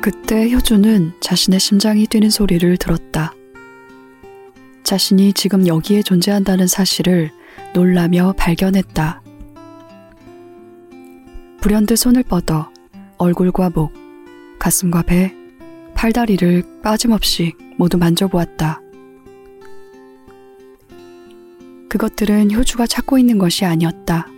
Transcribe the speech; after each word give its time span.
그때 0.00 0.50
효주는 0.50 1.12
자신의 1.20 1.58
심장이 1.58 2.06
뛰는 2.06 2.30
소리를 2.30 2.76
들었다. 2.76 3.34
자신이 4.84 5.32
지금 5.32 5.66
여기에 5.66 6.02
존재한다는 6.02 6.66
사실을 6.66 7.30
놀라며 7.74 8.32
발견했다. 8.36 9.22
불현듯 11.60 11.98
손을 11.98 12.22
뻗어 12.22 12.70
얼굴과 13.18 13.70
목, 13.74 13.92
가슴과 14.58 15.02
배, 15.02 15.34
팔다리를 15.94 16.80
빠짐없이 16.82 17.54
모두 17.76 17.98
만져보았다. 17.98 18.80
그것들은 21.88 22.52
효주가 22.52 22.86
찾고 22.86 23.18
있는 23.18 23.38
것이 23.38 23.64
아니었다. 23.64 24.28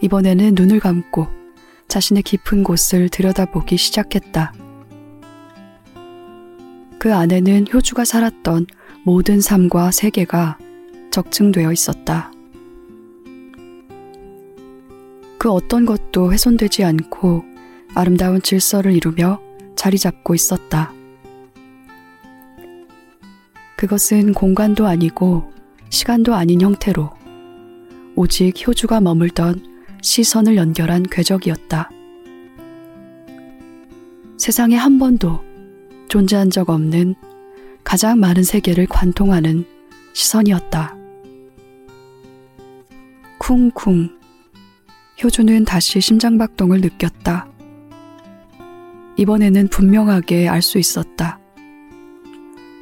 이번에는 0.00 0.54
눈을 0.54 0.78
감고 0.78 1.39
자신의 1.90 2.22
깊은 2.22 2.62
곳을 2.62 3.08
들여다보기 3.08 3.76
시작했다. 3.76 4.54
그 7.00 7.12
안에는 7.12 7.66
효주가 7.72 8.04
살았던 8.04 8.66
모든 9.02 9.40
삶과 9.40 9.90
세계가 9.90 10.56
적층되어 11.10 11.72
있었다. 11.72 12.30
그 15.36 15.50
어떤 15.50 15.84
것도 15.84 16.32
훼손되지 16.32 16.84
않고 16.84 17.42
아름다운 17.96 18.40
질서를 18.40 18.94
이루며 18.94 19.40
자리 19.74 19.98
잡고 19.98 20.36
있었다. 20.36 20.92
그것은 23.76 24.32
공간도 24.32 24.86
아니고 24.86 25.52
시간도 25.88 26.34
아닌 26.34 26.60
형태로 26.60 27.10
오직 28.14 28.64
효주가 28.64 29.00
머물던 29.00 29.69
시선을 30.02 30.56
연결한 30.56 31.02
궤적이었다. 31.02 31.90
세상에 34.38 34.76
한 34.76 34.98
번도 34.98 35.40
존재한 36.08 36.50
적 36.50 36.70
없는 36.70 37.14
가장 37.84 38.18
많은 38.18 38.42
세계를 38.42 38.86
관통하는 38.86 39.64
시선이었다. 40.12 40.96
쿵쿵. 43.38 44.18
효주는 45.22 45.64
다시 45.64 46.00
심장박동을 46.00 46.80
느꼈다. 46.80 47.46
이번에는 49.16 49.68
분명하게 49.68 50.48
알 50.48 50.62
수 50.62 50.78
있었다. 50.78 51.38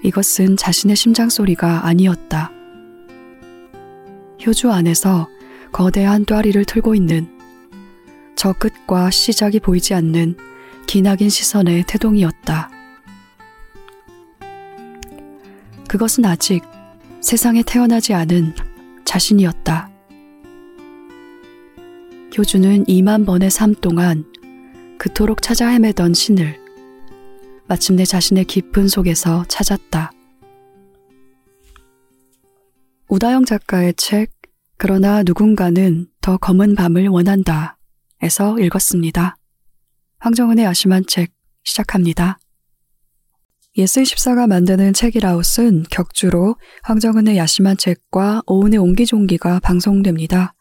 이것은 0.04 0.56
자신의 0.56 0.94
심장 0.94 1.28
소리가 1.28 1.86
아니었다. 1.86 2.52
효주 4.46 4.70
안에서 4.70 5.28
거대한 5.72 6.24
또아리를 6.24 6.64
틀고 6.64 6.94
있는 6.94 7.28
저 8.36 8.52
끝과 8.52 9.10
시작이 9.10 9.60
보이지 9.60 9.94
않는 9.94 10.36
기나긴 10.86 11.28
시선의 11.28 11.84
태동이었다. 11.86 12.70
그것은 15.88 16.24
아직 16.24 16.62
세상에 17.20 17.62
태어나지 17.62 18.14
않은 18.14 18.54
자신이었다. 19.04 19.90
효주는 22.36 22.84
2만 22.84 23.26
번의 23.26 23.50
삶 23.50 23.74
동안 23.74 24.24
그토록 24.98 25.42
찾아 25.42 25.68
헤매던 25.68 26.14
신을 26.14 26.60
마침내 27.66 28.04
자신의 28.04 28.44
깊은 28.44 28.88
속에서 28.88 29.44
찾았다. 29.48 30.12
우다영 33.08 33.44
작가의 33.44 33.94
책 33.96 34.37
그러나 34.80 35.24
누군가는 35.24 36.06
더 36.20 36.36
검은 36.36 36.76
밤을 36.76 37.08
원한다. 37.08 37.78
에서 38.22 38.56
읽었습니다. 38.60 39.36
황정은의 40.20 40.64
야심한 40.64 41.02
책 41.08 41.32
시작합니다. 41.64 42.38
예스 43.76 44.00
24가 44.00 44.46
만드는 44.46 44.92
책읽아웃은 44.92 45.86
격주로 45.90 46.54
황정은의 46.84 47.36
야심한 47.36 47.76
책과 47.76 48.42
오은의 48.46 48.78
옹기종기가 48.78 49.58
방송됩니다. 49.58 50.54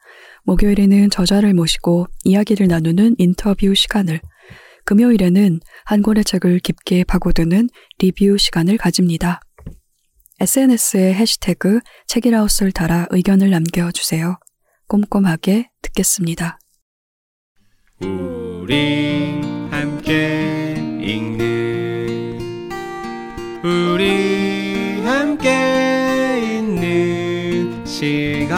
목요일에는 0.45 1.11
저자를 1.11 1.53
모시고 1.53 2.07
이야기를 2.23 2.67
나누는 2.67 3.15
인터뷰 3.19 3.75
시간을, 3.75 4.19
금요일에는 4.85 5.59
한 5.85 6.01
권의 6.01 6.23
책을 6.23 6.59
깊게 6.59 7.03
파고드는 7.03 7.69
리뷰 7.99 8.37
시간을 8.39 8.77
가집니다. 8.77 9.41
SNS에 10.39 11.15
해시태그 11.15 11.79
책이라웃을 12.05 12.71
달아 12.71 13.07
의견을 13.09 13.49
남겨주세요. 13.49 14.37
꼼꼼하게 14.87 15.71
듣겠습니다. 15.81 16.59
우리 18.01 19.41
함께 19.71 20.75
읽는 21.01 22.37
우리 23.63 25.01
함께 25.01 26.59
있는 26.59 27.83
시간 27.83 28.57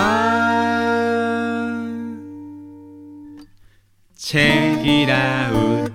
책이라웃 4.16 5.94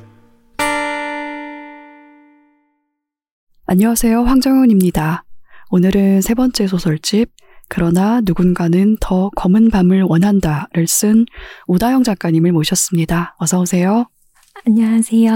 안녕하세요. 3.66 4.22
황정은입니다. 4.22 5.23
오늘은 5.76 6.20
세 6.20 6.34
번째 6.34 6.68
소설집 6.68 7.32
그러나 7.68 8.20
누군가는 8.24 8.96
더 9.00 9.28
검은 9.34 9.70
밤을 9.70 10.04
원한다를 10.04 10.86
쓴 10.86 11.26
우다영 11.66 12.04
작가님을 12.04 12.52
모셨습니다. 12.52 13.34
어서 13.38 13.58
오세요. 13.58 14.06
안녕하세요. 14.64 15.32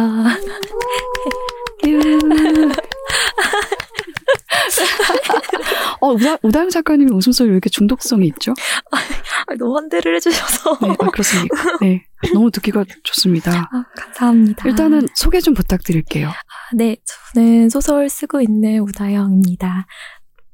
어, 6.00 6.12
우다, 6.12 6.38
우다영 6.44 6.70
작가님의 6.70 7.12
웃음소리 7.14 7.48
왜 7.48 7.54
이렇게 7.54 7.68
중독성이 7.68 8.28
있죠? 8.28 8.54
아, 8.92 9.54
너무 9.58 9.74
환대를 9.76 10.14
해주셔서. 10.14 10.78
네, 10.82 10.94
아, 11.00 11.10
그렇습니까? 11.10 11.56
네, 11.80 12.04
너무 12.32 12.52
듣기가 12.52 12.84
좋습니다. 13.02 13.68
아, 13.72 13.84
감사합니다. 13.96 14.68
일단은 14.68 15.08
소개 15.16 15.40
좀 15.40 15.54
부탁드릴게요. 15.54 16.28
아, 16.28 16.32
네, 16.76 16.96
저는 17.34 17.70
소설 17.70 18.08
쓰고 18.08 18.40
있는 18.40 18.78
우다영입니다. 18.80 19.86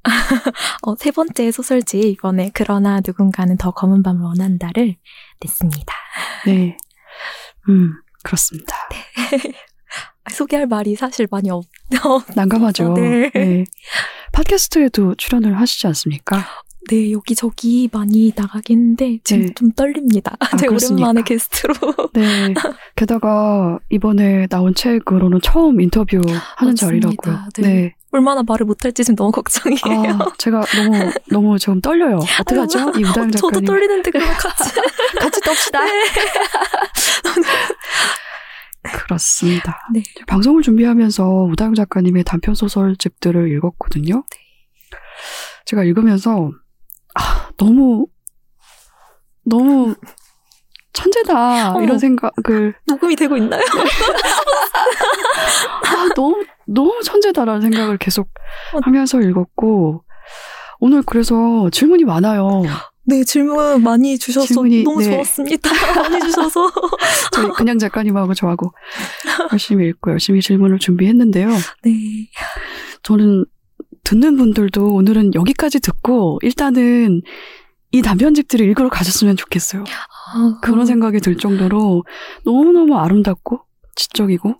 어, 0.82 0.94
세 0.96 1.10
번째 1.10 1.50
소설집 1.50 2.04
이번에 2.04 2.50
그러나 2.54 3.00
누군가는 3.04 3.56
더 3.56 3.70
검은 3.70 4.02
밤을 4.02 4.22
원한다를 4.22 4.96
냈습니다. 5.42 5.94
네, 6.46 6.76
음 7.68 7.94
그렇습니다. 8.22 8.76
네. 8.90 9.52
소개할 10.30 10.66
말이 10.66 10.94
사실 10.96 11.26
많이 11.30 11.50
없. 11.50 11.64
난감하죠. 12.34 12.94
네. 12.94 13.30
네. 13.34 13.64
팟캐스트에도 14.32 15.14
출연을 15.16 15.58
하시지 15.60 15.86
않습니까? 15.86 16.44
네, 16.90 17.12
여기저기 17.12 17.88
많이 17.92 18.32
나가겠는데 18.36 19.20
지금 19.24 19.46
네. 19.46 19.54
좀 19.54 19.72
떨립니다. 19.72 20.36
아, 20.38 20.48
제가 20.56 20.68
그렇습니까? 20.68 21.04
오랜만에 21.08 21.22
게스트로. 21.24 21.74
네. 22.12 22.54
게다가 22.96 23.78
이번에 23.90 24.46
나온 24.48 24.74
책으로는 24.74 25.40
처음 25.42 25.80
인터뷰 25.80 26.16
하는 26.18 26.72
맞습니다. 26.72 26.86
자리라고요. 26.86 27.38
네. 27.58 27.94
얼마나 28.14 28.42
말을 28.44 28.64
못할지 28.66 29.02
지금 29.02 29.16
너무 29.16 29.32
걱정이에요. 29.32 30.18
아, 30.20 30.32
제가 30.38 30.62
너무 30.76 31.12
너무 31.30 31.58
지금 31.58 31.80
떨려요. 31.80 32.20
어떡하죠? 32.40 32.92
이 32.96 33.02
우다영 33.04 33.30
저도 33.32 33.48
작가님. 33.48 33.64
떨리는데 33.66 34.10
그럼 34.12 34.28
같이. 34.28 34.72
같이 35.18 35.40
떱시다. 35.40 35.84
네. 35.84 35.90
그렇습니다. 38.92 39.80
네. 39.92 40.02
방송을 40.28 40.62
준비하면서 40.62 41.24
우다영 41.52 41.74
작가님의 41.74 42.22
단편 42.24 42.54
소설집들을 42.54 43.50
읽었거든요. 43.52 44.24
네. 44.30 44.38
제가 45.64 45.82
읽으면서 45.84 46.52
아, 47.14 47.48
너무 47.56 48.06
너무 49.44 49.94
천재다. 50.94 51.82
이런 51.82 51.98
생각을 51.98 52.74
녹음이 52.86 53.16
되고 53.16 53.36
있나요? 53.36 53.62
아, 55.86 56.08
너무 56.14 56.42
너무 56.66 57.02
천재다라는 57.02 57.60
생각을 57.60 57.98
계속 57.98 58.28
어. 58.72 58.78
하면서 58.82 59.20
읽었고 59.20 60.02
오늘 60.80 61.02
그래서 61.02 61.68
질문이 61.70 62.04
많아요. 62.04 62.62
네, 63.06 63.22
질문 63.22 63.82
많이 63.82 64.18
주셔서 64.18 64.46
질문이, 64.46 64.84
너무 64.84 65.00
네. 65.00 65.10
좋았습니다. 65.10 65.70
많이 66.00 66.20
주셔서. 66.20 66.70
저희 67.32 67.50
그냥 67.50 67.78
작가님하고 67.78 68.32
저하고 68.32 68.72
열심히 69.52 69.88
읽고 69.88 70.12
열심히 70.12 70.40
질문을 70.40 70.78
준비했는데요. 70.78 71.50
네. 71.82 71.92
저는 73.02 73.44
듣는 74.04 74.36
분들도 74.36 74.94
오늘은 74.94 75.34
여기까지 75.34 75.80
듣고 75.80 76.38
일단은 76.42 77.22
이 77.94 78.02
단편집들을 78.02 78.66
읽으러 78.66 78.88
가셨으면 78.88 79.36
좋겠어요. 79.36 79.84
아, 79.84 80.58
그런 80.60 80.84
생각이 80.84 81.20
들 81.20 81.36
정도로 81.36 82.04
너무너무 82.44 82.98
아름답고 82.98 83.60
지적이고 83.94 84.56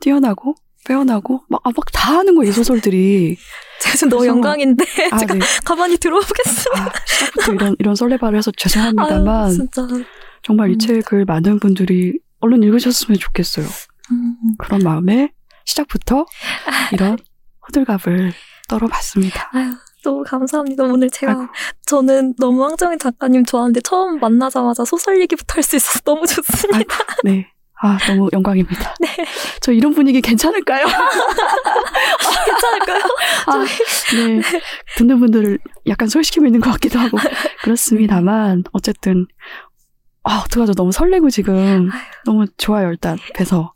뛰어나고 0.00 0.54
빼어나고 0.86 1.42
막, 1.48 1.60
아, 1.64 1.70
막다 1.76 2.18
하는 2.18 2.36
거예요, 2.36 2.50
이 2.50 2.52
소설들이. 2.52 3.36
제가 3.82 4.08
너무 4.08 4.24
영광인데 4.26 4.84
아, 5.10 5.18
제가 5.18 5.34
네. 5.34 5.40
가만히 5.64 5.96
들어보겠습니다. 5.98 6.84
아, 6.84 6.92
시작부터 7.04 7.52
이런, 7.54 7.76
이런 7.80 7.94
설레발을 7.96 8.38
해서 8.38 8.50
아유, 8.50 8.54
죄송합니다만 8.56 9.50
진짜 9.50 9.82
정말 10.44 10.70
이 10.70 10.74
음. 10.74 10.78
책을 10.78 11.24
많은 11.24 11.58
분들이 11.58 12.20
얼른 12.38 12.62
읽으셨으면 12.62 13.18
좋겠어요. 13.18 13.66
음, 14.12 14.36
그런 14.58 14.80
마음에 14.82 15.32
시작부터 15.64 16.24
이런 16.92 17.18
호들갑을 17.66 18.32
떨어봤습니다. 18.68 19.50
아유, 19.54 19.72
너무 20.06 20.22
감사합니다. 20.22 20.84
오늘 20.84 21.10
제가 21.10 21.32
아이고. 21.32 21.46
저는 21.86 22.34
너무 22.38 22.62
황정인 22.64 22.98
작가님 22.98 23.44
좋아하는데 23.44 23.80
처음 23.80 24.20
만나자마자 24.20 24.84
소설 24.84 25.20
얘기부터 25.20 25.54
할 25.56 25.62
수 25.62 25.76
있어서 25.76 25.98
너무 26.00 26.26
좋습니다. 26.26 26.96
네. 27.24 27.50
아, 27.82 27.98
너무 28.06 28.28
영광입니다. 28.32 28.94
네. 29.00 29.08
저 29.60 29.72
이런 29.72 29.92
분위기 29.92 30.20
괜찮을까요? 30.20 30.86
괜찮을까요? 32.46 33.02
아, 33.46 33.64
네. 34.14 34.40
듣는 34.96 35.18
분들을 35.18 35.58
약간 35.88 36.08
소외시키고 36.08 36.46
있는 36.46 36.60
것 36.60 36.70
같기도 36.70 36.98
하고 37.00 37.18
그렇습니다만 37.62 38.62
어쨌든 38.72 39.26
아, 40.22 40.42
어떡하죠. 40.44 40.74
너무 40.74 40.92
설레고 40.92 41.30
지금 41.30 41.90
너무 42.24 42.46
좋아요. 42.56 42.88
일단 42.90 43.18
뵈서. 43.34 43.72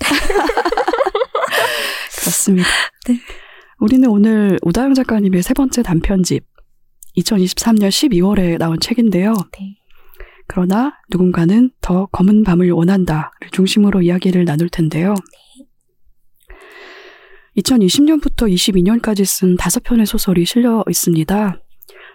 그렇습니다. 2.20 2.68
네. 3.06 3.20
우리는 3.84 4.08
오늘 4.08 4.58
우다영 4.62 4.94
작가님의 4.94 5.42
세 5.42 5.52
번째 5.52 5.82
단편집 5.82 6.42
2023년 7.18 7.90
12월에 7.90 8.56
나온 8.56 8.80
책인데요. 8.80 9.34
네. 9.34 9.76
그러나 10.46 10.94
누군가는 11.10 11.70
더 11.82 12.06
검은 12.06 12.44
밤을 12.44 12.70
원한다를 12.70 13.28
중심으로 13.52 14.00
이야기를 14.00 14.46
나눌 14.46 14.70
텐데요. 14.70 15.14
2020년부터 17.58 18.50
22년까지 18.50 19.26
쓴 19.26 19.54
다섯 19.58 19.82
편의 19.82 20.06
소설이 20.06 20.46
실려 20.46 20.82
있습니다. 20.88 21.60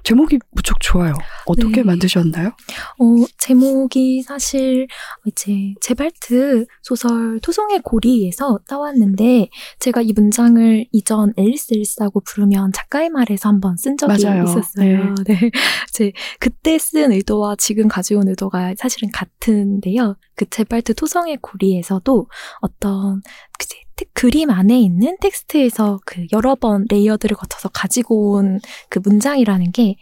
제목이 0.03 0.39
무척 0.51 0.79
좋아요. 0.79 1.13
어떻게 1.45 1.77
네. 1.77 1.83
만드셨나요? 1.83 2.47
어, 2.47 3.03
제목이 3.37 4.21
사실 4.23 4.87
이제 5.25 5.73
제발트 5.81 6.65
소설 6.81 7.39
토송의 7.41 7.81
고리에서 7.83 8.59
따왔는데 8.67 9.49
제가 9.79 10.01
이 10.01 10.13
문장을 10.13 10.85
이전 10.91 11.33
앨리스 11.37 11.73
앨리스하고 11.73 12.21
부르면 12.21 12.71
작가의 12.73 13.09
말에서 13.09 13.49
한번 13.49 13.75
쓴 13.77 13.97
적이 13.97 14.25
맞아요. 14.25 14.43
있었어요. 14.43 15.15
네. 15.25 15.51
제 15.93 16.11
그때 16.39 16.77
쓴 16.77 17.11
의도와 17.11 17.55
지금 17.57 17.87
가져온 17.87 18.27
의도가 18.27 18.73
사실은 18.77 19.09
같은데요. 19.11 20.15
그 20.35 20.45
제발트 20.49 20.93
토성의 20.95 21.37
고리에서도 21.41 22.27
어떤 22.61 23.21
그 23.57 23.65
이제 23.65 23.75
테- 23.75 23.88
그림 24.13 24.49
안에 24.49 24.79
있는 24.79 25.17
텍스트에서 25.21 25.99
그 26.05 26.25
여러 26.33 26.55
번 26.55 26.85
layered를 26.89 27.35
거쳐서 27.37 27.69
가지고 27.69 28.33
온 28.33 28.59
그 28.89 28.99
문장이라는 28.99 29.71
게 29.71 29.95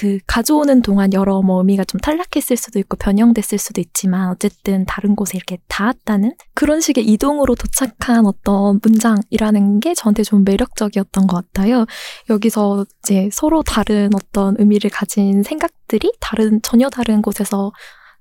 그 0.00 0.20
가져오는 0.28 0.80
동안 0.80 1.12
여러 1.12 1.42
뭐 1.42 1.58
의미가 1.58 1.82
좀 1.82 1.98
탈락했을 1.98 2.56
수도 2.56 2.78
있고 2.78 2.96
변형됐을 2.96 3.58
수도 3.58 3.80
있지만 3.80 4.30
어쨌든 4.30 4.84
다른 4.86 5.16
곳에 5.16 5.36
이렇게 5.36 5.58
닿았다는 5.66 6.34
그런 6.54 6.80
식의 6.80 7.04
이동으로 7.04 7.56
도착한 7.56 8.24
어떤 8.24 8.78
문장이라는 8.80 9.80
게 9.80 9.94
저한테 9.94 10.22
좀 10.22 10.44
매력적이었던 10.44 11.26
것 11.26 11.52
같아요. 11.52 11.84
여기서 12.30 12.86
이제 13.02 13.28
서로 13.32 13.64
다른 13.64 14.10
어떤 14.14 14.54
의미를 14.60 14.88
가진 14.88 15.42
생각들이 15.42 16.12
다른 16.20 16.60
전혀 16.62 16.88
다른 16.88 17.20
곳에서 17.20 17.72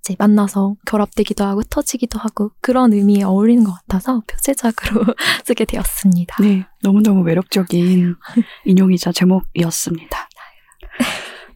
이제 0.08 0.16
만나서 0.18 0.76
결합되기도 0.86 1.44
하고 1.44 1.62
터지기도 1.64 2.18
하고 2.18 2.52
그런 2.62 2.94
의미에 2.94 3.24
어울리는 3.24 3.64
것 3.66 3.74
같아서 3.74 4.22
표제작으로 4.28 5.04
쓰게 5.46 5.66
되었습니다. 5.66 6.38
네, 6.42 6.66
너무너무 6.82 7.24
매력적인 7.24 8.16
인용이자 8.66 9.12
제목이었습니다. 9.12 10.30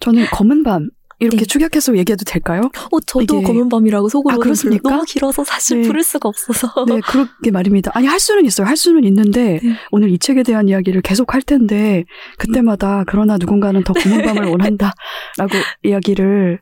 저는 0.01 0.25
검은 0.31 0.63
밤 0.63 0.89
이렇게 1.19 1.37
네. 1.37 1.45
축약해서 1.45 1.95
얘기해도 1.97 2.25
될까요? 2.25 2.63
어, 2.91 2.99
저도 2.99 3.35
이게- 3.37 3.43
검은 3.47 3.69
밤이라고 3.69 4.09
속으로 4.09 4.33
아, 4.35 4.37
그렇습니까? 4.39 4.89
너무 4.89 5.03
길어서 5.05 5.43
사실 5.43 5.81
네. 5.83 5.87
부를 5.87 6.03
수가 6.03 6.27
없어서. 6.27 6.73
네, 6.87 6.99
그렇게 7.01 7.51
말입니다. 7.51 7.91
아니, 7.93 8.07
할 8.07 8.19
수는 8.19 8.43
있어요. 8.45 8.65
할 8.65 8.75
수는 8.75 9.03
있는데, 9.03 9.59
네. 9.61 9.75
오늘 9.91 10.09
이 10.09 10.17
책에 10.17 10.41
대한 10.41 10.67
이야기를 10.67 11.03
계속 11.03 11.35
할 11.35 11.43
텐데, 11.43 12.05
그때마다, 12.39 13.03
그러나 13.05 13.37
누군가는 13.37 13.83
더 13.83 13.93
검은 13.93 14.23
밤을 14.23 14.45
원한다, 14.45 14.93
라고 15.37 15.51
이야기를 15.83 16.59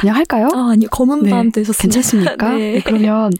그냥 0.00 0.16
할까요? 0.16 0.48
아, 0.54 0.70
아니요. 0.72 0.88
검은 0.90 1.22
네, 1.24 1.30
밤도 1.30 1.60
있었습니다. 1.60 1.82
괜찮습니까? 1.82 2.50
네. 2.54 2.72
네, 2.74 2.80
그러면 2.84 3.30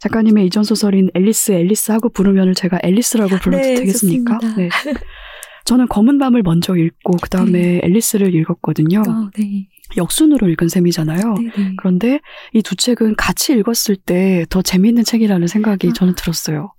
작가님의 0.00 0.46
이전 0.46 0.62
소설인 0.64 1.10
앨리스, 1.14 1.52
앨리스 1.52 1.92
하고 1.92 2.08
부르면 2.10 2.54
제가 2.54 2.78
앨리스라고 2.82 3.36
불러도 3.38 3.62
네, 3.62 3.74
되겠습니까? 3.76 4.38
좋습니다. 4.38 4.56
네. 4.56 4.68
저는 5.64 5.88
검은 5.88 6.18
밤을 6.20 6.42
먼저 6.44 6.76
읽고, 6.76 7.16
그 7.20 7.28
다음에 7.28 7.80
앨리스를 7.82 8.32
읽었거든요. 8.36 9.02
아, 9.06 9.30
네. 9.36 9.66
역순으로 9.96 10.48
읽은 10.50 10.68
셈이잖아요. 10.68 11.34
네, 11.34 11.50
네. 11.56 11.72
그런데 11.76 12.20
이 12.54 12.62
두 12.62 12.76
책은 12.76 13.16
같이 13.16 13.52
읽었을 13.54 13.96
때 13.96 14.44
더 14.48 14.62
재미있는 14.62 15.02
책이라는 15.04 15.46
생각이 15.48 15.88
아. 15.88 15.92
저는 15.92 16.14
들었어요. 16.14 16.72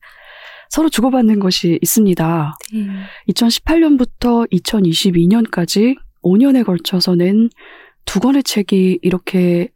서로 0.70 0.90
주고받는 0.90 1.40
것이 1.40 1.80
있습니다. 1.82 2.54
네. 2.74 2.88
2018년부터 3.34 4.50
2022년까지 4.52 5.96
5년에 6.24 6.66
걸쳐서 6.66 7.16
낸 7.16 7.50
두 8.08 8.20
권의 8.20 8.42
책이 8.44 9.00
이렇게 9.04 9.70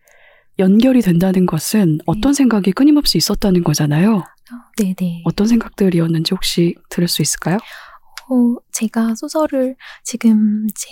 연결이 0.57 1.01
된다는 1.01 1.45
것은 1.45 1.99
어떤 2.07 2.33
생각이 2.33 2.71
끊임없이 2.71 3.17
있었다는 3.19 3.63
거잖아요. 3.63 4.23
네, 4.79 4.95
네. 4.97 5.21
어떤 5.25 5.45
생각들이었는지 5.45 6.33
혹시 6.33 6.75
들을 6.89 7.07
수 7.07 7.21
있을까요? 7.21 7.57
어, 7.57 8.55
제가 8.71 9.13
소설을 9.15 9.75
지금 10.03 10.65
이제 10.67 10.87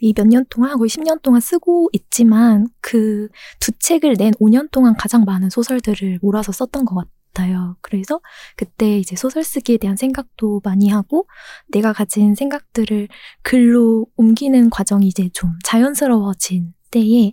이몇 0.00 0.26
년 0.28 0.44
동안 0.50 0.76
거의 0.76 0.88
10년 0.88 1.22
동안 1.22 1.40
쓰고 1.40 1.90
있지만 1.92 2.68
그 2.80 3.28
두 3.58 3.72
책을 3.72 4.14
낸 4.14 4.32
5년 4.34 4.70
동안 4.70 4.94
가장 4.96 5.24
많은 5.24 5.50
소설들을 5.50 6.20
몰아서 6.22 6.52
썼던 6.52 6.84
것 6.84 6.94
같아요. 7.36 7.76
그래서 7.82 8.20
그때 8.56 8.98
이제 8.98 9.14
소설 9.16 9.44
쓰기에 9.44 9.76
대한 9.76 9.96
생각도 9.96 10.60
많이 10.64 10.88
하고 10.88 11.28
내가 11.68 11.92
가진 11.92 12.34
생각들을 12.34 13.08
글로 13.42 14.06
옮기는 14.16 14.70
과정이 14.70 15.06
이제 15.06 15.28
좀 15.32 15.52
자연스러워진 15.64 16.72
때에 16.90 17.32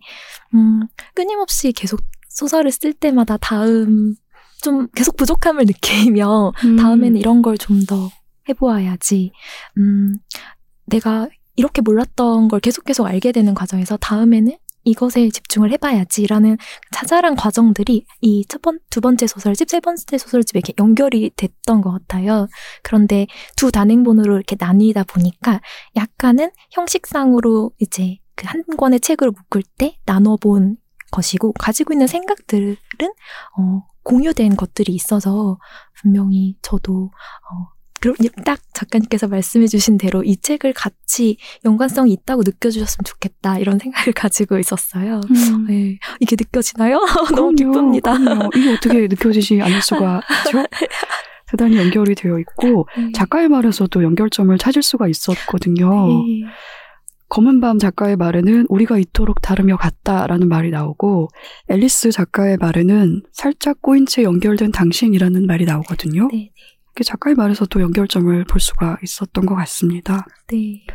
음, 0.53 0.81
끊임없이 1.15 1.71
계속 1.71 2.01
소설을 2.29 2.71
쓸 2.71 2.93
때마다 2.93 3.37
다음 3.37 4.15
좀 4.61 4.87
계속 4.95 5.15
부족함을 5.17 5.65
느끼며 6.13 6.51
음. 6.65 6.75
다음에는 6.75 7.17
이런 7.17 7.41
걸 7.41 7.57
좀 7.57 7.85
더 7.85 8.09
해보아야지. 8.49 9.31
음, 9.77 10.17
내가 10.85 11.29
이렇게 11.55 11.81
몰랐던 11.81 12.49
걸 12.49 12.59
계속 12.59 12.83
계속 12.83 13.05
알게 13.05 13.31
되는 13.31 13.53
과정에서 13.53 13.95
다음에는 13.97 14.57
이것에 14.83 15.29
집중을 15.29 15.71
해봐야지라는 15.71 16.57
자잘한 16.91 17.35
과정들이 17.35 18.05
이 18.21 18.43
첫 18.49 18.61
번, 18.61 18.79
두 18.89 19.01
번째 19.01 19.27
소설집, 19.27 19.69
세 19.69 19.79
번째 19.79 20.17
소설집에 20.17 20.59
이렇게 20.59 20.73
연결이 20.79 21.31
됐던 21.35 21.81
것 21.81 21.91
같아요. 21.91 22.47
그런데 22.83 23.27
두 23.55 23.71
단행본으로 23.71 24.35
이렇게 24.35 24.55
나뉘다 24.59 25.03
보니까 25.05 25.61
약간은 25.95 26.51
형식상으로 26.71 27.71
이제 27.79 28.17
그 28.35 28.47
한 28.47 28.63
권의 28.77 28.99
책으로 28.99 29.31
묶을 29.31 29.63
때 29.77 29.97
나눠본 30.05 30.77
것이고 31.11 31.53
가지고 31.53 31.93
있는 31.93 32.07
생각들은 32.07 32.75
어, 33.57 33.87
공유된 34.03 34.55
것들이 34.55 34.93
있어서 34.93 35.59
분명히 36.01 36.57
저도 36.61 37.11
어, 37.11 37.72
그럼 38.03 38.17
딱 38.43 38.59
작가님께서 38.73 39.29
말씀해 39.29 39.67
주신 39.67 39.97
대로 39.97 40.23
이 40.25 40.35
책을 40.35 40.73
같이 40.73 41.37
연관성이 41.63 42.11
있다고 42.11 42.41
느껴주셨으면 42.43 43.05
좋겠다 43.05 43.59
이런 43.59 43.79
생각을 43.79 44.11
가지고 44.13 44.59
있었어요. 44.59 45.21
음. 45.29 45.67
네, 45.69 45.97
이게 46.19 46.35
느껴지나요? 46.37 46.99
너무 47.33 47.55
기쁩니다. 47.55 48.17
그럼요. 48.17 48.49
이게 48.57 48.73
어떻게 48.73 49.07
느껴지지 49.07 49.61
않을 49.61 49.81
수가 49.81 50.21
있죠? 50.47 50.65
대단히 51.47 51.77
연결이 51.77 52.13
되어 52.13 52.39
있고 52.39 52.89
네. 52.97 53.13
작가의 53.13 53.47
말에서도 53.47 54.03
연결점을 54.03 54.57
찾을 54.57 54.83
수가 54.83 55.07
있었거든요. 55.07 56.07
네. 56.07 56.41
검은 57.29 57.61
밤 57.61 57.79
작가의 57.79 58.17
말에는 58.17 58.65
우리가 58.69 58.97
이토록 58.97 59.41
다르며 59.41 59.77
같다라는 59.77 60.49
말이 60.49 60.71
나오고 60.71 61.29
앨리스 61.69 62.11
작가의 62.11 62.57
말에는 62.57 63.23
살짝 63.31 63.81
꼬인 63.81 64.05
채 64.05 64.23
연결된 64.23 64.71
당신이라는 64.71 65.47
말이 65.47 65.65
나오거든요. 65.65 66.27
네, 66.31 66.51
이렇게 66.93 67.03
작가의 67.03 67.35
말에서도 67.35 67.81
연결점을 67.81 68.43
볼 68.45 68.59
수가 68.61 68.97
있었던 69.03 69.45
것 69.45 69.55
같습니다. 69.55 70.25
네. 70.47 70.85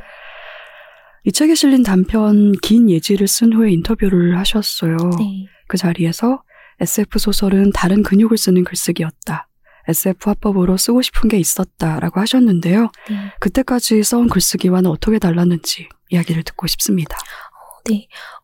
이 1.24 1.32
책에 1.32 1.54
실린 1.54 1.82
단편 1.82 2.52
긴 2.62 2.88
예지를 2.88 3.26
쓴 3.26 3.52
후에 3.52 3.72
인터뷰를 3.72 4.38
하셨어요. 4.38 4.96
네. 5.18 5.46
그 5.66 5.76
자리에서 5.76 6.42
SF 6.80 7.18
소설은 7.18 7.72
다른 7.72 8.04
근육을 8.04 8.38
쓰는 8.38 8.62
글쓰기였다. 8.62 9.48
SF 9.88 10.28
화법으로 10.30 10.76
쓰고 10.76 11.02
싶은 11.02 11.28
게 11.28 11.38
있었다라고 11.38 12.20
하셨는데요. 12.20 12.90
네. 13.10 13.32
그때까지 13.40 14.02
써온 14.04 14.28
글쓰기와는 14.28 14.88
어떻게 14.88 15.18
달랐는지 15.18 15.88
이야기를 16.10 16.44
듣고 16.44 16.68
싶습니다. 16.68 17.16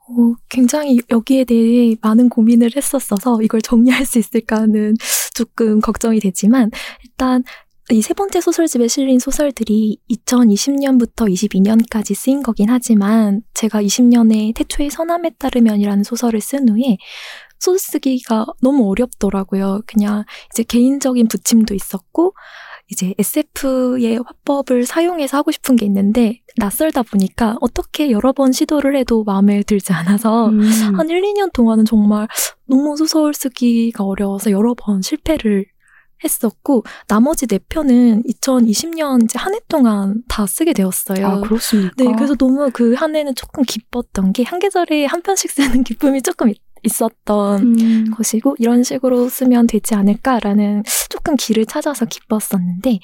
어, 0.08 0.34
굉장히 0.50 1.00
여기에 1.10 1.44
대해 1.44 1.96
많은 2.02 2.28
고민을 2.28 2.72
했었어서 2.76 3.40
이걸 3.42 3.62
정리할 3.62 4.04
수 4.04 4.18
있을까는 4.18 4.94
조금 5.34 5.80
걱정이 5.80 6.20
되지만 6.20 6.70
일단 7.02 7.42
이 7.90 8.00
세 8.00 8.14
번째 8.14 8.40
소설집에 8.40 8.88
실린 8.88 9.18
소설들이 9.18 9.98
2020년부터 10.10 11.30
22년까지 11.30 12.14
쓰인 12.14 12.42
거긴 12.42 12.70
하지만 12.70 13.42
제가 13.52 13.82
20년에 13.82 14.54
태초의 14.54 14.88
선함에 14.90 15.32
따르면이라는 15.38 16.02
소설을 16.02 16.40
쓴 16.40 16.66
후에 16.70 16.96
소설 17.58 17.78
쓰기가 17.78 18.46
너무 18.62 18.88
어렵더라고요. 18.90 19.82
그냥 19.86 20.24
이제 20.52 20.62
개인적인 20.62 21.28
부침도 21.28 21.74
있었고 21.74 22.34
이제 22.90 23.14
SF의 23.18 24.20
화법을 24.24 24.84
사용해서 24.84 25.36
하고 25.38 25.50
싶은 25.50 25.76
게 25.76 25.86
있는데 25.86 26.40
낯설다 26.58 27.02
보니까 27.02 27.56
어떻게 27.60 28.10
여러 28.10 28.32
번 28.32 28.52
시도를 28.52 28.96
해도 28.96 29.24
마음에 29.24 29.62
들지 29.62 29.92
않아서 29.92 30.48
음. 30.48 30.60
한 30.96 31.08
1, 31.08 31.22
2년 31.22 31.52
동안은 31.52 31.84
정말 31.86 32.28
너무 32.66 32.96
소설 32.96 33.32
쓰기가 33.34 34.04
어려워서 34.04 34.50
여러 34.50 34.74
번 34.74 35.00
실패를 35.02 35.64
했었고 36.22 36.84
나머지 37.08 37.46
네 37.46 37.58
편은 37.68 38.22
2020년 38.22 39.24
이제 39.24 39.38
한 39.38 39.52
해 39.54 39.60
동안 39.68 40.22
다 40.28 40.46
쓰게 40.46 40.72
되었어요. 40.72 41.26
아, 41.26 41.40
그렇습니까? 41.40 41.92
네, 41.98 42.12
그래서 42.16 42.34
너무 42.34 42.70
그 42.70 42.94
한 42.94 43.14
해는 43.16 43.34
조금 43.34 43.62
기뻤던 43.64 44.32
게 44.32 44.42
한 44.44 44.58
계절에 44.58 45.06
한 45.06 45.20
편씩 45.22 45.50
쓰는 45.50 45.82
기쁨이 45.84 46.22
조금 46.22 46.52
있- 46.84 46.94
있었던 46.94 47.62
음. 47.80 48.04
것이고 48.14 48.56
이런 48.58 48.82
식으로 48.82 49.28
쓰면 49.28 49.66
되지 49.66 49.94
않을까라는 49.94 50.82
조금 51.10 51.36
길을 51.36 51.66
찾아서 51.66 52.04
기뻤었는데 52.04 52.98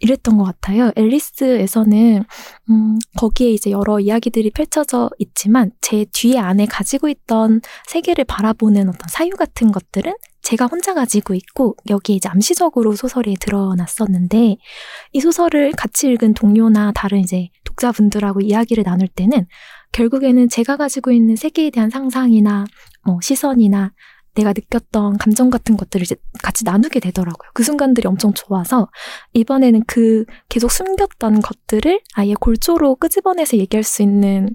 이랬던 0.00 0.38
것 0.38 0.44
같아요. 0.44 0.90
앨리스에서는 0.96 2.24
음, 2.70 2.98
거기에 3.16 3.50
이제 3.50 3.70
여러 3.70 4.00
이야기들이 4.00 4.50
펼쳐져 4.50 5.10
있지만 5.18 5.70
제 5.80 6.04
뒤에 6.12 6.38
안에 6.38 6.66
가지고 6.66 7.08
있던 7.08 7.60
세계를 7.88 8.24
바라보는 8.24 8.88
어떤 8.88 9.08
사유 9.08 9.30
같은 9.30 9.72
것들은 9.72 10.14
제가 10.42 10.66
혼자 10.66 10.94
가지고 10.94 11.34
있고 11.34 11.76
여기에 11.88 12.16
이제 12.16 12.28
암시적으로 12.28 12.96
소설이 12.96 13.36
드러났었는데 13.40 14.56
이 15.12 15.20
소설을 15.20 15.72
같이 15.72 16.08
읽은 16.08 16.34
동료나 16.34 16.92
다른 16.94 17.18
이제 17.20 17.48
독자분들하고 17.64 18.40
이야기를 18.40 18.84
나눌 18.84 19.06
때는 19.06 19.46
결국에는 19.92 20.48
제가 20.48 20.76
가지고 20.76 21.10
있는 21.10 21.36
세계에 21.36 21.70
대한 21.70 21.90
상상이나 21.90 22.64
뭐 23.04 23.18
시선이나 23.22 23.92
내가 24.34 24.52
느꼈던 24.52 25.18
감정 25.18 25.50
같은 25.50 25.76
것들을 25.76 26.04
이제 26.04 26.16
같이 26.42 26.64
나누게 26.64 27.00
되더라고요. 27.00 27.50
그 27.52 27.62
순간들이 27.62 28.06
엄청 28.06 28.32
좋아서 28.32 28.88
이번에는 29.34 29.82
그 29.86 30.24
계속 30.48 30.70
숨겼던 30.70 31.40
것들을 31.40 32.00
아예 32.14 32.34
골조로 32.34 32.96
끄집어내서 32.96 33.56
얘기할 33.56 33.82
수 33.82 34.02
있는 34.02 34.54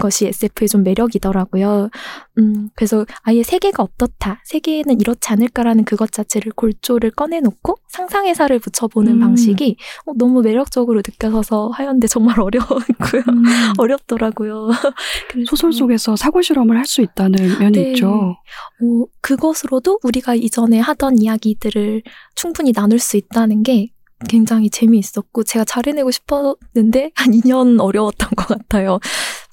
것이 0.00 0.26
SF의 0.28 0.68
좀 0.68 0.82
매력이더라고요. 0.82 1.90
음, 2.38 2.70
그래서 2.74 3.04
아예 3.22 3.42
세계가 3.42 3.82
어떻다, 3.82 4.40
세계에는 4.44 5.00
이렇지 5.00 5.28
않을까라는 5.28 5.84
그것 5.84 6.10
자체를 6.12 6.52
골조를 6.52 7.10
꺼내놓고 7.10 7.76
상상의 7.88 8.34
살을 8.34 8.58
붙여보는 8.58 9.14
음. 9.14 9.20
방식이 9.20 9.76
어, 10.06 10.12
너무 10.16 10.40
매력적으로 10.40 10.98
느껴져서 10.98 11.68
하였는데 11.68 12.06
정말 12.06 12.36
어려웠고요. 12.40 13.22
음. 13.28 13.44
어렵더라고요. 13.78 14.70
소설 15.46 15.72
속에서 15.72 16.16
사고 16.16 16.40
실험을 16.42 16.76
할 16.78 16.82
수 16.86 17.00
있다는 17.00 17.58
면이 17.58 17.72
네. 17.72 17.92
있죠. 17.92 18.10
어, 18.10 19.06
그것으로도 19.22 20.00
우리가 20.02 20.34
이전에 20.34 20.78
하던 20.78 21.22
이야기들을 21.22 22.02
충분히 22.34 22.72
나눌 22.72 22.98
수 22.98 23.16
있다는 23.16 23.62
게 23.62 23.88
굉장히 24.28 24.68
재미있었고 24.68 25.44
제가 25.44 25.64
잘해내고 25.64 26.10
싶었는데 26.10 27.12
한 27.14 27.32
2년 27.32 27.80
어려웠던 27.80 28.30
것 28.36 28.46
같아요. 28.48 28.98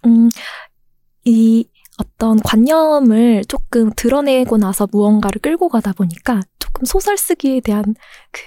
음, 0.05 0.29
이 1.25 1.65
어떤 1.99 2.39
관념을 2.39 3.43
조금 3.47 3.91
드러내고 3.95 4.57
나서 4.57 4.87
무언가를 4.91 5.41
끌고 5.41 5.69
가다 5.69 5.93
보니까 5.93 6.41
조금 6.59 6.85
소설 6.85 7.17
쓰기에 7.17 7.59
대한 7.61 7.83
그 8.31 8.41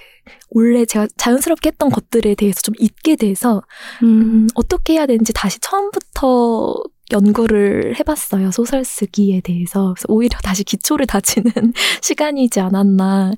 원래 0.51 0.85
제가 0.85 1.07
자연스럽게 1.17 1.69
했던 1.69 1.89
것들에 1.89 2.35
대해서 2.35 2.61
좀 2.61 2.73
잊게 2.79 3.15
돼서 3.15 3.61
음. 4.01 4.07
음, 4.07 4.47
어떻게 4.55 4.93
해야 4.93 5.05
되는지 5.05 5.33
다시 5.33 5.59
처음부터 5.59 6.75
연구를 7.11 7.99
해봤어요. 7.99 8.51
소설 8.51 8.83
쓰기에 8.83 9.41
대해서. 9.41 9.93
그래서 9.93 10.05
오히려 10.07 10.37
다시 10.39 10.63
기초를 10.63 11.05
다지는 11.05 11.51
시간이지 12.01 12.59
않았나, 12.59 13.33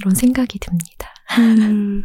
이런 0.00 0.14
생각이 0.14 0.58
듭니다. 0.58 1.14
음. 1.38 2.04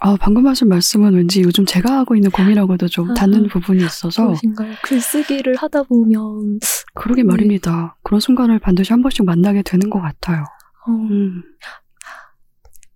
아, 0.00 0.16
방금 0.20 0.46
하신 0.46 0.68
말씀은 0.68 1.14
왠지 1.14 1.42
요즘 1.42 1.66
제가 1.66 1.98
하고 1.98 2.14
있는 2.14 2.30
고민하고도 2.30 2.86
좀 2.88 3.10
아, 3.10 3.14
닿는 3.14 3.48
부분이 3.48 3.84
있어서 3.84 4.26
그러신가요? 4.26 4.74
글쓰기를 4.82 5.56
하다 5.56 5.82
보면, 5.84 6.60
그러게 6.94 7.22
네. 7.22 7.26
말입니다. 7.26 7.96
그런 8.04 8.20
순간을 8.20 8.60
반드시 8.60 8.92
한 8.92 9.02
번씩 9.02 9.24
만나게 9.24 9.62
되는 9.62 9.90
것 9.90 10.00
같아요. 10.00 10.44
어, 10.86 10.90
음. 10.92 11.42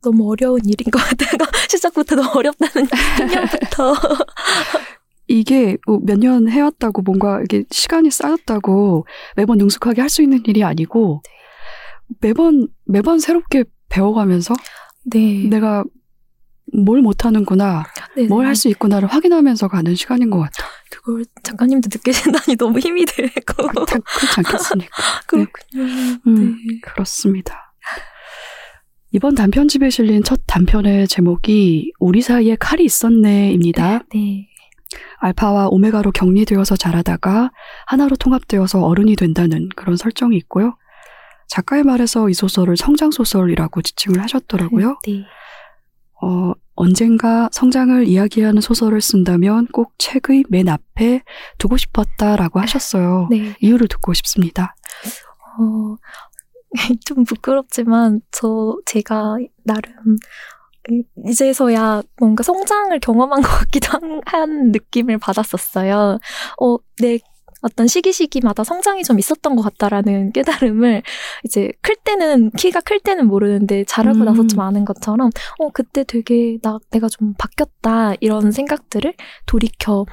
너무 0.03 0.31
어려운 0.31 0.61
일인 0.65 0.91
것 0.91 0.99
같아요. 0.99 1.31
시작부터 1.69 2.17
너무 2.17 2.31
어렵다는 2.35 2.87
생각부터. 3.19 3.95
이게 5.29 5.77
뭐몇년 5.87 6.49
해왔다고 6.49 7.03
뭔가 7.03 7.41
이게 7.43 7.65
시간이 7.71 8.11
쌓였다고 8.11 9.07
매번 9.37 9.59
능숙하게 9.59 10.01
할 10.01 10.11
수 10.11 10.21
있는 10.23 10.43
일이 10.47 10.63
아니고 10.65 11.23
매번 12.21 12.67
매번 12.85 13.19
새롭게 13.21 13.65
배워가면서 13.89 14.55
네. 15.05 15.47
내가 15.49 15.85
뭘 16.73 17.03
못하는구나, 17.03 17.85
네, 18.17 18.27
뭘 18.27 18.45
네. 18.45 18.47
할수 18.49 18.69
있구나를 18.69 19.09
확인하면서 19.09 19.69
가는 19.69 19.95
시간인 19.95 20.31
것 20.31 20.39
같아요. 20.39 20.69
그걸 20.91 21.25
작가님도 21.43 21.89
느끼신다니 21.93 22.57
너무 22.57 22.79
힘이 22.79 23.05
되고. 23.05 23.69
다 23.85 23.99
그렇지 23.99 24.35
않겠습니까? 24.39 24.91
그렇군요. 25.27 25.83
음. 26.27 26.57
네. 26.67 26.81
그렇습니다. 26.83 27.75
이번 29.11 29.35
단편집에 29.35 29.91
실린 29.91 30.23
첫 30.25 30.41
단편의 30.47 31.09
제목이 31.09 31.93
우리 31.99 32.23
사이에 32.23 32.57
칼이 32.59 32.85
있었네입니다. 32.85 34.05
네. 34.15 34.49
알파와 35.19 35.69
오메가로 35.69 36.13
격리되어서 36.13 36.77
자라다가 36.77 37.51
하나로 37.87 38.17
통합되어서 38.17 38.83
어른이 38.83 39.17
된다는 39.17 39.69
그런 39.77 39.97
설정이 39.97 40.37
있고요. 40.39 40.77
작가의 41.49 41.83
말에서 41.83 42.31
이 42.31 42.35
소설을 42.35 42.77
성장소설이라고 42.79 43.83
지칭을 43.83 44.23
하셨더라고요. 44.23 44.99
네. 45.07 45.25
어, 46.23 46.53
언젠가 46.75 47.49
성장을 47.53 48.07
이야기하는 48.07 48.61
소설을 48.61 49.01
쓴다면 49.01 49.67
꼭 49.73 49.93
책의 49.99 50.45
맨 50.49 50.69
앞에 50.69 51.23
두고 51.59 51.77
싶었다라고 51.77 52.61
하셨어요. 52.61 53.29
네. 53.31 53.55
이유를 53.61 53.89
듣고 53.89 54.15
싶습니다. 54.15 54.75
어, 55.59 55.97
좀 57.05 57.25
부끄럽지만, 57.25 58.21
저, 58.31 58.77
제가 58.87 59.37
나름, 59.65 60.17
이제서야 61.27 62.03
뭔가 62.19 62.43
성장을 62.43 62.99
경험한 62.99 63.43
것 63.43 63.49
같기도 63.49 63.93
한, 63.93 64.21
한 64.27 64.73
느낌을 64.73 65.19
받았었어요. 65.19 66.19
어, 66.61 66.77
내 67.01 67.19
어떤 67.63 67.87
시기 67.87 68.13
시기마다 68.13 68.65
성장이 68.65 69.03
좀 69.05 69.19
있었던 69.19 69.57
것 69.57 69.63
같다라는 69.63 70.33
깨달음을 70.73 71.03
이제 71.45 71.73
클 71.81 71.97
때는, 71.97 72.51
키가 72.51 72.81
클 72.81 73.01
때는 73.01 73.27
모르는데 73.27 73.85
자라고 73.85 74.19
음. 74.21 74.25
나서 74.27 74.47
좀 74.47 74.61
아는 74.61 74.85
것처럼, 74.85 75.31
어, 75.59 75.71
그때 75.71 76.05
되게 76.05 76.59
나, 76.63 76.79
내가 76.91 77.09
좀 77.09 77.35
바뀌었다, 77.39 78.15
이런 78.21 78.53
생각들을 78.53 79.15
돌이켜 79.47 80.05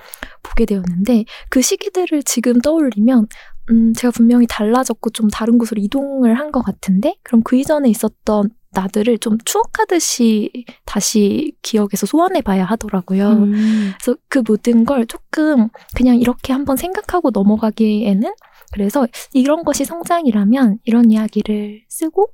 보게 0.43 0.65
되었는데, 0.65 1.25
그 1.49 1.61
시기들을 1.61 2.23
지금 2.23 2.61
떠올리면, 2.61 3.27
음, 3.71 3.93
제가 3.93 4.11
분명히 4.11 4.47
달라졌고 4.47 5.09
좀 5.11 5.29
다른 5.29 5.57
곳으로 5.57 5.81
이동을 5.81 6.37
한 6.39 6.51
것 6.51 6.61
같은데, 6.63 7.15
그럼 7.23 7.41
그 7.43 7.55
이전에 7.55 7.89
있었던 7.89 8.49
나들을 8.71 9.17
좀 9.17 9.37
추억하듯이 9.45 10.65
다시 10.85 11.53
기억에서 11.61 12.05
소환해 12.05 12.41
봐야 12.41 12.65
하더라고요. 12.65 13.29
음, 13.29 13.91
그래서 13.99 14.17
그 14.27 14.43
모든 14.47 14.85
걸 14.85 15.07
조금 15.07 15.69
그냥 15.95 16.17
이렇게 16.17 16.53
한번 16.53 16.77
생각하고 16.77 17.31
넘어가기에는 17.31 18.31
그래서 18.71 19.07
이런 19.33 19.63
것이 19.63 19.85
성장이라면 19.85 20.79
이런 20.83 21.09
이야기를 21.11 21.83
쓰고 21.89 22.33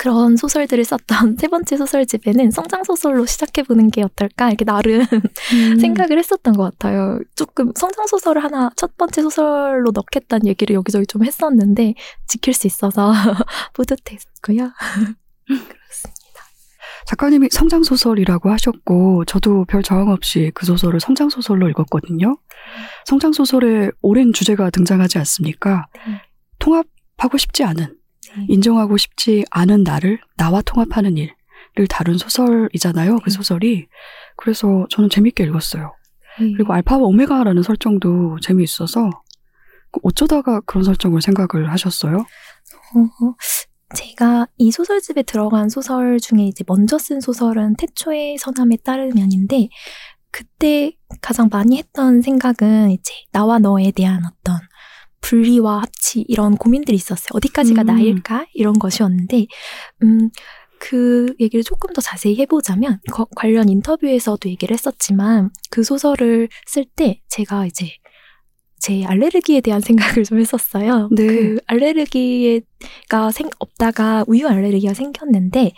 그런 0.00 0.38
소설들을 0.38 0.82
썼던 0.82 1.36
세 1.38 1.46
번째 1.46 1.76
소설집에는 1.76 2.52
성장 2.52 2.84
소설로 2.84 3.26
시작해 3.26 3.62
보는 3.62 3.90
게 3.90 4.02
어떨까 4.02 4.48
이렇게 4.48 4.64
나름 4.64 5.02
음. 5.02 5.76
생각을 5.78 6.16
했었던 6.16 6.54
것 6.54 6.62
같아요. 6.62 7.20
조금 7.34 7.70
성장 7.76 8.06
소설을 8.06 8.42
하나 8.42 8.70
첫 8.76 8.96
번째 8.96 9.20
소설로 9.20 9.90
넣겠다는 9.92 10.46
얘기를 10.46 10.74
여기저기 10.74 11.06
좀 11.06 11.22
했었는데 11.22 11.92
지킬 12.26 12.54
수 12.54 12.66
있어서 12.66 13.12
뿌듯했고요. 13.74 14.70
그렇습니다. 15.44 16.20
작가님이 17.06 17.48
성장소설이라고 17.50 18.50
하셨고, 18.50 19.26
저도 19.26 19.66
별 19.66 19.82
저항 19.82 20.08
없이 20.08 20.50
그 20.54 20.64
소설을 20.64 21.00
성장소설로 21.00 21.68
읽었거든요. 21.68 22.38
성장소설에 23.04 23.90
오랜 24.00 24.32
주제가 24.32 24.70
등장하지 24.70 25.18
않습니까? 25.18 25.88
네. 26.06 26.22
통합하고 26.58 27.36
싶지 27.36 27.64
않은, 27.64 27.86
네. 27.86 27.99
인정하고 28.48 28.96
싶지 28.96 29.44
않은 29.50 29.82
나를 29.82 30.20
나와 30.36 30.62
통합하는 30.62 31.16
일을 31.16 31.86
다룬 31.88 32.18
소설이잖아요. 32.18 33.18
그 33.18 33.30
네. 33.30 33.30
소설이. 33.30 33.86
그래서 34.36 34.86
저는 34.90 35.10
재밌게 35.10 35.44
읽었어요. 35.44 35.94
네. 36.40 36.52
그리고 36.52 36.72
알파와 36.72 37.02
오메가라는 37.02 37.62
설정도 37.62 38.38
재미있어서 38.40 39.10
어쩌다가 40.02 40.60
그런 40.60 40.84
설정을 40.84 41.20
생각을 41.20 41.70
하셨어요? 41.72 42.16
어, 42.16 43.34
제가 43.94 44.46
이 44.56 44.70
소설집에 44.70 45.22
들어간 45.22 45.68
소설 45.68 46.20
중에 46.20 46.44
이제 46.44 46.64
먼저 46.66 46.98
쓴 46.98 47.20
소설은 47.20 47.74
태초의 47.76 48.38
선함에 48.38 48.78
따르면인데 48.84 49.68
그때 50.30 50.92
가장 51.20 51.48
많이 51.50 51.78
했던 51.78 52.22
생각은 52.22 52.90
이제 52.90 53.12
나와 53.32 53.58
너에 53.58 53.90
대한 53.90 54.22
어떤 54.24 54.60
분리와 55.20 55.82
합치 55.82 56.24
이런 56.28 56.56
고민들이 56.56 56.96
있었어요. 56.96 57.28
어디까지가 57.34 57.82
음. 57.82 57.86
나일까 57.86 58.46
이런 58.54 58.78
것이었는데 58.78 59.46
음. 60.02 60.30
그 60.78 61.34
얘기를 61.38 61.62
조금 61.62 61.92
더 61.92 62.00
자세히 62.00 62.36
해보자면 62.38 63.00
거- 63.12 63.26
관련 63.36 63.68
인터뷰에서도 63.68 64.48
얘기를 64.48 64.72
했었지만 64.72 65.50
그 65.70 65.82
소설을 65.82 66.48
쓸 66.66 66.86
때 66.96 67.20
제가 67.28 67.66
이제 67.66 67.88
제 68.82 69.04
알레르기에 69.04 69.60
대한 69.60 69.82
생각을 70.18 70.24
좀 70.24 70.40
했었어요. 70.40 71.10
네. 71.12 71.26
그 71.26 71.58
알레르기가 71.66 73.30
생, 73.30 73.50
없다가 73.58 74.24
우유 74.26 74.48
알레르기가 74.48 74.94
생겼는데 74.94 75.72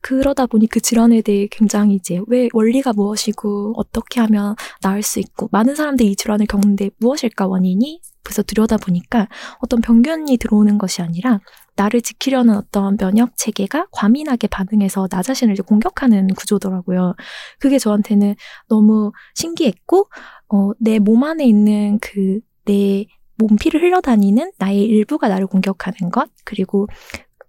그러다 0.00 0.46
보니 0.46 0.66
그 0.66 0.80
질환에 0.80 1.22
대해 1.22 1.46
굉장히 1.52 1.94
이제 1.94 2.20
왜 2.26 2.48
원리가 2.52 2.92
무엇이고 2.92 3.74
어떻게 3.76 4.18
하면 4.20 4.56
나을 4.82 5.02
수 5.04 5.20
있고 5.20 5.48
많은 5.52 5.76
사람들이 5.76 6.10
이 6.10 6.16
질환을 6.16 6.46
겪는데 6.46 6.90
무엇일까 6.98 7.46
원인이 7.46 8.00
그래서 8.28 8.42
들여다보니까 8.42 9.28
어떤 9.60 9.80
병균이 9.80 10.36
들어오는 10.36 10.76
것이 10.76 11.00
아니라 11.00 11.40
나를 11.76 12.02
지키려는 12.02 12.54
어떤 12.56 12.98
면역 12.98 13.36
체계가 13.36 13.86
과민하게 13.90 14.48
반응해서 14.48 15.08
나 15.08 15.22
자신을 15.22 15.54
이제 15.54 15.62
공격하는 15.62 16.28
구조더라고요. 16.34 17.14
그게 17.58 17.78
저한테는 17.78 18.34
너무 18.68 19.12
신기했고 19.34 20.10
어, 20.50 20.72
내 20.78 20.98
몸 20.98 21.24
안에 21.24 21.46
있는 21.46 21.98
그 22.00 22.40
내 22.68 23.06
몸피를 23.38 23.82
흘러다니는 23.82 24.52
나의 24.58 24.82
일부가 24.82 25.28
나를 25.28 25.46
공격하는 25.46 26.10
것 26.12 26.28
그리고 26.44 26.86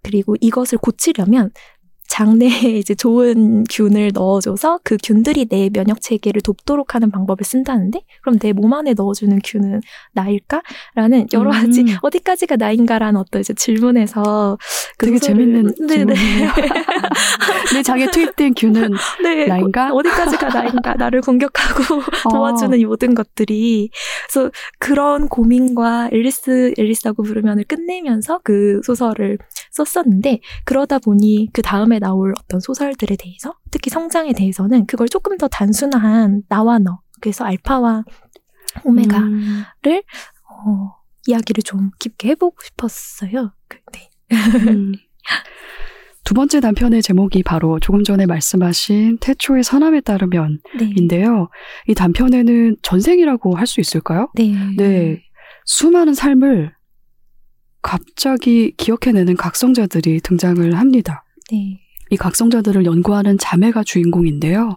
그리고 0.02 0.34
이것을 0.40 0.78
고치려면 0.78 1.50
장내에 2.10 2.50
이제 2.76 2.94
좋은 2.94 3.64
균을 3.70 4.10
넣어줘서 4.12 4.80
그 4.82 4.96
균들이 5.02 5.46
내 5.46 5.70
면역 5.70 6.00
체계를 6.00 6.42
돕도록 6.42 6.94
하는 6.94 7.10
방법을 7.10 7.44
쓴다는데 7.44 8.02
그럼 8.22 8.38
내 8.38 8.50
몸 8.52 8.74
안에 8.74 8.94
넣어주는 8.94 9.38
균은 9.44 9.80
나일까?라는 10.12 11.28
여러 11.32 11.50
가지 11.50 11.82
음. 11.82 11.96
어디까지가 12.02 12.56
나인가라는 12.56 13.18
어떤 13.18 13.40
이제 13.40 13.54
질문에서 13.54 14.58
그 14.98 15.06
되게 15.06 15.18
재밌는 15.18 15.74
네네. 15.86 16.14
질문이네요. 16.14 16.50
내 17.74 17.82
장에 17.82 18.10
투입된 18.10 18.54
균은 18.54 18.90
네, 19.22 19.46
나인가? 19.46 19.92
어디까지가 19.92 20.48
나인가 20.48 20.94
나를 20.94 21.20
공격하고 21.20 22.02
도와주는 22.30 22.78
이 22.78 22.84
모든 22.84 23.14
것들이 23.14 23.90
그래서 24.28 24.50
그런 24.80 25.28
고민과 25.28 26.10
앨리스 26.12 26.74
앨리스라고 26.76 27.22
부르면을 27.22 27.64
끝내면서 27.64 28.40
그 28.42 28.80
소설을 28.84 29.38
썼었는데 29.70 30.40
그러다 30.64 30.98
보니 30.98 31.50
그 31.52 31.62
다음에 31.62 31.99
나올 32.00 32.34
어떤 32.38 32.58
소설들에 32.60 33.16
대해서 33.16 33.54
특히 33.70 33.90
성장에 33.90 34.32
대해서는 34.32 34.86
그걸 34.86 35.08
조금 35.08 35.36
더 35.38 35.46
단순한 35.48 36.42
나와 36.48 36.78
너 36.78 37.00
그래서 37.20 37.44
알파와 37.44 38.04
오메가를 38.84 39.28
음. 39.28 39.64
어, 39.86 40.96
이야기를 41.26 41.62
좀 41.62 41.90
깊게 41.98 42.30
해보고 42.30 42.56
싶었어요. 42.64 43.52
그, 43.68 43.78
네. 43.92 44.10
음. 44.70 44.92
두 46.24 46.34
번째 46.34 46.60
단편의 46.60 47.02
제목이 47.02 47.42
바로 47.42 47.80
조금 47.80 48.04
전에 48.04 48.26
말씀하신 48.26 49.18
태초의 49.20 49.64
선함에 49.64 50.00
따르면인데요. 50.02 50.60
네. 50.78 51.46
이 51.88 51.94
단편에는 51.94 52.76
전생이라고 52.82 53.56
할 53.56 53.66
수 53.66 53.80
있을까요? 53.80 54.30
네. 54.34 54.54
네. 54.76 55.22
수많은 55.64 56.14
삶을 56.14 56.72
갑자기 57.82 58.72
기억해내는 58.76 59.36
각성자들이 59.36 60.20
등장을 60.20 60.76
합니다. 60.78 61.24
네. 61.50 61.80
이 62.10 62.16
각성자들을 62.16 62.84
연구하는 62.84 63.38
자매가 63.38 63.84
주인공인데요. 63.84 64.76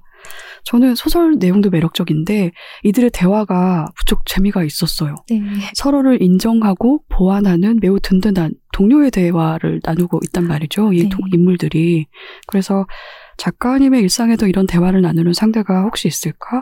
저는 0.65 0.95
소설 0.95 1.35
내용도 1.37 1.69
매력적인데 1.69 2.51
이들의 2.83 3.09
대화가 3.11 3.87
무척 3.97 4.25
재미가 4.25 4.63
있었어요. 4.63 5.15
네. 5.29 5.41
서로를 5.73 6.21
인정하고 6.21 7.03
보완하는 7.09 7.79
매우 7.81 7.99
든든한 7.99 8.53
동료의 8.71 9.11
대화를 9.11 9.81
나누고 9.83 10.21
있단 10.25 10.47
말이죠. 10.47 10.93
이 10.93 11.03
네. 11.03 11.09
동- 11.09 11.19
인물들이. 11.33 12.05
그래서 12.47 12.85
작가님의 13.37 14.01
일상에도 14.01 14.47
이런 14.47 14.65
대화를 14.65 15.01
나누는 15.01 15.33
상대가 15.33 15.81
혹시 15.83 16.07
있을까 16.07 16.59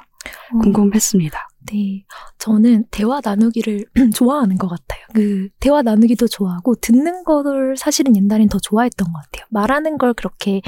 어, 0.55 0.57
궁금했습니다. 0.59 1.47
네. 1.67 2.05
저는 2.39 2.85
대화 2.91 3.21
나누기를 3.23 3.85
좋아하는 4.15 4.57
것 4.57 4.67
같아요. 4.67 5.05
그, 5.13 5.49
대화 5.59 5.81
나누기도 5.81 6.27
좋아하고, 6.27 6.75
듣는 6.75 7.23
거를 7.23 7.77
사실은 7.77 8.15
옛날엔 8.15 8.49
더 8.49 8.59
좋아했던 8.59 9.11
것 9.11 9.21
같아요. 9.23 9.45
말하는 9.49 9.97
걸 9.97 10.13
그렇게 10.13 10.61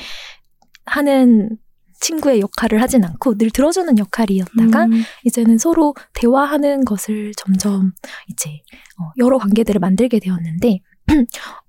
하는 0.85 1.57
친구의 1.99 2.41
역할을 2.41 2.81
하진 2.81 3.03
않고, 3.05 3.37
늘 3.37 3.49
들어주는 3.49 3.97
역할이었다가, 3.97 4.85
음, 4.85 5.03
이제는 5.23 5.57
서로 5.57 5.95
대화하는 6.13 6.85
것을 6.85 7.31
점점 7.37 7.93
이제 8.29 8.49
어, 8.99 9.11
여러 9.17 9.37
관계들을 9.37 9.79
만들게 9.79 10.19
되었는데 10.19 10.79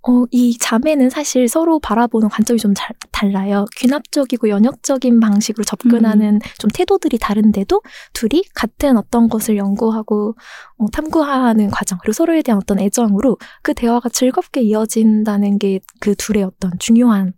어, 0.07 0.25
이 0.31 0.57
자매는 0.59 1.11
사실 1.11 1.49
서로 1.49 1.79
바라보는 1.81 2.29
관점이 2.29 2.59
좀 2.61 2.73
잘- 2.75 2.95
달라요. 3.11 3.65
귀납적이고 3.77 4.49
연역적인 4.49 5.19
방식으로 5.21 5.65
접근하는 5.65 6.41
좀 6.59 6.71
태도들이 6.73 7.19
다른데도 7.19 7.83
둘이 8.13 8.43
같은 8.55 8.97
어떤 8.97 9.29
것을 9.29 9.57
연구하고 9.57 10.35
어, 10.79 10.87
탐구하는 10.91 11.71
과정 11.71 11.99
그리고 12.01 12.13
서로에 12.13 12.43
대한 12.43 12.59
어떤 12.63 12.79
애정으로 12.79 13.39
그 13.63 13.75
대화가 13.75 14.09
즐겁게 14.09 14.63
이어진다는 14.63 15.59
게 15.59 15.81
그 16.01 16.15
둘의 16.17 16.43
어떤 16.45 16.71
중요한 16.79 17.33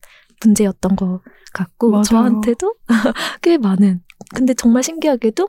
문제였던 0.45 0.97
것 0.97 1.21
같고 1.53 1.91
맞아요. 1.91 2.03
저한테도 2.05 2.75
꽤 3.43 3.59
많은 3.59 4.03
근데 4.35 4.55
정말 4.55 4.83
신기하게도 4.83 5.49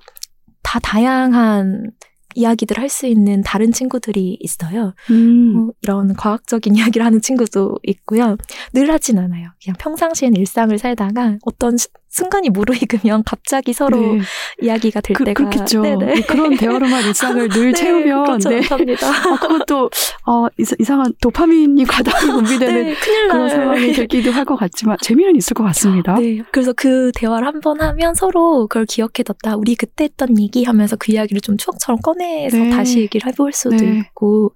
다 0.64 0.80
다양한 0.80 1.92
이야기들 2.36 2.78
할 2.80 2.88
수 2.90 3.06
있는 3.08 3.42
다른 3.42 3.72
친구들이 3.72 4.38
있어요. 4.40 4.94
음, 5.12 5.54
뭐 5.54 5.72
이런 5.82 6.13
과학적인 6.13 6.76
이야기를 6.96 7.06
하는 7.06 7.22
친구도 7.22 7.80
있고요. 7.84 8.38
늘 8.74 8.92
하진 8.92 9.18
않아요. 9.20 9.50
그냥 9.63 9.76
평상시엔 9.80 10.36
일상을 10.36 10.78
살다가 10.78 11.38
어떤 11.44 11.78
시- 11.78 11.88
순간이 12.10 12.50
무르익으면 12.50 13.24
갑자기 13.26 13.74
서로 13.74 14.00
네. 14.00 14.20
이야기가 14.62 15.02
될 15.02 15.15
그, 15.15 15.24
때가 15.24 15.50
그렇겠죠. 15.50 15.82
네네. 15.82 16.22
그런 16.22 16.56
대화로만 16.58 17.04
일상을 17.08 17.50
늘 17.50 17.72
네, 17.74 17.80
채우면 17.80 18.24
그렇죠. 18.26 18.50
네. 18.50 18.62
합니다. 18.62 19.08
아, 19.08 19.38
그것도 19.39 19.89
어, 20.26 20.48
이상한 20.80 21.13
도파민이 21.22 21.84
과다하게 21.86 22.28
분비되는 22.28 22.84
네, 22.86 22.96
그런. 22.96 23.50
상황이 23.50 23.91
되기도 23.93 24.32
할 24.32 24.48
것 24.48 24.56
같지만 24.56 24.96
재미는 25.02 25.36
있을 25.36 25.54
것 25.54 25.63
같습니다. 25.65 26.15
네, 26.20 26.41
그래서 26.52 26.72
그 26.74 27.12
대화를 27.15 27.46
한 27.46 27.60
번 27.60 27.82
하면 27.82 28.13
서로 28.15 28.67
그걸 28.67 28.86
기억해뒀다. 28.86 29.58
우리 29.58 29.76
그때 29.76 30.06
했던 30.06 30.39
얘기 30.39 30.63
하면서 30.63 30.96
그 30.96 31.12
이야기를 31.12 31.41
좀 31.41 31.58
추억처럼 31.58 32.00
꺼내서 32.02 32.56
네. 32.58 32.70
다시 32.70 33.00
얘기를 33.02 33.28
해볼 33.28 33.52
수도 33.52 33.76
네. 33.76 34.00
있고, 34.00 34.54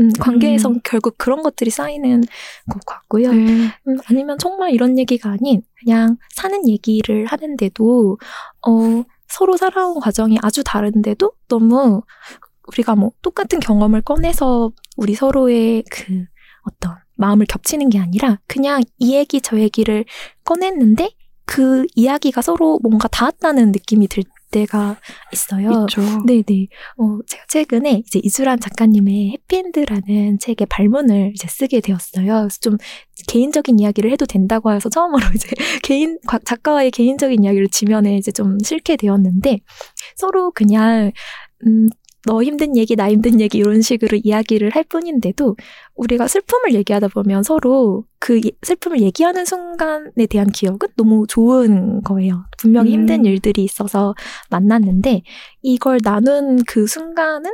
음, 0.00 0.10
관계에서 0.18 0.68
음. 0.68 0.80
결국 0.84 1.16
그런 1.16 1.42
것들이 1.42 1.70
쌓이는 1.70 2.20
것 2.70 2.84
같고요. 2.84 3.32
네. 3.32 3.68
음, 3.88 3.96
아니면 4.10 4.36
정말 4.38 4.72
이런 4.72 4.98
얘기가 4.98 5.30
아닌 5.30 5.62
그냥 5.82 6.16
사는 6.30 6.68
얘기를 6.68 7.26
하는데도 7.26 8.18
어, 8.66 9.04
서로 9.28 9.56
살아온 9.56 9.98
과정이 10.00 10.38
아주 10.42 10.62
다른데도 10.64 11.32
너무 11.48 12.02
우리가 12.68 12.94
뭐 12.94 13.12
똑같은 13.22 13.60
경험을 13.60 14.02
꺼내서 14.02 14.70
우리 14.96 15.14
서로의 15.14 15.84
그 15.90 16.24
어떤 16.62 16.96
마음을 17.16 17.46
겹치는 17.46 17.88
게 17.88 17.98
아니라 17.98 18.38
그냥 18.46 18.82
이 18.98 19.14
얘기 19.14 19.40
저 19.40 19.58
얘기를 19.58 20.04
꺼냈는데 20.44 21.10
그 21.44 21.86
이야기가 21.94 22.40
서로 22.40 22.78
뭔가 22.82 23.08
닿았다는 23.08 23.72
느낌이 23.72 24.08
들 24.08 24.22
때가 24.52 24.96
있어요. 25.32 25.86
있죠. 25.88 26.00
네네. 26.24 26.68
어, 26.98 27.18
제가 27.26 27.44
최근에 27.48 28.02
이제 28.06 28.20
이주란 28.22 28.60
작가님의 28.60 29.30
해피엔드라는 29.32 30.38
책의 30.38 30.68
발문을 30.68 31.32
이제 31.34 31.48
쓰게 31.48 31.80
되었어요. 31.80 32.26
그래서 32.42 32.58
좀 32.60 32.76
개인적인 33.26 33.80
이야기를 33.80 34.12
해도 34.12 34.26
된다고 34.26 34.70
해서 34.72 34.88
처음으로 34.88 35.24
이제 35.34 35.48
개인, 35.82 36.18
과- 36.26 36.38
작가와의 36.44 36.90
개인적인 36.92 37.42
이야기를 37.42 37.68
지면에 37.68 38.16
이제 38.16 38.30
좀 38.30 38.58
실게 38.62 38.96
되었는데 38.96 39.58
서로 40.16 40.52
그냥, 40.52 41.10
음, 41.66 41.88
너 42.24 42.42
힘든 42.42 42.76
얘기, 42.76 42.94
나 42.94 43.10
힘든 43.10 43.40
얘기 43.40 43.58
이런 43.58 43.82
식으로 43.82 44.18
이야기를 44.22 44.70
할 44.70 44.84
뿐인데도 44.84 45.56
우리가 45.96 46.28
슬픔을 46.28 46.74
얘기하다 46.74 47.08
보면 47.08 47.42
서로 47.42 48.04
그 48.18 48.40
예- 48.44 48.50
슬픔을 48.62 49.00
얘기하는 49.00 49.44
순간에 49.44 50.26
대한 50.30 50.50
기억은 50.50 50.78
너무 50.96 51.26
좋은 51.26 52.02
거예요. 52.02 52.44
분명히 52.58 52.90
음. 52.90 53.00
힘든 53.00 53.24
일들이 53.24 53.64
있어서 53.64 54.14
만났는데 54.50 55.22
이걸 55.62 55.98
나눈 56.02 56.58
그 56.66 56.86
순간은 56.86 57.50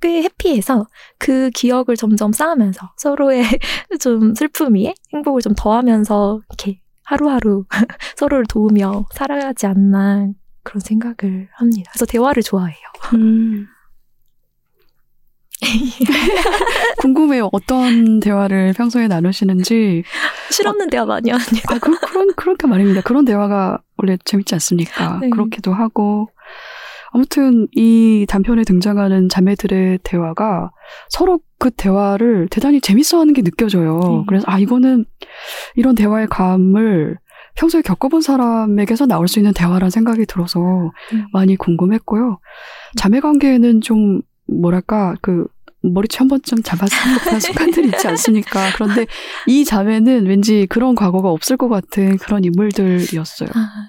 꽤 0.00 0.22
해피해서 0.22 0.86
그 1.18 1.50
기억을 1.50 1.96
점점 1.96 2.32
쌓으면서 2.32 2.90
서로의 2.96 3.44
좀 4.00 4.34
슬픔 4.34 4.74
위에 4.74 4.94
행복을 5.14 5.40
좀 5.40 5.54
더하면서 5.56 6.40
이렇게 6.48 6.80
하루하루 7.04 7.64
서로를 8.16 8.44
도우며 8.48 9.06
살아가지 9.12 9.66
않나 9.66 10.28
그런 10.62 10.80
생각을 10.80 11.48
합니다. 11.52 11.90
그래서 11.92 12.06
대화를 12.06 12.42
좋아해요. 12.42 12.76
음. 13.14 13.66
궁금해요. 17.00 17.48
어떤 17.52 18.20
대화를 18.20 18.72
평소에 18.74 19.08
나누시는지. 19.08 20.02
실없는 20.50 20.90
대화 20.90 21.04
많이 21.04 21.30
하네요. 21.30 21.62
아, 21.68 21.78
그, 21.78 21.98
그런, 22.00 22.32
그렇게 22.34 22.66
말입니다. 22.66 23.00
그런 23.02 23.24
대화가 23.24 23.78
원래 23.96 24.16
재밌지 24.24 24.54
않습니까? 24.54 25.18
네. 25.20 25.30
그렇기도 25.30 25.72
하고. 25.72 26.28
아무튼 27.12 27.66
이 27.72 28.24
단편에 28.28 28.62
등장하는 28.62 29.28
자매들의 29.28 29.98
대화가 30.04 30.70
서로 31.08 31.40
그 31.58 31.70
대화를 31.70 32.48
대단히 32.50 32.80
재밌어 32.80 33.18
하는 33.18 33.34
게 33.34 33.42
느껴져요. 33.42 33.98
네. 33.98 34.24
그래서 34.28 34.44
아, 34.48 34.58
이거는 34.58 35.04
이런 35.74 35.94
대화의 35.94 36.28
감을 36.28 37.18
평소에 37.56 37.82
겪어본 37.82 38.20
사람에게서 38.20 39.06
나올 39.06 39.26
수 39.26 39.40
있는 39.40 39.52
대화라는 39.52 39.90
생각이 39.90 40.24
들어서 40.26 40.60
음. 41.12 41.26
많이 41.32 41.56
궁금했고요. 41.56 42.38
자매 42.96 43.20
관계에는 43.20 43.80
좀 43.80 44.22
뭐랄까 44.50 45.14
그 45.20 45.46
머리채 45.82 46.18
한 46.18 46.28
번쯤 46.28 46.58
못한 46.58 46.88
순간들이 47.40 47.88
있지 47.88 48.06
않습니까? 48.08 48.70
그런데 48.74 49.06
이 49.46 49.64
자매는 49.64 50.26
왠지 50.26 50.66
그런 50.68 50.94
과거가 50.94 51.30
없을 51.30 51.56
것 51.56 51.68
같은 51.68 52.18
그런 52.18 52.44
인물들이었어요. 52.44 53.48
아, 53.54 53.88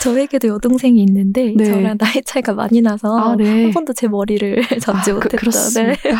저에게도 0.00 0.48
여동생이 0.48 1.00
있는데 1.02 1.54
네. 1.56 1.64
저랑 1.64 1.98
나이 1.98 2.22
차이가 2.24 2.52
많이 2.52 2.80
나서 2.80 3.16
아, 3.18 3.36
네. 3.36 3.64
한 3.64 3.72
번도 3.72 3.94
제 3.94 4.06
머리를 4.06 4.62
잡지 4.80 5.10
아, 5.10 5.14
그, 5.14 5.24
못했다. 5.24 5.36
그렇습니다. 5.38 6.02
네. 6.02 6.16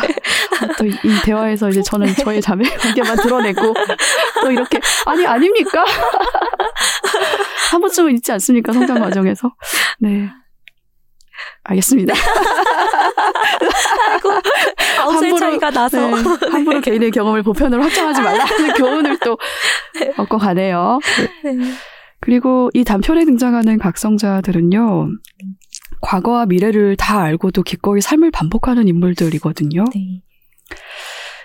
아, 0.61 0.67
또이 0.77 0.91
대화에서 1.23 1.69
이제 1.69 1.81
저는 1.81 2.13
저의 2.15 2.41
자매 2.41 2.67
관계만 2.67 3.17
드러내고 3.17 3.73
또 4.41 4.51
이렇게 4.51 4.79
아니 5.05 5.25
아닙니까? 5.25 5.85
한 7.71 7.79
번쯤은 7.79 8.15
있지 8.15 8.31
않습니까 8.33 8.73
성장 8.73 8.99
과정에서 8.99 9.53
네 9.99 10.29
알겠습니다. 11.63 12.13
아이고 14.11 14.29
아홉 14.99 15.13
살 15.19 15.29
함부로- 15.31 15.39
차이가 15.39 15.69
나서 15.71 16.07
네, 16.07 16.23
함부로 16.49 16.81
개인의 16.81 17.11
경험을 17.11 17.43
보편으로 17.43 17.81
확장하지 17.83 18.21
말라는 18.21 18.73
교훈을 18.75 19.17
또 19.19 19.37
얻고 20.17 20.37
가네요. 20.37 20.99
네. 21.43 21.53
그리고 22.21 22.69
이 22.73 22.83
단편에 22.83 23.25
등장하는 23.25 23.77
각성자들은요. 23.77 25.09
과거와 26.01 26.45
미래를 26.45 26.95
다 26.95 27.21
알고도 27.21 27.63
기꺼이 27.63 28.01
삶을 28.01 28.31
반복하는 28.31 28.87
인물들이거든요. 28.87 29.85
네. 29.93 30.21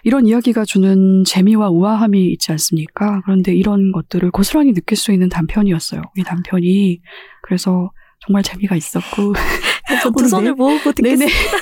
이런 0.07 0.27
이야기가 0.27 0.65
주는 0.67 1.25
재미와 1.25 1.71
우아함이 1.71 2.27
있지 2.33 2.53
않습니까? 2.53 3.23
그런데 3.25 3.55
이런 3.55 3.91
것들을 3.91 4.31
고스란히 4.33 4.75
느낄 4.75 4.99
수 4.99 5.13
있는 5.13 5.29
단편이었어요. 5.31 6.03
이 6.17 6.23
단편이. 6.23 7.01
그래서 7.43 7.91
정말 8.27 8.43
재미가 8.43 8.77
있었고. 8.77 9.33
저두 10.03 10.13
오늘 10.19 10.29
손을 10.29 10.45
내- 10.51 10.55
모으고 10.57 10.93
내내, 11.03 11.17
듣겠습니다. 11.27 11.57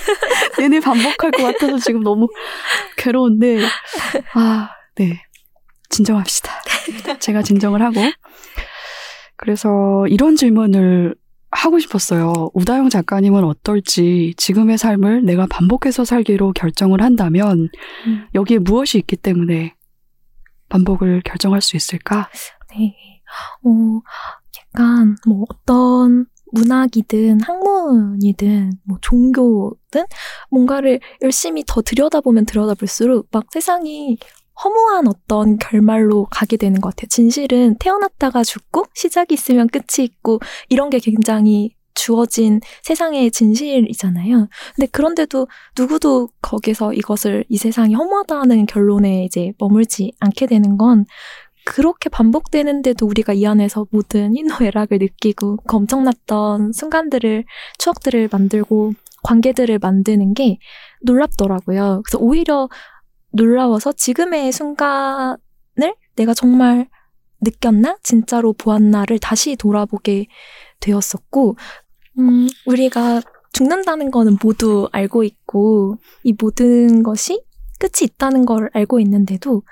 내내 0.59 0.81
반복할 0.81 1.31
것 1.33 1.43
같아서 1.43 1.79
지금 1.79 2.03
너무 2.03 2.29
괴로운데. 2.97 3.59
아, 4.35 4.71
네. 4.97 5.23
진정합시다. 5.91 6.53
제가 7.19 7.43
진정을 7.43 7.83
하고. 7.83 8.01
그래서 9.37 10.07
이런 10.09 10.37
질문을 10.37 11.15
하고 11.51 11.79
싶었어요. 11.79 12.51
우다영 12.55 12.89
작가님은 12.89 13.45
어떨지 13.45 14.33
지금의 14.39 14.79
삶을 14.79 15.25
내가 15.25 15.47
반복해서 15.47 16.05
살기로 16.05 16.53
결정을 16.53 17.03
한다면 17.03 17.69
음. 18.07 18.27
여기에 18.35 18.59
무엇이 18.59 18.99
있기 18.99 19.17
때문에 19.17 19.75
반복을 20.71 21.23
결정할 21.25 21.61
수 21.61 21.77
있을까? 21.77 22.31
네. 22.71 22.95
어, 23.65 24.01
약간 24.75 25.17
뭐 25.27 25.45
어떤 25.51 26.25
문학이든 26.53 27.41
학문이든 27.41 28.73
뭐 28.85 28.99
종교든 29.01 30.05
뭔가를 30.51 31.01
열심히 31.23 31.65
더 31.67 31.83
들여다보면 31.83 32.47
들여다볼수록 32.47 33.29
막 33.31 33.47
세상이 33.51 34.19
허무한 34.63 35.09
어떤 35.09 35.59
결말로 35.59 36.27
가게 36.31 36.57
되는 36.57 36.81
것 36.81 36.91
같아요. 36.91 37.09
진실은 37.09 37.77
태어났다가 37.79 38.45
죽고 38.45 38.85
시작이 38.95 39.35
있으면 39.35 39.67
끝이 39.69 40.05
있고 40.05 40.41
이런 40.69 40.91
게 40.91 40.99
굉장히 40.99 41.75
주어진 41.95 42.61
세상의 42.83 43.31
진실이잖아요. 43.31 44.49
근데 44.75 44.87
그런데도 44.91 45.47
누구도 45.79 46.29
거기서 46.41 46.95
이것을 46.95 47.45
이 47.49 47.57
세상이 47.57 47.95
허무하다는 47.95 48.67
결론에 48.67 49.25
이제 49.25 49.53
머물지 49.59 50.13
않게 50.21 50.47
되는 50.47 50.77
건 50.79 51.05
그렇게 51.65 52.09
반복되는데도 52.09 53.07
우리가 53.07 53.33
이 53.33 53.47
안에서 53.47 53.87
모든 53.91 54.37
희노애락을 54.37 54.99
느끼고 54.99 55.59
그 55.67 55.77
엄청났던 55.77 56.73
순간들을 56.73 57.45
추억들을 57.79 58.29
만들고 58.31 58.95
관계들을 59.23 59.79
만드는 59.79 60.35
게 60.35 60.59
놀랍더라고요. 61.03 62.03
그래서 62.05 62.19
오히려 62.19 62.69
놀라워서 63.33 63.93
지금의 63.93 64.53
순간을 64.53 65.37
내가 66.17 66.35
정말 66.35 66.89
느꼈나? 67.41 67.99
진짜로 68.03 68.53
보았나를 68.53 69.19
다시 69.19 69.57
돌아보게 69.57 70.27
되었었고, 70.81 71.57
음, 72.19 72.49
우리가 72.67 73.21
죽는다는 73.53 74.11
거는 74.11 74.39
모두 74.43 74.89
알고 74.93 75.25
있고, 75.25 75.97
이 76.23 76.35
모든 76.41 77.03
것이 77.03 77.43
끝이 77.79 78.05
있다는 78.05 78.47
걸 78.47 78.71
알고 78.73 79.01
있는데도, 79.01 79.63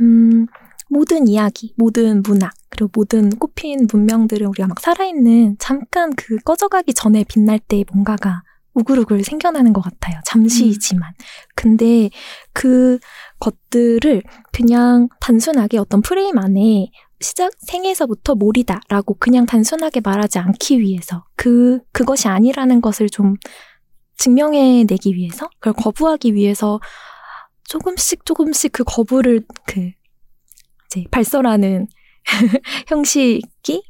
음, 0.00 0.46
모든 0.88 1.28
이야기, 1.28 1.74
모든 1.76 2.22
문학, 2.22 2.52
그리고 2.70 2.90
모든 2.94 3.30
꽃핀 3.30 3.88
문명들은 3.92 4.46
우리가 4.46 4.68
막 4.68 4.80
살아있는 4.80 5.56
잠깐 5.58 6.14
그 6.16 6.36
꺼져가기 6.38 6.94
전에 6.94 7.24
빛날 7.28 7.58
때 7.58 7.84
뭔가가 7.92 8.42
우글우글 8.74 9.24
생겨나는 9.24 9.72
것 9.72 9.80
같아요. 9.80 10.20
잠시이지만. 10.24 11.12
근데 11.54 12.10
그 12.52 12.98
것들을 13.40 14.22
그냥 14.52 15.08
단순하게 15.20 15.78
어떤 15.78 16.00
프레임 16.00 16.38
안에 16.38 16.90
시작 17.20 17.50
생에서부터 17.58 18.36
몰이다라고 18.36 19.14
그냥 19.18 19.46
단순하게 19.46 20.00
말하지 20.00 20.38
않기 20.38 20.78
위해서 20.78 21.24
그 21.34 21.80
그것이 21.92 22.28
아니라는 22.28 22.80
것을 22.80 23.10
좀 23.10 23.34
증명해 24.16 24.84
내기 24.88 25.14
위해서 25.14 25.48
그걸 25.58 25.72
거부하기 25.72 26.34
위해서 26.34 26.80
조금씩 27.64 28.24
조금씩 28.24 28.72
그 28.72 28.84
거부를 28.84 29.42
그 29.66 29.90
이제 30.88 31.04
발설하는 31.10 31.86
형식이 32.88 33.82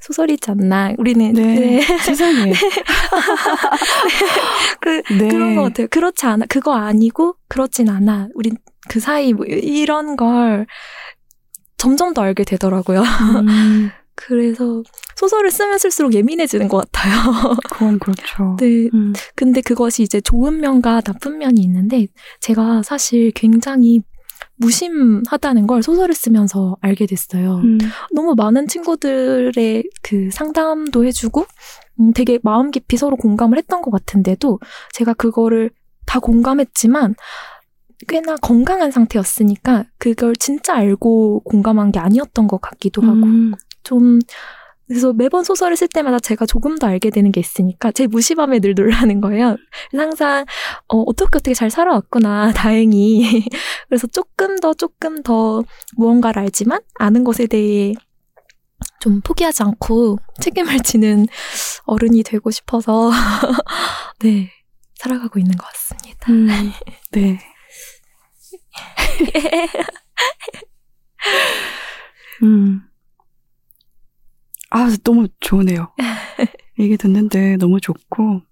소설이지 0.00 0.50
않나 0.52 0.94
우리는 0.96 1.32
네. 1.32 1.80
세상에. 1.80 2.52
그 4.80 5.02
네. 5.14 5.28
그런 5.28 5.56
것 5.56 5.62
같아요. 5.64 5.88
그렇지 5.88 6.24
않아. 6.26 6.46
그거 6.46 6.74
아니고 6.74 7.34
그렇진 7.48 7.88
않아. 7.90 8.28
우린 8.34 8.56
그 8.88 9.00
사이 9.00 9.32
뭐 9.32 9.44
이런 9.46 10.16
걸 10.16 10.66
점점 11.76 12.14
더 12.14 12.22
알게 12.22 12.44
되더라고요. 12.44 13.02
음, 13.02 13.90
그래서 14.14 14.82
소설을 15.16 15.50
쓰면 15.50 15.78
쓸수록 15.78 16.14
예민해지는 16.14 16.68
것 16.68 16.90
같아요. 16.90 17.56
그건 17.70 17.98
그렇죠. 17.98 18.56
네. 18.58 18.88
음, 18.94 19.12
근데 19.34 19.60
그것이 19.60 20.04
이제 20.04 20.20
좋은 20.20 20.60
면과 20.60 21.00
나쁜 21.00 21.38
면이 21.38 21.60
있는데 21.60 22.06
제가 22.40 22.82
사실 22.82 23.32
굉장히 23.32 24.00
무심하다는 24.58 25.66
걸 25.66 25.82
소설을 25.82 26.14
쓰면서 26.14 26.76
알게 26.80 27.06
됐어요. 27.06 27.56
음, 27.58 27.78
너무 28.12 28.34
많은 28.34 28.68
친구들의 28.68 29.84
그 30.02 30.30
상담도 30.32 31.04
해주고 31.04 31.46
음, 32.00 32.12
되게 32.12 32.38
마음 32.42 32.70
깊이 32.70 32.96
서로 32.96 33.16
공감을 33.16 33.58
했던 33.58 33.82
것 33.82 33.90
같은데도 33.90 34.58
제가 34.92 35.14
그거를 35.14 35.70
다 36.06 36.18
공감했지만 36.20 37.14
꽤나 38.06 38.36
건강한 38.36 38.90
상태였으니까 38.90 39.84
그걸 39.98 40.36
진짜 40.36 40.74
알고 40.74 41.40
공감한 41.40 41.90
게 41.90 41.98
아니었던 41.98 42.46
것 42.46 42.60
같기도 42.60 43.02
하고. 43.02 43.26
음, 43.26 43.52
좀 43.82 44.18
그래서 44.88 45.12
매번 45.12 45.44
소설을 45.44 45.76
쓸 45.76 45.86
때마다 45.88 46.18
제가 46.18 46.46
조금 46.46 46.76
더 46.78 46.86
알게 46.86 47.10
되는 47.10 47.30
게 47.30 47.40
있으니까 47.40 47.92
제 47.92 48.06
무심함에 48.06 48.58
늘 48.60 48.74
놀라는 48.74 49.20
거예요. 49.20 49.56
항상 49.92 50.46
어, 50.88 51.02
어떻게 51.02 51.36
어떻게 51.36 51.54
잘 51.54 51.70
살아왔구나 51.70 52.52
다행히 52.56 53.44
그래서 53.88 54.06
조금 54.06 54.56
더 54.56 54.72
조금 54.74 55.22
더 55.22 55.62
무언가를 55.96 56.42
알지만 56.42 56.80
아는 56.94 57.22
것에 57.22 57.46
대해 57.46 57.92
좀 59.00 59.20
포기하지 59.20 59.62
않고 59.62 60.18
책임을 60.40 60.80
지는 60.80 61.26
어른이 61.84 62.22
되고 62.22 62.50
싶어서 62.50 63.10
네 64.20 64.50
살아가고 64.94 65.38
있는 65.38 65.56
것 65.56 65.66
같습니다. 65.66 66.32
음, 66.32 66.48
네. 67.12 67.38
음. 72.42 72.87
아, 74.70 74.94
너무 75.02 75.28
좋으네요. 75.40 75.92
얘기 76.78 76.96
듣는데 76.96 77.56
너무 77.56 77.80
좋고. 77.80 78.42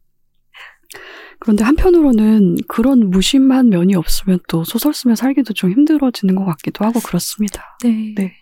그런데 1.39 1.65
한편으로는 1.65 2.57
그런 2.69 3.11
무심한 3.11 3.69
면이 3.69 3.95
없으면 3.95 4.41
또 4.49 4.65
소설 4.65 4.95
쓰며 4.95 5.15
살기도 5.15 5.53
좀 5.53 5.71
힘들어지는 5.71 6.35
것 6.35 6.45
같기도 6.45 6.85
하고 6.85 7.01
그렇습니다. 7.01 7.77
네. 7.83 8.15
네. 8.17 8.33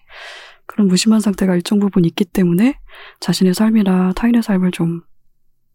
그런 0.66 0.88
무심한 0.88 1.20
상태가 1.20 1.54
일정 1.54 1.78
부분 1.80 2.04
있기 2.04 2.24
때문에 2.24 2.78
자신의 3.20 3.54
삶이나 3.54 4.12
타인의 4.14 4.42
삶을 4.42 4.70
좀 4.70 5.02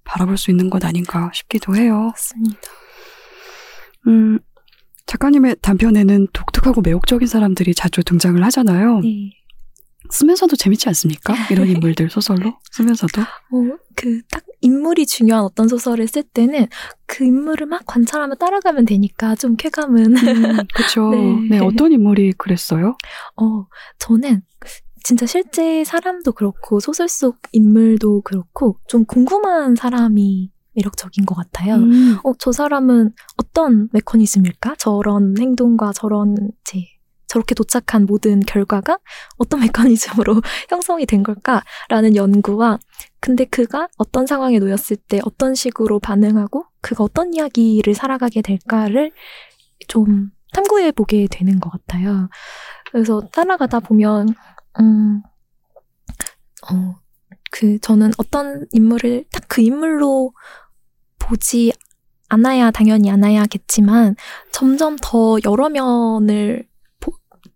바라볼 0.03 0.38
수 0.38 0.49
있는 0.49 0.69
것 0.69 0.83
아닌가 0.85 1.29
싶기도 1.33 1.75
해요. 1.75 2.07
맞습니다. 2.07 2.59
음, 4.07 4.39
작가님의 5.05 5.57
단편에는 5.62 6.27
독특하고 6.33 6.81
매혹적인 6.81 7.27
사람들이 7.27 7.75
자주 7.75 8.03
등장을 8.03 8.43
하잖아요. 8.45 8.99
네. 8.99 9.31
쓰면서도 10.09 10.55
재밌지 10.55 10.87
않습니까? 10.89 11.33
이런 11.51 11.67
인물들 11.67 12.09
소설로 12.09 12.53
쓰면서도. 12.71 13.21
어, 13.21 13.77
그, 13.95 14.21
딱, 14.31 14.43
인물이 14.61 15.05
중요한 15.05 15.43
어떤 15.43 15.67
소설을 15.67 16.07
쓸 16.07 16.23
때는 16.23 16.67
그 17.05 17.23
인물을 17.23 17.65
막 17.67 17.85
관찰하며 17.85 18.35
따라가면 18.35 18.85
되니까 18.85 19.35
좀 19.35 19.55
쾌감은. 19.55 20.15
그렇죠. 20.73 21.09
네. 21.49 21.49
네. 21.51 21.59
어떤 21.59 21.91
인물이 21.91 22.33
그랬어요? 22.33 22.97
어, 23.37 23.67
저는 23.99 24.41
진짜 25.03 25.25
실제 25.25 25.83
사람도 25.85 26.33
그렇고 26.33 26.79
소설 26.79 27.07
속 27.07 27.37
인물도 27.51 28.21
그렇고 28.21 28.77
좀 28.87 29.05
궁금한 29.05 29.75
사람이 29.75 30.51
매력적인 30.73 31.25
것 31.25 31.35
같아요. 31.35 31.75
음, 31.75 32.17
어, 32.23 32.33
저 32.37 32.51
사람은 32.51 33.11
어떤 33.37 33.89
메커니즘일까? 33.93 34.75
저런 34.77 35.35
행동과 35.39 35.93
저런 35.93 36.35
이제 36.61 36.85
저렇게 37.29 37.55
도착한 37.55 38.05
모든 38.05 38.41
결과가 38.41 38.99
어떤 39.37 39.59
메커니즘으로 39.87 40.41
형성이 40.69 41.05
된 41.05 41.23
걸까라는 41.23 42.15
연구와 42.15 42.79
근데 43.21 43.45
그가 43.45 43.87
어떤 43.97 44.27
상황에 44.27 44.59
놓였을 44.59 44.97
때 44.97 45.19
어떤 45.23 45.55
식으로 45.55 45.99
반응하고 45.99 46.65
그가 46.81 47.03
어떤 47.05 47.33
이야기를 47.33 47.93
살아가게 47.93 48.41
될까를 48.41 49.11
좀 49.87 50.31
탐구해 50.53 50.91
보게 50.91 51.27
되는 51.29 51.59
것 51.59 51.69
같아요. 51.69 52.29
그래서 52.91 53.21
따라가다 53.31 53.79
보면 53.81 54.29
음, 54.79 55.21
어, 56.71 56.95
그 57.51 57.79
저는 57.79 58.11
어떤 58.17 58.65
인물을 58.71 59.25
딱 59.31 59.43
그 59.47 59.61
인물로 59.61 60.33
보지 61.17 61.73
않아야 62.29 62.69
당연히 62.71 63.09
않아야겠지만 63.09 64.15
점점 64.51 64.95
더 65.01 65.37
여러 65.45 65.69
면을 65.69 66.67
보- 66.67 66.68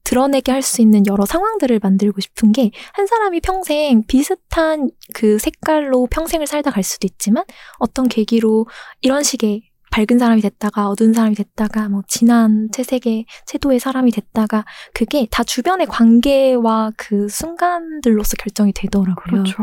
드러내게 0.04 0.52
할 0.52 0.62
수 0.62 0.82
있는 0.82 1.06
여러 1.08 1.26
상황들을 1.26 1.80
만들고 1.82 2.22
싶은 2.22 2.52
게 2.52 2.72
한 2.94 3.08
사람이 3.08 3.42
평생 3.42 4.04
비슷한 4.08 4.90
그 5.14 5.38
색깔로 5.40 6.08
평생을 6.08 6.48
살다 6.48 6.72
갈 6.72 6.84
수도 6.84 7.06
있지만 7.08 7.44
어떤 7.80 8.08
계기로 8.08 8.68
이런 9.02 9.24
식의 9.24 9.62
밝은 9.92 10.18
사람이 10.18 10.42
됐다가 10.42 10.90
어두운 10.90 11.14
사람이 11.14 11.36
됐다가 11.36 11.88
뭐 11.88 12.02
진한 12.08 12.68
채색의 12.72 13.26
채도의 13.46 13.80
사람이 13.80 14.12
됐다가 14.12 14.66
그게 14.94 15.28
다 15.30 15.44
주변의 15.44 15.86
관계와 15.86 16.94
그 16.98 17.28
순간들로서 17.30 18.38
결정이 18.38 18.74
되더라고요. 18.74 19.44
그렇죠. 19.44 19.58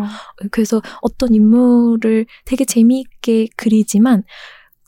그래서 0.52 0.80
어떤 1.02 1.34
인물을 1.34 2.26
되게 2.44 2.64
재미있게 2.64 3.48
그리지만 3.56 4.22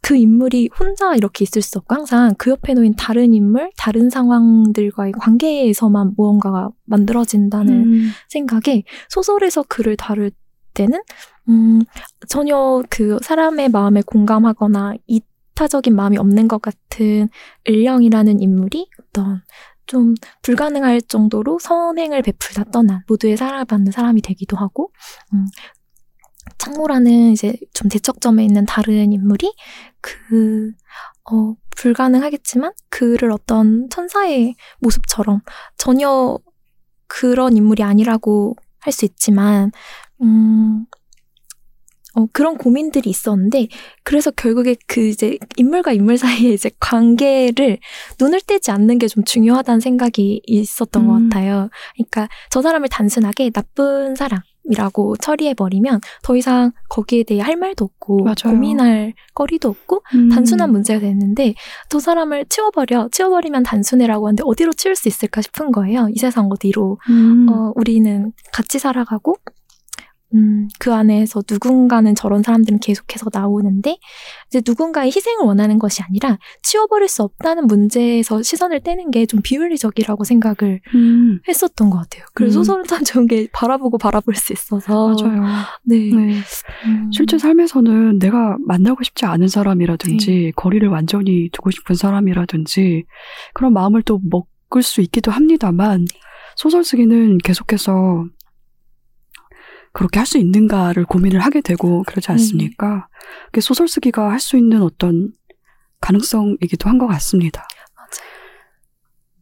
그 0.03 0.17
인물이 0.17 0.69
혼자 0.79 1.15
이렇게 1.15 1.45
있을 1.45 1.63
수 1.63 1.79
없고 1.79 1.95
항상 1.95 2.35
그 2.37 2.51
옆에 2.51 2.75
놓인 2.75 2.95
다른 2.97 3.33
인물, 3.33 3.71
다른 3.77 4.11
상황들과의 4.11 5.13
관계에서만 5.13 6.15
무언가가 6.17 6.71
만들어진다는 6.85 7.73
음, 7.73 8.11
생각에 8.29 8.83
소설에서 9.09 9.63
글을 9.63 9.97
다룰 9.97 10.33
때는 10.75 11.01
음, 11.49 11.83
전혀 12.29 12.83
그 12.91 13.19
사람의 13.23 13.69
마음에 13.69 14.03
공감하거나 14.05 14.95
이타적인 15.07 15.95
마음이 15.95 16.19
없는 16.19 16.49
것 16.49 16.61
같은 16.61 17.29
을령이라는 17.69 18.41
인물이 18.41 18.89
어떤 19.01 19.43
좀 19.87 20.15
불가능할 20.43 21.03
정도로 21.03 21.59
선행을 21.61 22.23
베풀다 22.23 22.65
떠난 22.73 23.03
모두의 23.09 23.37
사랑을 23.37 23.65
받는 23.67 23.93
사람이 23.93 24.23
되기도 24.23 24.57
하고 24.57 24.93
음, 25.33 25.47
창모라는 26.59 27.33
이제 27.33 27.55
좀 27.75 27.89
대척점에 27.89 28.45
있는 28.45 28.65
다른 28.67 29.13
인물이 29.13 29.53
그 30.01 30.73
어, 31.31 31.55
불가능하겠지만 31.77 32.73
그를 32.91 33.31
어떤 33.33 33.89
천사의 33.91 34.55
모습처럼 34.81 35.41
전혀 35.77 36.39
그런 37.07 37.57
인물이 37.57 37.83
아니라고 37.83 38.57
할 38.81 38.93
수 38.93 39.05
있지만 39.05 39.71
음, 40.23 40.87
어, 42.15 42.27
그런 42.33 42.59
고민들이 42.59 43.09
있었는데, 43.09 43.69
그래서 44.05 44.31
결국에 44.31 44.77
그 44.87 45.01
이제 45.01 45.39
인물과 45.57 45.93
인물 45.93 46.19
사이의 46.19 46.53
이제 46.55 46.71
관계를 46.79 47.79
눈을 48.21 48.41
떼지 48.43 48.71
않는 48.71 48.99
게 48.99 49.07
좀 49.09 49.25
중요하다는 49.25 49.81
생각이 49.81 50.43
있었던 50.47 51.07
것 51.07 51.15
음. 51.17 51.29
같아요. 51.31 51.71
그러니까 51.97 52.29
저 52.51 52.61
사람을 52.63 52.89
단순하게 52.89 53.51
나쁜 53.51 54.15
사람 54.15 54.41
이라고 54.65 55.17
처리해버리면 55.17 56.01
더 56.23 56.37
이상 56.37 56.73
거기에 56.89 57.25
대해 57.25 57.41
할 57.41 57.57
말도 57.57 57.85
없고, 57.85 58.25
맞아요. 58.25 58.55
고민할 58.55 59.15
거리도 59.35 59.69
없고, 59.69 60.03
음, 60.15 60.29
단순한 60.29 60.71
문제가 60.71 61.01
됐는데, 61.01 61.55
저 61.89 61.99
사람을 61.99 62.47
치워버려. 62.49 63.09
치워버리면 63.11 63.65
단순해라고 63.65 64.29
하는데 64.29 64.43
어디로 64.47 64.73
치울 64.73 64.95
수 64.95 65.09
있을까 65.09 65.43
싶은 65.43 65.73
거예요. 65.73 66.09
이 66.11 66.19
세상 66.19 66.49
어디로. 66.51 66.99
음, 67.11 67.49
어, 67.51 67.73
우리는 67.75 68.33
같이 68.53 68.79
살아가고, 68.79 69.37
음, 70.35 70.69
그 70.79 70.93
안에서 70.95 71.43
누군가는 71.51 72.15
저런 72.15 72.43
사람들은 72.43 72.79
계속해서 72.81 73.27
나오는데, 73.33 73.99
이제 74.49 74.63
누군가의 74.65 75.09
희생을 75.09 75.47
원하는 75.47 75.79
것이 75.79 76.03
아니라, 76.03 76.39
치워버릴 76.63 77.09
수 77.09 77.23
없다는 77.23 77.67
문제에서 77.67 78.43
시선을 78.43 78.81
떼는 78.81 79.11
게 79.11 79.23
좀 79.33 79.41
비윤리적이라고 79.43 80.25
생각을 80.25 80.81
음, 80.95 81.41
했었던 81.49 81.89
것 81.91 81.99
같아요. 81.99 82.25
그래서 82.35 82.61
음. 82.61 82.65
소설은 82.65 82.85
참 82.85 83.03
좋은 83.05 83.27
게 83.27 83.49
바라보고 83.53 83.97
바라볼 83.99 84.35
수 84.35 84.53
있어서. 84.53 85.15
맞아요. 85.17 85.43
네. 85.85 86.11
네. 86.15 86.35
음, 86.87 87.11
실제 87.13 87.39
삶에서는 87.39 88.19
내가 88.19 88.57
만나고 88.67 89.03
싶지 89.05 89.25
않은 89.25 89.49
사람이라든지 89.49 90.27
네. 90.31 90.51
거리를 90.55 90.87
완전히 90.89 91.49
두고 91.51 91.71
싶은 91.71 91.95
사람이라든지 91.95 93.05
그런 93.55 93.73
마음을 93.73 94.03
또 94.03 94.21
먹을 94.31 94.83
수 94.83 95.01
있기도 95.01 95.31
합니다만 95.31 96.05
소설 96.57 96.85
쓰기는 96.85 97.39
계속해서 97.39 98.27
그렇게 99.93 100.19
할 100.21 100.27
수 100.27 100.39
있는가를 100.39 101.05
고민을 101.05 101.41
하게 101.41 101.61
되고 101.61 102.03
그러지 102.05 102.29
네. 102.29 102.33
않습니까? 102.35 103.09
그게 103.47 103.61
소설 103.61 103.89
쓰기가 103.89 104.31
할 104.31 104.39
수 104.41 104.57
있는 104.57 104.83
어떤 104.83 105.33
가능성이기도 106.01 106.89
한 106.89 106.99
것 106.99 107.07
같습니다. 107.09 107.67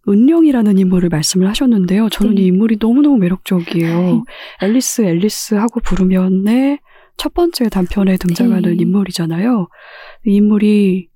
은령이라는 0.09 0.79
인물을 0.79 1.09
말씀을 1.11 1.49
하셨는데요. 1.49 2.09
저는 2.09 2.35
네. 2.35 2.43
이 2.43 2.47
인물이 2.47 2.79
너무너무 2.81 3.19
매력적이에요. 3.19 4.25
앨리스 4.63 5.03
앨리스 5.03 5.55
하고 5.55 5.81
부르면의 5.81 6.79
첫 7.17 7.35
번째 7.35 7.69
단편에 7.69 8.17
등장하는 8.17 8.77
네. 8.77 8.83
인물이잖아요. 8.83 9.69
이 10.27 10.35
인물이 10.37 11.09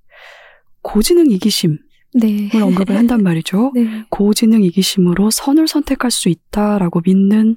고지능 0.83 1.31
이기심을 1.31 1.79
네. 2.21 2.51
언급을 2.55 2.97
한단 2.97 3.23
말이죠. 3.23 3.73
네. 3.75 4.05
고지능 4.11 4.63
이기심으로 4.63 5.31
선을 5.31 5.67
선택할 5.67 6.11
수 6.11 6.29
있다라고 6.29 7.01
믿는 7.05 7.57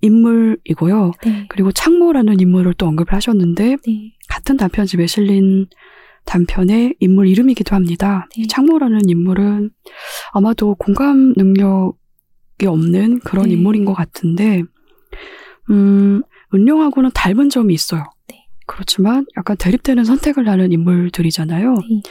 인물이고요. 0.00 1.12
네. 1.24 1.46
그리고 1.48 1.72
창모라는 1.72 2.40
인물을 2.40 2.74
또 2.74 2.86
언급을 2.86 3.14
하셨는데 3.14 3.76
네. 3.86 4.12
같은 4.28 4.56
단편집에 4.56 5.06
실린 5.06 5.66
단편의 6.26 6.96
인물 7.00 7.28
이름이기도 7.28 7.74
합니다. 7.74 8.26
네. 8.36 8.42
이 8.42 8.46
창모라는 8.48 9.08
인물은 9.08 9.70
아마도 10.32 10.74
공감 10.74 11.32
능력이 11.36 12.66
없는 12.66 13.20
그런 13.20 13.46
네. 13.46 13.52
인물인 13.54 13.84
것 13.84 13.94
같은데, 13.94 14.62
음, 15.70 16.22
은룡하고는 16.54 17.10
닮은 17.14 17.48
점이 17.50 17.72
있어요. 17.74 18.04
네. 18.28 18.46
그렇지만 18.66 19.24
약간 19.36 19.56
대립되는 19.56 20.04
선택을 20.04 20.48
하는 20.48 20.72
인물들이잖아요. 20.72 21.74
네. 21.74 22.02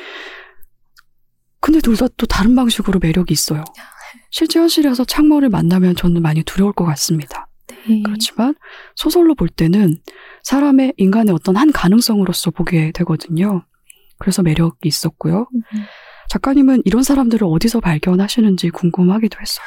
근데 1.59 1.79
둘 1.81 1.97
다 1.97 2.07
또 2.17 2.25
다른 2.25 2.55
방식으로 2.55 2.99
매력이 3.01 3.33
있어요. 3.33 3.63
실제 4.29 4.59
현실에서 4.59 5.03
창모를 5.03 5.49
만나면 5.49 5.95
저는 5.95 6.21
많이 6.21 6.43
두려울 6.43 6.73
것 6.73 6.85
같습니다. 6.85 7.44
네. 7.87 8.01
그렇지만 8.03 8.55
소설로 8.95 9.35
볼 9.35 9.49
때는 9.49 9.97
사람의 10.43 10.93
인간의 10.97 11.33
어떤 11.33 11.55
한 11.55 11.71
가능성으로서 11.71 12.51
보게 12.51 12.91
되거든요. 12.91 13.65
그래서 14.17 14.41
매력이 14.43 14.87
있었고요. 14.87 15.47
음, 15.53 15.61
작가님은 16.29 16.83
이런 16.85 17.03
사람들을 17.03 17.45
어디서 17.49 17.79
발견하시는지 17.79 18.69
궁금하기도 18.69 19.37
했어요. 19.39 19.65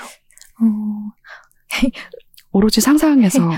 어, 0.61 1.13
오로지 2.53 2.81
상상해서. 2.81 3.51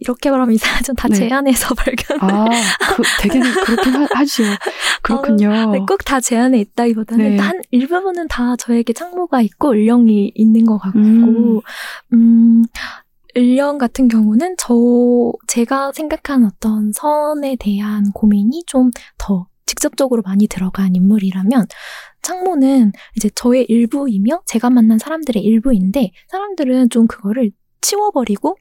이렇게 0.00 0.30
그럼 0.30 0.52
이사전 0.52 0.96
다 0.96 1.08
네. 1.08 1.14
제안해서 1.14 1.74
발견. 1.74 2.18
아, 2.20 2.44
그, 2.96 3.02
대개는 3.22 3.50
그렇긴 3.64 3.94
하, 3.94 4.06
하죠. 4.12 4.42
그렇군요. 5.02 5.72
네, 5.72 5.78
꼭다 5.88 6.20
제안에 6.20 6.58
있다기보다는 6.58 7.36
네. 7.36 7.38
한 7.38 7.62
일부분은 7.70 8.28
다 8.28 8.56
저에게 8.56 8.92
창모가 8.92 9.40
있고 9.42 9.70
을령이 9.70 10.32
있는 10.34 10.66
것 10.66 10.78
같고, 10.78 10.98
음. 10.98 11.60
음, 12.12 12.64
을령 13.36 13.78
같은 13.78 14.08
경우는 14.08 14.56
저 14.58 14.74
제가 15.46 15.92
생각한 15.92 16.44
어떤 16.44 16.92
선에 16.92 17.56
대한 17.56 18.12
고민이 18.12 18.64
좀 18.66 18.90
더 19.18 19.48
직접적으로 19.66 20.22
많이 20.22 20.46
들어간 20.46 20.94
인물이라면 20.94 21.66
창모는 22.22 22.92
이제 23.16 23.28
저의 23.34 23.66
일부이며 23.68 24.42
제가 24.46 24.70
만난 24.70 24.98
사람들의 24.98 25.42
일부인데 25.42 26.12
사람들은 26.28 26.90
좀 26.90 27.06
그거를 27.06 27.50
치워버리고 27.80 28.56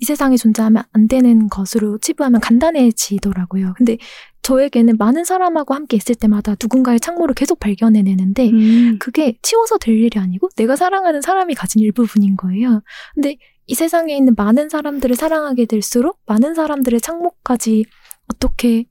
이 0.00 0.04
세상에 0.04 0.36
존재하면 0.36 0.84
안 0.92 1.08
되는 1.08 1.48
것으로 1.48 1.98
치부하면 1.98 2.40
간단해지더라고요. 2.40 3.74
근데 3.76 3.96
저에게는 4.42 4.96
많은 4.98 5.24
사람하고 5.24 5.72
함께 5.72 5.96
있을 5.96 6.14
때마다 6.14 6.56
누군가의 6.60 7.00
창모를 7.00 7.34
계속 7.34 7.58
발견해내는데 7.58 8.50
음. 8.50 8.98
그게 8.98 9.38
치워서 9.40 9.78
될 9.78 9.96
일이 9.96 10.18
아니고 10.18 10.48
내가 10.56 10.76
사랑하는 10.76 11.22
사람이 11.22 11.54
가진 11.54 11.80
일부분인 11.80 12.36
거예요. 12.36 12.82
근데 13.14 13.36
이 13.66 13.74
세상에 13.74 14.16
있는 14.16 14.34
많은 14.36 14.68
사람들을 14.68 15.16
사랑하게 15.16 15.66
될수록 15.66 16.20
많은 16.26 16.54
사람들의 16.54 17.00
창모까지 17.00 17.84
어떻게 18.32 18.84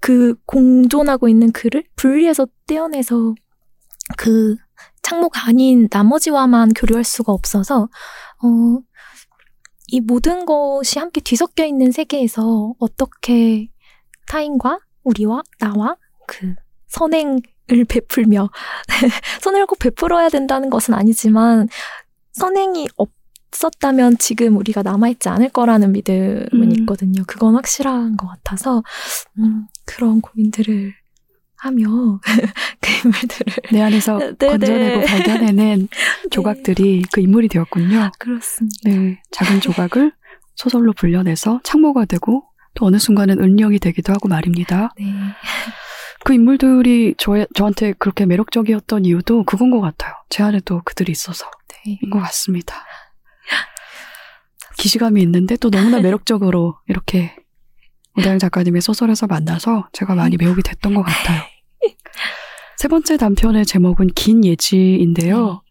그 0.00 0.36
공존하고 0.46 1.28
있는 1.28 1.50
그를 1.52 1.84
분리해서 1.96 2.46
떼어내서 2.66 3.34
그 4.16 4.56
창모가 5.02 5.48
아닌 5.48 5.88
나머지와만 5.90 6.72
교류할 6.74 7.04
수가 7.04 7.32
없어서 7.32 7.88
어, 8.42 8.80
이 9.88 10.00
모든 10.00 10.46
것이 10.46 10.98
함께 10.98 11.20
뒤섞여 11.20 11.64
있는 11.64 11.92
세계에서 11.92 12.74
어떻게 12.78 13.70
타인과 14.28 14.80
우리와 15.04 15.42
나와 15.58 15.96
그 16.26 16.54
선행을 16.88 17.84
베풀며 17.88 18.50
선행을 19.42 19.66
꼭 19.66 19.78
베풀어야 19.78 20.28
된다는 20.28 20.70
것은 20.70 20.94
아니지만 20.94 21.68
선행이 22.32 22.88
없 22.96 23.10
었다면 23.52 24.18
지금 24.18 24.56
우리가 24.56 24.82
남아있지 24.82 25.28
않을 25.28 25.48
거라는 25.48 25.92
믿음은 25.92 26.48
음. 26.52 26.72
있거든요. 26.80 27.22
그건 27.26 27.54
확실한 27.54 28.16
것 28.16 28.26
같아서 28.28 28.82
음, 29.38 29.66
그런 29.84 30.20
고민들을 30.20 30.94
하며 31.56 32.20
그 32.80 32.90
인물들을 33.04 33.54
내 33.72 33.80
안에서 33.80 34.18
네, 34.36 34.36
네. 34.38 34.48
건져내고 34.48 35.06
발견해낸 35.06 35.88
조각들이 36.30 37.04
그 37.12 37.20
인물이 37.20 37.48
되었군요. 37.48 38.10
그렇습니다. 38.18 38.76
네, 38.84 39.20
작은 39.30 39.60
조각을 39.60 40.12
소설로 40.54 40.92
불려내서 40.92 41.60
창모가 41.64 42.04
되고 42.04 42.44
또 42.74 42.86
어느 42.86 42.98
순간은 42.98 43.40
은령이 43.40 43.78
되기도 43.78 44.12
하고 44.12 44.28
말입니다. 44.28 44.92
네. 44.98 45.06
그 46.24 46.34
인물들이 46.34 47.14
저, 47.18 47.46
저한테 47.54 47.94
그렇게 47.98 48.26
매력적이었던 48.26 49.04
이유도 49.04 49.44
그건 49.44 49.70
것 49.70 49.80
같아요. 49.80 50.12
제 50.28 50.42
안에도 50.42 50.82
그들이 50.84 51.12
있어서. 51.12 51.48
네. 51.68 51.98
인것 52.02 52.20
같습니다. 52.20 52.84
기시감이 54.78 55.20
있는데 55.22 55.56
또 55.56 55.70
너무나 55.70 56.00
매력적으로 56.00 56.78
이렇게 56.88 57.34
오다영 58.18 58.38
작가님의 58.38 58.80
소설에서 58.80 59.26
만나서 59.26 59.88
제가 59.92 60.14
많이 60.14 60.36
매혹이 60.36 60.62
됐던 60.62 60.94
것 60.94 61.02
같아요. 61.02 61.42
세 62.78 62.88
번째 62.88 63.16
단편의 63.16 63.66
제목은 63.66 64.08
긴 64.08 64.44
예지인데요. 64.44 65.62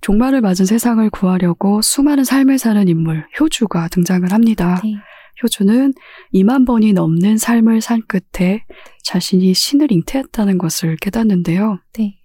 종말을 0.00 0.40
맞은 0.40 0.66
세상을 0.66 1.08
구하려고 1.10 1.80
수많은 1.80 2.24
삶을 2.24 2.58
사는 2.58 2.88
인물, 2.88 3.26
효주가 3.38 3.88
등장을 3.88 4.30
합니다. 4.32 4.80
네. 4.82 4.96
효주는 5.42 5.94
2만 6.34 6.66
번이 6.66 6.92
넘는 6.92 7.38
삶을 7.38 7.80
산 7.80 8.02
끝에 8.06 8.64
자신이 9.04 9.54
신을 9.54 9.90
잉태했다는 9.90 10.58
것을 10.58 10.96
깨닫는데요. 10.96 11.78
네. 11.94 12.21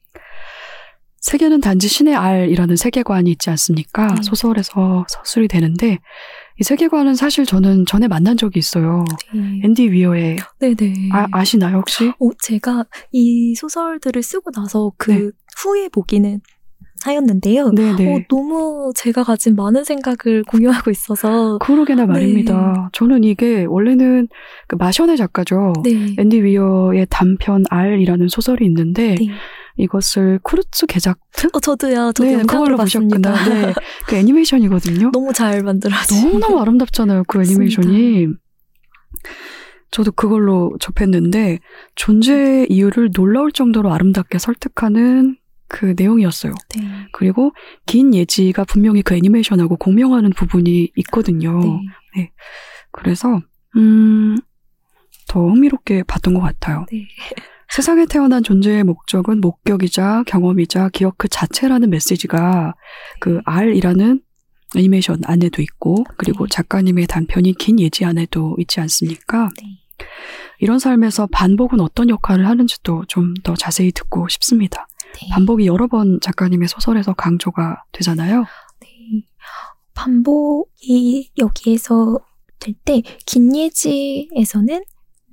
세계는 1.21 1.61
단지 1.61 1.87
신의 1.87 2.15
알이라는 2.15 2.75
세계관이 2.75 3.31
있지 3.31 3.49
않습니까? 3.49 4.07
네. 4.07 4.21
소설에서 4.21 5.05
서술이 5.09 5.47
되는데 5.47 5.99
이 6.59 6.63
세계관은 6.63 7.15
사실 7.15 7.45
저는 7.45 7.85
전에 7.85 8.07
만난 8.07 8.37
적이 8.37 8.59
있어요. 8.59 9.03
네. 9.33 9.61
앤디 9.63 9.91
위어의 9.91 10.37
네네. 10.59 11.09
아, 11.11 11.27
아시나요 11.31 11.77
혹시? 11.77 12.07
어, 12.07 12.29
제가 12.41 12.85
이 13.11 13.55
소설들을 13.55 14.21
쓰고 14.23 14.51
나서 14.51 14.91
그 14.97 15.11
네. 15.11 15.29
후에 15.63 15.89
보기는 15.89 16.41
하였는데요. 17.03 17.71
네네. 17.71 18.15
어, 18.15 18.19
너무 18.27 18.91
제가 18.95 19.23
가진 19.23 19.55
많은 19.55 19.83
생각을 19.83 20.43
공유하고 20.47 20.89
있어서 20.89 21.59
그러게나 21.59 22.05
말입니다. 22.07 22.89
저는 22.93 23.23
이게 23.23 23.65
원래는 23.65 24.27
그 24.67 24.75
마션의 24.75 25.17
작가죠. 25.17 25.73
네. 25.83 26.15
앤디 26.17 26.43
위어의 26.43 27.05
단편 27.09 27.63
알이라는 27.69 28.29
소설이 28.29 28.65
있는데 28.65 29.15
네. 29.15 29.27
이것을 29.77 30.39
쿠르츠 30.43 30.87
게작트? 30.87 31.47
어, 31.53 31.59
저도요. 31.59 32.11
저도 32.13 32.23
네, 32.23 32.37
그걸로 32.41 32.77
봤습니다. 32.77 33.31
보셨구나. 33.31 33.67
네, 33.67 33.73
그 34.07 34.15
애니메이션이거든요. 34.15 35.11
너무 35.11 35.33
잘 35.33 35.61
만들어진. 35.63 36.27
너무너무 36.27 36.59
아름답잖아요, 36.61 37.23
그. 37.27 37.41
애니메이션이. 37.43 38.27
저도 39.91 40.11
그걸로 40.11 40.75
접했는데, 40.79 41.59
존재의 41.95 42.67
이유를 42.69 43.11
놀라울 43.15 43.51
정도로 43.51 43.93
아름답게 43.93 44.37
설득하는 44.37 45.37
그 45.69 45.93
내용이었어요. 45.97 46.53
네. 46.75 46.81
그리고 47.13 47.51
긴 47.85 48.13
예지가 48.13 48.65
분명히 48.65 49.01
그 49.01 49.15
애니메이션하고 49.15 49.77
공명하는 49.77 50.31
부분이 50.31 50.91
있거든요. 50.97 51.61
네. 52.15 52.31
그래서, 52.91 53.41
음, 53.77 54.37
더 55.27 55.41
흥미롭게 55.47 56.03
봤던 56.03 56.33
것 56.33 56.39
같아요. 56.41 56.85
네. 56.91 57.07
세상에 57.77 58.07
태어난 58.07 58.41
존재의 58.41 58.83
목적은 58.83 59.39
목격이자 59.39 60.23
경험이자 60.25 60.89
기억 60.89 61.15
그 61.19 61.27
자체라는 61.27 61.91
메시지가 61.91 62.73
그 63.19 63.39
R이라는 63.45 64.19
애니메이션 64.75 65.21
안에도 65.23 65.61
있고 65.61 66.03
그리고 66.17 66.47
네. 66.47 66.55
작가님의 66.55 67.05
단편인 67.05 67.53
긴 67.59 67.79
예지 67.79 68.03
안에도 68.03 68.55
있지 68.57 68.79
않습니까? 68.79 69.51
네. 69.61 70.05
이런 70.57 70.79
삶에서 70.79 71.27
반복은 71.31 71.79
어떤 71.79 72.09
역할을 72.09 72.47
하는지도 72.47 73.05
좀 73.07 73.35
더 73.43 73.53
자세히 73.53 73.91
듣고 73.91 74.27
싶습니다. 74.27 74.87
네. 75.13 75.29
반복이 75.29 75.67
여러 75.67 75.85
번 75.85 76.19
작가님의 76.19 76.69
소설에서 76.69 77.13
강조가 77.13 77.83
되잖아요. 77.91 78.43
네. 78.79 78.87
반복이 79.93 81.29
여기에서 81.37 82.17
될 82.57 82.73
때, 82.83 83.03
긴 83.27 83.55
예지에서는, 83.55 84.83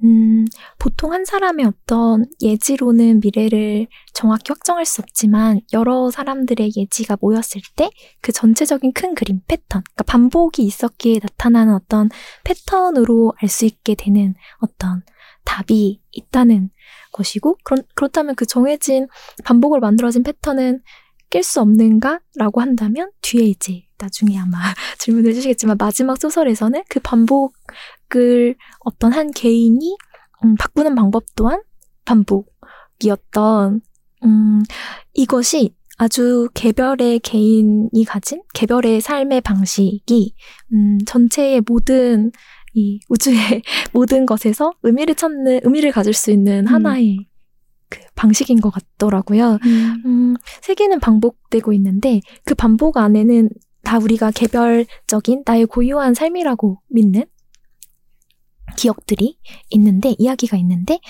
음, 0.03 0.45
보통 0.79 1.13
한 1.13 1.25
사람의 1.25 1.67
어떤 1.67 2.27
예지로는 2.43 3.21
미래를 3.21 3.87
정확히 4.13 4.49
확정할 4.49 4.85
수 4.85 5.01
없지만, 5.01 5.61
여러 5.73 6.11
사람들의 6.11 6.73
예지가 6.77 7.19
모였을 7.21 7.61
때, 7.77 7.89
그 8.21 8.33
전체적인 8.33 8.93
큰 8.93 9.15
그림, 9.15 9.41
패턴, 9.47 9.83
그러니까 9.83 10.05
반복이 10.05 10.63
있었기에 10.63 11.21
나타나는 11.23 11.75
어떤 11.75 12.11
패턴으로 12.43 13.33
알 13.41 13.49
수 13.49 13.65
있게 13.67 13.95
되는 13.95 14.35
어떤 14.59 15.03
답이 15.45 16.01
있다는 16.11 16.71
것이고, 17.13 17.59
그렇, 17.65 17.83
그렇다면 17.95 18.35
그 18.35 18.47
정해진 18.47 19.07
반복을 19.45 19.79
만들어진 19.81 20.23
패턴은 20.25 20.83
깰 21.31 21.43
수 21.43 21.61
없는가? 21.61 22.21
라고 22.37 22.61
한다면 22.61 23.11
뒤에 23.23 23.45
이제 23.45 23.83
나중에 23.99 24.39
아마 24.39 24.59
질문을 24.99 25.31
해주시겠지만 25.31 25.77
마지막 25.79 26.21
소설에서는 26.21 26.83
그 26.89 27.01
반복 27.01 27.55
을 28.17 28.55
어떤 28.81 29.13
한 29.13 29.31
개인이 29.33 29.97
음, 30.45 30.55
바꾸는 30.57 30.95
방법 30.95 31.25
또한 31.35 31.63
반복이었던 32.05 33.81
음, 34.25 34.63
이것이 35.15 35.75
아주 35.97 36.49
개별의 36.55 37.21
개인이 37.21 38.05
가진 38.07 38.43
개별의 38.53 39.01
삶의 39.01 39.41
방식이 39.41 40.35
음, 40.73 40.99
전체의 41.07 41.63
모든 41.67 42.33
이 42.75 43.01
우주의 43.09 43.37
모든 43.93 44.27
것에서 44.27 44.73
의미를 44.83 45.15
찾는 45.15 45.61
의미를 45.63 45.93
가질 45.93 46.13
수 46.13 46.31
있는 46.31 46.67
음. 46.67 46.73
하나의 46.73 47.29
그 47.89 48.01
방식인 48.17 48.61
것 48.61 48.71
같더라고요. 48.71 49.59
음, 50.05 50.35
세계는 50.63 50.99
반복되고 50.99 51.73
있는데 51.73 52.21
그 52.45 52.55
반복 52.55 52.97
안에는 52.97 53.51
다 53.85 53.99
우리가 53.99 54.33
개별적인 54.33 55.43
나의 55.47 55.67
고유한 55.67 56.15
삶이라고 56.15 56.81
믿는 56.89 57.25
기억들이 58.77 59.39
있는데 59.71 60.15
이야기가 60.19 60.57
있는데 60.59 61.01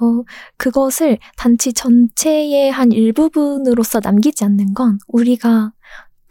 어, 0.00 0.24
그것을 0.56 1.18
단지 1.36 1.72
전체의 1.72 2.70
한 2.70 2.90
일부분으로서 2.90 4.00
남기지 4.02 4.44
않는 4.44 4.72
건 4.74 4.98
우리가 5.08 5.72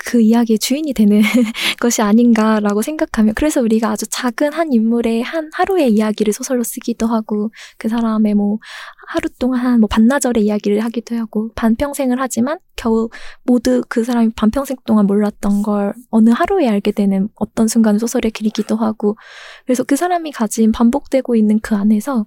그 0.06 0.22
이야기의 0.22 0.60
주인이 0.60 0.94
되는 0.94 1.22
것이 1.80 2.02
아닌가라고 2.02 2.82
생각하며 2.82 3.34
그래서 3.36 3.62
우리가 3.62 3.90
아주 3.90 4.06
작은 4.08 4.54
한 4.54 4.72
인물의 4.72 5.22
한 5.22 5.50
하루의 5.54 5.92
이야기를 5.92 6.32
소설로 6.34 6.64
쓰기도 6.64 7.06
하고 7.08 7.52
그 7.78 7.90
사람의 7.90 8.34
뭐 8.36 8.60
하루 9.08 9.30
동안 9.40 9.80
뭐 9.82 9.88
반나절의 9.88 10.46
이야기를 10.46 10.80
하기도 10.80 11.18
하고 11.18 11.52
반평생을 11.56 12.20
하지만 12.20 12.60
겨우 12.76 13.10
모두 13.44 13.84
그 13.90 14.04
사람이 14.04 14.32
반평생 14.36 14.78
동안 14.86 15.06
몰랐던 15.06 15.62
걸 15.64 15.94
어느 16.10 16.30
하루에 16.30 16.70
알게 16.70 16.92
되는 16.92 17.28
어떤 17.36 17.68
순간을 17.68 18.00
소설에 18.00 18.30
그리기도 18.30 18.78
하고 18.78 19.18
그래서 19.66 19.84
그 19.84 19.96
사람이 19.96 20.32
가진 20.32 20.72
반복되고 20.72 21.36
있는 21.36 21.60
그 21.60 21.76
안에서 21.76 22.26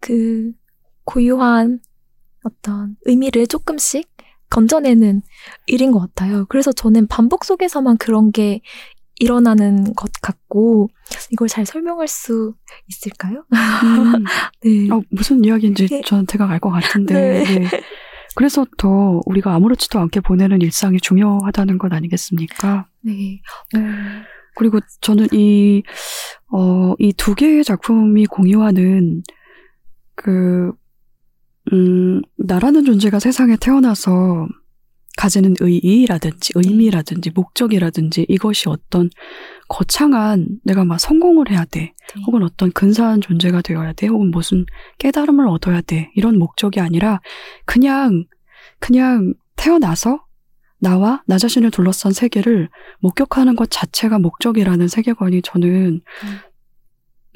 그 0.00 0.52
고유한 1.04 1.80
어떤 2.44 2.96
의미를 3.04 3.46
조금씩 3.46 4.13
건져내는 4.54 5.22
일인 5.66 5.90
것 5.90 5.98
같아요. 6.00 6.46
그래서 6.48 6.70
저는 6.72 7.08
반복 7.08 7.44
속에서만 7.44 7.98
그런 7.98 8.30
게 8.30 8.60
일어나는 9.16 9.94
것 9.94 10.10
같고 10.22 10.88
이걸 11.30 11.48
잘 11.48 11.66
설명할 11.66 12.06
수 12.08 12.54
있을까요? 12.88 13.44
음, 13.52 14.24
네. 14.62 14.90
어, 14.90 15.02
무슨 15.10 15.44
이야기인지 15.44 15.88
네. 15.88 16.02
저는 16.04 16.26
대강 16.26 16.50
알것 16.50 16.72
같은데. 16.72 17.14
네. 17.44 17.58
네. 17.60 17.68
그래서 18.36 18.64
더 18.78 19.20
우리가 19.26 19.54
아무렇지도 19.54 19.98
않게 20.00 20.20
보내는 20.20 20.60
일상이 20.62 20.98
중요하다는 21.00 21.78
것 21.78 21.92
아니겠습니까? 21.92 22.88
네. 23.02 23.40
어, 23.76 23.78
그리고 24.56 24.80
저는 25.00 25.28
이, 25.32 25.82
어, 26.52 26.94
이 26.98 27.12
두 27.16 27.34
개의 27.34 27.62
작품이 27.64 28.26
공유하는 28.26 29.22
그, 30.16 30.72
음, 31.72 32.22
나라는 32.36 32.84
존재가 32.84 33.18
세상에 33.18 33.56
태어나서 33.56 34.48
가지는 35.16 35.54
의의라든지 35.60 36.52
의미라든지 36.56 37.30
목적이라든지 37.30 38.26
이것이 38.28 38.68
어떤 38.68 39.10
거창한 39.68 40.58
내가 40.64 40.84
막 40.84 40.98
성공을 40.98 41.50
해야 41.50 41.64
돼. 41.64 41.94
네. 42.14 42.22
혹은 42.26 42.42
어떤 42.42 42.72
근사한 42.72 43.20
존재가 43.20 43.62
되어야 43.62 43.92
돼. 43.92 44.08
혹은 44.08 44.30
무슨 44.30 44.66
깨달음을 44.98 45.46
얻어야 45.46 45.80
돼. 45.80 46.10
이런 46.14 46.38
목적이 46.38 46.80
아니라 46.80 47.20
그냥, 47.64 48.24
그냥 48.80 49.34
태어나서 49.56 50.24
나와 50.80 51.22
나 51.26 51.38
자신을 51.38 51.70
둘러싼 51.70 52.12
세계를 52.12 52.68
목격하는 53.00 53.56
것 53.56 53.70
자체가 53.70 54.18
목적이라는 54.18 54.88
세계관이 54.88 55.42
저는 55.42 56.02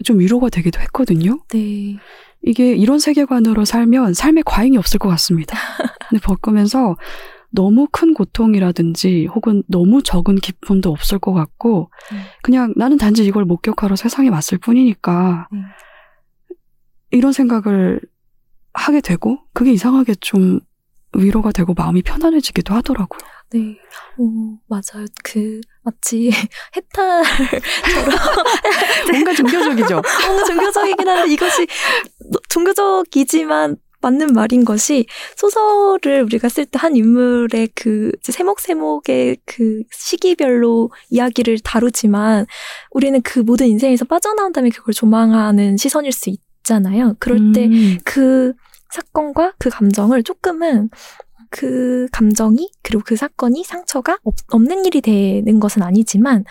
좀 0.04 0.18
위로가 0.18 0.50
되기도 0.50 0.80
했거든요. 0.80 1.40
네. 1.48 1.96
이게 2.42 2.74
이런 2.74 2.98
세계관으로 2.98 3.64
살면 3.64 4.14
삶에 4.14 4.42
과잉이 4.44 4.76
없을 4.76 4.98
것 4.98 5.08
같습니다. 5.08 5.58
근데 6.08 6.20
겪으면서 6.24 6.96
너무 7.50 7.88
큰 7.90 8.14
고통이라든지 8.14 9.26
혹은 9.26 9.62
너무 9.68 10.02
적은 10.02 10.36
기쁨도 10.36 10.90
없을 10.90 11.18
것 11.18 11.32
같고 11.32 11.90
음. 12.12 12.18
그냥 12.42 12.74
나는 12.76 12.98
단지 12.98 13.24
이걸 13.24 13.44
목격하러 13.44 13.96
세상에 13.96 14.28
왔을 14.28 14.58
뿐이니까 14.58 15.48
음. 15.52 15.64
이런 17.10 17.32
생각을 17.32 18.00
하게 18.74 19.00
되고 19.00 19.38
그게 19.54 19.72
이상하게 19.72 20.14
좀 20.20 20.60
위로가 21.16 21.52
되고 21.52 21.72
마음이 21.74 22.02
편안해지기도 22.02 22.74
하더라고요. 22.74 23.20
네. 23.50 23.78
오, 24.18 24.58
맞아요. 24.66 25.06
그, 25.24 25.60
마치 25.88 26.30
해탈, 26.76 27.22
뭔가 29.10 29.34
종교적이죠. 29.34 30.02
뭔가 30.26 30.44
종교적이긴 30.44 31.08
한데 31.08 31.32
이것이 31.32 31.66
너- 32.30 32.38
종교적이지만 32.48 33.76
맞는 34.00 34.28
말인 34.32 34.64
것이 34.64 35.06
소설을 35.36 36.22
우리가 36.22 36.48
쓸 36.48 36.66
때 36.66 36.78
한 36.78 36.94
인물의 36.94 37.70
그 37.74 38.12
세목세목의 38.22 39.38
그 39.44 39.82
시기별로 39.90 40.92
이야기를 41.10 41.58
다루지만 41.64 42.46
우리는 42.92 43.20
그 43.22 43.40
모든 43.40 43.66
인생에서 43.66 44.04
빠져나온 44.04 44.52
다음에 44.52 44.70
그걸 44.70 44.94
조망하는 44.94 45.76
시선일 45.76 46.12
수 46.12 46.30
있잖아요. 46.30 47.16
그럴 47.18 47.52
때 47.52 47.64
음, 47.66 47.98
그 48.04 48.52
사건과 48.90 49.54
그 49.58 49.68
감정을 49.68 50.22
조금은 50.22 50.90
그 51.50 52.08
감정이 52.12 52.70
그리고 52.82 53.02
그 53.04 53.16
사건이 53.16 53.64
상처가 53.64 54.18
없, 54.22 54.34
없는 54.48 54.84
일이 54.84 55.00
되는 55.00 55.60
것은 55.60 55.82
아니지만 55.82 56.44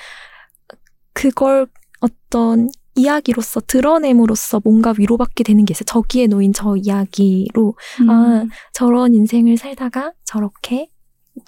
그걸 1.13 1.67
어떤 1.99 2.69
이야기로서 2.95 3.61
드러냄으로써 3.61 4.59
뭔가 4.63 4.93
위로받게 4.97 5.43
되는 5.43 5.65
게 5.65 5.71
있어요. 5.71 5.85
저기에 5.85 6.27
놓인 6.27 6.51
저 6.51 6.75
이야기로 6.75 7.75
음, 8.01 8.09
아 8.09 8.45
저런 8.73 9.13
인생을 9.13 9.57
살다가 9.57 10.13
저렇게 10.25 10.89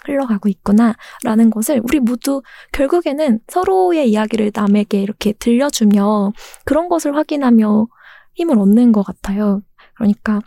흘러가고 0.05 0.49
있구나라는 0.49 1.49
것을 1.51 1.81
우리 1.83 1.99
모두 1.99 2.43
결국에는 2.71 3.39
서로의 3.47 4.11
이야기를 4.11 4.51
남에게 4.53 5.01
이렇게 5.01 5.33
들려주며 5.33 6.33
그런 6.65 6.89
것을 6.89 7.15
확인하며 7.15 7.87
힘을 8.35 8.59
얻는 8.59 8.91
것 8.91 9.03
같아요. 9.03 9.61
그러니까 9.95 10.41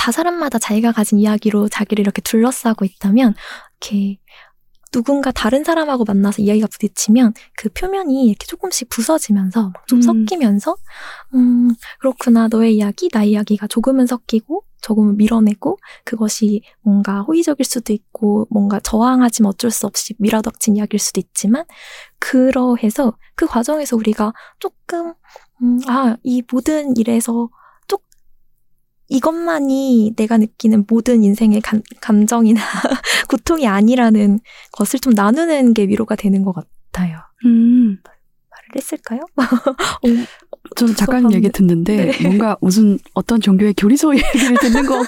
다 0.00 0.12
사람마다 0.12 0.58
자기가 0.58 0.92
가진 0.92 1.18
이야기로 1.18 1.68
자기를 1.68 2.00
이렇게 2.00 2.22
둘러싸고 2.22 2.86
있다면 2.86 3.34
이렇게 3.82 4.18
누군가 4.92 5.30
다른 5.30 5.62
사람하고 5.62 6.04
만나서 6.04 6.40
이야기가 6.40 6.68
부딪히면 6.68 7.34
그 7.54 7.68
표면이 7.68 8.24
이렇게 8.24 8.46
조금씩 8.46 8.88
부서지면서 8.88 9.72
막좀 9.74 9.98
음. 9.98 10.02
섞이면서 10.02 10.74
음 11.34 11.74
그렇구나 11.98 12.48
너의 12.48 12.76
이야기 12.76 13.10
나 13.10 13.24
이야기가 13.24 13.66
조금은 13.66 14.06
섞이고 14.06 14.64
조금은 14.80 15.18
밀어내고 15.18 15.76
그것이 16.06 16.62
뭔가 16.80 17.20
호의적일 17.20 17.66
수도 17.66 17.92
있고 17.92 18.46
뭔가 18.48 18.80
저항하지만 18.80 19.50
어쩔 19.50 19.70
수 19.70 19.86
없이 19.86 20.14
밀어닥친 20.18 20.76
이야기일 20.76 20.98
수도 20.98 21.20
있지만 21.20 21.66
그러해서 22.18 23.18
그 23.34 23.46
과정에서 23.46 23.96
우리가 23.96 24.32
조금 24.58 25.12
음, 25.62 25.78
아, 25.88 26.16
이 26.22 26.42
모든 26.50 26.96
일에서 26.96 27.50
쪽 27.50 27.59
이것만이 29.10 30.14
내가 30.16 30.38
느끼는 30.38 30.86
모든 30.88 31.22
인생의 31.22 31.60
감, 31.60 31.82
감정이나 32.00 32.60
고통이 33.28 33.66
아니라는 33.66 34.38
것을 34.72 35.00
좀 35.00 35.12
나누는 35.12 35.74
게 35.74 35.84
위로가 35.84 36.14
되는 36.14 36.42
것 36.44 36.54
같아요. 36.54 37.18
음. 37.44 37.98
말을 38.50 38.68
했을까요? 38.76 39.20
저는 40.76 40.94
작가님 40.94 41.32
얘기 41.32 41.50
듣는데 41.50 42.12
네. 42.12 42.22
뭔가 42.22 42.56
무슨 42.60 42.98
어떤 43.14 43.40
종교의 43.40 43.74
교리서 43.76 44.12
얘기를 44.16 44.56
듣는 44.60 44.86
것 44.86 45.06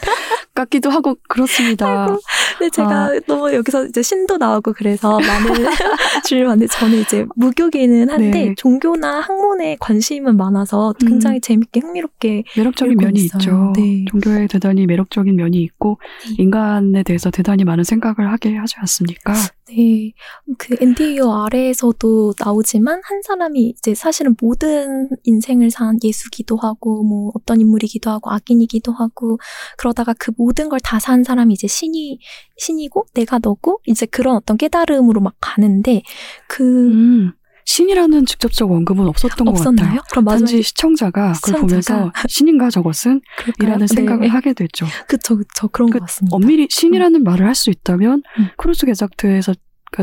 같기도 0.55 0.91
하고 0.91 1.17
그렇습니다. 1.29 2.05
아이고. 2.05 2.21
근데 2.59 2.71
제가 2.71 2.91
아. 2.91 3.21
너무 3.27 3.53
여기서 3.53 3.87
이제 3.87 4.03
신도 4.03 4.37
나오고 4.37 4.75
그래서 4.75 5.19
많은 5.19 5.55
주를 6.27 6.45
봤는데 6.45 6.67
저는 6.73 6.99
이제 7.01 7.25
무교기는 7.37 8.11
한데 8.11 8.31
네. 8.31 8.55
종교나 8.57 9.21
학문에 9.21 9.77
관심은 9.81 10.37
많아서 10.37 10.95
음. 11.03 11.09
굉장히 11.09 11.41
재밌게 11.41 11.81
흥미롭게 11.81 12.45
매력적인 12.57 12.97
면이 12.99 13.21
있어요. 13.21 13.41
있죠. 13.41 13.73
네. 13.77 14.05
종교에 14.11 14.47
대단히 14.47 14.87
매력적인 14.87 15.35
면이 15.35 15.59
있고 15.63 15.99
네. 16.29 16.35
인간에 16.39 17.03
대해서 17.03 17.31
대단히 17.31 17.65
많은 17.65 17.85
생각을 17.85 18.31
하게 18.31 18.57
하지 18.57 18.75
않습니까? 18.79 19.33
네, 19.75 20.13
그 20.59 20.77
NDU 20.81 21.31
아래에서도 21.31 22.35
나오지만 22.39 23.01
한 23.05 23.23
사람이 23.23 23.75
이제 23.79 23.95
사실은 23.95 24.37
모든 24.41 25.09
인생 25.25 25.52
을 25.61 25.71
산 25.71 25.99
예수기도 26.03 26.57
하고 26.57 27.03
뭐 27.03 27.33
어떤 27.35 27.61
인물이기도 27.61 28.11
하고 28.11 28.31
악인이기도 28.31 28.93
하고 28.93 29.39
그러다가 29.77 30.15
그 30.19 30.31
모든 30.37 30.69
걸 30.69 30.79
다 30.81 30.99
산 30.99 31.25
사람이 31.25 31.53
이제 31.55 31.67
신이 31.67 32.19
신이고 32.57 33.07
내가 33.15 33.39
너고 33.43 33.81
이제 33.87 34.07
그런 34.07 34.37
어떤 34.37 34.57
깨달음으로 34.57 35.21
막 35.21 35.35
가는데 35.41 36.03
그 36.49 36.63
음, 36.89 37.33
신이라는 37.65 38.27
직접적 38.27 38.71
언급은 38.71 39.07
없었던 39.07 39.45
것 39.47 39.51
없었나요? 39.53 39.87
같아요. 39.87 40.01
그럼 40.11 40.25
단지 40.25 40.63
시청자가 40.63 41.33
그걸 41.43 41.61
시청자가 41.61 41.61
보면서 41.61 42.13
신인가 42.29 42.71
저것은 42.71 43.21
그럴까요? 43.39 43.69
이라는 43.69 43.87
생각을 43.87 44.21
네. 44.23 44.29
하게 44.29 44.53
됐죠. 44.53 44.87
그쵸 45.07 45.37
그쵸 45.37 45.69
그런 45.69 45.91
그 45.91 45.99
것 45.99 46.07
같습니다. 46.07 46.37
엄밀히 46.37 46.67
신이라는 46.71 47.23
말을 47.23 47.47
할 47.47 47.55
수 47.55 47.71
있다면 47.71 48.23
음. 48.39 48.49
Kurzgesagt에서 48.57 49.55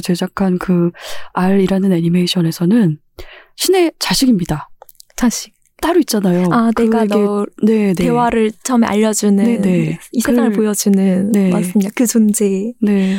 제작한 0.04 0.58
그 0.60 0.92
R이라는 1.34 1.92
애니메이션에서는 1.92 3.00
신의 3.56 3.92
자식입니다. 4.00 4.70
자식 5.20 5.54
따로 5.82 6.00
있잖아요. 6.00 6.48
아 6.52 6.72
내가 6.76 7.04
너 7.06 7.46
네, 7.64 7.94
네. 7.94 7.94
대화를 7.94 8.52
처음에 8.64 8.88
알려주는 8.88 9.44
네, 9.44 9.58
네. 9.62 10.00
이 10.14 10.22
세상을 10.22 10.52
그- 10.52 10.56
보여주는 10.58 11.32
네. 11.34 11.50
맞습니다. 11.50 11.92
그 11.94 12.06
존재 12.08 12.72
네. 12.82 13.18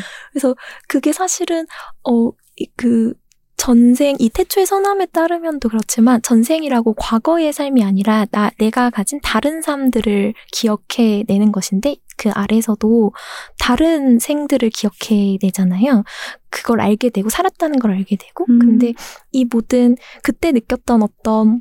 그게 0.89 1.13
사실은 1.13 1.67
어그 2.03 3.15
전생 3.57 4.17
이 4.19 4.31
태초의 4.31 4.65
선함에 4.65 5.07
따르면도 5.07 5.69
그렇지만 5.69 6.23
전생이라고 6.23 6.95
과거의 6.95 7.53
삶이 7.53 7.85
아니라 7.85 8.25
나 8.31 8.51
내가 8.59 8.89
가진 8.89 9.21
다른 9.23 9.61
삶들을 9.61 10.33
기억해 10.53 11.25
내는 11.29 11.53
것인데 11.53 11.97
그 12.17 12.31
아래서도 12.31 13.13
다른 13.59 14.19
생들을 14.19 14.71
기억해 14.71 15.37
내잖아요. 15.43 16.05
그걸 16.49 16.81
알게 16.81 17.11
되고 17.11 17.29
살았다는 17.29 17.79
걸 17.81 17.91
알게 17.93 18.17
되고 18.17 18.47
음. 18.49 18.59
근데 18.59 18.95
이 19.31 19.45
모든 19.45 19.97
그때 20.23 20.53
느꼈던 20.53 21.03
어떤 21.03 21.61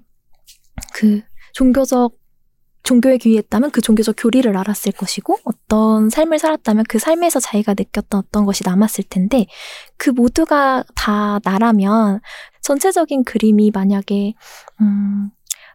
그 0.93 1.21
종교적 1.53 2.17
종교에 2.83 3.17
귀했다면 3.17 3.71
그 3.71 3.81
종교적 3.81 4.15
교리를 4.17 4.55
알았을 4.55 4.93
것이고 4.93 5.37
어떤 5.43 6.09
삶을 6.09 6.39
살았다면 6.39 6.85
그 6.87 6.97
삶에서 6.97 7.39
자기가 7.39 7.75
느꼈던 7.77 8.19
어떤 8.19 8.45
것이 8.45 8.63
남았을 8.65 9.03
텐데 9.09 9.45
그 9.97 10.09
모두가 10.09 10.83
다 10.95 11.39
나라면 11.43 12.21
전체적인 12.61 13.25
그림이 13.25 13.71
만약에 13.71 14.33
음, 14.81 15.29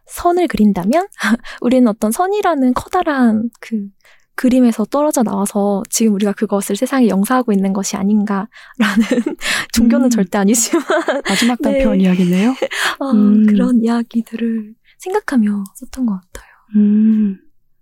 선을 0.07 0.47
그린다면 0.47 1.07
우리는 1.61 1.87
어떤 1.87 2.11
선이라는 2.11 2.73
커다란 2.73 3.49
그 3.59 3.87
그림에서 4.35 4.83
떨어져 4.83 5.23
나와서 5.23 5.81
지금 5.89 6.13
우리가 6.15 6.33
그것을 6.33 6.75
세상에 6.75 7.07
영사하고 7.07 7.53
있는 7.53 7.71
것이 7.71 7.95
아닌가라는 7.95 8.47
종교는 9.73 10.07
음. 10.07 10.09
절대 10.09 10.37
아니지만 10.37 10.83
마지막 11.27 11.57
네. 11.61 11.71
단편 11.71 12.01
이야기네요. 12.01 12.53
어, 12.99 13.11
음. 13.15 13.45
그런 13.45 13.81
이야기들을 13.81 14.73
생각하며 14.97 15.63
썼던 15.75 16.05
것 16.05 16.19
같아요. 16.21 16.51
음, 16.75 17.39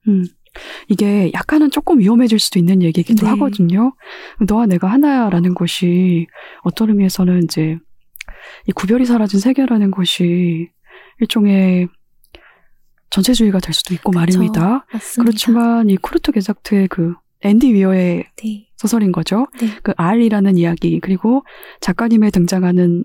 음. 0.08 0.24
이게 0.88 1.32
약간은 1.34 1.72
조금 1.72 2.00
위험해질 2.00 2.38
수도 2.40 2.60
있는 2.60 2.82
얘기이기도 2.84 3.26
네. 3.26 3.30
하거든요. 3.32 3.96
너와 4.48 4.68
내가 4.68 4.88
하나야라는 4.88 5.56
것이 5.56 6.28
어떤 6.62 6.90
의미에서는 6.90 7.44
이제 7.46 7.80
이 8.68 8.72
구별이 8.72 9.06
사라진 9.06 9.40
세계라는 9.40 9.92
것이 9.92 10.70
일종의 11.20 11.88
전체주의가 13.10 13.60
될 13.60 13.74
수도 13.74 13.94
있고 13.94 14.12
말입니다. 14.12 14.86
맞습니다. 14.92 15.24
그렇지만 15.24 15.90
이 15.90 15.98
쿠르트 15.98 16.32
게작트의 16.32 16.88
그 16.88 17.14
앤디 17.42 17.74
위어의 17.74 18.26
네. 18.38 18.68
소설인 18.78 19.12
거죠. 19.12 19.48
네. 19.60 19.68
그 19.84 19.94
R이라는 19.98 20.58
이야기 20.58 21.00
그리고 21.00 21.44
작가님의 21.82 22.32
등장하는 22.32 23.04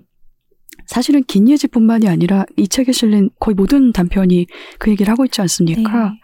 사실은 0.85 1.23
김예지뿐만이 1.23 2.07
아니라 2.07 2.45
이 2.57 2.67
책에 2.67 2.91
실린 2.91 3.29
거의 3.39 3.55
모든 3.55 3.91
단편이 3.91 4.47
그 4.79 4.91
얘기를 4.91 5.11
하고 5.11 5.25
있지 5.25 5.41
않습니까? 5.41 6.09
네. 6.09 6.19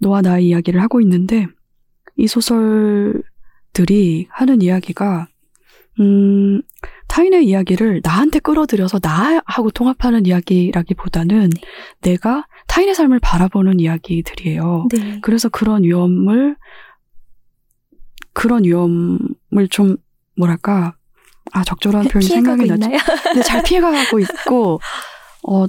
너와 0.00 0.22
나의 0.22 0.48
이야기를 0.48 0.82
하고 0.82 1.00
있는데 1.00 1.46
이 2.16 2.26
소설들이 2.26 3.22
하는 4.30 4.62
이야기가 4.62 5.28
음, 6.00 6.60
타인의 7.08 7.46
이야기를 7.46 8.00
나한테 8.02 8.40
끌어들여서 8.40 9.00
나하고 9.02 9.70
통합하는 9.70 10.26
이야기라기보다는 10.26 11.50
내가 12.02 12.46
타인의 12.66 12.94
삶을 12.94 13.20
바라보는 13.20 13.80
이야기들이에요. 13.80 14.88
네. 14.92 15.20
그래서 15.22 15.48
그런 15.48 15.84
위험을 15.84 16.56
그런 18.32 18.64
위험을 18.64 19.68
좀 19.70 19.96
뭐랄까 20.36 20.95
아 21.52 21.64
적절한 21.64 22.08
표현이 22.08 22.26
생각이 22.26 22.66
나지? 22.66 22.88
근데 23.22 23.42
잘 23.42 23.62
피해가고 23.62 24.18
있고 24.20 24.80
어 25.48 25.66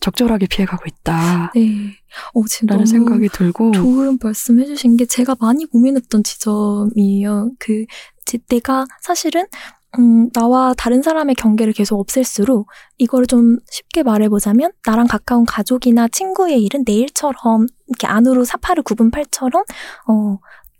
적절하게 0.00 0.46
피해가고 0.46 0.84
있다라는 0.86 1.48
네. 1.56 1.92
어, 2.34 2.42
지금 2.48 2.86
생각이 2.86 3.28
들고 3.30 3.72
좋은 3.72 4.18
말씀 4.22 4.60
해주신 4.60 4.96
게 4.96 5.06
제가 5.06 5.34
많이 5.40 5.64
고민했던 5.66 6.22
지점이에요. 6.22 7.50
그, 7.58 7.84
제- 8.24 8.38
내가 8.48 8.86
사실은, 9.02 9.44
음, 9.98 10.30
나와 10.30 10.72
다른 10.76 11.02
사람의 11.02 11.34
경계를 11.34 11.72
계속 11.72 11.98
없앨수록 11.98 12.68
이거를 12.98 13.26
좀 13.26 13.58
쉽게 13.70 14.04
말해보자면 14.04 14.70
나랑 14.86 15.08
가까운 15.08 15.44
가족이나 15.44 16.06
친구의 16.08 16.62
일은 16.62 16.84
내 16.84 16.92
일처럼 16.92 17.66
이렇게 17.88 18.06
안으로 18.06 18.44
사파를 18.44 18.84
구분 18.84 19.10
팔처럼, 19.10 19.64
어, 20.08 20.38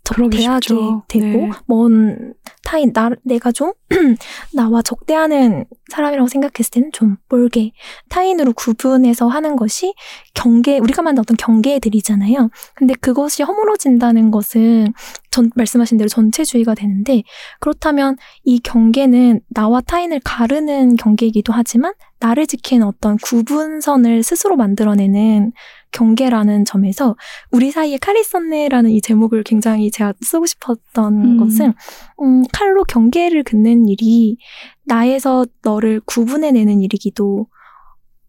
적- 0.09 0.15
그러기 0.15 0.37
대하게 0.37 0.59
쉽죠. 0.67 1.03
되고 1.07 1.25
네. 1.47 1.51
먼 1.67 2.33
타인 2.63 2.93
나 2.93 3.09
내가 3.23 3.51
좀 3.51 3.73
나와 4.53 4.81
적대하는 4.83 5.65
사람이라고 5.91 6.27
생각했을 6.27 6.69
때는 6.71 6.91
좀 6.93 7.17
멀게 7.29 7.71
타인으로 8.09 8.53
구분해서 8.53 9.27
하는 9.27 9.55
것이 9.55 9.93
경계 10.35 10.77
우리가 10.77 11.01
만든 11.01 11.21
어떤 11.21 11.35
경계들이잖아요. 11.37 12.49
근데 12.75 12.93
그것이 12.95 13.41
허물어진다는 13.43 14.29
것은 14.31 14.93
전 15.31 15.49
말씀하신 15.55 15.97
대로 15.97 16.07
전체주의가 16.09 16.75
되는데 16.75 17.23
그렇다면 17.59 18.17
이 18.43 18.59
경계는 18.59 19.41
나와 19.49 19.81
타인을 19.81 20.19
가르는 20.23 20.95
경계이기도 20.95 21.53
하지만 21.53 21.93
나를 22.19 22.45
지키는 22.47 22.85
어떤 22.85 23.17
구분선을 23.17 24.21
스스로 24.23 24.55
만들어내는 24.57 25.53
경계라는 25.91 26.65
점에서 26.65 27.15
우리 27.51 27.71
사이에 27.71 27.97
칼이 27.97 28.23
썼네라는 28.23 28.91
이 28.91 29.01
제목을 29.01 29.43
굉장히 29.43 29.91
제가 29.91 30.13
쓰고 30.21 30.45
싶었던 30.45 31.13
음. 31.13 31.37
것은 31.37 31.73
음, 32.21 32.43
칼로 32.51 32.83
경계를 32.83 33.43
긋는 33.43 33.87
일이 33.87 34.37
나에서 34.85 35.45
너를 35.63 36.01
구분해내는 36.05 36.81
일이기도 36.81 37.47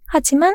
하지만 0.06 0.54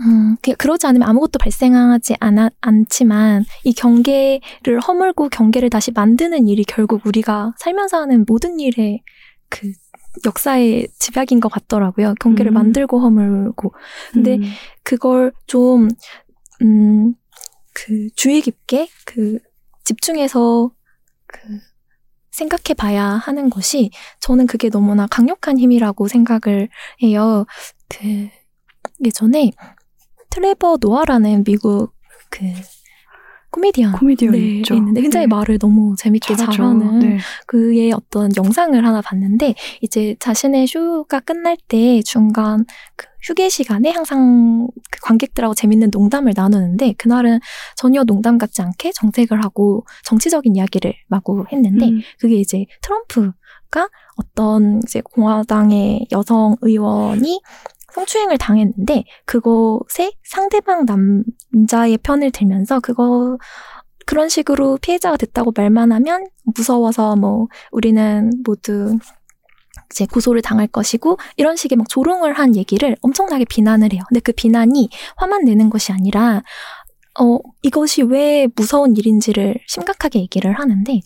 음, 0.00 0.36
그- 0.42 0.54
그러지 0.54 0.86
않으면 0.88 1.08
아무것도 1.08 1.38
발생하지 1.38 2.16
않아, 2.18 2.50
않지만 2.60 3.44
이 3.62 3.72
경계를 3.72 4.80
허물고 4.86 5.28
경계를 5.28 5.70
다시 5.70 5.92
만드는 5.92 6.48
일이 6.48 6.64
결국 6.64 7.06
우리가 7.06 7.52
살면서 7.58 7.98
하는 8.00 8.24
모든 8.26 8.58
일의 8.58 9.02
그 9.48 9.70
역사의 10.24 10.88
집약인 10.98 11.40
것 11.40 11.48
같더라고요. 11.50 12.14
경계를 12.20 12.52
음. 12.52 12.54
만들고 12.54 13.00
허물고. 13.00 13.74
근데 14.12 14.36
음, 14.36 14.42
그걸 14.82 15.32
좀, 15.46 15.88
음, 16.62 17.14
그, 17.72 18.08
주의 18.14 18.40
깊게, 18.40 18.88
그, 19.04 19.38
집중해서, 19.84 20.70
그, 21.26 21.38
생각해 22.30 22.74
봐야 22.76 23.04
하는 23.04 23.50
것이, 23.50 23.90
저는 24.20 24.46
그게 24.46 24.68
너무나 24.68 25.06
강력한 25.06 25.58
힘이라고 25.58 26.08
생각을 26.08 26.68
해요. 27.02 27.46
그, 27.88 28.28
예전에, 29.04 29.50
트레버 30.30 30.78
노아라는 30.80 31.44
미국, 31.44 31.92
그, 32.30 32.44
코미디언. 33.54 33.92
코미디언 33.92 34.32
네, 34.32 34.38
있죠. 34.58 34.74
있는데 34.74 35.00
굉장히 35.00 35.26
네. 35.26 35.34
말을 35.34 35.58
너무 35.58 35.94
재밌게 35.96 36.34
잘하죠. 36.34 36.56
잘하는 36.56 36.98
네. 36.98 37.18
그의 37.46 37.92
어떤 37.92 38.30
영상을 38.36 38.84
하나 38.84 39.00
봤는데 39.00 39.54
이제 39.80 40.16
자신의 40.18 40.66
쇼가 40.66 41.20
끝날 41.20 41.56
때 41.68 42.02
중간 42.02 42.64
그 42.96 43.06
휴게 43.22 43.48
시간에 43.48 43.90
항상 43.90 44.66
그 44.90 45.00
관객들하고 45.02 45.54
재밌는 45.54 45.90
농담을 45.92 46.32
나누는데 46.36 46.94
그날은 46.98 47.38
전혀 47.76 48.02
농담 48.04 48.38
같지 48.38 48.60
않게 48.60 48.92
정색을 48.92 49.42
하고 49.42 49.86
정치적인 50.04 50.56
이야기를 50.56 50.92
마구 51.06 51.46
했는데 51.50 51.86
음, 51.86 52.02
그게 52.18 52.34
이제 52.34 52.66
트럼프가 52.82 53.88
어떤 54.16 54.80
이제 54.84 55.00
공화당의 55.00 56.08
여성 56.12 56.56
의원이 56.60 57.40
성추행을 57.94 58.38
당했는데 58.38 59.04
그것에 59.24 60.12
상대방 60.24 60.84
남자의 60.84 61.98
편을 61.98 62.32
들면서 62.32 62.80
그거 62.80 63.38
그런 64.06 64.28
식으로 64.28 64.78
피해자가 64.78 65.16
됐다고 65.16 65.52
말만 65.56 65.92
하면 65.92 66.26
무서워서 66.56 67.16
뭐 67.16 67.48
우리는 67.70 68.30
모두 68.44 68.98
이제 69.90 70.06
고소를 70.06 70.42
당할 70.42 70.66
것이고 70.66 71.18
이런 71.36 71.56
식의 71.56 71.76
막 71.76 71.88
조롱을 71.88 72.34
한 72.34 72.56
얘기를 72.56 72.96
엄청나게 73.00 73.44
비난을 73.44 73.92
해요. 73.92 74.02
근데 74.08 74.20
그 74.20 74.32
비난이 74.32 74.90
화만 75.16 75.44
내는 75.44 75.70
것이 75.70 75.92
아니라 75.92 76.42
어 77.20 77.38
이것이 77.62 78.02
왜 78.02 78.48
무서운 78.56 78.96
일인지를 78.96 79.56
심각하게 79.66 80.20
얘기를 80.20 80.52
하는데 80.52 81.00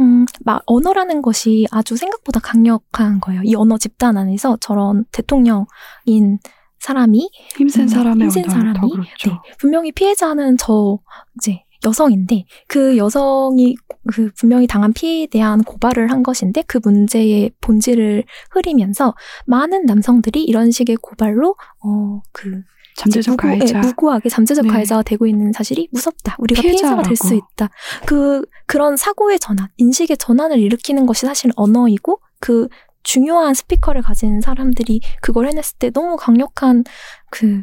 음, 0.00 0.26
막 0.44 0.62
언어라는 0.66 1.22
것이 1.22 1.66
아주 1.70 1.96
생각보다 1.96 2.40
강력한 2.40 3.20
거예요. 3.20 3.42
이 3.44 3.54
언어 3.54 3.78
집단 3.78 4.16
안에서 4.16 4.58
저런 4.60 5.04
대통령인 5.12 6.38
사람이 6.80 7.30
힘센 7.56 7.82
음, 7.84 7.88
사람의 7.88 8.24
힘센 8.24 8.48
사람이, 8.48 8.90
그렇죠. 8.90 9.30
네, 9.30 9.52
분명히 9.58 9.92
피해자는 9.92 10.56
저 10.56 10.98
이제 11.36 11.62
여성인데 11.84 12.44
그 12.68 12.96
여성이 12.96 13.76
그 14.12 14.30
분명히 14.36 14.66
당한 14.66 14.92
피해에 14.92 15.26
대한 15.26 15.62
고발을 15.62 16.10
한 16.10 16.22
것인데 16.22 16.62
그 16.66 16.78
문제의 16.82 17.50
본질을 17.60 18.24
흐리면서 18.50 19.14
많은 19.46 19.86
남성들이 19.86 20.44
이런 20.44 20.70
식의 20.70 20.96
고발로 20.96 21.56
어그 21.80 22.62
잠재적 22.96 23.32
무고, 23.32 23.48
가해자. 23.48 23.78
예, 23.78 23.80
무고하게 23.80 24.28
잠재적 24.28 24.66
네. 24.66 24.70
가해자가 24.70 25.02
되고 25.02 25.26
있는 25.26 25.52
사실이 25.52 25.88
무섭다. 25.92 26.36
우리가 26.38 26.60
피해자가 26.62 27.02
될 27.02 27.16
수. 27.16 27.34
있다. 27.34 27.70
그 28.06 28.44
그런 28.66 28.96
사고의 28.96 29.38
전환, 29.38 29.68
인식의 29.78 30.18
전환을 30.18 30.58
일으키는 30.58 31.06
것이 31.06 31.26
사실 31.26 31.50
언어이고 31.56 32.20
그 32.40 32.68
중요한 33.02 33.54
스피커를 33.54 34.02
가진 34.02 34.40
사람들이 34.40 35.00
그걸 35.20 35.48
해냈을 35.48 35.76
때 35.78 35.90
너무 35.90 36.16
강력한 36.16 36.84
그, 37.30 37.62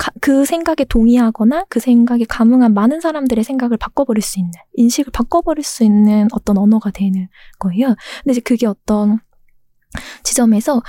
가- 0.00 0.12
그 0.20 0.44
생각에 0.46 0.84
동의하거나 0.88 1.66
그 1.68 1.78
생각에 1.80 2.24
감흥한 2.28 2.72
많은 2.74 3.00
사람들의 3.00 3.44
생각을 3.44 3.76
바꿔버릴 3.76 4.22
수 4.22 4.38
있는, 4.38 4.50
인식을 4.74 5.12
바꿔버릴 5.12 5.62
수 5.62 5.84
있는 5.84 6.26
어떤 6.32 6.56
언어가 6.58 6.90
되는 6.90 7.28
거예요. 7.58 7.88
근데 8.24 8.32
이제 8.32 8.40
그게 8.40 8.66
어떤 8.66 9.20
지점에서 10.22 10.82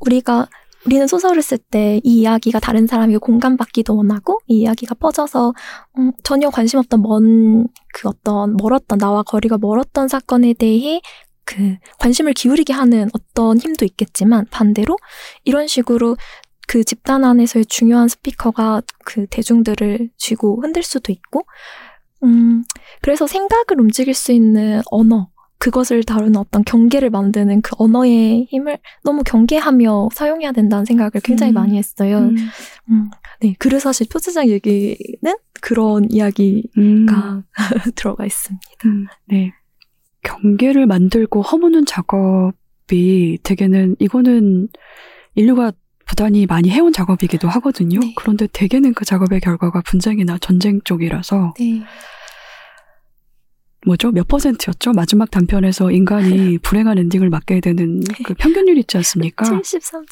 우리가 0.00 0.48
우리는 0.86 1.06
소설을 1.06 1.42
쓸 1.42 1.58
때 1.58 2.00
이 2.04 2.20
이야기가 2.20 2.58
다른 2.60 2.86
사람에게 2.88 3.18
공감받기도 3.18 3.96
원하고 3.96 4.40
이 4.48 4.58
이야기가 4.62 4.96
퍼져서 4.96 5.52
음, 5.98 6.12
전혀 6.24 6.50
관심 6.50 6.78
없던 6.80 7.02
먼 7.02 7.66
그 7.94 8.08
어떤 8.08 8.56
멀었던 8.56 8.98
나와 8.98 9.22
거리가 9.22 9.58
멀었던 9.58 10.08
사건에 10.08 10.54
대해 10.54 11.00
그 11.44 11.76
관심을 11.98 12.32
기울이게 12.32 12.72
하는 12.72 13.08
어떤 13.14 13.58
힘도 13.58 13.84
있겠지만 13.84 14.46
반대로 14.50 14.96
이런 15.44 15.66
식으로 15.68 16.16
그 16.72 16.84
집단 16.84 17.22
안에서의 17.22 17.66
중요한 17.66 18.08
스피커가 18.08 18.80
그 19.04 19.26
대중들을 19.26 20.08
쥐고 20.16 20.62
흔들 20.62 20.82
수도 20.82 21.12
있고 21.12 21.42
음 22.22 22.64
그래서 23.02 23.26
생각을 23.26 23.78
움직일 23.78 24.14
수 24.14 24.32
있는 24.32 24.80
언어 24.90 25.28
그것을 25.58 26.02
다루는 26.02 26.36
어떤 26.36 26.64
경계를 26.64 27.10
만드는 27.10 27.60
그 27.60 27.76
언어의 27.76 28.46
힘을 28.48 28.78
너무 29.04 29.22
경계하며 29.22 30.08
사용해야 30.14 30.52
된다는 30.52 30.86
생각을 30.86 31.10
굉장히 31.22 31.52
음. 31.52 31.54
많이 31.54 31.76
했어요. 31.76 32.20
음, 32.20 32.36
음, 32.88 33.10
네, 33.42 33.54
그래서 33.58 33.90
사실 33.90 34.08
표지장 34.08 34.48
얘기는 34.48 34.96
그런 35.60 36.10
이야기가 36.10 36.70
음, 36.78 37.06
들어가 37.94 38.24
있습니다. 38.24 38.64
음, 38.86 39.06
네. 39.26 39.52
경계를 40.22 40.86
만들고 40.86 41.42
허무는 41.42 41.84
작업이 41.84 43.38
대개는 43.42 43.96
이거는 44.00 44.68
인류가 45.34 45.72
부단히 46.12 46.44
많이 46.44 46.68
해온 46.68 46.92
작업이기도 46.92 47.48
하거든요. 47.48 47.98
네. 47.98 48.12
그런데 48.14 48.46
대개는 48.46 48.92
그 48.92 49.06
작업의 49.06 49.40
결과가 49.40 49.80
분쟁이나 49.80 50.36
전쟁 50.36 50.82
쪽이라서 50.84 51.54
네, 51.58 51.82
뭐죠? 53.86 54.10
몇 54.10 54.28
퍼센트였죠? 54.28 54.92
마지막 54.92 55.30
단편에서 55.30 55.90
인간이 55.90 56.58
불행한 56.62 56.98
엔딩을 56.98 57.30
맞게 57.30 57.60
되는 57.60 58.02
그 58.24 58.34
평균율 58.34 58.76
있지 58.76 58.98
않습니까? 58.98 59.46
73점. 59.46 60.04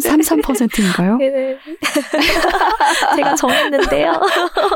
73.33%인가요? 0.00 1.18
네, 1.18 1.28
네. 1.28 1.58
제가 3.16 3.34
정했는데요. 3.34 4.12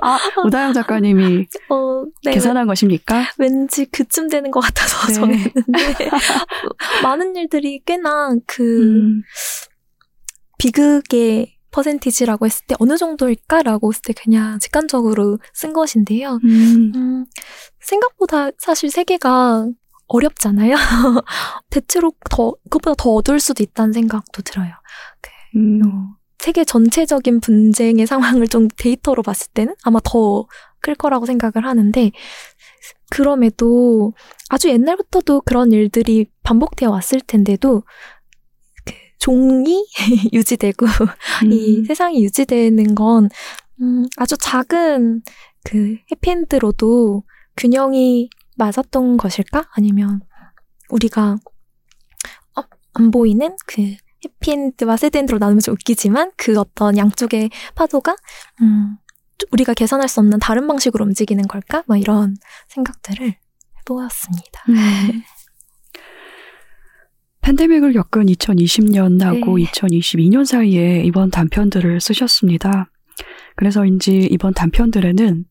아, 0.03 0.19
오다영 0.45 0.75
작가님이 0.75 1.47
어, 1.71 2.05
네, 2.23 2.33
계산한 2.33 2.67
것입니까? 2.67 3.31
왠지 3.39 3.87
그쯤 3.87 4.29
되는 4.29 4.51
것 4.51 4.61
같아서 4.61 5.07
네. 5.07 5.15
정했는데 5.15 6.11
많은 7.03 7.35
일들이 7.35 7.81
꽤나 7.87 8.37
그 8.47 8.63
음, 8.63 9.23
비극의 10.63 11.57
퍼센티지라고 11.73 12.47
했을 12.47 12.65
때 12.67 12.77
어느 12.79 12.97
정도일까라고 12.97 13.91
했을 13.91 14.03
때 14.03 14.13
그냥 14.13 14.61
직관적으로 14.61 15.39
쓴 15.53 15.73
것인데요. 15.73 16.39
음, 16.45 16.93
음, 16.95 17.27
생각보다 17.81 18.51
사실 18.59 18.89
세계가 18.91 19.69
어렵잖아요. 20.07 20.77
대체로 21.71 22.13
더, 22.31 22.53
그것보다 22.71 22.95
더 22.97 23.11
어두울 23.11 23.41
수도 23.41 23.65
있다는 23.65 23.93
생각도 23.93 24.43
들어요. 24.43 24.71
음, 25.57 25.81
어, 25.85 26.17
세계 26.39 26.65
전체적인 26.65 27.41
분쟁의 27.41 28.07
상황을 28.07 28.47
좀 28.47 28.69
데이터로 28.77 29.23
봤을 29.23 29.49
때는 29.53 29.75
아마 29.83 29.99
더 30.05 30.47
클 30.83 30.95
거라고 30.97 31.27
생각을 31.27 31.67
하는데, 31.67 32.11
그럼에도 33.11 34.15
아주 34.49 34.69
옛날부터도 34.69 35.43
그런 35.43 35.73
일들이 35.73 36.27
반복되어 36.43 36.91
왔을 36.91 37.21
텐데도, 37.21 37.83
그 37.83 37.87
종이 39.23 39.87
유지되고, 40.33 40.85
이 41.49 41.79
음, 41.79 41.85
세상이 41.85 42.25
유지되는 42.25 42.97
건, 42.97 43.29
음, 43.81 44.05
아주 44.17 44.37
작은 44.37 45.23
그 45.63 45.97
해피엔드로도 46.11 47.23
균형이 47.57 48.31
맞았던 48.57 49.19
것일까? 49.19 49.69
아니면 49.75 50.23
우리가 50.91 51.37
어, 52.57 52.63
안 52.95 53.11
보이는 53.13 53.57
그 53.67 53.95
해피엔드와 54.25 54.97
새드엔드로 54.97 55.39
나누면 55.39 55.61
좀 55.61 55.75
웃기지만 55.75 56.33
그 56.37 56.59
어떤 56.59 56.99
양쪽의 56.99 57.51
파도가 57.77 58.17
음, 58.61 58.97
좀 59.39 59.49
우리가 59.53 59.75
계산할 59.75 60.09
수 60.09 60.19
없는 60.19 60.41
다른 60.41 60.67
방식으로 60.67 61.05
움직이는 61.05 61.47
걸까? 61.47 61.85
뭐 61.87 61.97
이런 61.97 62.37
생각들을 62.69 63.37
해보았습니다. 63.79 64.65
음. 64.69 65.23
팬데믹을 67.43 67.93
겪은 67.93 68.27
2020년하고 68.27 69.59
네. 69.59 69.65
2022년 69.65 70.45
사이에 70.45 71.03
이번 71.05 71.31
단편들을 71.31 72.01
쓰셨습니다. 72.01 72.91
그래서인지 73.57 74.29
이번 74.31 74.55
단편들에는 74.55 75.45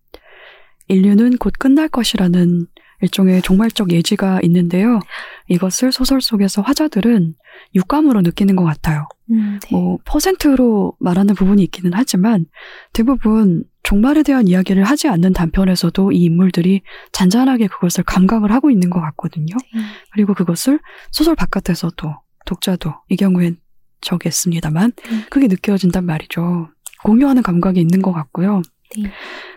인류는 0.87 1.37
곧 1.37 1.53
끝날 1.59 1.87
것이라는 1.89 2.65
일종의 3.01 3.41
종말적 3.41 3.91
예지가 3.91 4.39
있는데요. 4.43 4.99
이것을 5.47 5.91
소설 5.91 6.21
속에서 6.21 6.61
화자들은 6.61 7.35
육감으로 7.75 8.21
느끼는 8.21 8.55
것 8.55 8.63
같아요. 8.63 9.07
음, 9.31 9.59
네. 9.63 9.69
뭐 9.71 9.97
퍼센트로 10.05 10.93
말하는 10.99 11.35
부분이 11.35 11.63
있기는 11.63 11.91
하지만 11.93 12.45
대부분 12.93 13.63
종말에 13.83 14.23
대한 14.23 14.47
이야기를 14.47 14.83
하지 14.83 15.07
않는 15.07 15.33
단편에서도 15.33 16.11
이 16.11 16.23
인물들이 16.23 16.81
잔잔하게 17.11 17.67
그것을 17.67 18.03
감각을 18.03 18.51
하고 18.51 18.69
있는 18.69 18.89
것 18.89 19.01
같거든요. 19.01 19.55
네. 19.73 19.81
그리고 20.13 20.33
그것을 20.33 20.79
소설 21.11 21.35
바깥에서도 21.35 22.13
독자도 22.45 22.93
이 23.09 23.15
경우엔 23.15 23.57
저겠습니다만 24.01 24.91
네. 24.91 25.25
그게 25.29 25.47
느껴진단 25.47 26.05
말이죠. 26.05 26.69
공유하는 27.03 27.41
감각이 27.41 27.79
있는 27.79 28.01
것 28.01 28.11
같고요. 28.11 28.61
네. 28.97 29.11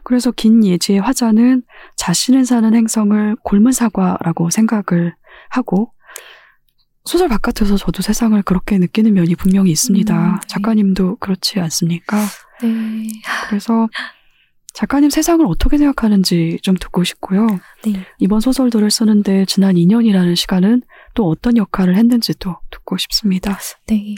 그래서 0.05 0.31
긴 0.31 0.65
예지의 0.65 1.01
화자는 1.01 1.63
자신을 1.97 2.45
사는 2.45 2.75
행성을 2.75 3.37
골문 3.43 3.73
사과라고 3.73 4.51
생각을 4.51 5.15
하고 5.51 5.93
소설 7.05 7.29
바깥에서 7.29 7.77
저도 7.77 8.03
세상을 8.03 8.41
그렇게 8.43 8.79
느끼는 8.79 9.13
면이 9.15 9.35
분명히 9.37 9.71
있습니다. 9.71 10.15
음, 10.19 10.35
네. 10.35 10.41
작가님도 10.49 11.17
그렇지 11.17 11.61
않습니까? 11.61 12.17
네. 12.63 13.09
그래서 13.49 13.89
작가님 14.73 15.09
세상을 15.11 15.47
어떻게 15.47 15.79
생각하는지 15.79 16.59
좀 16.63 16.75
듣고 16.77 17.05
싶고요. 17.05 17.47
네. 17.85 17.93
이번 18.19 18.41
소설들을 18.41 18.91
쓰는데 18.91 19.45
지난 19.45 19.77
2년이라는 19.77 20.35
시간은 20.35 20.83
또 21.15 21.29
어떤 21.29 21.57
역할을 21.57 21.95
했는지도 21.97 22.57
듣고 22.71 22.97
싶습니다. 22.97 23.57
네. 23.87 24.17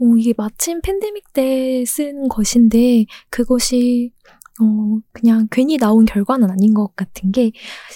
어, 0.00 0.16
이게 0.16 0.32
마침 0.36 0.80
팬데믹 0.80 1.32
때 1.34 1.84
쓴 1.84 2.28
것인데, 2.28 3.04
그것이, 3.28 4.12
어, 4.60 5.00
그냥 5.12 5.48
괜히 5.50 5.76
나온 5.78 6.04
결과는 6.04 6.50
아닌 6.50 6.74
것 6.74 6.94
같은 6.96 7.32
게, 7.32 7.52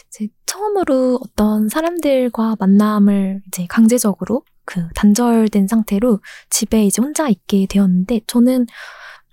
이제 0.09 0.29
처음으로 0.47 1.21
어떤 1.23 1.69
사람들과 1.69 2.57
만남을 2.59 3.43
이제 3.49 3.67
강제적으로 3.69 4.45
그 4.65 4.89
단절된 4.95 5.67
상태로 5.69 6.21
집에 6.51 6.87
이제 6.87 7.03
혼자 7.03 7.29
있게 7.29 7.67
되었는데, 7.69 8.21
저는, 8.27 8.67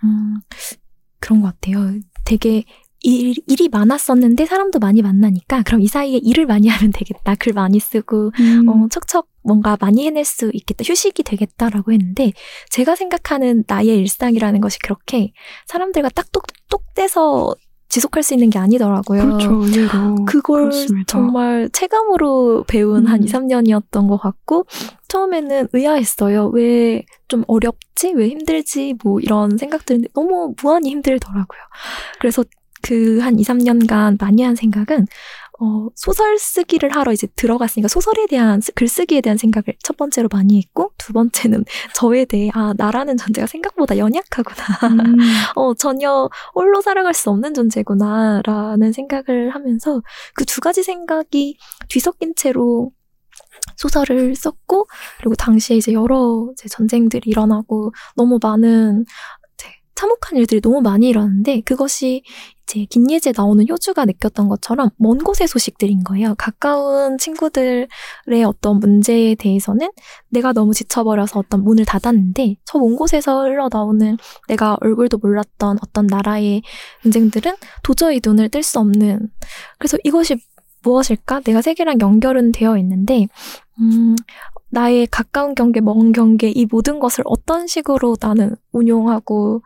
음, 0.03 0.39
그런 1.19 1.41
것 1.41 1.47
같아요. 1.47 1.99
되게 2.25 2.63
일, 3.01 3.35
일이 3.47 3.69
많았었는데 3.69 4.45
사람도 4.45 4.79
많이 4.79 5.01
만나니까 5.01 5.63
그럼 5.63 5.81
이 5.81 5.87
사이에 5.87 6.17
일을 6.17 6.45
많이 6.45 6.67
하면 6.67 6.91
되겠다. 6.91 7.35
글 7.35 7.53
많이 7.53 7.79
쓰고 7.79 8.31
음, 8.39 8.67
어, 8.67 8.87
척척 8.89 9.28
뭔가 9.43 9.77
많이 9.79 10.05
해낼 10.05 10.25
수 10.25 10.51
있겠다. 10.53 10.83
휴식이 10.85 11.23
되겠다라고 11.23 11.91
했는데, 11.91 12.33
제가 12.69 12.95
생각하는 12.95 13.63
나의 13.67 13.87
일상이라는 13.99 14.61
것이 14.61 14.79
그렇게 14.79 15.31
사람들과 15.67 16.09
딱 16.09 16.31
똑똑돼서 16.31 17.55
지속할 17.89 18.21
수 18.21 18.35
있는 18.35 18.51
게 18.51 18.59
아니더라고요. 18.59 19.23
그렇죠. 19.23 19.51
의외로. 19.63 20.15
그걸 20.25 20.69
그렇습니다. 20.69 21.05
정말 21.07 21.69
체감으로 21.73 22.63
배운 22.67 23.07
한 23.07 23.21
음. 23.21 23.25
2, 23.25 23.31
3년이었던 23.31 24.07
것 24.07 24.17
같고, 24.17 24.65
처음에는 25.07 25.69
의아했어요. 25.73 26.47
왜 26.53 27.03
좀 27.29 27.43
어렵지? 27.47 28.13
왜 28.15 28.27
힘들지? 28.29 28.95
뭐 29.03 29.19
이런 29.19 29.57
생각들인데 29.57 30.09
너무 30.15 30.53
무한히 30.61 30.89
힘들더라고요. 30.89 31.59
그래서 32.19 32.43
그 32.81 33.19
한 33.21 33.37
2, 33.39 33.43
3년간 33.43 34.17
많이 34.19 34.41
한 34.41 34.55
생각은 34.55 35.05
어, 35.61 35.87
소설 35.95 36.37
쓰기를 36.39 36.95
하러 36.95 37.11
이제 37.11 37.27
들어갔으니까 37.35 37.87
소설에 37.89 38.27
대한 38.27 38.61
스- 38.61 38.71
글쓰기에 38.73 39.21
대한 39.21 39.37
생각을 39.37 39.65
첫 39.83 39.97
번째로 39.97 40.29
많이 40.31 40.57
했고 40.57 40.91
두 40.97 41.11
번째는 41.13 41.65
저에 41.95 42.25
대해 42.25 42.49
아 42.53 42.73
나라는 42.77 43.17
존재가 43.17 43.45
생각보다 43.47 43.97
연약하구나. 43.97 44.65
음, 44.95 45.17
어 45.55 45.73
전혀 45.73 46.29
홀로 46.55 46.81
살아갈 46.81 47.13
수 47.13 47.29
없는 47.29 47.53
존재구나라는 47.53 48.91
생각을 48.93 49.53
하면서 49.53 50.01
그 50.35 50.45
두 50.45 50.61
가지 50.61 50.81
생각이 50.83 51.57
뒤섞인 51.89 52.33
채로 52.35 52.91
소설을 53.77 54.35
썼고 54.35 54.85
그리고 55.19 55.35
당시에 55.35 55.77
이제 55.77 55.93
여러 55.93 56.49
이제 56.53 56.67
전쟁들이 56.69 57.29
일어나고 57.29 57.91
너무 58.15 58.39
많은 58.41 59.05
참혹한 59.99 60.37
일들이 60.37 60.61
너무 60.61 60.79
많이 60.79 61.09
일어났는데 61.09 61.59
그것이 61.65 62.23
이제 62.63 62.85
긴 62.89 63.11
예지에 63.11 63.33
나오는 63.35 63.65
효주가 63.67 64.05
느꼈던 64.05 64.47
것처럼 64.47 64.91
먼 64.97 65.17
곳의 65.17 65.47
소식들인 65.49 66.05
거예요. 66.05 66.35
가까운 66.37 67.17
친구들의 67.17 67.87
어떤 68.47 68.79
문제에 68.79 69.35
대해서는 69.35 69.89
내가 70.29 70.53
너무 70.53 70.73
지쳐버려서 70.73 71.39
어떤 71.39 71.63
문을 71.65 71.83
닫았는데 71.83 72.55
저 72.63 72.79
먼 72.79 72.95
곳에서 72.95 73.41
흘러나오는 73.43 74.17
내가 74.47 74.77
얼굴도 74.79 75.17
몰랐던 75.17 75.79
어떤 75.83 76.07
나라의 76.07 76.61
분쟁들은 77.01 77.55
도저히 77.83 78.21
눈을 78.23 78.47
뜰 78.49 78.63
수 78.63 78.79
없는 78.79 79.29
그래서 79.77 79.97
이것이 80.05 80.37
무엇일까? 80.83 81.41
내가 81.41 81.61
세계랑 81.61 81.99
연결은 81.99 82.53
되어 82.53 82.77
있는데 82.77 83.27
음, 83.81 84.15
나의 84.69 85.07
가까운 85.07 85.55
경계, 85.55 85.81
먼 85.81 86.11
경계 86.11 86.49
이 86.49 86.65
모든 86.69 86.99
것을 86.99 87.23
어떤 87.27 87.67
식으로 87.67 88.17
나는 88.19 88.55
운용하고 88.71 89.63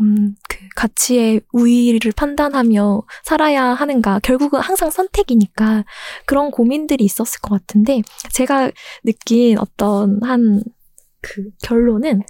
음, 0.00 0.36
그 0.48 0.58
가치의 0.76 1.40
우위를 1.52 2.12
판단하며 2.16 3.02
살아야 3.24 3.64
하는가. 3.64 4.20
결국은 4.22 4.60
항상 4.60 4.90
선택이니까 4.90 5.84
그런 6.24 6.52
고민들이 6.52 7.04
있었을 7.04 7.40
것 7.40 7.50
같은데 7.50 8.02
제가 8.32 8.70
느낀 9.04 9.58
어떤 9.58 10.20
한 10.22 10.62
그 11.20 11.50
결론은 11.62 12.22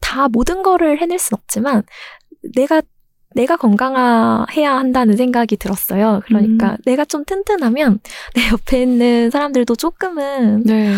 다 0.00 0.28
모든 0.28 0.62
거를 0.62 1.00
해낼 1.00 1.18
순 1.18 1.36
없지만 1.36 1.82
내가 2.54 2.82
내가 3.34 3.56
건강해야 3.56 4.74
한다는 4.74 5.16
생각이 5.16 5.56
들었어요. 5.56 6.20
그러니까 6.26 6.72
음. 6.72 6.76
내가 6.84 7.04
좀 7.04 7.24
튼튼하면 7.24 8.00
내 8.34 8.48
옆에 8.48 8.82
있는 8.82 9.30
사람들도 9.30 9.76
조금은 9.76 10.64
네. 10.64 10.92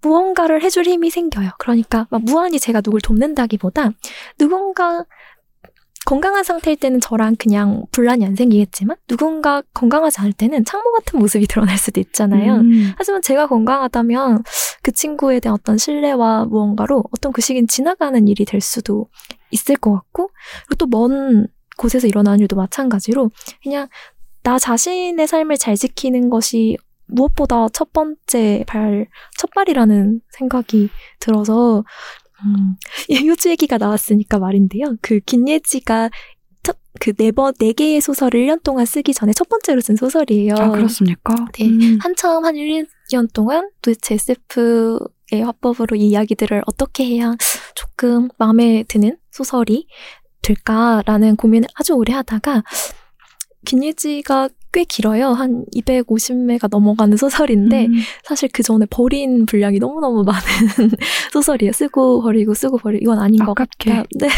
무언가를 0.00 0.62
해줄 0.62 0.84
힘이 0.84 1.10
생겨요. 1.10 1.50
그러니까 1.58 2.06
막 2.10 2.22
무한히 2.22 2.58
제가 2.58 2.80
누굴 2.80 3.00
돕는다기보다 3.00 3.90
누군가 4.38 5.04
건강한 6.06 6.44
상태일 6.44 6.76
때는 6.76 7.00
저랑 7.00 7.36
그냥 7.38 7.84
분란이 7.90 8.26
안 8.26 8.36
생기겠지만 8.36 8.96
누군가 9.06 9.62
건강하지 9.72 10.20
않을 10.20 10.32
때는 10.34 10.64
창모 10.64 10.92
같은 10.92 11.18
모습이 11.18 11.46
드러날 11.48 11.78
수도 11.78 12.00
있잖아요. 12.00 12.56
음, 12.56 12.92
하지만 12.96 13.22
제가 13.22 13.46
건강하다면 13.46 14.42
그 14.82 14.92
친구에 14.92 15.40
대한 15.40 15.54
어떤 15.54 15.78
신뢰와 15.78 16.44
무언가로 16.44 17.04
어떤 17.10 17.32
그 17.32 17.40
시기는 17.40 17.66
지나가는 17.68 18.28
일이 18.28 18.44
될 18.44 18.60
수도 18.60 19.08
있을 19.54 19.76
것 19.76 19.92
같고 19.92 20.30
그리고 20.68 20.86
또 20.86 20.86
먼 20.86 21.46
곳에서 21.76 22.06
일어나는 22.06 22.40
일도 22.40 22.56
마찬가지로 22.56 23.30
그냥 23.62 23.88
나 24.42 24.58
자신의 24.58 25.26
삶을 25.26 25.56
잘 25.56 25.74
지키는 25.76 26.30
것이 26.30 26.76
무엇보다 27.06 27.68
첫 27.72 27.92
번째 27.92 28.64
발, 28.66 29.08
첫발이라는 29.38 30.20
생각이 30.30 30.88
들어서, 31.20 31.84
음, 32.44 32.76
이 33.08 33.28
효주 33.28 33.48
얘기가 33.50 33.78
나왔으니까 33.78 34.38
말인데요. 34.38 34.96
그 35.02 35.20
김예지가 35.20 36.10
첫, 36.62 36.76
그 37.00 37.12
네 37.14 37.30
번, 37.32 37.52
네 37.58 37.72
개의 37.72 38.00
소설을 38.00 38.40
1년 38.46 38.62
동안 38.62 38.86
쓰기 38.86 39.12
전에 39.12 39.32
첫 39.32 39.48
번째로 39.48 39.80
쓴 39.80 39.96
소설이에요. 39.96 40.54
아, 40.58 40.70
그렇습니까? 40.70 41.34
네. 41.58 41.66
음, 41.68 41.98
한참 42.00 42.44
한 42.44 42.56
1, 42.56 42.86
2년 43.10 43.32
동안 43.32 43.68
도대체 43.82 44.14
SF 44.14 44.98
의 45.34 45.42
화법으로 45.42 45.96
이 45.96 46.08
이야기들을 46.08 46.62
어떻게 46.66 47.04
해야 47.04 47.34
조금 47.74 48.28
마음에 48.38 48.84
드는 48.88 49.16
소설이 49.30 49.86
될까라는 50.42 51.36
고민을 51.36 51.68
아주 51.74 51.94
오래 51.94 52.12
하다가 52.12 52.62
김예지가 53.66 54.48
꽤 54.74 54.82
길어요. 54.82 55.28
한 55.28 55.64
250매가 55.72 56.68
넘어가는 56.68 57.16
소설인데 57.16 57.86
음. 57.86 57.92
사실 58.24 58.48
그 58.52 58.64
전에 58.64 58.86
버린 58.90 59.46
분량이 59.46 59.78
너무너무 59.78 60.24
많은 60.24 60.40
소설이에요. 61.32 61.70
쓰고 61.72 62.22
버리고 62.22 62.54
쓰고 62.54 62.78
버리고 62.78 63.00
이건 63.02 63.20
아닌 63.20 63.38
것 63.44 63.52
아깝게. 63.52 63.90
같다. 63.90 64.08
네. 64.18 64.28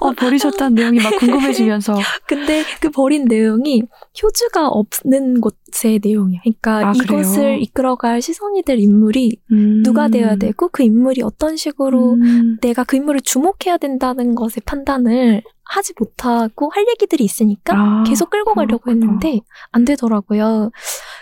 어, 0.00 0.12
버리셨다는 0.12 0.74
내용이 0.76 1.00
막 1.00 1.16
궁금해지면서. 1.18 1.94
근데 2.28 2.62
그 2.80 2.90
버린 2.90 3.24
내용이 3.24 3.82
효주가 4.22 4.68
없는 4.68 5.40
곳의 5.40 6.00
내용이야. 6.02 6.40
그러니까 6.44 6.90
아, 6.90 6.92
그래요? 6.92 7.20
이것을 7.20 7.60
이끌어갈 7.60 8.22
시선이 8.22 8.62
될 8.62 8.78
인물이 8.78 9.36
음. 9.50 9.82
누가 9.82 10.06
되어야 10.08 10.36
되고 10.36 10.68
그 10.68 10.84
인물이 10.84 11.22
어떤 11.22 11.56
식으로 11.56 12.14
음. 12.14 12.58
내가 12.60 12.84
그 12.84 12.96
인물을 12.96 13.20
주목해야 13.22 13.78
된다는 13.78 14.36
것의 14.36 14.62
판단을 14.64 15.42
하지 15.64 15.92
못하고 15.98 16.70
할 16.74 16.86
얘기들이 16.88 17.24
있으니까 17.24 17.74
아, 17.76 18.04
계속 18.06 18.30
끌고 18.30 18.54
가려고 18.54 18.78
그렇구나. 18.84 19.06
했는데 19.06 19.40
안 19.70 19.84
되더라고요. 19.84 20.70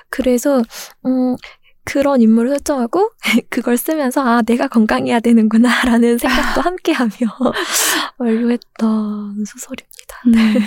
그래서 0.09 0.63
음 1.07 1.37
그런 1.85 2.21
인물을 2.21 2.51
설정하고 2.51 3.11
그걸 3.51 3.77
쓰면서 3.77 4.23
아 4.23 4.43
내가 4.43 4.69
건강해야 4.69 5.21
되는구나라는 5.21 6.19
생각도 6.19 6.61
함께하며 6.61 7.11
완료했던 8.19 9.45
소설입니다. 9.45 10.17
음. 10.27 10.67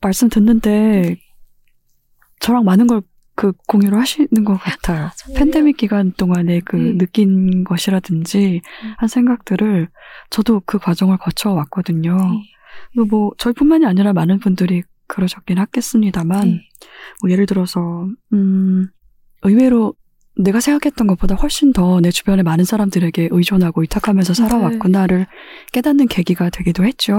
말씀 0.00 0.28
듣는데 0.28 1.16
저랑 2.40 2.64
많은 2.64 2.86
걸 2.86 3.02
그 3.34 3.52
공유를 3.66 3.98
하시는 3.98 4.28
것 4.44 4.56
같아요. 4.56 5.10
정말요? 5.16 5.38
팬데믹 5.38 5.76
기간 5.76 6.12
동안에 6.12 6.60
그 6.64 6.76
네. 6.76 6.98
느낀 6.98 7.64
것이라든지 7.64 8.60
음. 8.84 8.94
한 8.98 9.08
생각들을 9.08 9.88
저도 10.30 10.62
그 10.66 10.78
과정을 10.78 11.16
거쳐왔거든요. 11.18 12.16
네. 12.16 13.04
뭐 13.08 13.32
저희뿐만이 13.38 13.86
아니라 13.86 14.12
많은 14.12 14.38
분들이 14.38 14.82
그러셨긴 15.06 15.58
하겠습니다만 15.58 16.40
네. 16.48 16.60
뭐 17.22 17.30
예를 17.30 17.46
들어서 17.46 18.06
음 18.32 18.88
의외로 19.42 19.94
내가 20.36 20.60
생각했던 20.60 21.06
것보다 21.06 21.34
훨씬 21.34 21.72
더 21.74 22.00
내 22.00 22.10
주변에 22.10 22.42
많은 22.42 22.64
사람들에게 22.64 23.28
의존하고 23.30 23.82
의탁하면서 23.82 24.32
네. 24.32 24.42
살아왔구나를 24.42 25.26
깨닫는 25.72 26.08
계기가 26.08 26.48
되기도 26.48 26.84
했죠. 26.84 27.18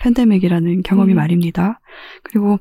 팬데믹이라는 0.00 0.82
경험이 0.82 1.12
음. 1.14 1.16
말입니다. 1.16 1.80
그리고 2.22 2.58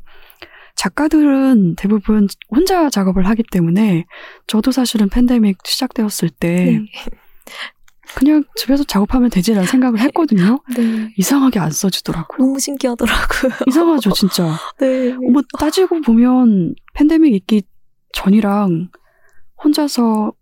작가들은 0.76 1.76
대부분 1.76 2.28
혼자 2.50 2.90
작업을 2.90 3.28
하기 3.28 3.44
때문에 3.52 4.06
저도 4.48 4.72
사실은 4.72 5.10
팬데믹 5.10 5.58
시작되었을 5.64 6.30
때 6.30 6.56
네. 6.66 6.86
그냥 8.16 8.44
집에서 8.56 8.84
작업하면 8.84 9.30
되지라는 9.30 9.68
생각을 9.68 10.00
했거든요. 10.02 10.60
네. 10.76 11.12
이상하게 11.18 11.60
안 11.60 11.72
써지더라고요. 11.72 12.38
너무 12.38 12.60
신기하더라고요. 12.60 13.52
이상하죠, 13.68 14.12
진짜. 14.12 14.56
네. 14.80 15.14
뭐 15.14 15.42
따지고 15.58 16.02
보면 16.02 16.76
팬데믹 16.94 17.34
있기 17.34 17.64
전이랑 18.14 18.90
혼자서 19.64 20.34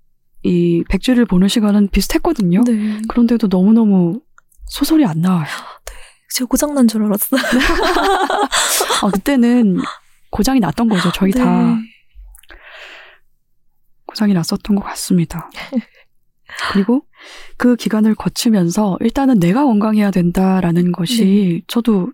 이 0.43 0.83
백주를 0.89 1.25
보는 1.25 1.47
시간은 1.47 1.89
비슷했거든요. 1.89 2.63
네. 2.65 2.99
그런데도 3.07 3.47
너무너무 3.47 4.21
소설이 4.65 5.05
안 5.05 5.21
나와요. 5.21 5.47
제가 6.33 6.47
고장난 6.47 6.87
줄 6.87 7.03
알았어요. 7.03 7.41
아, 9.03 9.09
그때는 9.11 9.77
고장이 10.31 10.59
났던 10.59 10.89
거죠. 10.89 11.11
저희 11.13 11.31
다 11.31 11.43
네. 11.45 11.75
고장이 14.07 14.33
났었던 14.33 14.75
것 14.75 14.83
같습니다. 14.85 15.49
그리고 16.73 17.05
그 17.57 17.75
기간을 17.77 18.15
거치면서 18.15 18.97
일단은 18.99 19.39
내가 19.39 19.63
건강해야 19.63 20.11
된다라는 20.11 20.91
것이 20.91 21.63
저도 21.67 22.11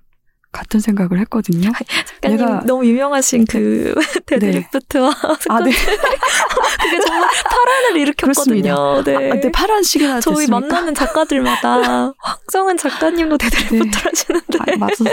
같은 0.52 0.80
생각을 0.80 1.20
했거든요. 1.22 1.72
작가님 2.06 2.38
내가- 2.38 2.64
너무 2.66 2.86
유명하신 2.86 3.46
그 3.46 3.94
데드리프트와 4.26 5.10
아, 5.50 5.60
네. 5.64 5.72
그게 6.82 7.00
정말 7.06 7.30
파란을 7.50 7.98
일으켰거든요. 8.02 9.04
네. 9.04 9.16
아, 9.16 9.20
근데 9.20 9.52
파란 9.52 9.84
시계가 9.84 10.20
저희 10.22 10.36
됐습니까? 10.46 10.60
만나는 10.60 10.94
작가들마다 10.96 12.14
황정은 12.20 12.78
작가님도 12.78 13.38
데드 13.38 13.74
리프트 13.74 13.98
네. 13.98 14.02
하시는데 14.04 14.58
아, 14.60 14.78
맞아. 14.78 15.04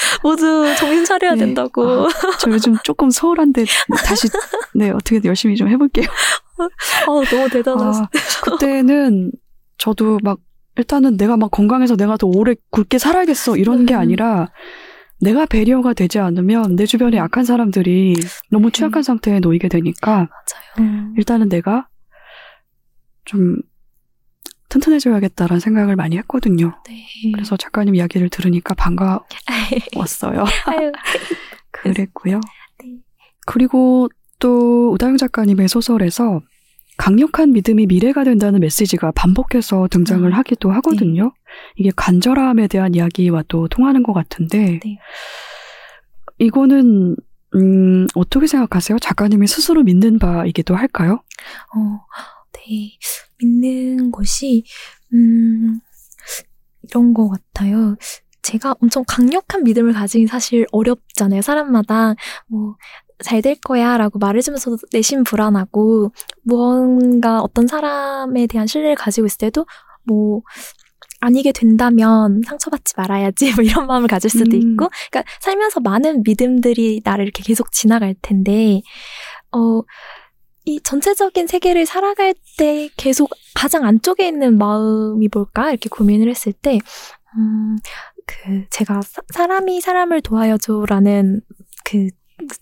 모두 0.22 0.74
정신 0.76 1.04
차려야 1.04 1.32
네. 1.34 1.38
된다고. 1.40 2.08
저 2.38 2.50
요즘 2.50 2.76
조금 2.84 3.10
소홀한데 3.10 3.64
다시 4.04 4.28
네 4.74 4.90
어떻게든 4.90 5.28
열심히 5.28 5.56
좀 5.56 5.68
해볼게요. 5.68 6.06
아, 6.58 7.06
너무 7.30 7.48
대단하시. 7.48 8.00
아, 8.00 8.08
그때는 8.42 9.32
저도 9.78 10.18
막 10.22 10.38
일단은 10.76 11.16
내가 11.16 11.36
막 11.36 11.50
건강해서 11.50 11.96
내가 11.96 12.16
더 12.16 12.26
오래 12.26 12.54
굵게 12.70 12.98
살아야겠어 12.98 13.56
이런 13.56 13.86
게 13.86 13.94
음. 13.94 14.00
아니라 14.00 14.50
내가 15.20 15.44
배려가 15.44 15.92
되지 15.92 16.18
않으면 16.18 16.76
내 16.76 16.86
주변에 16.86 17.18
약한 17.18 17.44
사람들이 17.44 18.14
너무 18.50 18.70
취약한 18.70 19.02
상태에 19.02 19.40
놓이게 19.40 19.68
되니까 19.68 20.28
맞아요. 20.78 21.12
일단은 21.18 21.48
내가 21.50 21.88
좀 23.26 23.56
튼튼해져야겠다라는 24.70 25.60
생각을 25.60 25.96
많이 25.96 26.16
했거든요. 26.18 26.72
네. 26.88 27.04
그래서 27.32 27.56
작가님 27.56 27.94
이야기를 27.94 28.30
들으니까 28.30 28.74
반가웠어요. 28.74 30.44
그랬고요. 31.70 32.40
네. 32.82 32.96
그리고 33.46 34.08
또 34.38 34.90
우다영 34.92 35.18
작가님의 35.18 35.68
소설에서 35.68 36.40
강력한 36.96 37.52
믿음이 37.52 37.86
미래가 37.86 38.24
된다는 38.24 38.60
메시지가 38.60 39.12
반복해서 39.12 39.88
등장을 39.90 40.26
음. 40.28 40.32
하기도 40.32 40.70
하거든요. 40.72 41.32
이게 41.76 41.90
간절함에 41.94 42.68
대한 42.68 42.94
이야기와 42.94 43.42
또 43.48 43.68
통하는 43.68 44.02
것 44.02 44.12
같은데 44.12 44.80
네. 44.84 44.98
이거는 46.38 47.16
음, 47.54 48.06
어떻게 48.14 48.46
생각하세요? 48.46 48.98
작가님이 48.98 49.46
스스로 49.46 49.82
믿는 49.82 50.18
바이기도 50.18 50.76
할까요? 50.76 51.22
어, 51.74 52.00
네. 52.52 52.92
믿는 53.38 54.10
것이, 54.10 54.64
음, 55.12 55.80
이런 56.82 57.14
것 57.14 57.28
같아요. 57.28 57.96
제가 58.42 58.74
엄청 58.80 59.04
강력한 59.06 59.64
믿음을 59.64 59.92
가지긴 59.92 60.26
사실 60.26 60.66
어렵잖아요. 60.72 61.42
사람마다, 61.42 62.14
뭐, 62.46 62.76
잘 63.22 63.42
될 63.42 63.56
거야 63.60 63.98
라고 63.98 64.18
말해주면서도 64.18 64.78
내심 64.92 65.24
불안하고, 65.24 66.12
무언가 66.42 67.40
어떤 67.40 67.66
사람에 67.66 68.46
대한 68.46 68.66
신뢰를 68.66 68.96
가지고 68.96 69.26
있을 69.26 69.38
때도, 69.38 69.66
뭐, 70.04 70.42
아니게 71.20 71.52
된다면 71.52 72.40
상처받지 72.46 72.94
말아야지, 72.96 73.50
뭐 73.60 73.64
이런 73.64 73.86
마음을 73.86 74.08
가질 74.08 74.30
수도 74.30 74.56
음. 74.56 74.62
있고, 74.72 74.88
그러니까 75.10 75.24
살면서 75.40 75.80
많은 75.80 76.22
믿음들이 76.24 77.02
나를 77.04 77.24
이렇게 77.24 77.42
계속 77.42 77.72
지나갈 77.72 78.14
텐데, 78.22 78.80
어, 79.52 79.82
이 80.70 80.80
전체적인 80.82 81.48
세계를 81.48 81.84
살아갈 81.84 82.32
때 82.56 82.88
계속 82.96 83.30
가장 83.54 83.84
안쪽에 83.84 84.28
있는 84.28 84.56
마음이 84.56 85.28
뭘까? 85.32 85.70
이렇게 85.70 85.88
고민을 85.88 86.28
했을 86.28 86.52
때, 86.52 86.78
음, 87.36 87.76
그, 88.24 88.66
제가 88.70 89.00
사, 89.02 89.20
사람이 89.34 89.80
사람을 89.80 90.20
도와요줘라는 90.20 91.40
그 91.84 92.08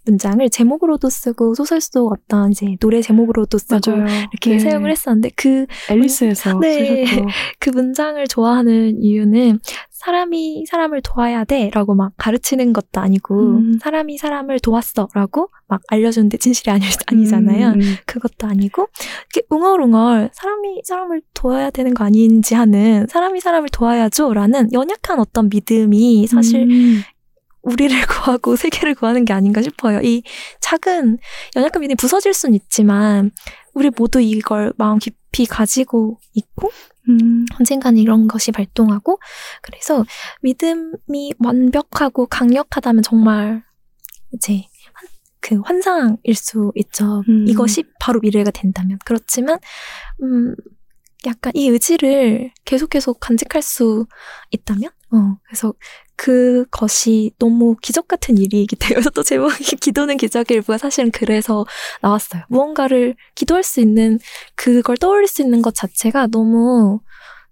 문장을 0.05 0.49
제목으로도 0.51 1.09
쓰고 1.09 1.55
소설도 1.55 2.09
어떤 2.09 2.53
이제 2.53 2.76
노래 2.81 3.01
제목으로도 3.01 3.59
쓰고 3.59 3.93
이렇게 4.33 4.51
네. 4.51 4.59
사용을 4.59 4.91
했었는데 4.91 5.31
그, 5.37 5.66
앨리스에서 5.91 6.59
네. 6.59 7.07
쓰셨죠. 7.07 7.26
그 7.61 7.70
문장을 7.70 8.26
좋아하는 8.26 9.03
이유는 9.03 9.61
사람이 9.99 10.64
사람을 10.66 11.03
도와야 11.03 11.45
돼 11.45 11.70
라고 11.74 11.95
막 11.95 12.12
가르치는 12.16 12.72
것도 12.72 13.01
아니고 13.01 13.35
음. 13.35 13.79
사람이 13.81 14.16
사람을 14.16 14.61
도왔어 14.61 15.09
라고 15.12 15.51
막 15.66 15.83
알려주는데 15.89 16.39
진실이 16.39 16.70
아니, 16.70 16.85
아니잖아요. 17.07 17.70
음, 17.70 17.81
음. 17.81 17.97
그것도 18.07 18.47
아니고 18.47 18.89
이렇게 19.35 19.47
웅얼웅얼 19.51 20.31
사람이 20.33 20.83
사람을 20.85 21.22
도와야 21.35 21.70
되는 21.70 21.95
거 21.95 22.05
아닌지 22.05 22.55
하는 22.55 23.07
사람이 23.09 23.41
사람을 23.41 23.70
도와야죠라는 23.70 24.72
연약한 24.72 25.18
어떤 25.18 25.49
믿음이 25.49 26.29
사실 26.29 26.62
음. 26.62 27.03
우리를 27.69 27.97
구하고 28.07 28.57
세계를 28.57 28.95
구하는 28.95 29.25
게 29.25 29.33
아닌가 29.33 29.62
싶어요. 29.62 30.01
이 30.03 30.23
작은 30.61 31.19
연약한 31.57 31.81
믿음이 31.81 31.97
부서질 31.97 32.35
순 32.35 32.55
있지만 32.55 33.31
우리 33.75 33.91
모두 33.97 34.21
이걸 34.21 34.73
마음 34.77 34.99
깊이 34.99 35.47
가지고 35.47 36.19
있고 36.35 36.71
음. 37.09 37.47
언젠가는 37.59 37.99
이런 38.01 38.27
것이 38.29 38.53
발동하고 38.53 39.19
그래서 39.62 40.05
믿음이 40.43 41.33
완벽하고 41.39 42.27
강력하다면 42.27 43.03
정말 43.03 43.62
이제 44.33 44.64
환- 44.93 45.09
그 45.41 45.61
환상일 45.64 46.35
수 46.35 46.73
있죠. 46.75 47.23
음. 47.29 47.47
이것이 47.49 47.85
바로 48.01 48.21
미래가 48.21 48.51
된다면 48.51 48.99
그렇지만 49.05 49.59
음 50.23 50.55
약간 51.27 51.53
이 51.55 51.69
의지를 51.69 52.53
계속 52.64 52.91
계속 52.91 53.21
간직할 53.21 53.62
수 53.62 54.07
있다면 54.51 54.91
어 55.11 55.36
그래서 55.46 55.72
그것이 56.16 57.30
너무 57.38 57.76
기적 57.80 58.09
같은 58.09 58.36
일이기 58.36 58.76
때문에 58.76 58.94
그래서 58.96 59.11
또 59.14 59.22
제목이 59.22 59.76
기도는 59.76 60.16
기적의 60.16 60.56
일부가 60.56 60.76
사실은 60.78 61.11
그래서 61.11 61.64
나왔어요. 62.02 62.42
무언가를 62.48 63.14
기도할 63.34 63.62
수 63.62 63.80
있는 63.80 64.18
그걸 64.54 64.96
떠올릴 64.96 65.28
수 65.28 65.42
있는 65.42 65.62
것 65.62 65.74
자체가 65.74 66.26
너무 66.26 67.00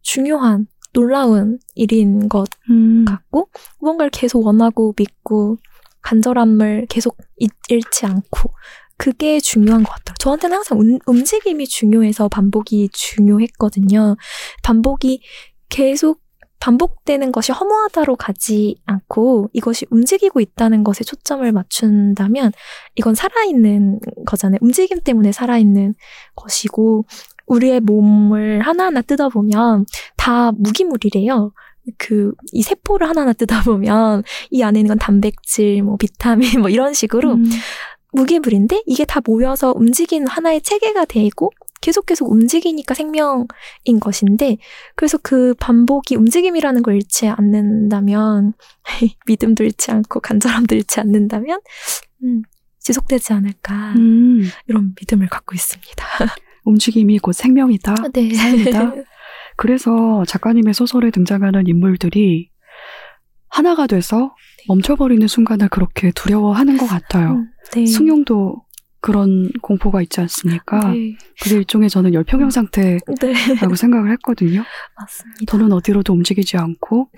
중요한 0.02 0.66
놀라운 0.92 1.59
일인 1.74 2.28
것 2.28 2.48
음. 2.70 3.04
같고 3.07 3.48
무언가를 3.80 4.11
계속 4.11 4.44
원하고 4.44 4.94
믿고 4.98 5.59
간절함을 6.02 6.86
계속 6.88 7.16
잊- 7.38 7.50
잃지 7.68 8.07
않고 8.07 8.50
그게 8.96 9.40
중요한 9.40 9.82
것 9.84 9.90
같아요. 9.92 10.14
저한테는 10.18 10.57
항상 10.57 10.78
움, 10.78 10.98
움직임이 11.07 11.66
중요해서 11.66 12.28
반복이 12.28 12.88
중요했거든요. 12.92 14.16
반복이 14.62 15.20
계속 15.68 16.20
반복되는 16.61 17.32
것이 17.32 17.52
허무하다로 17.52 18.16
가지 18.16 18.76
않고 18.86 19.50
이것이 19.52 19.86
움직이고 19.90 20.40
있다는 20.40 20.84
것에 20.84 21.04
초점을 21.04 21.50
맞춘다면 21.50 22.52
이건 22.96 23.14
살아있는 23.14 24.00
거잖아요. 24.26 24.59
움직임 24.61 25.00
때문에 25.00 25.32
살아있는 25.32 25.94
것이고 26.34 27.04
우리의 27.46 27.80
몸을 27.80 28.61
하나하나 28.62 29.02
뜯어보면 29.02 29.86
다 30.16 30.52
무기물이래요. 30.52 31.52
그, 31.98 32.32
이 32.52 32.62
세포를 32.62 33.09
하나하나 33.09 33.32
뜯어보면 33.32 34.24
이 34.50 34.62
안에 34.62 34.80
있는 34.80 34.88
건 34.88 34.98
단백질, 34.98 35.82
뭐, 35.84 35.96
비타민, 35.96 36.61
뭐, 36.61 36.68
이런 36.68 36.92
식으로 36.92 37.34
음. 37.34 37.44
무기물인데 38.12 38.82
이게 38.86 39.04
다 39.04 39.20
모여서 39.24 39.72
움직이는 39.76 40.26
하나의 40.26 40.62
체계가 40.62 41.04
되고 41.04 41.52
계속 41.81 42.07
계속 42.07 42.31
움직이니까 42.31 42.95
생명인 42.95 43.47
것인데 44.01 44.59
그래서 44.95 45.18
그 45.22 45.55
반복이 45.59 46.16
움직임이라는 46.16 46.83
걸 46.83 46.97
잃지 46.97 47.29
않는다면 47.29 48.55
믿음도 49.27 49.64
잃지 49.64 49.91
않고 49.91 50.20
간절함도 50.20 50.74
잃지 50.74 51.01
않는다면 51.01 51.61
음, 52.24 52.43
지속되지 52.81 53.33
않을까 53.33 53.93
음. 53.97 54.43
이런 54.66 54.95
믿음을 54.99 55.29
갖고 55.29 55.55
있습니다. 55.55 56.05
움직임이 56.64 57.18
곧 57.18 57.33
생명이다. 57.33 57.95
네. 58.12 58.35
삶이다. 58.35 58.95
그래서 59.57 60.24
작가님의 60.27 60.74
소설에 60.74 61.11
등장하는 61.11 61.66
인물들이 61.66 62.51
하나가 63.49 63.87
돼서 63.87 64.35
멈춰버리는 64.68 65.27
순간을 65.27 65.68
그렇게 65.68 66.11
두려워하는 66.11 66.77
것 66.77 66.87
같아요. 66.87 67.37
음, 67.37 67.51
네. 67.72 67.87
승용도 67.87 68.66
그런 69.07 69.52
공포가 69.62 70.02
있지 70.02 70.20
않습니까? 70.20 70.80
네. 70.90 71.16
그게 71.40 71.54
일종의 71.59 71.88
저는 71.88 72.12
열평형 72.12 72.50
상태라고 72.50 73.14
네. 73.20 73.76
생각을 73.76 74.11
했거든요. 74.14 74.64
맞습니다. 74.96 75.44
저는 75.46 75.70
어디로도 75.72 76.12
움직이지 76.12 76.57
않고 76.57 77.09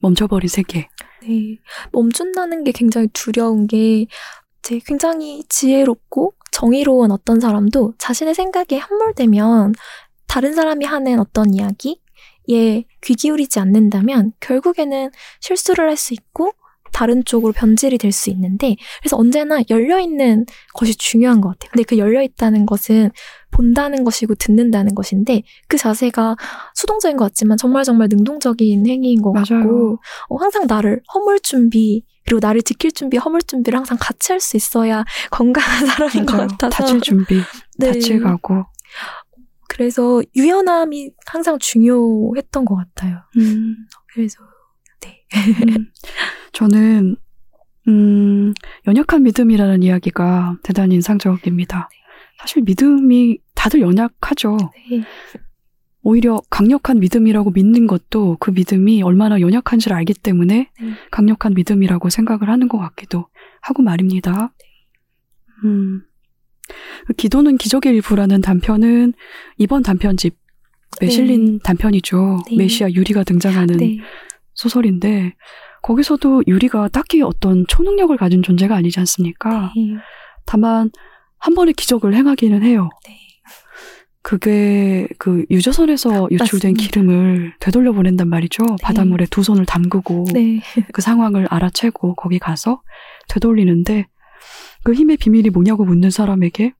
멈춰버린 0.00 0.46
세계. 0.48 0.88
네. 1.22 1.56
멈춘다는 1.92 2.62
게 2.64 2.72
굉장히 2.72 3.08
두려운 3.14 3.66
게, 3.66 4.04
이제 4.58 4.80
굉장히 4.84 5.44
지혜롭고 5.48 6.34
정의로운 6.52 7.10
어떤 7.10 7.40
사람도 7.40 7.94
자신의 7.96 8.34
생각에 8.34 8.78
함몰되면 8.78 9.72
다른 10.26 10.52
사람이 10.52 10.84
하는 10.84 11.20
어떤 11.20 11.54
이야기에 11.54 12.84
귀 13.02 13.14
기울이지 13.14 13.60
않는다면 13.60 14.32
결국에는 14.40 15.10
실수를 15.40 15.88
할 15.88 15.96
수 15.96 16.12
있고 16.12 16.52
다른 16.92 17.24
쪽으로 17.24 17.52
변질이 17.52 17.98
될 17.98 18.12
수 18.12 18.30
있는데 18.30 18.76
그래서 19.00 19.16
언제나 19.16 19.60
열려 19.70 20.00
있는 20.00 20.44
것이 20.74 20.96
중요한 20.96 21.40
것 21.40 21.50
같아요. 21.50 21.70
근데 21.72 21.82
그 21.84 21.98
열려 21.98 22.22
있다는 22.22 22.64
것은 22.66 23.10
본다는 23.50 24.04
것이고 24.04 24.34
듣는다는 24.34 24.94
것인데 24.94 25.42
그 25.68 25.76
자세가 25.76 26.36
수동적인 26.74 27.16
것 27.16 27.24
같지만 27.26 27.56
정말 27.58 27.84
정말 27.84 28.08
능동적인 28.10 28.86
행위인 28.86 29.22
것 29.22 29.32
맞아요. 29.32 29.44
같고 29.62 29.98
어, 30.30 30.36
항상 30.36 30.66
나를 30.66 31.00
허물 31.14 31.40
준비 31.40 32.04
그리고 32.24 32.40
나를 32.46 32.62
지킬 32.62 32.92
준비, 32.92 33.16
허물 33.16 33.40
준비를 33.42 33.76
항상 33.78 33.96
같이 34.00 34.32
할 34.32 34.40
수 34.40 34.56
있어야 34.56 35.04
건강한 35.30 35.86
사람인 35.86 36.26
것 36.26 36.36
맞아요. 36.36 36.48
같아서 36.48 36.70
다칠 36.84 37.00
준비, 37.00 37.40
네. 37.78 37.92
다칠 37.92 38.20
각오. 38.22 38.64
그래서 39.68 40.22
유연함이 40.34 41.10
항상 41.26 41.58
중요했던 41.58 42.64
것 42.64 42.74
같아요. 42.76 43.18
음. 43.36 43.76
그래서 44.12 44.38
네. 45.00 45.24
음, 45.68 45.86
저는 46.52 47.16
음, 47.88 48.52
연약한 48.86 49.22
믿음이라는 49.22 49.82
이야기가 49.82 50.58
대단히 50.62 50.94
인상적입니다. 50.96 51.88
사실 52.38 52.62
믿음이 52.62 53.38
다들 53.54 53.80
연약하죠. 53.80 54.56
네. 54.90 55.02
오히려 56.02 56.40
강력한 56.48 57.00
믿음이라고 57.00 57.50
믿는 57.50 57.86
것도 57.86 58.36
그 58.40 58.50
믿음이 58.50 59.02
얼마나 59.02 59.40
연약한지를 59.40 59.96
알기 59.96 60.14
때문에 60.14 60.70
네. 60.80 60.90
강력한 61.10 61.54
믿음이라고 61.54 62.08
생각을 62.08 62.48
하는 62.48 62.68
것 62.68 62.78
같기도 62.78 63.26
하고 63.60 63.82
말입니다. 63.82 64.54
음, 65.64 66.02
기도는 67.16 67.56
기적의 67.56 67.94
일부라는 67.94 68.40
단편은 68.40 69.14
이번 69.56 69.82
단편집에 69.82 70.36
네. 71.00 71.08
실린 71.08 71.58
단편이죠. 71.58 72.38
네. 72.50 72.56
메시아 72.56 72.92
유리가 72.92 73.24
등장하는 73.24 73.76
네. 73.78 73.98
소설인데 74.58 75.34
거기서도 75.82 76.42
유리가 76.46 76.88
딱히 76.88 77.22
어떤 77.22 77.64
초능력을 77.68 78.14
가진 78.16 78.42
존재가 78.42 78.74
아니지 78.74 78.98
않습니까? 79.00 79.72
네. 79.76 79.94
다만 80.44 80.90
한 81.38 81.54
번의 81.54 81.74
기적을 81.74 82.14
행하기는 82.14 82.62
해요. 82.64 82.90
네. 83.06 83.16
그게 84.22 85.06
그 85.18 85.46
유조선에서 85.48 86.28
유출된 86.32 86.72
맞습니다. 86.72 86.82
기름을 86.82 87.54
되돌려 87.60 87.92
보낸단 87.92 88.28
말이죠. 88.28 88.64
바닷물에 88.82 89.26
두 89.30 89.42
손을 89.42 89.64
담그고 89.64 90.26
네. 90.34 90.60
그 90.92 91.00
상황을 91.00 91.46
알아채고 91.48 92.16
거기 92.16 92.38
가서 92.38 92.82
되돌리는데 93.28 94.06
그 94.82 94.92
힘의 94.92 95.16
비밀이 95.18 95.50
뭐냐고 95.50 95.84
묻는 95.84 96.10
사람에게 96.10 96.72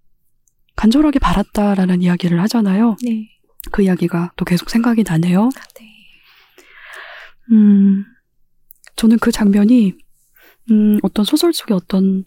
간절하게 0.76 1.20
바랐다라는 1.20 2.02
이야기를 2.02 2.40
하잖아요. 2.42 2.96
네. 3.04 3.28
그 3.70 3.82
이야기가 3.82 4.32
또 4.36 4.44
계속 4.44 4.68
생각이 4.68 5.04
나네요. 5.06 5.48
네. 5.78 5.87
음, 7.52 8.04
저는 8.96 9.18
그 9.18 9.30
장면이, 9.30 9.94
음, 10.70 10.98
어떤 11.02 11.24
소설 11.24 11.52
속의 11.52 11.76
어떤 11.76 12.24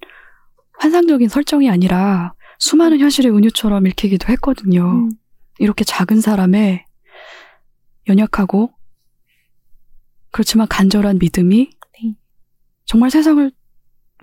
환상적인 0.79 1.29
설정이 1.29 1.69
아니라 1.69 2.33
수많은 2.59 2.99
현실의 2.99 3.31
은유처럼 3.31 3.87
읽히기도 3.87 4.27
했거든요. 4.33 4.83
음. 4.83 5.11
이렇게 5.59 5.83
작은 5.83 6.21
사람의 6.21 6.85
연약하고, 8.07 8.73
그렇지만 10.31 10.67
간절한 10.67 11.19
믿음이 11.19 11.69
네. 12.01 12.15
정말 12.85 13.11
세상을 13.11 13.51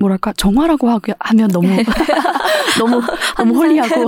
뭐랄까 0.01 0.33
정화라고 0.33 0.89
하게 0.89 1.15
하면 1.19 1.49
너무 1.49 1.69
너무 2.79 3.03
너무 3.37 3.55
홀리하고 3.57 4.07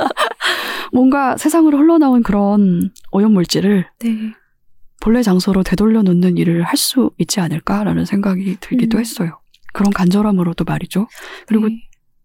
뭔가 0.92 1.36
세상으로 1.36 1.78
흘러나온 1.78 2.22
그런 2.22 2.90
오염 3.12 3.32
물질을 3.32 3.86
네. 4.00 4.34
본래 5.02 5.22
장소로 5.22 5.62
되돌려 5.64 6.02
놓는 6.02 6.36
일을 6.38 6.62
할 6.62 6.76
수 6.76 7.10
있지 7.18 7.40
않을까라는 7.40 8.04
생각이 8.04 8.56
들기도 8.60 8.98
음. 8.98 9.00
했어요. 9.00 9.40
그런 9.72 9.92
간절함으로도 9.92 10.64
말이죠. 10.64 11.06
그리고 11.46 11.68
네. 11.68 11.76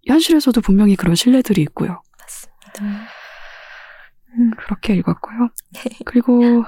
현실에서도 0.06 0.60
분명히 0.62 0.96
그런 0.96 1.16
신뢰들이 1.16 1.62
있고요. 1.64 2.02
맞습니다. 2.20 3.08
음. 4.38 4.52
그렇게 4.58 4.96
읽었고요. 4.96 5.50
그리고 6.06 6.64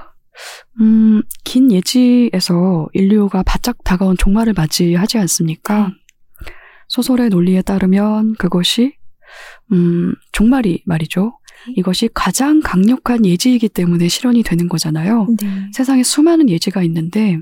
음, 0.81 1.21
긴 1.43 1.71
예지에서 1.71 2.87
인류가 2.93 3.43
바짝 3.43 3.83
다가온 3.83 4.15
종말을 4.17 4.53
맞이하지 4.53 5.17
않습니까? 5.17 5.91
소설의 6.89 7.29
논리에 7.29 7.61
따르면 7.61 8.35
그것이 8.35 8.95
음, 9.71 10.13
종말이 10.31 10.83
말이죠. 10.85 11.38
이것이 11.75 12.09
가장 12.13 12.61
강력한 12.61 13.25
예지이기 13.25 13.69
때문에 13.69 14.07
실현이 14.07 14.43
되는 14.43 14.67
거잖아요. 14.67 15.27
네. 15.41 15.47
세상에 15.73 16.03
수많은 16.03 16.49
예지가 16.49 16.83
있는데, 16.83 17.37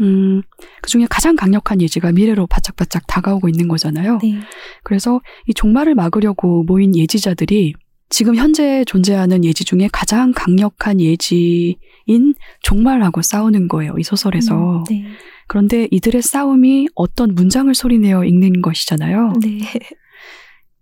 음, 0.00 0.42
그 0.80 0.90
중에 0.90 1.06
가장 1.08 1.36
강력한 1.36 1.80
예지가 1.80 2.12
미래로 2.12 2.46
바짝바짝 2.46 3.06
다가오고 3.06 3.48
있는 3.48 3.68
거잖아요. 3.68 4.18
네. 4.22 4.38
그래서 4.84 5.20
이 5.46 5.54
종말을 5.54 5.94
막으려고 5.94 6.64
모인 6.64 6.96
예지자들이 6.96 7.74
지금 8.08 8.36
현재 8.36 8.84
존재하는 8.86 9.44
예지 9.44 9.64
중에 9.64 9.88
가장 9.90 10.32
강력한 10.34 11.00
예지인 11.00 12.34
종말하고 12.60 13.22
싸우는 13.22 13.68
거예요, 13.68 13.94
이 13.98 14.02
소설에서. 14.02 14.78
음, 14.78 14.84
네. 14.88 15.04
그런데 15.48 15.88
이들의 15.90 16.20
싸움이 16.22 16.88
어떤 16.94 17.34
문장을 17.34 17.74
소리내어 17.74 18.24
읽는 18.24 18.62
것이잖아요. 18.62 19.32
네. 19.42 19.60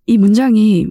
이 0.06 0.18
문장이, 0.18 0.86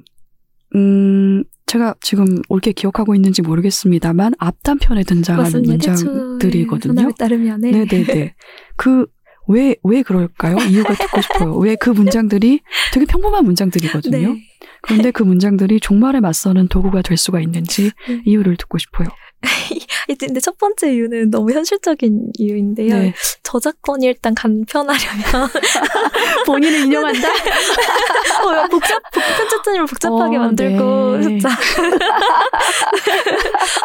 음, 0.75 1.43
제가 1.70 1.93
지금 2.01 2.26
옳게 2.49 2.72
기억하고 2.72 3.13
있는지 3.13 3.43
모르겠습니다만, 3.43 4.34
앞단편에 4.39 5.03
등장하는 5.03 5.43
맞습니다. 5.61 5.91
문장들이거든요. 5.91 7.11
따르면 7.17 7.61
네. 7.61 7.72
네네 7.72 8.03
네. 8.05 8.36
그, 8.76 9.05
왜, 9.47 9.76
왜 9.84 10.01
그럴까요? 10.01 10.57
이유가 10.67 10.93
듣고 10.95 11.22
싶어요. 11.22 11.55
왜 11.57 11.76
그 11.76 11.91
문장들이 11.91 12.61
되게 12.91 13.05
평범한 13.05 13.45
문장들이거든요. 13.45 14.34
네. 14.34 14.39
그런데 14.82 15.11
그 15.11 15.22
문장들이 15.24 15.80
종말에 15.80 16.20
맞서는 16.22 16.70
도구가 16.70 17.03
될 17.03 17.17
수가 17.17 17.39
있는지 17.39 17.91
네. 18.07 18.22
이유를 18.26 18.57
듣고 18.57 18.78
싶어요. 18.80 19.07
근데 20.19 20.39
첫 20.39 20.57
번째 20.57 20.91
이유는 20.93 21.29
너무 21.29 21.51
현실적인 21.51 22.31
이유인데요. 22.37 22.97
네. 22.97 23.13
저작권이 23.43 24.05
일단 24.05 24.35
간편하려면 24.35 25.23
본인을 26.45 26.79
인용한다? 26.81 27.27
어, 28.43 28.67
복잡 28.69 29.01
복- 29.13 29.23
편집 29.23 29.49
작자님을 29.49 29.85
복잡하게 29.87 30.37
어, 30.37 30.39
만들고 30.41 31.17
네. 31.17 31.23
진짜 31.23 31.49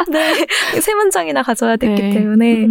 네, 0.08 0.46
세 0.80 0.94
문장이나 0.94 1.42
가져야 1.42 1.76
됐기 1.76 2.02
네. 2.02 2.10
때문에 2.14 2.64
음, 2.64 2.70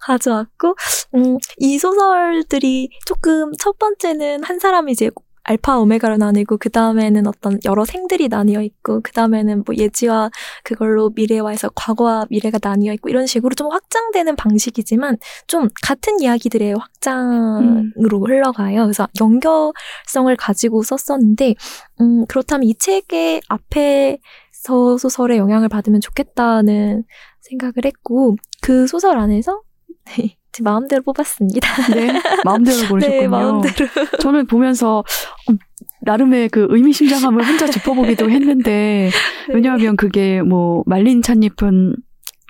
가져왔고 0.00 0.74
음, 1.14 1.38
이 1.58 1.78
소설들이 1.78 2.88
조금 3.06 3.52
첫 3.58 3.78
번째는 3.78 4.44
한 4.44 4.58
사람이 4.58 4.92
이제 4.92 5.10
알파 5.46 5.78
오메가로 5.78 6.16
나뉘고 6.16 6.58
그 6.58 6.70
다음에는 6.70 7.26
어떤 7.26 7.58
여러 7.64 7.84
생들이 7.84 8.28
나뉘어 8.28 8.62
있고 8.62 9.00
그 9.02 9.12
다음에는 9.12 9.62
뭐 9.64 9.76
예지와 9.76 10.30
그걸로 10.64 11.10
미래와 11.14 11.50
해서 11.50 11.70
과거와 11.74 12.26
미래가 12.30 12.58
나뉘어 12.60 12.92
있고 12.94 13.08
이런 13.08 13.26
식으로 13.26 13.54
좀 13.54 13.70
확장되는 13.70 14.34
방식이지만 14.34 15.18
좀 15.46 15.68
같은 15.82 16.20
이야기들의 16.20 16.74
확장으로 16.74 18.26
흘러가요. 18.26 18.82
그래서 18.82 19.06
연결성을 19.20 20.34
가지고 20.36 20.82
썼었는데 20.82 21.54
음, 22.00 22.26
그렇다면 22.26 22.64
이 22.68 22.74
책의 22.74 23.42
앞에 23.48 24.18
서 24.50 24.98
소설의 24.98 25.38
영향을 25.38 25.68
받으면 25.68 26.00
좋겠다는 26.00 27.04
생각을 27.40 27.74
했고 27.84 28.36
그 28.62 28.88
소설 28.88 29.16
안에서 29.16 29.62
네, 30.06 30.36
제 30.56 30.62
마음대로 30.62 31.02
뽑았습니다. 31.02 31.92
네, 31.94 32.08
마음대로 32.44 32.88
고르셨군요. 32.88 33.20
네, 33.20 33.28
마음대로. 33.28 33.74
저는 34.20 34.46
보면서 34.46 35.04
음, 35.50 35.58
나름의 36.00 36.48
그 36.48 36.66
의미심장함을 36.70 37.46
혼자 37.46 37.66
짚어보기도 37.68 38.30
했는데 38.30 39.10
네. 39.48 39.54
왜냐하면 39.54 39.96
그게 39.96 40.40
뭐 40.40 40.82
말린 40.86 41.20
찻잎은 41.20 41.96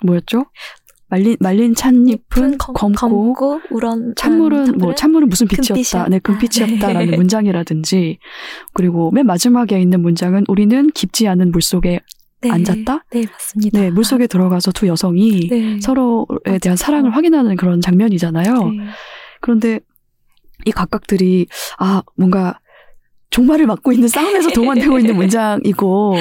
뭐였죠? 0.05 0.45
말린 1.09 1.35
말린 1.41 1.75
찻잎은 1.75 2.57
검- 2.59 2.73
검고 2.93 2.95
검고 2.97 3.61
우런 3.71 4.13
찬물은 4.15 4.77
뭐 4.77 4.95
찬물은 4.95 5.27
무슨 5.27 5.47
빛이었다. 5.47 6.07
네, 6.09 6.19
금빛이었다라는 6.19 7.11
네. 7.11 7.17
문장이라든지 7.17 8.19
그리고 8.73 9.11
맨 9.11 9.25
마지막에 9.25 9.81
있는 9.81 10.01
문장은 10.01 10.45
우리는 10.47 10.89
깊지 10.91 11.27
않은 11.27 11.51
물 11.51 11.61
속에 11.61 11.99
네. 12.41 12.51
앉았다. 12.51 13.05
네, 13.11 13.25
맞습니다. 13.31 13.79
네, 13.79 13.89
물 13.89 14.03
속에 14.03 14.27
들어가서 14.27 14.71
두 14.71 14.87
여성이 14.87 15.47
네. 15.49 15.79
서로에 15.81 16.59
대한 16.61 16.71
맞아요. 16.71 16.75
사랑을 16.75 17.15
확인하는 17.15 17.55
그런 17.55 17.81
장면이잖아요. 17.81 18.53
네. 18.69 18.77
그런데 19.41 19.79
이 20.65 20.71
각각들이 20.71 21.47
아 21.79 22.03
뭔가 22.15 22.59
종말을 23.29 23.65
맞고 23.67 23.91
있는 23.91 24.07
싸움에서 24.07 24.51
동원되고 24.51 24.99
있는 24.99 25.15
문장이고 25.17 26.15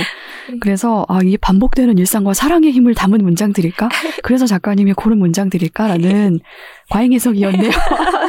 그래서 0.61 1.07
아 1.09 1.21
이게 1.23 1.37
반복되는 1.37 1.99
일상과 1.99 2.35
사랑의 2.35 2.73
힘을 2.73 2.95
담은 2.95 3.23
문장들일까? 3.23 3.89
그래서 4.23 4.47
작가님이 4.47 4.93
고른 4.95 5.19
문장들일까라는 5.19 6.41
과잉 6.91 7.13
해석이었네요. 7.13 7.71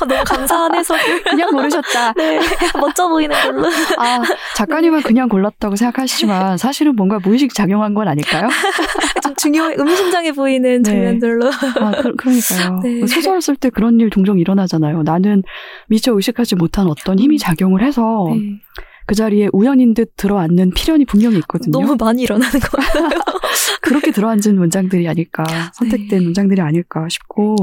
아, 0.00 0.04
너무 0.06 0.24
감사한 0.24 0.74
해석을. 0.74 1.22
그냥 1.24 1.50
고르셨다. 1.50 2.12
네, 2.14 2.40
멋져 2.78 3.08
보이는 3.08 3.36
걸로. 3.42 3.68
아 3.98 4.22
작가님은 4.56 5.02
그냥 5.02 5.28
골랐다고 5.28 5.76
생각하시지만 5.76 6.58
사실은 6.58 6.96
뭔가 6.96 7.18
무의식 7.18 7.54
작용한 7.54 7.94
건 7.94 8.08
아닐까요? 8.08 8.48
좀 9.22 9.34
중요해, 9.36 9.74
의미심장해 9.76 10.32
보이는 10.32 10.82
네. 10.82 10.90
장면들로. 10.90 11.46
아 11.48 11.90
그, 12.02 12.14
러니까요 12.24 12.80
네. 12.82 13.06
소설 13.06 13.40
쓸 13.40 13.56
때 13.56 13.70
그런 13.70 14.00
일 14.00 14.10
종종 14.10 14.38
일어나잖아요. 14.38 15.02
나는 15.02 15.42
미처 15.88 16.12
의식하지 16.12 16.56
못한 16.56 16.86
어떤 16.86 17.18
힘이 17.18 17.38
작용을 17.38 17.82
해서 17.82 18.28
네. 18.30 18.60
그 19.06 19.14
자리에 19.14 19.48
우연인 19.52 19.94
듯 19.94 20.16
들어앉는 20.16 20.72
필연이 20.72 21.04
분명히 21.04 21.38
있거든요. 21.38 21.70
너무 21.70 21.96
많이 21.98 22.22
일어나는 22.22 22.58
것 22.58 22.70
같아요. 22.72 23.08
그렇게 23.82 24.10
들어앉은 24.10 24.56
문장들이 24.56 25.06
아닐까, 25.08 25.44
선택된 25.74 26.18
네. 26.18 26.24
문장들이 26.24 26.60
아닐까 26.60 27.06
싶고, 27.08 27.56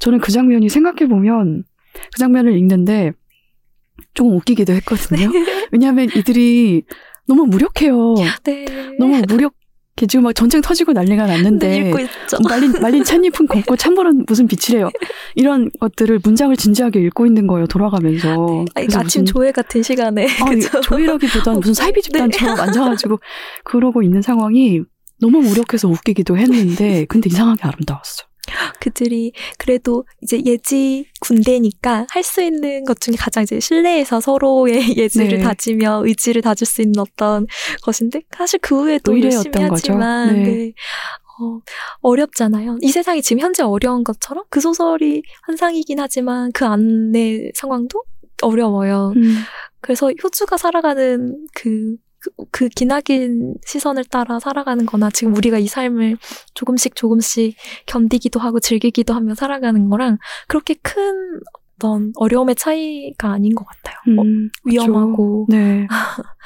저는 0.00 0.20
그 0.20 0.32
장면이 0.32 0.68
생각해 0.68 1.08
보면, 1.08 1.64
그 2.12 2.18
장면을 2.18 2.56
읽는데, 2.56 3.12
조금 4.14 4.36
웃기기도 4.36 4.72
했거든요. 4.74 5.30
왜냐하면 5.72 6.08
이들이 6.14 6.84
너무 7.26 7.46
무력해요. 7.46 8.14
네. 8.44 8.64
너무 8.98 9.20
무력해. 9.28 9.54
지금 10.08 10.24
막 10.24 10.34
전쟁 10.34 10.60
터지고 10.60 10.92
난리가 10.92 11.24
네, 11.26 11.32
났는데, 11.36 11.88
읽고 11.88 11.98
있죠. 12.00 12.36
말린, 12.46 12.72
말린 12.82 13.02
찻잎은 13.02 13.46
검고 13.46 13.76
찬물은 13.76 14.24
무슨 14.28 14.46
빛이래요. 14.46 14.90
이런 15.36 15.70
것들을 15.80 16.20
문장을 16.22 16.54
진지하게 16.54 17.00
읽고 17.00 17.24
있는 17.24 17.46
거예요, 17.46 17.66
돌아가면서. 17.66 18.66
아니, 18.74 18.86
그래서 18.88 18.98
아침 19.00 19.22
무슨- 19.22 19.24
조회 19.24 19.52
같은 19.52 19.82
시간에. 19.82 20.26
아니, 20.44 20.60
그죠? 20.60 20.82
조이라기보다는 20.82 21.60
무슨 21.60 21.72
사이비 21.72 22.02
네. 22.02 22.02
집단처럼 22.02 22.60
앉아가지고 22.60 23.20
그러고 23.64 24.02
있는 24.02 24.20
상황이 24.20 24.82
너무 25.20 25.40
무력해서 25.40 25.88
웃기기도 25.88 26.36
했는데 26.36 27.04
근데 27.08 27.28
이상하게 27.28 27.62
아름다웠어. 27.64 28.24
그들이 28.80 29.32
그래도 29.58 30.04
이제 30.22 30.40
예지 30.44 31.06
군대니까 31.20 32.06
할 32.10 32.22
수 32.22 32.40
있는 32.42 32.84
것 32.84 33.00
중에 33.00 33.16
가장 33.18 33.42
이제 33.42 33.58
실내에서 33.58 34.20
서로의 34.20 34.74
예지를 34.96 35.38
네. 35.38 35.40
다지며 35.40 36.02
의지를 36.04 36.42
다질 36.42 36.66
수 36.66 36.80
있는 36.82 37.00
어떤 37.00 37.46
것인데 37.82 38.20
사실 38.36 38.60
그 38.62 38.82
후에도 38.82 39.20
열심히. 39.20 39.50
하지만 39.68 40.34
네. 40.34 40.42
네. 40.44 40.72
어, 41.40 41.60
어렵잖아요. 42.02 42.78
이 42.80 42.88
세상이 42.92 43.20
지금 43.20 43.40
현재 43.42 43.62
어려운 43.62 44.04
것처럼 44.04 44.44
그 44.48 44.60
소설이 44.60 45.22
환상이긴 45.42 45.98
하지만 46.00 46.50
그 46.52 46.64
안의 46.64 47.52
상황도 47.54 48.02
어려워요. 48.42 49.12
음, 49.16 49.36
그래서 49.80 50.10
효주가 50.22 50.56
살아가는 50.56 51.46
그, 51.54 51.96
그, 52.18 52.30
그 52.50 52.68
기나긴 52.68 53.54
시선을 53.64 54.04
따라 54.04 54.38
살아가는 54.38 54.84
거나 54.86 55.10
지금 55.10 55.34
우리가 55.34 55.58
이 55.58 55.66
삶을 55.66 56.16
조금씩 56.54 56.96
조금씩 56.96 57.56
견디기도 57.86 58.40
하고 58.40 58.60
즐기기도 58.60 59.14
하며 59.14 59.34
살아가는 59.34 59.88
거랑 59.88 60.18
그렇게 60.48 60.74
큰 60.82 61.40
어떤 61.76 62.12
어려움의 62.16 62.54
차이가 62.56 63.32
아닌 63.32 63.54
것 63.54 63.66
같아요. 63.66 63.96
어, 64.18 64.22
음, 64.22 64.50
위험하고 64.64 65.46
네. 65.48 65.86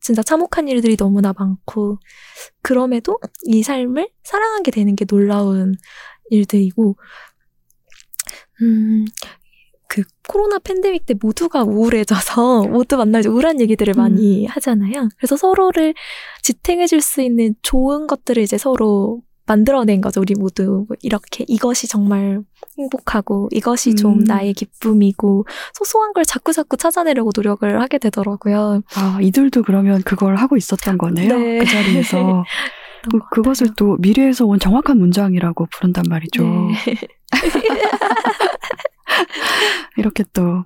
진짜 0.00 0.20
참혹한 0.20 0.66
일들이 0.66 0.96
너무나 0.96 1.32
많고 1.32 1.98
그럼에도 2.60 3.20
이 3.44 3.62
삶을 3.62 4.10
사랑하게 4.24 4.72
되는 4.72 4.96
게 4.96 5.04
놀라운 5.04 5.76
일들이고 6.28 6.96
음. 8.62 9.04
그 9.92 10.02
코로나 10.26 10.58
팬데믹 10.58 11.04
때 11.04 11.14
모두가 11.20 11.64
우울해져서 11.64 12.62
모두 12.68 12.96
만나서 12.96 13.28
우울한 13.28 13.60
얘기들을 13.60 13.92
많이 13.92 14.46
하잖아요. 14.46 15.10
그래서 15.18 15.36
서로를 15.36 15.92
지탱해 16.40 16.86
줄 16.86 17.02
수 17.02 17.20
있는 17.20 17.54
좋은 17.60 18.06
것들을 18.06 18.42
이제 18.42 18.56
서로 18.56 19.20
만들어낸 19.44 20.00
거죠. 20.00 20.22
우리 20.22 20.34
모두 20.34 20.86
뭐 20.88 20.96
이렇게 21.02 21.44
이것이 21.46 21.88
정말 21.88 22.40
행복하고 22.78 23.50
이것이 23.52 23.94
좀 23.94 24.20
음. 24.20 24.24
나의 24.24 24.54
기쁨이고 24.54 25.44
소소한 25.74 26.14
걸 26.14 26.24
자꾸 26.24 26.54
자꾸 26.54 26.78
찾아내려고 26.78 27.30
노력을 27.36 27.78
하게 27.82 27.98
되더라고요. 27.98 28.80
아 28.94 29.18
이들도 29.20 29.62
그러면 29.64 30.00
그걸 30.04 30.36
하고 30.36 30.56
있었던 30.56 30.96
거네요. 30.96 31.36
네. 31.36 31.58
그 31.58 31.66
자리에서 31.66 32.44
그, 33.10 33.18
것 33.18 33.30
그것을. 33.30 33.68
또 33.76 33.96
미래에서 33.98 34.46
온 34.46 34.58
정확한 34.58 34.98
문장이라고 34.98 35.66
부른단 35.70 36.04
말이죠. 36.08 36.42
네. 36.42 36.96
이렇게 39.96 40.24
또 40.32 40.42
음. 40.42 40.64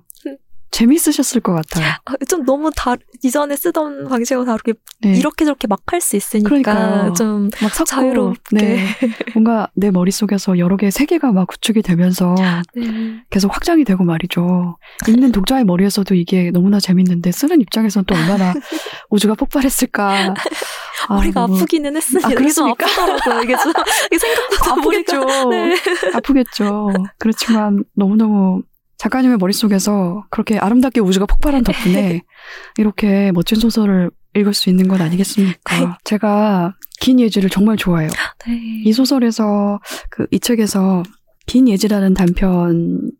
재밌으셨을 0.77 1.41
것 1.41 1.53
같아요. 1.53 1.85
아, 2.05 2.13
좀 2.29 2.45
너무 2.45 2.69
다 2.75 2.95
이전에 3.23 3.55
쓰던 3.55 4.07
방식하고 4.07 4.45
다르게 4.45 4.73
네. 5.01 5.13
이렇게 5.17 5.43
저렇게 5.45 5.67
막 5.67 5.79
할 5.87 6.01
수 6.01 6.15
있으니까 6.15 6.49
그러니까요. 6.49 7.13
좀 7.13 7.49
막 7.61 7.73
섞고 7.73 7.85
자유롭게. 7.85 8.57
네. 8.57 8.85
뭔가 9.33 9.69
내 9.73 9.89
머릿속에서 9.89 10.57
여러 10.59 10.77
개의 10.77 10.91
세계가 10.91 11.31
막 11.31 11.47
구축이 11.47 11.81
되면서 11.81 12.35
네. 12.75 13.21
계속 13.29 13.55
확장이 13.55 13.83
되고 13.85 14.03
말이죠. 14.03 14.77
읽는 15.07 15.31
독자의 15.31 15.65
머리에서도 15.65 16.13
이게 16.13 16.51
너무나 16.51 16.79
재밌는데 16.79 17.31
쓰는 17.31 17.61
입장에서는 17.61 18.05
또 18.05 18.13
얼마나 18.15 18.53
우주가 19.09 19.33
폭발했을까. 19.35 20.33
아, 21.07 21.13
머리가 21.15 21.41
너무 21.41 21.55
아프기는 21.55 21.95
했습니다. 21.95 22.27
아, 22.27 22.31
그렇습니까? 22.33 22.85
아프더라고요. 22.85 23.41
이게 23.43 23.55
좀 23.57 23.71
이게 24.11 24.17
생각보다 24.19 24.71
아프겠죠. 24.73 25.19
머리가 25.21 25.45
네. 25.49 25.75
아프겠죠. 26.13 26.89
그렇지만 27.17 27.83
너무너무 27.95 28.61
작가님의 28.97 29.37
머릿속에서 29.37 30.25
그렇게 30.29 30.57
아름답게 30.57 30.99
우주가 31.01 31.25
폭발한 31.25 31.63
덕분에 31.63 32.21
이렇게 32.77 33.31
멋진 33.31 33.59
소설을 33.59 34.09
읽을 34.35 34.53
수 34.53 34.69
있는 34.69 34.87
건 34.87 35.01
아니겠습니까? 35.01 35.97
제가 36.03 36.75
긴 36.99 37.19
예지를 37.19 37.49
정말 37.49 37.77
좋아해요. 37.77 38.09
네. 38.47 38.81
이 38.83 38.93
소설에서 38.93 39.79
그 40.09 40.27
이 40.31 40.39
책에서 40.39 41.03
긴 41.45 41.67
예지라는 41.67 42.13
단편 42.13 43.11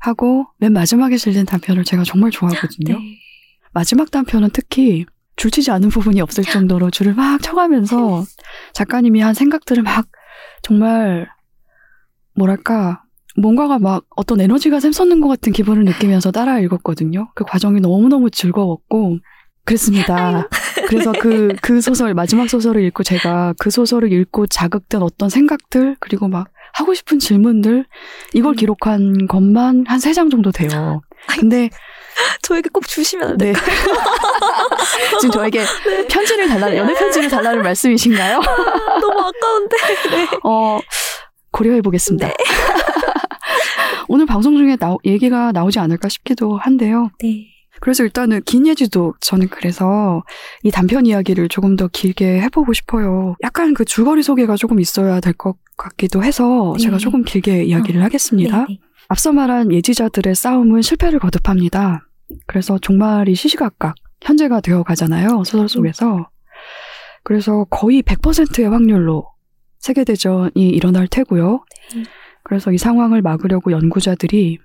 하고 0.00 0.46
맨 0.58 0.72
마지막에 0.72 1.16
실린 1.16 1.44
단편을 1.44 1.84
제가 1.84 2.04
정말 2.04 2.30
좋아하거든요. 2.30 2.98
네. 2.98 3.18
마지막 3.72 4.10
단편은 4.10 4.50
특히 4.52 5.04
줄치지 5.36 5.70
않은 5.72 5.88
부분이 5.90 6.20
없을 6.20 6.42
정도로 6.44 6.90
줄을 6.90 7.14
막 7.14 7.40
쳐가면서 7.42 8.24
작가님이 8.72 9.20
한 9.20 9.34
생각들을 9.34 9.82
막 9.82 10.06
정말 10.62 11.28
뭐랄까 12.34 13.02
뭔가가 13.40 13.78
막 13.78 14.04
어떤 14.16 14.40
에너지가 14.40 14.80
샘솟는 14.80 15.20
것 15.20 15.28
같은 15.28 15.52
기분을 15.52 15.84
느끼면서 15.84 16.30
따라 16.32 16.58
읽었거든요. 16.60 17.28
그 17.34 17.44
과정이 17.44 17.80
너무너무 17.80 18.30
즐거웠고 18.30 19.18
그랬습니다. 19.64 20.48
그래서 20.88 21.12
그, 21.12 21.54
그 21.60 21.80
소설, 21.80 22.14
마지막 22.14 22.48
소설을 22.48 22.82
읽고 22.84 23.02
제가 23.02 23.54
그 23.58 23.70
소설을 23.70 24.12
읽고 24.12 24.46
자극된 24.46 25.02
어떤 25.02 25.28
생각들, 25.28 25.96
그리고 26.00 26.26
막 26.28 26.48
하고 26.72 26.94
싶은 26.94 27.18
질문들, 27.18 27.84
이걸 28.34 28.52
음. 28.52 28.56
기록한 28.56 29.26
것만 29.26 29.84
한 29.86 29.98
세 29.98 30.12
장 30.14 30.30
정도 30.30 30.50
돼요. 30.52 31.02
근데 31.38 31.68
저에게 32.42 32.70
꼭 32.72 32.86
주시면 32.88 33.30
안 33.32 33.36
네. 33.36 33.52
지금 35.20 35.32
저에게 35.32 35.64
편지를 36.08 36.48
달라는, 36.48 36.76
연애 36.76 36.94
편지를 36.94 37.28
달라는 37.28 37.62
말씀이신가요? 37.62 38.40
너무 39.00 39.18
아까운데. 39.20 39.76
네. 40.10 40.28
어, 40.44 40.78
고려해보겠습니다. 41.52 42.26
네. 42.28 42.34
오늘 44.08 44.26
방송 44.26 44.56
중에 44.56 44.76
나오- 44.76 44.98
얘기가 45.04 45.52
나오지 45.52 45.78
않을까 45.78 46.08
싶기도 46.08 46.56
한데요. 46.56 47.10
네. 47.22 47.46
그래서 47.80 48.02
일단은 48.02 48.42
긴 48.44 48.66
예지도 48.66 49.14
저는 49.20 49.48
그래서 49.48 50.24
이 50.64 50.70
단편 50.70 51.06
이야기를 51.06 51.48
조금 51.48 51.76
더 51.76 51.86
길게 51.86 52.40
해보고 52.40 52.72
싶어요. 52.72 53.36
약간 53.44 53.72
그 53.74 53.84
줄거리 53.84 54.22
소개가 54.22 54.56
조금 54.56 54.80
있어야 54.80 55.20
될 55.20 55.32
것 55.34 55.56
같기도 55.76 56.24
해서 56.24 56.72
네. 56.76 56.82
제가 56.84 56.98
조금 56.98 57.22
길게 57.22 57.64
이야기를 57.64 58.00
어, 58.00 58.04
하겠습니다. 58.04 58.60
네, 58.62 58.66
네. 58.68 58.80
앞서 59.08 59.30
말한 59.32 59.70
예지자들의 59.72 60.34
싸움은 60.34 60.82
실패를 60.82 61.20
거듭합니다. 61.20 62.02
그래서 62.46 62.78
종말이 62.78 63.34
시시각각 63.36 63.94
현재가 64.22 64.60
되어 64.60 64.82
가잖아요. 64.82 65.44
소설 65.44 65.68
속에서. 65.68 66.28
그래서 67.22 67.64
거의 67.70 68.02
100%의 68.02 68.68
확률로 68.68 69.28
세계대전이 69.78 70.50
일어날 70.70 71.06
테고요. 71.06 71.64
네. 71.94 72.02
그래서 72.48 72.72
이 72.72 72.78
상황을 72.78 73.20
막으려고 73.20 73.70
연구자들이 73.72 74.58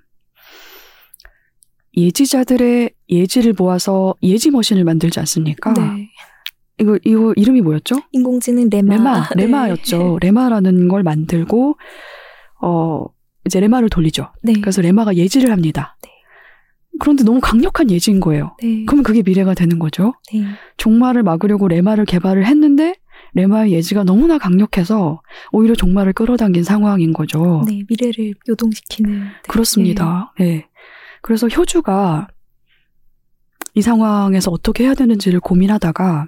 예지자들의 1.96 2.90
예지를 3.10 3.54
모아서 3.56 4.14
예지 4.22 4.50
머신을 4.50 4.84
만들지 4.84 5.20
않습니까? 5.20 5.74
네. 5.74 6.10
이거, 6.80 6.98
이거 7.04 7.32
이름이 7.36 7.60
뭐였죠? 7.60 7.96
인공지능 8.12 8.68
레마. 8.70 8.94
레마, 8.94 9.28
네. 9.36 9.44
레마였죠. 9.44 10.18
레마라는 10.20 10.88
걸 10.88 11.02
만들고, 11.02 11.76
어, 12.62 13.04
이제 13.44 13.60
레마를 13.60 13.90
돌리죠. 13.90 14.32
네. 14.42 14.54
그래서 14.54 14.80
레마가 14.80 15.14
예지를 15.14 15.52
합니다. 15.52 15.96
네. 16.02 16.10
그런데 16.98 17.22
너무 17.22 17.40
강력한 17.40 17.90
예지인 17.90 18.18
거예요. 18.18 18.56
네. 18.62 18.84
그러면 18.86 19.04
그게 19.04 19.22
미래가 19.22 19.52
되는 19.54 19.78
거죠. 19.78 20.14
네. 20.32 20.42
종말을 20.78 21.22
막으려고 21.22 21.68
레마를 21.68 22.06
개발을 22.06 22.46
했는데 22.46 22.94
레마의 23.34 23.72
예지가 23.72 24.04
너무나 24.04 24.38
강력해서 24.38 25.20
오히려 25.52 25.74
종말을 25.74 26.12
끌어당긴 26.12 26.64
상황인 26.64 27.12
거죠. 27.12 27.64
네. 27.66 27.82
미래를 27.88 28.34
요동시키는. 28.48 29.20
네. 29.20 29.28
그렇습니다. 29.48 30.32
네. 30.38 30.68
그래서 31.20 31.48
효주가 31.48 32.28
이 33.74 33.82
상황에서 33.82 34.50
어떻게 34.50 34.84
해야 34.84 34.94
되는지를 34.94 35.40
고민하다가 35.40 36.26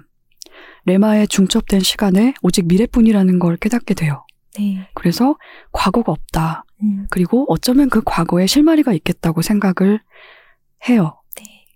레마에 0.85 1.25
중첩된 1.27 1.79
시간에 1.79 2.33
오직 2.41 2.67
미래뿐이라는 2.67 3.39
걸 3.39 3.57
깨닫게 3.57 3.93
돼요. 3.93 4.25
네. 4.57 4.89
그래서 4.93 5.37
과거가 5.71 6.11
없다. 6.11 6.65
음. 6.83 7.07
그리고 7.09 7.45
어쩌면 7.47 7.89
그 7.89 8.01
과거에 8.03 8.47
실마리가 8.47 8.93
있겠다고 8.93 9.41
생각을 9.41 10.01
해요. 10.89 11.16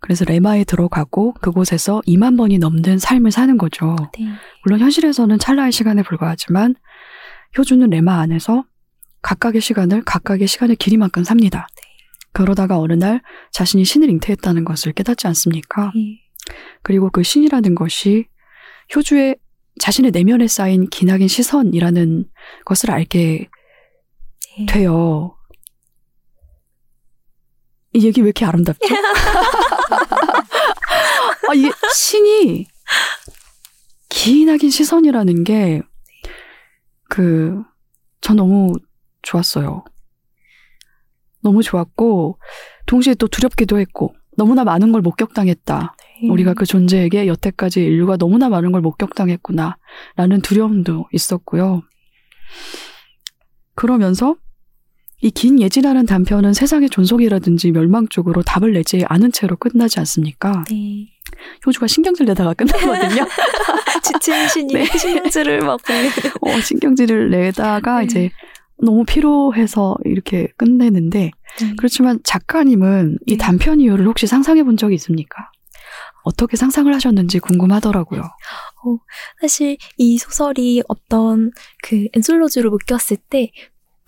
네. 0.01 0.07
그래서 0.07 0.25
레마에 0.25 0.63
들어가고 0.63 1.33
그곳에서 1.35 2.01
2만 2.07 2.37
번이 2.37 2.57
넘는 2.57 2.97
삶을 2.97 3.31
사는 3.31 3.57
거죠. 3.57 3.95
네. 4.17 4.25
물론 4.63 4.79
현실에서는 4.79 5.37
찰나의 5.39 5.71
시간에 5.71 6.01
불과하지만 6.03 6.75
효주는 7.57 7.87
레마 7.89 8.19
안에서 8.19 8.65
각각의 9.21 9.61
시간을 9.61 10.03
각각의 10.03 10.47
시간의 10.47 10.77
길이만큼 10.77 11.23
삽니다. 11.23 11.67
그러다가 12.33 12.79
어느 12.79 12.93
날 12.93 13.21
자신이 13.51 13.85
신을 13.85 14.09
잉태했다는 14.09 14.65
것을 14.65 14.93
깨닫지 14.93 15.27
않습니까? 15.27 15.91
네. 15.93 16.19
그리고 16.81 17.09
그 17.09 17.21
신이라는 17.21 17.75
것이 17.75 18.25
효주의 18.95 19.35
자신의 19.79 20.11
내면에 20.11 20.47
쌓인 20.47 20.89
기나긴 20.89 21.27
시선이라는 21.27 22.25
것을 22.65 22.91
알게 22.91 23.49
네. 24.57 24.65
돼요. 24.65 25.35
이 27.93 28.05
얘기 28.05 28.21
왜 28.21 28.27
이렇게 28.27 28.45
아름답죠? 28.45 28.79
아, 31.49 31.53
이게 31.53 31.71
신이 31.93 32.67
기나긴 34.09 34.69
시선이라는 34.69 35.43
게, 35.43 35.81
그, 37.09 37.61
전 38.21 38.37
너무 38.37 38.73
좋았어요. 39.21 39.83
너무 41.41 41.63
좋았고, 41.63 42.39
동시에 42.85 43.15
또 43.15 43.27
두렵기도 43.27 43.79
했고, 43.79 44.13
너무나 44.37 44.63
많은 44.63 44.91
걸 44.91 45.01
목격당했다. 45.01 45.95
네. 46.21 46.29
우리가 46.29 46.53
그 46.53 46.65
존재에게 46.65 47.27
여태까지 47.27 47.81
인류가 47.81 48.17
너무나 48.17 48.47
많은 48.49 48.71
걸 48.71 48.81
목격당했구나. 48.81 49.77
라는 50.15 50.41
두려움도 50.41 51.07
있었고요. 51.11 51.81
그러면서 53.75 54.35
이 55.21 55.29
긴 55.29 55.59
예지라는 55.61 56.05
단편은 56.07 56.53
세상의 56.53 56.89
존속이라든지 56.89 57.71
멸망 57.71 58.07
쪽으로 58.07 58.41
답을 58.41 58.73
내지 58.73 59.05
않은 59.07 59.31
채로 59.31 59.55
끝나지 59.55 59.99
않습니까? 59.99 60.63
네. 60.69 61.07
효주가 61.65 61.87
신경질 61.87 62.25
내다가 62.25 62.53
끝나거든요. 62.53 63.27
지친 64.03 64.47
신이 64.49 64.73
네. 64.73 64.85
신경질을 64.85 65.59
막. 65.59 65.79
어, 66.41 66.59
신경질을 66.61 67.29
내다가 67.29 67.99
네. 67.99 68.05
이제 68.05 68.31
너무 68.81 69.05
피로해서 69.05 69.95
이렇게 70.05 70.47
끝내는데 70.57 71.31
네. 71.59 71.73
그렇지만 71.77 72.19
작가님은 72.23 73.19
이 73.27 73.31
네. 73.33 73.37
단편 73.37 73.79
이후를 73.79 74.07
혹시 74.07 74.25
상상해 74.25 74.63
본 74.63 74.75
적이 74.75 74.95
있습니까? 74.95 75.51
어떻게 76.23 76.55
상상을 76.57 76.93
하셨는지 76.93 77.39
궁금하더라고요. 77.39 78.23
사실 79.41 79.77
이 79.97 80.17
소설이 80.17 80.83
어떤 80.87 81.51
그 81.83 82.07
앤솔러지로 82.13 82.69
묶였을 82.69 83.17
때 83.29 83.51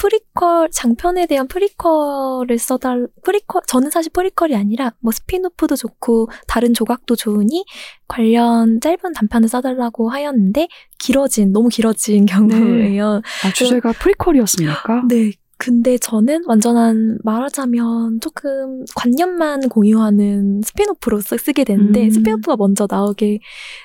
프리퀄 0.04 0.68
장편에 0.70 1.28
대한 1.28 1.48
프리퀄을 1.48 2.58
써달 2.60 3.08
프리퀄 3.24 3.62
저는 3.68 3.90
사실 3.90 4.12
프리퀄이 4.12 4.54
아니라 4.54 4.92
뭐 5.00 5.14
스핀오프도 5.14 5.78
좋고 5.78 6.28
다른 6.46 6.74
조각도 6.74 7.16
좋으니 7.16 7.64
관련 8.10 8.82
짧은 8.82 9.14
단편을 9.16 9.48
써달라고 9.48 10.10
하였는데 10.10 10.68
길어진 11.00 11.54
너무 11.54 11.70
길어진 11.70 12.26
경우예요. 12.28 13.22
아, 13.46 13.54
주제가 13.56 13.94
프리퀄이었습니까? 13.94 15.04
네. 15.08 15.32
근데 15.58 15.98
저는 15.98 16.44
완전한 16.48 17.20
말하자면 17.24 18.20
조금 18.20 18.84
관념만 18.96 19.70
공유하는 19.70 20.62
스핀오프로 20.66 21.22
쓰- 21.22 21.38
쓰게 21.38 21.64
되는데 21.64 22.06
음. 22.06 22.10
스핀오프가 22.12 22.58
먼저 22.58 22.86
나오게 22.90 23.40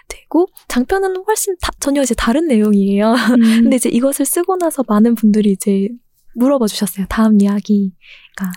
되고 0.08 0.46
장편은 0.66 1.22
훨씬 1.28 1.54
다- 1.60 1.70
전혀 1.78 2.02
이제 2.02 2.16
다른 2.16 2.48
내용이에요. 2.48 3.12
음, 3.12 3.14
근데 3.70 3.76
이제 3.76 3.88
이것을 3.90 4.24
쓰고 4.26 4.56
나서 4.56 4.82
많은 4.88 5.14
분들이 5.14 5.52
이제 5.52 5.88
물어봐 6.38 6.66
주셨어요. 6.66 7.06
다음 7.08 7.40
이야기가 7.40 7.92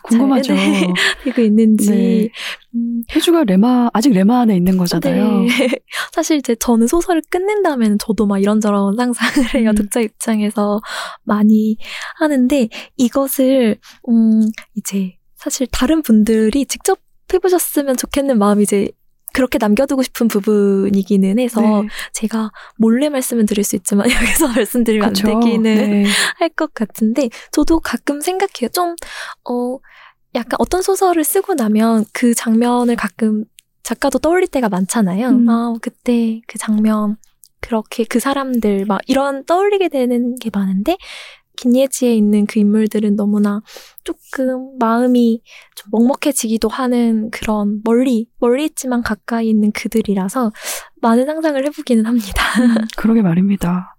궁금하죠. 0.04 0.56
잘 0.56 0.56
네, 0.56 0.94
되고 1.26 1.42
있는지. 1.42 1.90
네. 1.90 2.30
음, 2.76 3.04
효주가 3.14 3.44
레마 3.44 3.90
아직 3.94 4.14
레마 4.14 4.42
안에 4.42 4.56
있는 4.56 4.78
거잖아요. 4.78 5.42
네. 5.42 5.48
사실 6.14 6.38
이제 6.38 6.56
저는 6.56 6.88
소설을 6.88 7.22
끝낸 7.30 7.64
다음에는 7.64 7.98
저도 8.00 8.28
막 8.28 8.40
이런저런 8.40 8.96
상상을 8.96 9.56
해요. 9.56 9.72
음. 9.72 9.76
독자 9.76 10.00
입장에서 10.00 10.80
많이 11.24 11.78
하는데 12.20 12.70
이것을 12.98 13.78
음 14.10 14.42
이제 14.76 15.18
사실 15.36 15.68
다른 15.72 16.02
분들이 16.02 16.66
직접 16.66 17.00
해보셨으면 17.34 17.98
좋겠는 17.98 18.38
마음이 18.38 18.64
이제 18.64 18.90
그렇게 19.34 19.58
남겨두고 19.58 20.04
싶은 20.04 20.28
부분이기는 20.28 21.40
해서 21.40 21.62
네. 21.62 21.88
제가 22.14 22.52
몰래 22.78 23.10
말씀을 23.10 23.46
드릴 23.46 23.64
수 23.64 23.76
있지만 23.76 24.08
여기서 24.12 24.48
말씀드리면 24.50 25.14
그쵸. 25.14 25.28
안 25.30 25.40
되기는 25.40 25.64
네. 25.64 26.06
할것 26.40 26.74
같은데 26.74 27.30
저도 27.52 27.80
가끔 27.80 28.22
생각해요. 28.22 28.70
좀 28.72 28.96
어 29.50 29.80
약간 30.36 30.56
어떤 30.60 30.82
소설을 30.82 31.24
쓰고 31.24 31.56
나면 31.56 32.06
그 32.14 32.34
장면을 32.34 32.96
가끔 32.96 33.46
작가도 33.84 34.20
떠올릴 34.20 34.48
때가 34.48 34.70
많잖아요. 34.70 35.30
음. 35.30 35.50
아 35.50 35.74
그때 35.82 36.42
그 36.48 36.58
장면 36.58 37.18
그렇게 37.60 38.04
그 38.06 38.20
사람들 38.20 38.86
막 38.86 39.02
이런 39.08 39.44
떠올리게 39.46 39.90
되는 39.90 40.36
게 40.36 40.50
많은데 40.54 40.98
김예지에 41.58 42.14
있는 42.16 42.46
그 42.46 42.60
인물들은 42.60 43.16
너무나 43.16 43.62
조금 44.04 44.78
마음이 44.80 45.42
좀 45.76 45.90
먹먹해지기도 45.92 46.68
하는 46.70 47.30
그런 47.32 47.82
멀리 47.84 48.28
멀리 48.40 48.66
있지만 48.66 49.02
가까이 49.02 49.50
있는 49.50 49.72
그들이라서 49.72 50.52
많은 51.02 51.26
상상을 51.26 51.64
해보기는 51.66 52.06
합니다. 52.06 52.44
그러게 52.98 53.22
말입니다. 53.22 53.96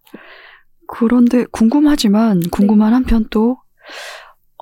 그런데 0.87 1.45
궁금하지만 1.53 2.43
궁금한 2.51 2.93
한편 2.95 3.27
또 3.31 3.59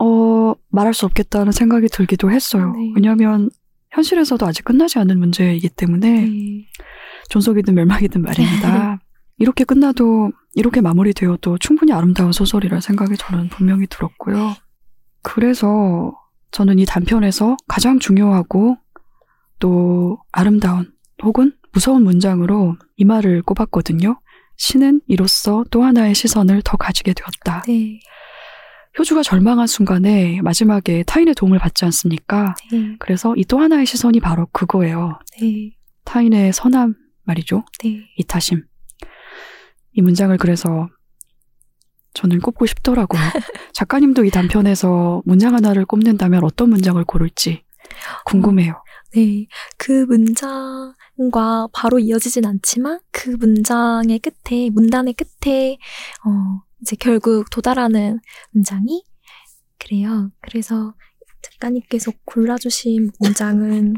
어, 0.00 0.54
말할 0.68 0.94
수 0.94 1.04
없겠다는 1.06 1.52
생각이 1.52 1.88
들기도 1.88 2.30
했어요. 2.30 2.72
네. 2.74 2.92
왜냐하면 2.94 3.50
현실에서도 3.90 4.46
아직 4.46 4.64
끝나지 4.64 4.98
않은 4.98 5.18
문제이기 5.18 5.68
때문에 5.70 6.26
네. 6.26 6.66
존속이든 7.28 7.74
멸망이든 7.74 8.22
말입니다. 8.22 8.89
이렇게 9.40 9.64
끝나도 9.64 10.30
이렇게 10.54 10.80
마무리되어도 10.82 11.58
충분히 11.58 11.92
아름다운 11.92 12.30
소설이라 12.30 12.80
생각이 12.80 13.16
저는 13.16 13.48
분명히 13.48 13.86
들었고요. 13.88 14.54
그래서 15.22 16.12
저는 16.50 16.78
이 16.78 16.84
단편에서 16.84 17.56
가장 17.66 17.98
중요하고 17.98 18.76
또 19.58 20.18
아름다운 20.30 20.92
혹은 21.22 21.52
무서운 21.72 22.04
문장으로 22.04 22.76
이 22.96 23.04
말을 23.04 23.42
꼽았거든요. 23.42 24.20
신은 24.56 25.00
이로써 25.06 25.64
또 25.70 25.84
하나의 25.84 26.14
시선을 26.14 26.60
더 26.62 26.76
가지게 26.76 27.14
되었다. 27.14 27.62
네. 27.66 27.98
효주가 28.98 29.22
절망한 29.22 29.66
순간에 29.66 30.42
마지막에 30.42 31.02
타인의 31.04 31.34
도움을 31.34 31.58
받지 31.58 31.84
않습니까? 31.86 32.54
네, 32.70 32.96
그래서 32.98 33.34
이 33.36 33.44
또 33.44 33.58
하나의 33.58 33.86
시선이 33.86 34.20
바로 34.20 34.46
그거예요. 34.52 35.18
네, 35.40 35.70
타인의 36.04 36.52
선함 36.52 36.94
말이죠. 37.24 37.64
네. 37.82 38.04
이타심. 38.18 38.64
이 39.92 40.02
문장을 40.02 40.36
그래서 40.38 40.88
저는 42.14 42.40
꼽고 42.40 42.66
싶더라고요. 42.66 43.20
작가님도 43.72 44.24
이 44.24 44.30
단편에서 44.30 45.22
문장 45.24 45.54
하나를 45.54 45.84
꼽는다면 45.84 46.44
어떤 46.44 46.70
문장을 46.70 47.02
고를지 47.04 47.64
궁금해요. 48.24 48.82
네, 49.14 49.46
그 49.76 50.04
문장과 50.04 51.68
바로 51.72 51.98
이어지진 51.98 52.46
않지만 52.46 53.00
그 53.10 53.30
문장의 53.30 54.20
끝에, 54.20 54.70
문단의 54.70 55.14
끝에, 55.14 55.78
어, 56.24 56.62
이제 56.80 56.96
결국 56.96 57.50
도달하는 57.50 58.20
문장이 58.52 59.04
그래요. 59.78 60.30
그래서 60.40 60.94
작가님께서 61.42 62.12
골라주신 62.24 63.10
문장은 63.18 63.94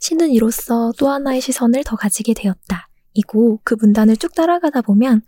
신은 0.00 0.30
이로써 0.30 0.92
또 0.98 1.10
하나의 1.10 1.40
시선을 1.40 1.84
더 1.84 1.96
가지게 1.96 2.32
되었다. 2.34 2.85
이고 3.16 3.60
그 3.64 3.74
문단을 3.78 4.16
쭉 4.16 4.34
따라가다 4.34 4.82
보면 4.82 5.22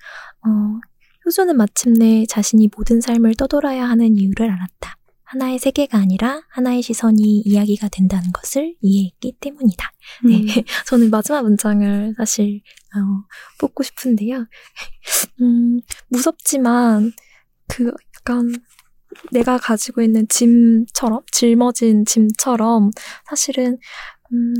어, 0.44 0.80
효주는 1.24 1.56
마침내 1.56 2.24
자신이 2.26 2.70
모든 2.76 3.00
삶을 3.00 3.34
떠돌아야 3.36 3.88
하는 3.88 4.16
이유를 4.16 4.50
알았다. 4.50 4.96
하나의 5.24 5.58
세계가 5.58 5.98
아니라 5.98 6.42
하나의 6.48 6.80
시선이 6.80 7.42
이야기가 7.44 7.88
된다는 7.88 8.32
것을 8.32 8.74
이해했기 8.80 9.36
때문이다. 9.40 9.92
네, 10.24 10.40
음, 10.40 10.46
저는 10.86 11.10
마지막 11.10 11.42
문장을 11.42 12.14
사실 12.16 12.62
어, 12.94 13.26
뽑고 13.58 13.82
싶은데요. 13.82 14.46
음, 15.42 15.80
무섭지만 16.08 17.12
그 17.68 17.92
약간 18.16 18.54
내가 19.30 19.58
가지고 19.58 20.00
있는 20.00 20.26
짐처럼 20.28 21.20
짊어진 21.30 22.06
짐처럼 22.06 22.90
사실은 23.28 23.78
음, 24.32 24.54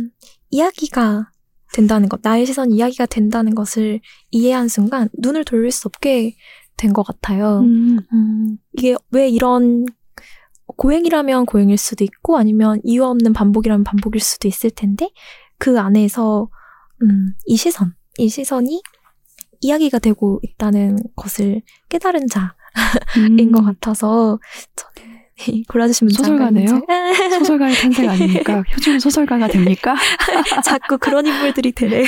이야기가 0.51 1.31
된다는 1.73 2.09
것, 2.09 2.21
나의 2.23 2.47
시선 2.47 2.73
이야기가 2.73 3.07
된다는 3.07 3.55
것을 3.55 4.01
이해한 4.31 4.69
순간 4.69 5.09
눈을 5.19 5.45
돌릴 5.45 5.71
수 5.71 5.89
없게 5.89 6.35
된 6.77 6.93
것 6.93 7.03
같아요. 7.03 7.59
음, 7.61 7.99
음, 8.13 8.59
이게 8.73 8.95
왜 9.11 9.29
이런 9.29 9.85
고행이라면 10.77 11.47
고행일 11.47 11.77
수도 11.77 12.05
있고 12.05 12.37
아니면 12.37 12.81
이유 12.85 13.05
없는 13.05 13.33
반복이라면 13.33 13.85
반복일 13.85 14.21
수도 14.21 14.47
있을 14.49 14.71
텐데 14.71 15.11
그 15.59 15.81
안에서 15.81 16.49
음, 17.03 17.33
이 17.47 17.57
시선, 17.57 17.95
이 18.19 18.29
시선이 18.29 18.83
이야기가 19.61 19.99
되고 19.99 20.39
있다는 20.43 20.99
것을 21.17 21.63
깨달은 21.89 22.29
자인 22.29 22.49
음, 23.41 23.53
것 23.53 23.63
같아서 23.65 24.39
저는 24.77 25.08
골라주신 25.69 26.07
문장 26.07 26.25
소설가네요? 26.25 26.67
소설가의 27.39 27.75
탄생 27.75 28.09
아닙니까? 28.09 28.63
효주는 28.77 28.99
소설가가 29.01 29.49
됩니까? 29.49 29.95
자꾸 30.65 30.99
그런 30.99 31.27
인물들이 31.27 31.73
되네요. 31.73 32.07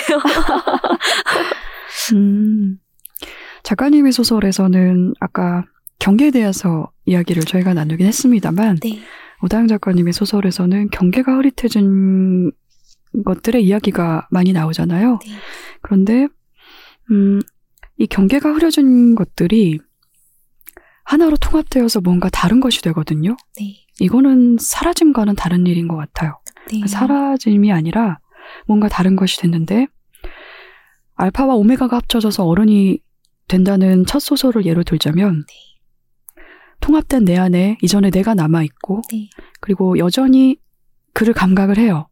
음, 2.15 2.79
작가님의 3.63 4.13
소설에서는 4.13 5.15
아까 5.21 5.65
경계에 5.99 6.31
대해서 6.31 6.91
이야기를 7.05 7.45
저희가 7.45 7.75
나누긴 7.75 8.07
했습니다만 8.07 8.79
네, 8.83 9.01
오다영 9.43 9.69
작가님의 9.69 10.13
소설에서는 10.13 10.91
경계가 10.91 11.37
흐릿해진 11.37 12.53
것들의 13.25 13.65
이야기가 13.65 14.29
많이 14.31 14.53
나오잖아요. 14.53 15.19
네. 15.25 15.33
그런데 15.83 16.29
음, 17.11 17.41
이 17.97 18.07
경계가 18.07 18.53
흐려진 18.53 19.15
것들이 19.15 19.79
하나로 21.11 21.37
통합되어서 21.39 22.01
뭔가 22.03 22.29
다른 22.29 22.61
것이 22.61 22.83
되거든요. 22.83 23.37
네, 23.59 23.75
이거는 23.99 24.59
사라짐과는 24.61 25.35
다른 25.35 25.67
일인 25.67 25.89
것 25.89 25.97
같아요. 25.97 26.41
네. 26.71 26.87
사라짐이 26.87 27.73
아니라 27.73 28.21
뭔가 28.69 28.89
다른 28.89 29.17
것이 29.17 29.41
됐는데 29.41 29.89
알파와 31.17 31.57
오메가가 31.57 31.97
합쳐져서 31.97 32.45
어른이 32.45 33.01
된다는 33.49 34.07
첫 34.07 34.21
소설을 34.21 34.67
예로 34.67 34.85
들자면 34.85 35.45
통합된 36.79 37.25
내 37.25 37.37
안에 37.37 37.79
이전에 37.83 38.11
내가 38.11 38.35
남아 38.35 38.63
있고 38.63 39.03
네. 39.11 39.29
그리고 39.61 39.99
여전히 39.99 40.59
그를 41.13 41.35
감각을 41.35 41.77
해요. 41.77 42.07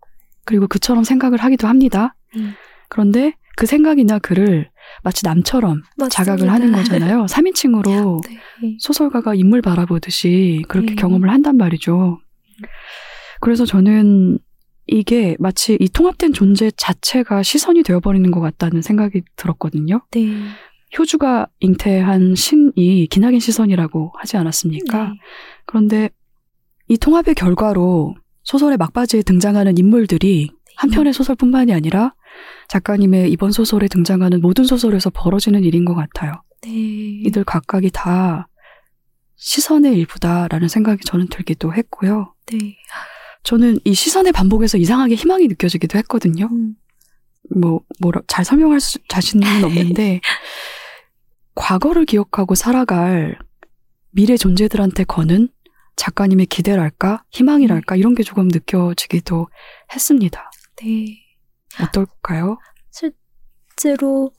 그리고 0.45 0.67
그처럼 0.67 1.05
생각을 1.05 1.39
하기도 1.39 1.69
합니다. 1.69 2.17
음. 2.35 2.55
그런데 2.89 3.35
그 3.57 3.65
생각이나 3.65 4.19
그를 4.19 4.71
마치 5.03 5.25
남처럼 5.25 5.83
자각을 6.11 6.47
맞습니다. 6.47 6.53
하는 6.53 6.73
거잖아요. 6.73 7.27
3인칭으로 7.31 8.21
네. 8.63 8.77
소설가가 8.81 9.35
인물 9.35 9.63
바라보듯이 9.63 10.63
그렇게 10.69 10.91
네. 10.91 10.95
경험을 10.97 11.31
한단 11.31 11.57
말이죠. 11.57 12.19
그래서 13.41 13.65
저는 13.65 14.39
이게 14.87 15.37
마치 15.39 15.77
이 15.81 15.89
통합된 15.89 16.33
존재 16.33 16.71
자체가 16.77 17.43
시선이 17.43 17.83
되어버리는 17.83 18.29
것 18.31 18.41
같다는 18.41 18.83
생각이 18.83 19.23
들었거든요. 19.37 20.01
네. 20.13 20.29
효주가 20.99 21.47
잉태한 21.61 22.35
신이 22.35 23.09
기나긴 23.11 23.41
시선이라고 23.41 24.13
하지 24.17 24.39
않았습니까? 24.39 25.09
네. 25.09 25.15
그런데 25.67 26.11
이 26.89 26.97
통합의 26.97 27.35
결과로 27.35 28.15
소설의 28.45 28.79
막바지에 28.79 29.23
등장하는 29.23 29.77
인물들이 29.77 30.51
한 30.79 30.91
편의 30.91 31.13
소설뿐만이 31.13 31.75
아니라 31.75 32.15
작가님의 32.69 33.33
이번 33.33 33.51
소설에 33.51 33.89
등장하는 33.89 34.41
모든 34.41 34.65
소설에서 34.65 35.11
벌어지는 35.11 35.65
일인 35.65 35.85
것 35.85 35.95
같아요. 35.95 36.43
네. 36.63 36.71
이들 36.71 37.43
각각이 37.43 37.91
다 37.93 38.49
시선의 39.35 39.97
일부다라는 39.97 40.69
생각이 40.69 41.05
저는 41.05 41.27
들기도 41.29 41.75
했고요. 41.75 42.33
네. 42.47 42.77
저는 43.43 43.81
이 43.85 43.93
시선의 43.93 44.31
반복에서 44.31 44.79
이상하게 44.79 45.17
희망이 45.17 45.49
느껴지기도 45.49 45.99
했거든요. 45.99 46.49
음. 46.53 46.77
뭐, 47.57 47.81
뭐라, 48.01 48.21
잘 48.29 48.45
설명할 48.45 48.79
수, 48.79 48.99
자신은 49.09 49.65
없는데, 49.65 50.21
과거를 51.57 52.05
기억하고 52.05 52.55
살아갈 52.55 53.37
미래 54.11 54.37
존재들한테 54.37 55.05
거는 55.05 55.49
작가님의 55.97 56.47
기대랄까, 56.47 57.25
희망이랄까, 57.31 57.97
이런 57.97 58.15
게 58.15 58.23
조금 58.23 58.47
느껴지기도 58.49 59.49
했습니다. 59.93 60.48
네. 60.83 61.19
어떨까요? 61.83 62.59
실제로 62.91 64.33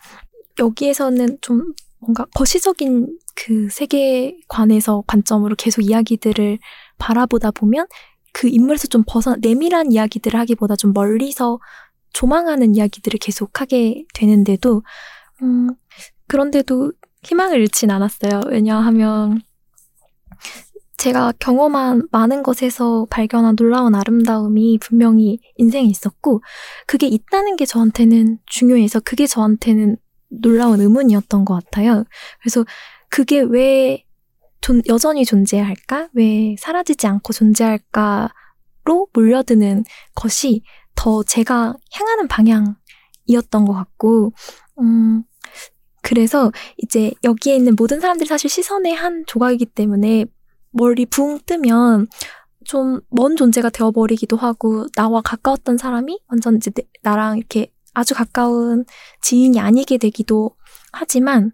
여기에서는 0.57 1.37
좀 1.41 1.73
뭔가 1.99 2.25
거시적인 2.35 3.19
그 3.35 3.69
세계관에서 3.69 5.03
관점으로 5.07 5.55
계속 5.55 5.81
이야기들을 5.81 6.59
바라보다 6.97 7.51
보면 7.51 7.87
그 8.33 8.47
인물에서 8.47 8.87
좀 8.87 9.03
벗어 9.07 9.35
내밀한 9.39 9.91
이야기들을 9.91 10.39
하기보다 10.39 10.75
좀 10.75 10.93
멀리서 10.93 11.59
조망하는 12.13 12.75
이야기들을 12.75 13.19
계속 13.19 13.61
하게 13.61 14.05
되는데도 14.13 14.83
음 15.41 15.69
그런데도 16.27 16.93
희망을 17.23 17.59
잃진 17.61 17.91
않았어요. 17.91 18.41
왜냐하면 18.47 19.41
제가 20.99 21.31
경험한 21.39 22.09
많은 22.11 22.43
것에서 22.43 23.07
발견한 23.09 23.55
놀라운 23.55 23.95
아름다움이 23.95 24.79
분명히 24.81 25.39
인생에 25.55 25.85
있었고 25.85 26.41
그게 26.87 27.07
있다는 27.07 27.55
게 27.55 27.65
저한테는 27.65 28.39
중요해서 28.45 28.99
그게 28.99 29.25
저한테는 29.25 29.95
놀라운 30.27 30.81
의문이었던 30.81 31.45
것 31.45 31.53
같아요. 31.53 32.03
그래서 32.41 32.65
그게 33.09 33.39
왜 33.39 34.03
존- 34.59 34.81
여전히 34.89 35.23
존재할까? 35.23 36.09
왜 36.13 36.57
사라지지 36.59 37.07
않고 37.07 37.31
존재할까로 37.31 39.07
몰려드는 39.13 39.85
것이 40.15 40.63
더 40.95 41.23
제가 41.23 41.75
향하는 41.93 42.27
방향이었던 42.27 43.63
것 43.65 43.73
같고, 43.73 44.33
음, 44.81 45.23
그래서 46.01 46.51
이제 46.77 47.13
여기에 47.23 47.55
있는 47.55 47.75
모든 47.77 48.01
사람들이 48.01 48.27
사실 48.27 48.49
시선의 48.49 48.93
한 48.95 49.23
조각이기 49.27 49.65
때문에 49.67 50.25
멀리 50.71 51.05
붕 51.05 51.39
뜨면 51.45 52.07
좀 52.65 53.01
먼 53.09 53.35
존재가 53.35 53.69
되어버리기도 53.71 54.37
하고 54.37 54.85
나와 54.95 55.21
가까웠던 55.21 55.77
사람이 55.77 56.19
완전 56.27 56.57
이제 56.57 56.69
내- 56.71 56.83
나랑 57.01 57.37
이렇게 57.37 57.71
아주 57.93 58.13
가까운 58.13 58.85
지인이 59.21 59.59
아니게 59.59 59.97
되기도 59.97 60.51
하지만 60.91 61.51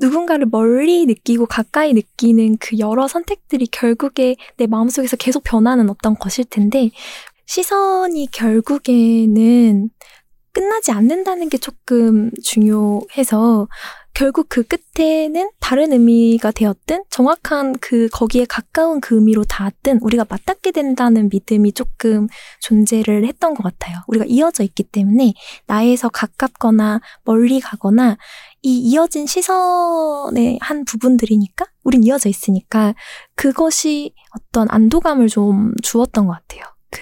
누군가를 0.00 0.46
멀리 0.50 1.06
느끼고 1.06 1.46
가까이 1.46 1.92
느끼는 1.94 2.56
그 2.58 2.78
여러 2.78 3.08
선택들이 3.08 3.66
결국에 3.68 4.36
내 4.56 4.66
마음속에서 4.66 5.16
계속 5.16 5.42
변하는 5.44 5.88
어떤 5.90 6.14
것일 6.18 6.44
텐데 6.46 6.90
시선이 7.46 8.28
결국에는 8.32 9.90
끝나지 10.52 10.92
않는다는 10.92 11.48
게 11.48 11.56
조금 11.58 12.30
중요해서 12.42 13.68
결국 14.14 14.46
그 14.48 14.62
끝에는 14.62 15.50
다른 15.58 15.92
의미가 15.92 16.50
되었든 16.50 17.04
정확한 17.08 17.76
그 17.80 18.08
거기에 18.12 18.44
가까운 18.44 19.00
그 19.00 19.16
의미로 19.16 19.44
닿았든 19.44 20.00
우리가 20.02 20.26
맞닿게 20.28 20.72
된다는 20.72 21.28
믿음이 21.30 21.72
조금 21.72 22.28
존재를 22.60 23.26
했던 23.26 23.54
것 23.54 23.62
같아요. 23.62 23.98
우리가 24.08 24.26
이어져 24.28 24.64
있기 24.64 24.84
때문에 24.84 25.32
나에서 25.66 26.08
가깝거나 26.08 27.00
멀리 27.24 27.60
가거나 27.60 28.18
이 28.60 28.78
이어진 28.78 29.26
시선의 29.26 30.58
한 30.60 30.84
부분들이니까 30.84 31.66
우린 31.82 32.04
이어져 32.04 32.28
있으니까 32.28 32.94
그것이 33.34 34.14
어떤 34.36 34.68
안도감을 34.70 35.28
좀 35.28 35.72
주었던 35.82 36.26
것 36.26 36.32
같아요. 36.32 36.62
그 36.90 37.00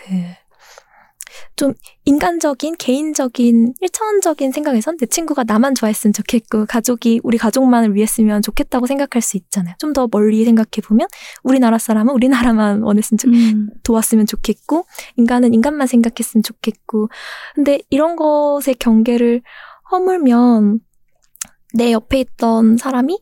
좀 1.61 1.75
인간적인 2.07 2.77
개인적인 2.79 3.75
일차원적인 3.83 4.51
생각에선 4.51 4.97
내 4.97 5.05
친구가 5.05 5.45
나만 5.45 5.75
좋아했으면 5.75 6.15
좋겠고 6.15 6.65
가족이 6.65 7.21
우리 7.23 7.37
가족만을 7.37 7.95
위했으면 7.95 8.41
좋겠다고 8.41 8.87
생각할 8.87 9.21
수 9.21 9.37
있잖아요. 9.37 9.75
좀 9.79 9.91
더 9.93 10.09
멀리 10.11 10.45
생각해 10.45 10.81
보면 10.85 11.09
우리나라 11.43 11.77
사람은 11.77 12.15
우리나라만 12.15 12.83
원했으면 12.83 13.19
좋, 13.19 13.29
음. 13.29 13.69
도왔으면 13.83 14.25
좋겠고 14.25 14.87
인간은 15.17 15.53
인간만 15.53 15.87
생각했으면 15.87 16.45
좋겠고 16.45 17.09
근데 17.57 17.81
이런 17.91 18.17
것의 18.17 18.77
경계를 18.79 19.43
허물면 19.91 20.81
내 21.75 21.93
옆에 21.93 22.21
있던 22.21 22.79
사람이 22.79 23.19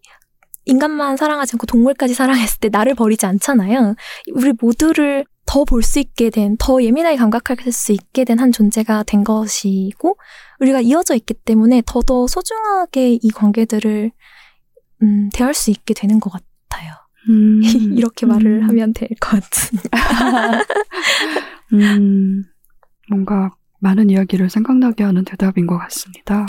인간만 0.67 1.17
사랑하지 1.17 1.55
않고 1.55 1.67
동물까지 1.67 2.15
사랑했을 2.15 2.61
때 2.61 2.69
나를 2.69 2.95
버리지 2.95 3.27
않잖아요. 3.27 3.97
우리 4.35 4.53
모두를 4.61 5.25
더 5.49 5.65
볼 5.65 5.83
수 5.83 5.99
있게 5.99 6.29
된, 6.31 6.57
더 6.59 6.83
예민하게 6.83 7.17
감각할 7.17 7.73
수 7.73 7.93
있게 7.93 8.25
된 8.25 8.39
한 8.39 8.53
존재가 8.53 9.05
된 9.05 9.25
것이고, 9.25 10.19
우리가 10.61 10.81
이어져 10.83 11.15
있기 11.15 11.33
때문에 11.35 11.83
더더 11.87 12.27
소중하게 12.27 13.19
이 13.23 13.31
관계들을, 13.31 14.11
음, 15.03 15.31
대할 15.33 15.55
수 15.55 15.71
있게 15.71 15.95
되는 15.95 16.21
것 16.21 16.31
같아요. 16.31 16.93
음. 17.31 17.61
이렇게 17.99 18.27
말을 18.27 18.63
음. 18.63 18.69
하면 18.69 18.93
될 18.93 19.09
것 19.21 19.41
같습니다. 19.41 19.91
음, 21.73 22.45
뭔가 23.09 23.51
많은 23.81 24.11
이야기를 24.11 24.51
생각나게 24.51 25.03
하는 25.05 25.25
대답인 25.25 25.67
것 25.67 25.79
같습니다. 25.79 26.47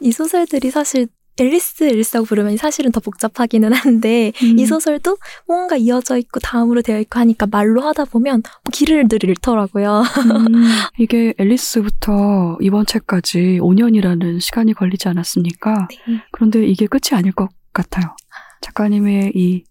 이 0.00 0.12
소설들이 0.12 0.70
사실 0.70 1.08
앨리스 1.38 1.84
앨리스라고 1.84 2.26
부르면 2.26 2.56
사실은 2.56 2.90
더 2.92 3.00
복잡하기는 3.00 3.72
한데 3.72 4.32
음. 4.42 4.58
이 4.58 4.66
소설도 4.66 5.18
뭔가 5.46 5.76
이어져 5.76 6.16
있고 6.18 6.40
다음으로 6.40 6.82
되어 6.82 6.98
있고 7.00 7.18
하니까 7.20 7.46
말로 7.46 7.82
하다 7.82 8.06
보면 8.06 8.42
길을 8.72 9.08
늘 9.08 9.22
잃더라고요. 9.24 10.02
음, 10.02 10.64
이게 10.98 11.34
앨리스부터 11.38 12.58
이번 12.60 12.86
책까지 12.86 13.58
5년이라는 13.60 14.40
시간이 14.40 14.72
걸리지 14.74 15.08
않았습니까? 15.08 15.88
네. 15.90 16.20
그런데 16.32 16.64
이게 16.66 16.86
끝이 16.86 17.10
아닐 17.12 17.32
것 17.32 17.48
같아요. 17.72 18.16
작가님의 18.62 19.32
이, 19.34 19.64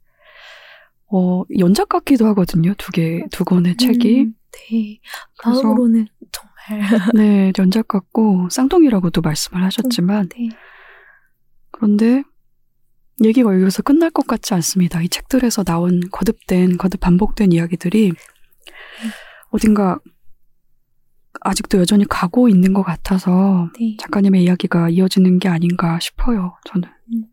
어, 1.11 1.43
연작 1.59 1.89
같기도 1.89 2.27
하거든요. 2.27 2.73
두 2.77 2.91
개, 2.91 3.23
두 3.31 3.43
권의 3.43 3.77
책이. 3.77 4.21
음, 4.21 4.33
네. 4.51 4.99
그래서- 5.37 5.61
다음으로는 5.61 6.07
정말 6.31 7.09
네, 7.15 7.51
연작 7.57 7.87
같고, 7.87 8.47
쌍둥이라고도 8.51 9.21
말씀을 9.21 9.63
하셨지만, 9.63 10.29
네. 10.29 10.49
그런데 11.75 12.23
얘기가 13.23 13.53
여기서 13.53 13.83
끝날 13.83 14.09
것 14.09 14.25
같지 14.27 14.53
않습니다. 14.53 15.01
이 15.01 15.09
책들에서 15.09 15.63
나온 15.63 16.01
거듭된, 16.11 16.77
거듭 16.77 17.01
반복된 17.01 17.51
이야기들이 17.51 18.13
어딘가 19.49 19.99
아직도 21.41 21.77
여전히 21.77 22.05
가고 22.07 22.47
있는 22.47 22.73
것 22.73 22.81
같아서 22.81 23.69
네. 23.79 23.97
작가님의 23.99 24.43
이야기가 24.43 24.89
이어지는 24.89 25.39
게 25.39 25.49
아닌가 25.49 25.99
싶어요, 25.99 26.55
저는. 26.65 26.87
음. 27.13 27.25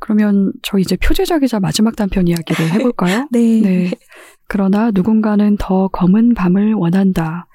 그러면 0.00 0.52
저 0.62 0.78
이제 0.78 0.96
표제작이자 0.96 1.60
마지막 1.60 1.96
단편 1.96 2.26
이야기를 2.26 2.72
해볼까요? 2.72 3.28
네. 3.32 3.60
네. 3.60 3.90
그러나 4.48 4.90
누군가는 4.90 5.56
더 5.58 5.88
검은 5.88 6.34
밤을 6.34 6.74
원한다. 6.74 7.46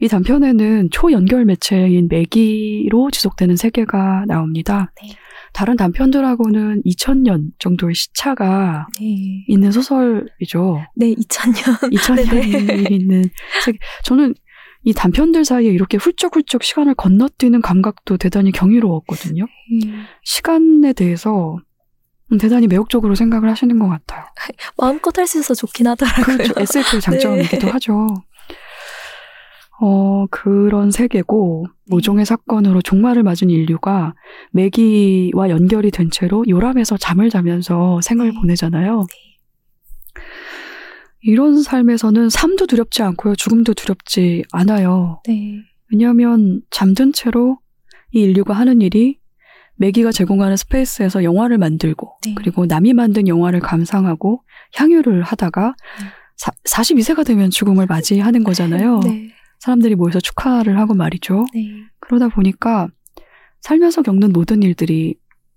이 0.00 0.08
단편에는 0.08 0.90
초연결 0.90 1.44
매체인 1.44 2.08
매기로 2.08 3.10
지속되는 3.10 3.56
세계가 3.56 4.24
나옵니다. 4.26 4.92
네. 5.02 5.16
다른 5.52 5.76
단편들하고는 5.76 6.82
2000년 6.84 7.50
정도의 7.58 7.94
시차가 7.94 8.86
네. 9.00 9.44
있는 9.48 9.70
소설이죠. 9.70 10.82
네, 10.96 11.14
2000년. 11.14 11.92
2000년이 11.92 12.90
있는 12.90 13.24
세계. 13.64 13.78
저는 14.04 14.34
이 14.84 14.92
단편들 14.92 15.44
사이에 15.44 15.70
이렇게 15.70 15.96
훌쩍훌쩍 15.96 16.62
시간을 16.64 16.94
건너뛰는 16.94 17.60
감각도 17.60 18.16
대단히 18.16 18.50
경이로웠거든요. 18.50 19.46
시간에 20.24 20.92
대해서 20.92 21.56
대단히 22.40 22.66
매혹적으로 22.66 23.14
생각을 23.14 23.48
하시는 23.50 23.78
것 23.78 23.88
같아요. 23.88 24.24
마음껏 24.78 25.16
할 25.16 25.26
수 25.26 25.38
있어서 25.38 25.54
좋긴 25.54 25.86
하더라고요. 25.86 26.24
그렇죠. 26.24 26.54
SF의 26.56 27.00
장점이기도 27.02 27.66
네. 27.66 27.72
하죠. 27.72 28.08
어, 29.84 30.26
그런 30.30 30.92
세계고, 30.92 31.66
모종의 31.86 32.24
사건으로 32.24 32.82
종말을 32.82 33.24
맞은 33.24 33.50
인류가 33.50 34.14
매기와 34.52 35.50
연결이 35.50 35.90
된 35.90 36.08
채로 36.08 36.44
요람에서 36.48 36.96
잠을 36.96 37.30
자면서 37.30 38.00
생을 38.00 38.28
네. 38.28 38.40
보내잖아요. 38.40 39.04
이런 41.22 41.60
삶에서는 41.60 42.30
삶도 42.30 42.68
두렵지 42.68 43.02
않고요. 43.02 43.34
죽음도 43.34 43.74
두렵지 43.74 44.44
않아요. 44.52 45.20
네. 45.26 45.58
왜냐하면 45.90 46.62
잠든 46.70 47.12
채로 47.12 47.58
이 48.12 48.20
인류가 48.20 48.54
하는 48.54 48.80
일이 48.82 49.18
매기가 49.76 50.12
제공하는 50.12 50.56
스페이스에서 50.56 51.24
영화를 51.24 51.58
만들고 51.58 52.18
네. 52.24 52.34
그리고 52.36 52.66
남이 52.66 52.92
만든 52.92 53.26
영화를 53.26 53.58
감상하고 53.58 54.44
향유를 54.76 55.22
하다가 55.22 55.74
사, 56.36 56.52
42세가 56.66 57.26
되면 57.26 57.50
죽음을 57.50 57.86
맞이하는 57.86 58.44
거잖아요. 58.44 59.00
네. 59.00 59.31
사람들이 59.62 59.94
모여서 59.94 60.18
축하를 60.18 60.76
하고 60.76 60.92
말이죠. 60.92 61.44
네. 61.54 61.68
그러다 62.00 62.28
보니까 62.28 62.88
살면서 63.60 64.02
겪는 64.02 64.32
모든 64.32 64.60
일들이 64.64 65.14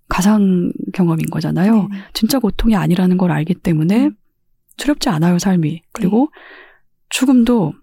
가상 0.07 0.72
경험인 0.94 1.26
거잖아요. 1.32 1.88
네. 1.91 1.98
진짜 2.14 2.38
고통이 2.38 2.76
아니라는 2.76 3.18
걸 3.18 3.32
알기 3.32 3.56
때문에 3.56 4.06
음. 4.06 4.15
두렵지 4.77 5.10
않아요, 5.10 5.40
삶이. 5.40 5.82
그리고 5.91 6.30
죽음도 7.10 7.73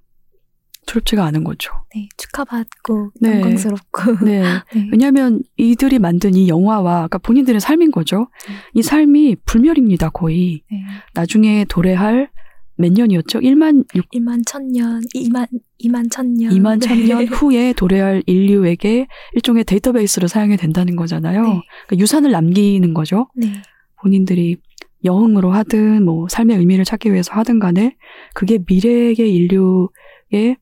두렵지가 0.87 1.25
않은 1.25 1.43
거죠. 1.43 1.73
네. 1.93 2.09
축하받고 2.17 3.11
네. 3.21 3.41
영광스럽고. 3.41 4.25
네. 4.25 4.43
네. 4.73 4.89
왜냐하면 4.93 5.43
이들이 5.57 5.99
만든 5.99 6.35
이 6.35 6.47
영화와 6.49 7.03
아까 7.03 7.19
본인들의 7.19 7.61
삶인 7.61 7.91
거죠. 7.91 8.29
네. 8.47 8.55
이 8.75 8.83
삶이 8.83 9.39
불멸입니다, 9.45 10.11
거의. 10.11 10.63
네. 10.71 10.85
나중에 11.15 11.65
도래할 11.69 12.31
몇 12.77 12.93
년이었죠? 12.93 13.41
1만 13.41 13.85
6, 13.95 14.09
2만 14.11 14.43
천년, 14.47 15.03
2만, 15.15 15.47
2만 15.81 16.11
천년. 16.11 16.53
2만 16.53 16.81
네. 16.81 16.87
천년 16.87 17.27
후에 17.27 17.73
도래할 17.75 18.23
인류에게 18.27 19.07
일종의 19.35 19.65
데이터베이스로 19.65 20.29
사용이 20.29 20.57
된다는 20.57 20.97
거잖아요. 20.97 21.43
네. 21.43 21.49
그러니까 21.87 21.99
유산을 21.99 22.31
남기는 22.31 22.95
거죠. 22.95 23.29
네. 23.37 23.53
본인들이 24.01 24.57
여흥으로 25.05 25.51
하든 25.51 26.05
뭐 26.05 26.29
삶의 26.29 26.59
의미를 26.59 26.85
찾기 26.85 27.13
위해서 27.13 27.33
하든 27.35 27.59
간에 27.59 27.97
그게 28.35 28.59
미래의 28.67 29.17
인류의 29.17 30.57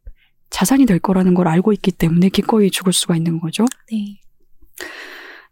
자산이 0.51 0.87
될 0.87 0.99
거라는 0.99 1.35
걸 1.35 1.47
알고 1.49 1.73
있기 1.75 1.93
때문에 1.93 2.29
기꺼이 2.29 2.71
죽을 2.71 2.93
수가 2.93 3.17
있는 3.17 3.39
거죠. 3.39 3.65
네. 3.91 4.21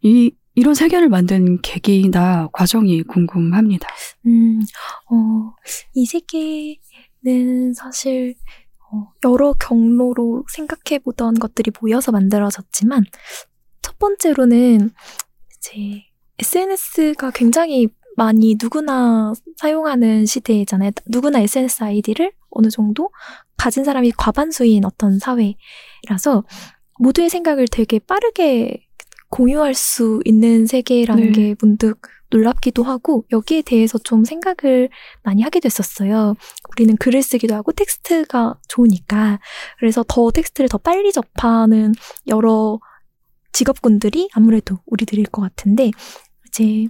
이 0.01 0.31
이런 0.59 0.73
세계를 0.73 1.07
만든 1.07 1.61
계기나 1.61 2.49
과정이 2.51 3.01
궁금합니다. 3.03 3.87
음, 4.25 4.59
어, 5.09 5.53
이 5.93 6.05
세계는 6.05 7.73
사실, 7.73 8.35
어, 8.91 9.13
여러 9.23 9.53
경로로 9.53 10.43
생각해 10.49 10.99
보던 10.99 11.35
것들이 11.35 11.71
모여서 11.79 12.11
만들어졌지만, 12.11 13.05
첫 13.81 13.97
번째로는, 13.99 14.89
이제, 15.57 16.03
SNS가 16.39 17.31
굉장히 17.31 17.87
많이 18.17 18.57
누구나 18.61 19.31
사용하는 19.55 20.25
시대잖아요. 20.25 20.91
누구나 21.07 21.39
SNS 21.39 21.83
아이디를 21.85 22.33
어느 22.49 22.69
정도 22.69 23.11
가진 23.55 23.85
사람이 23.85 24.11
과반수인 24.17 24.83
어떤 24.83 25.19
사회라서, 25.19 26.43
모두의 26.99 27.29
생각을 27.29 27.69
되게 27.71 27.97
빠르게 27.99 28.88
공유할 29.29 29.73
수 29.73 30.21
있는 30.25 30.65
세계라는 30.65 31.23
네. 31.23 31.31
게 31.31 31.55
문득 31.59 32.01
놀랍기도 32.31 32.83
하고 32.83 33.25
여기에 33.31 33.63
대해서 33.63 33.97
좀 33.97 34.23
생각을 34.23 34.89
많이 35.23 35.41
하게 35.41 35.59
됐었어요. 35.59 36.35
우리는 36.71 36.95
글을 36.97 37.23
쓰기도 37.23 37.55
하고 37.55 37.71
텍스트가 37.71 38.59
좋으니까 38.67 39.39
그래서 39.79 40.03
더 40.07 40.31
텍스트를 40.31 40.69
더 40.69 40.77
빨리 40.77 41.11
접하는 41.11 41.93
여러 42.27 42.79
직업군들이 43.51 44.29
아무래도 44.33 44.77
우리들일 44.85 45.25
것 45.25 45.41
같은데 45.41 45.91
이제 46.47 46.87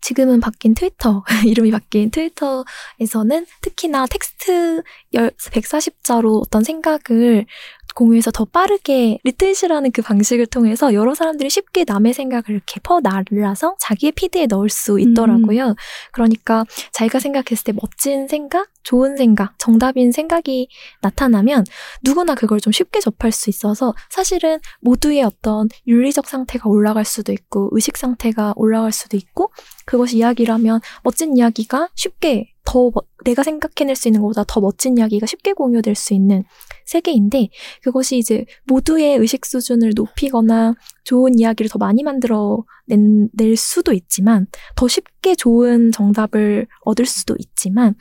지금은 0.00 0.40
바뀐 0.40 0.74
트위터 0.74 1.24
이름이 1.46 1.70
바뀐 1.70 2.10
트위터에서는 2.10 3.46
특히나 3.62 4.06
텍스트 4.06 4.82
140자로 5.14 6.40
어떤 6.42 6.62
생각을 6.62 7.46
공유해서 7.94 8.30
더 8.30 8.44
빠르게 8.44 9.18
리트윗이라는 9.24 9.92
그 9.92 10.02
방식을 10.02 10.46
통해서 10.46 10.92
여러 10.94 11.14
사람들이 11.14 11.48
쉽게 11.48 11.84
남의 11.86 12.12
생각을 12.12 12.44
이렇게 12.48 12.80
퍼날라서 12.80 13.76
자기의 13.78 14.12
피드에 14.12 14.46
넣을 14.46 14.68
수 14.68 14.98
있더라고요. 15.00 15.74
그러니까 16.12 16.64
자기가 16.92 17.20
생각했을 17.20 17.64
때 17.64 17.72
멋진 17.72 18.28
생각, 18.28 18.68
좋은 18.82 19.16
생각, 19.16 19.58
정답인 19.58 20.12
생각이 20.12 20.68
나타나면 21.00 21.64
누구나 22.02 22.34
그걸 22.34 22.60
좀 22.60 22.72
쉽게 22.72 23.00
접할 23.00 23.32
수 23.32 23.48
있어서 23.48 23.94
사실은 24.10 24.58
모두의 24.80 25.22
어떤 25.22 25.68
윤리적 25.86 26.26
상태가 26.26 26.68
올라갈 26.68 27.04
수도 27.04 27.32
있고 27.32 27.70
의식 27.72 27.96
상태가 27.96 28.52
올라갈 28.56 28.92
수도 28.92 29.16
있고 29.16 29.50
그것이 29.86 30.18
이야기라면 30.18 30.80
멋진 31.02 31.36
이야기가 31.36 31.88
쉽게 31.94 32.53
더 32.66 32.90
멋- 32.94 33.06
내가 33.24 33.42
생각해낼 33.42 33.94
수 33.94 34.08
있는 34.08 34.20
것보다 34.22 34.44
더 34.46 34.60
멋진 34.60 34.96
이야기가 34.96 35.26
쉽게 35.26 35.52
공유될 35.52 35.94
수 35.94 36.14
있는 36.14 36.44
세계인데 36.86 37.48
그것이 37.82 38.16
이제 38.18 38.44
모두의 38.66 39.16
의식 39.18 39.44
수준을 39.44 39.92
높이거나 39.94 40.74
좋은 41.04 41.38
이야기를 41.38 41.68
더 41.70 41.78
많이 41.78 42.02
만들어 42.02 42.64
낸, 42.86 43.28
낼 43.34 43.56
수도 43.56 43.92
있지만 43.92 44.46
더 44.76 44.88
쉽게 44.88 45.34
좋은 45.34 45.92
정답을 45.92 46.66
얻을 46.82 47.04
수도 47.06 47.36
있지만 47.38 47.94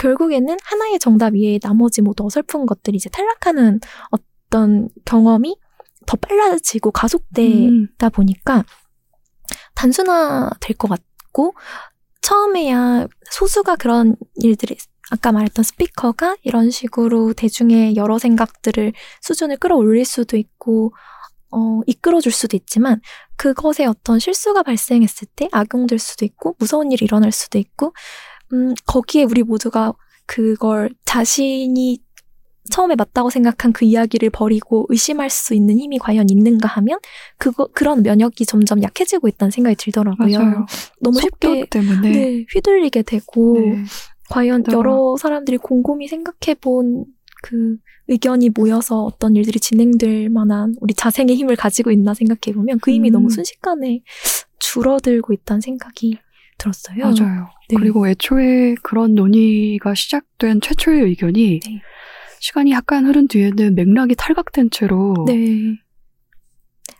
결국에는 0.00 0.56
하나의 0.62 0.98
정답 0.98 1.34
위에 1.34 1.58
나머지 1.60 2.02
모두 2.02 2.24
어설픈 2.26 2.66
것들이 2.66 2.96
이제 2.96 3.08
탈락하는 3.10 3.80
어떤 4.10 4.88
경험이 5.04 5.56
더 6.06 6.16
빨라지고 6.16 6.90
가속되다 6.90 8.06
음. 8.06 8.10
보니까 8.12 8.64
단순화 9.74 10.50
될 10.60 10.76
것 10.76 10.88
같고 10.88 11.54
처음에야 12.28 13.06
소수가 13.30 13.76
그런 13.76 14.14
일들이 14.34 14.76
아까 15.10 15.32
말했던 15.32 15.62
스피커가 15.62 16.36
이런 16.42 16.70
식으로 16.70 17.32
대중의 17.32 17.96
여러 17.96 18.18
생각들을 18.18 18.92
수준을 19.22 19.56
끌어올릴 19.56 20.04
수도 20.04 20.36
있고 20.36 20.92
어, 21.50 21.80
이끌어줄 21.86 22.30
수도 22.30 22.58
있지만 22.58 23.00
그것에 23.36 23.86
어떤 23.86 24.18
실수가 24.18 24.62
발생했을 24.62 25.26
때 25.36 25.48
악용될 25.52 25.98
수도 25.98 26.26
있고 26.26 26.54
무서운 26.58 26.92
일이 26.92 27.06
일어날 27.06 27.32
수도 27.32 27.56
있고 27.56 27.94
음, 28.52 28.74
거기에 28.84 29.24
우리 29.24 29.42
모두가 29.42 29.94
그걸 30.26 30.90
자신이 31.06 32.02
처음에 32.70 32.94
맞다고 32.96 33.30
생각한 33.30 33.72
그 33.72 33.84
이야기를 33.84 34.30
버리고 34.30 34.86
의심할 34.88 35.30
수 35.30 35.54
있는 35.54 35.78
힘이 35.78 35.98
과연 35.98 36.28
있는가 36.30 36.68
하면 36.68 36.98
그거 37.38 37.68
그런 37.72 38.02
면역이 38.02 38.46
점점 38.46 38.82
약해지고 38.82 39.28
있다는 39.28 39.50
생각이 39.50 39.76
들더라고요. 39.76 40.38
맞아요. 40.38 40.66
너무 41.00 41.20
쉽게 41.20 41.66
때문에. 41.70 42.10
네, 42.10 42.44
휘둘리게 42.52 43.02
되고 43.02 43.58
네. 43.60 43.84
과연 44.30 44.62
게다가- 44.62 44.72
여러 44.78 45.16
사람들이 45.18 45.56
곰곰이 45.58 46.08
생각해 46.08 46.54
본 46.60 47.04
그 47.40 47.76
의견이 48.08 48.48
모여서 48.50 49.04
어떤 49.04 49.36
일들이 49.36 49.60
진행될 49.60 50.28
만한 50.28 50.74
우리 50.80 50.92
자생의 50.92 51.36
힘을 51.36 51.54
가지고 51.54 51.92
있나 51.92 52.12
생각해 52.12 52.52
보면 52.52 52.80
그 52.80 52.90
힘이 52.90 53.10
음. 53.10 53.12
너무 53.12 53.30
순식간에 53.30 54.00
줄어들고 54.58 55.32
있다는 55.32 55.60
생각이 55.60 56.18
들었어요. 56.58 56.98
맞아요. 56.98 57.46
네. 57.68 57.76
그리고 57.78 58.08
애초에 58.08 58.74
그런 58.82 59.14
논의가 59.14 59.94
시작된 59.94 60.60
최초의 60.60 61.02
의견이 61.02 61.60
네. 61.64 61.80
시간이 62.40 62.70
약간 62.72 63.06
흐른 63.06 63.28
뒤에는 63.28 63.74
맥락이 63.74 64.14
탈각된 64.16 64.70
채로 64.70 65.24
네. 65.26 65.78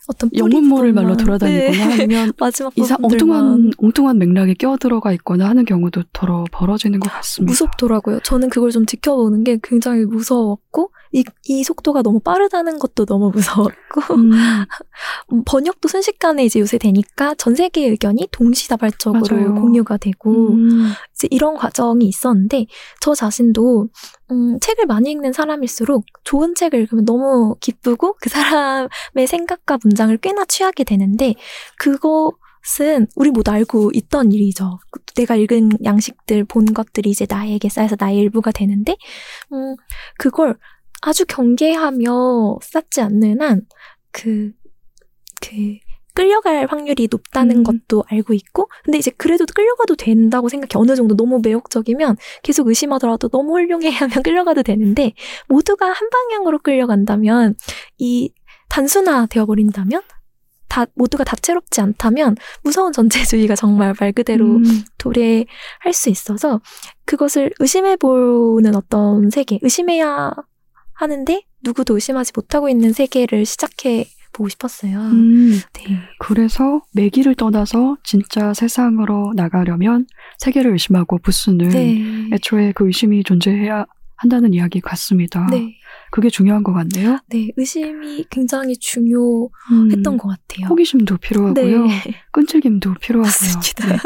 어떤 0.09 0.31
영문 0.39 0.65
모를 0.66 0.93
말로 0.94 1.15
뿌리뿐만- 1.15 1.24
돌아다니거나 1.24 1.86
네. 1.89 1.93
아니면 2.02 2.32
마지막 2.40 2.77
이상 2.78 2.97
엉뚱한 3.02 3.73
엉뚱한 3.77 4.19
맥락에 4.19 4.55
끼어들어가 4.55 5.12
있거나 5.12 5.48
하는 5.48 5.65
경우도 5.66 6.05
더러 6.15 6.44
벌어지는 6.51 6.98
것 7.01 7.10
같습니다. 7.12 7.51
무섭더라고요. 7.51 8.20
저는 8.20 8.48
그걸 8.48 8.70
좀 8.70 8.86
지켜보는 8.86 9.44
게 9.44 9.59
굉장히 9.62 10.06
무서웠고 10.06 10.93
이, 11.12 11.24
이 11.44 11.64
속도가 11.64 12.02
너무 12.02 12.20
빠르다는 12.20 12.78
것도 12.78 13.06
너무 13.06 13.30
무서웠고 13.30 14.14
음, 14.14 14.32
음, 14.32 15.43
번역도 15.47 15.89
순식간에 15.89 16.44
이제 16.44 16.60
요새 16.60 16.78
되니까 16.78 17.35
전 17.35 17.55
세계의 17.55 17.90
의견이 17.90 18.28
동시다발적으로 18.30 19.36
맞아요. 19.36 19.55
공유가 19.55 19.97
되고 19.97 20.51
음, 20.51 20.93
이제 21.14 21.28
이런 21.30 21.56
과정이 21.56 22.06
있었는데 22.06 22.66
저 23.01 23.14
자신도 23.14 23.89
음, 24.30 24.59
책을 24.60 24.86
많이 24.86 25.10
읽는 25.10 25.32
사람일수록 25.32 26.05
좋은 26.24 26.55
책을 26.55 26.80
읽으면 26.80 27.05
너무 27.05 27.56
기쁘고 27.60 28.16
그 28.20 28.28
사람의 28.28 29.26
생각과 29.26 29.78
문장을 29.82 30.14
꽤나 30.18 30.44
취하게 30.44 30.85
되는데 30.85 31.35
그것은 31.78 33.06
우리 33.16 33.30
모두 33.30 33.51
알고 33.51 33.93
있던 33.94 34.32
일이죠. 34.32 34.78
내가 35.14 35.36
읽은 35.36 35.70
양식들, 35.85 36.44
본 36.44 36.66
것들이 36.66 37.10
이제 37.10 37.26
나에게 37.28 37.68
쌓여서 37.68 37.97
나의 37.98 38.18
일부가 38.18 38.52
되는데 38.52 38.97
음, 39.52 39.76
그걸 40.18 40.59
아주 41.03 41.25
경계하며 41.27 42.59
쌓지 42.62 43.01
않는 43.01 43.41
한 43.41 43.66
그, 44.11 44.53
그, 45.41 45.79
끌려갈 46.19 46.66
확률이 46.66 47.07
높다는 47.09 47.59
음. 47.59 47.62
것도 47.62 48.03
알고 48.09 48.35
있고, 48.35 48.69
근데 48.85 48.99
이제 48.99 49.12
그래도 49.16 49.45
끌려가도 49.55 49.95
된다고 49.95 50.49
생각해. 50.49 50.70
어느 50.75 50.97
정도 50.97 51.16
너무 51.16 51.41
매혹적이면 51.41 52.16
계속 52.43 52.66
의심하더라도 52.66 53.29
너무 53.29 53.53
훌륭해 53.53 53.89
하면 53.91 54.11
끌려가도 54.25 54.65
되는데, 54.65 55.12
모두가 55.47 55.87
한 55.87 56.11
방향으로 56.11 56.59
끌려간다면, 56.59 57.55
이 57.99 58.33
단순화 58.69 59.27
되어버린다면, 59.27 60.03
다, 60.69 60.87
모두가 60.95 61.23
다채롭지 61.23 61.81
않다면, 61.83 62.35
무서운 62.65 62.93
전체주의가 62.93 63.55
정말 63.57 63.95
말 64.01 64.12
그대로 64.12 64.45
음, 64.45 64.85
도래할 64.99 65.93
수 65.93 66.09
있어서 66.11 66.61
그것을 67.05 67.53
의심해보는 67.61 68.75
어떤 68.75 69.31
세계, 69.31 69.61
의심해야 69.62 70.35
하는데 70.99 71.43
누구도 71.62 71.95
의심하지 71.95 72.33
못하고 72.35 72.69
있는 72.69 72.93
세계를 72.93 73.47
시작해 73.47 74.07
보고 74.33 74.49
싶었어요. 74.49 74.99
음. 75.01 75.59
네. 75.73 75.99
그래서 76.19 76.83
매기를 76.93 77.35
떠나서 77.35 77.97
진짜 78.05 78.53
세상으로 78.53 79.33
나가려면 79.35 80.07
세계를 80.39 80.73
의심하고 80.73 81.19
부수는 81.19 81.69
네. 81.69 82.29
애초에 82.33 82.73
그 82.73 82.87
의심이 82.87 83.23
존재해야 83.25 83.87
한다는 84.16 84.53
이야기 84.55 84.81
같습니다. 84.81 85.47
네. 85.51 85.77
그게 86.11 86.29
중요한 86.29 86.65
것 86.65 86.73
같네요. 86.73 87.19
네. 87.29 87.49
의심이 87.57 88.25
굉장히 88.31 88.77
중요했던 88.77 90.15
음, 90.15 90.19
것 90.19 90.29
같아요. 90.29 90.66
호기심도 90.69 91.19
필요하고요. 91.19 91.87
네. 91.87 92.03
끈질김도 92.33 92.95
필요하고요. 92.95 93.55
맞습니다. 93.55 93.87
네. 93.87 93.99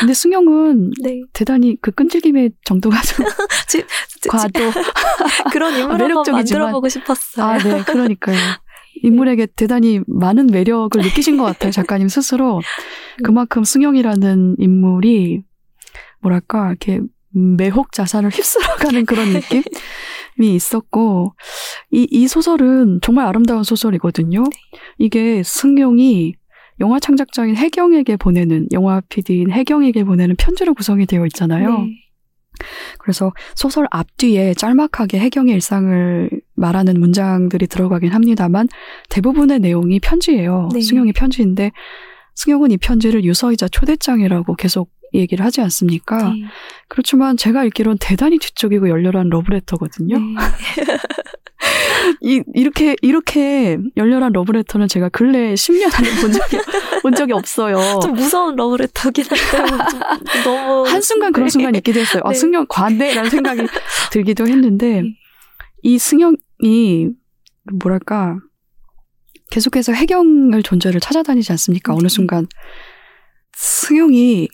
근데 0.00 0.12
승용은 0.14 0.90
네. 1.02 1.20
대단히 1.32 1.76
그 1.80 1.90
끈질김의 1.92 2.50
정도가 2.64 3.00
좀 3.02 3.26
지- 3.68 3.84
지- 4.20 4.28
과도. 4.28 4.60
그런 5.52 5.72
인물 5.74 5.90
한번 5.92 5.98
매력적이지만. 5.98 6.60
만들어보고 6.62 6.88
싶었어요. 6.88 7.46
아, 7.46 7.58
네, 7.58 7.82
그러니까요. 7.84 8.36
인물에게 9.02 9.46
대단히 9.56 10.00
많은 10.06 10.46
매력을 10.46 11.00
느끼신 11.00 11.36
것 11.36 11.44
같아요, 11.44 11.70
작가님 11.72 12.08
스스로. 12.08 12.60
그만큼 13.22 13.62
승용이라는 13.64 14.56
인물이, 14.58 15.42
뭐랄까, 16.20 16.68
이렇게 16.68 17.00
매혹 17.30 17.92
자산을 17.92 18.30
휩쓸어가는 18.30 19.04
그런 19.06 19.28
느낌이 19.32 20.54
있었고, 20.54 21.34
이, 21.90 22.06
이 22.10 22.28
소설은 22.28 23.00
정말 23.02 23.26
아름다운 23.26 23.62
소설이거든요. 23.64 24.44
이게 24.98 25.42
승용이 25.44 26.34
영화 26.80 26.98
창작자인 26.98 27.56
혜경에게 27.56 28.16
보내는, 28.16 28.68
영화 28.72 29.00
PD인 29.08 29.50
혜경에게 29.50 30.04
보내는 30.04 30.36
편지로 30.36 30.74
구성이 30.74 31.06
되어 31.06 31.24
있잖아요. 31.26 31.78
네. 31.78 32.04
그래서 32.98 33.32
소설 33.54 33.86
앞뒤에 33.90 34.54
짤막하게 34.54 35.18
해경의 35.18 35.54
일상을 35.54 36.30
말하는 36.54 37.00
문장들이 37.00 37.66
들어가긴 37.66 38.12
합니다만 38.12 38.68
대부분의 39.10 39.58
내용이 39.60 40.00
편지예요. 40.00 40.68
네. 40.72 40.80
승용의 40.80 41.12
편지인데 41.12 41.72
승용은 42.36 42.70
이 42.70 42.76
편지를 42.76 43.24
유서이자 43.24 43.68
초대장이라고 43.68 44.54
계속 44.56 44.90
얘기를 45.14 45.44
하지 45.44 45.60
않습니까? 45.60 46.30
네. 46.30 46.44
그렇지만 46.88 47.36
제가 47.36 47.64
읽기론 47.64 47.98
대단히 48.00 48.38
뒤쪽이고 48.38 48.88
열렬한 48.88 49.28
러브레터거든요. 49.28 50.18
네. 50.18 50.34
이, 52.20 52.42
이렇게 52.54 52.96
이렇게 53.02 53.78
열렬한 53.96 54.32
러브레터는 54.32 54.88
제가 54.88 55.08
근래 55.08 55.54
10년 55.54 55.94
안에 55.94 56.20
본 56.20 56.32
적이 56.32 56.58
본 57.02 57.14
적이 57.14 57.32
없어요. 57.32 58.00
좀 58.00 58.14
무서운 58.14 58.56
러브레터긴 58.56 59.24
한데 59.24 59.84
좀 59.90 60.42
너무 60.44 60.86
한순간 60.88 61.32
그런 61.32 61.46
네. 61.46 61.50
순간이 61.50 61.78
있기도 61.78 62.00
했어요. 62.00 62.22
아, 62.24 62.30
네. 62.30 62.34
승용 62.34 62.66
관대라는 62.68 63.30
생각이 63.30 63.62
들기도 64.12 64.46
했는데, 64.46 65.02
네. 65.02 65.14
이 65.82 65.98
승용이, 65.98 67.10
뭐랄까, 67.80 68.38
계속해서 69.50 69.92
해경을 69.92 70.62
존재를 70.62 71.00
찾아다니지 71.00 71.52
않습니까? 71.52 71.92
어느 71.92 72.02
네. 72.02 72.08
순간. 72.08 72.46
승용이, 73.52 74.48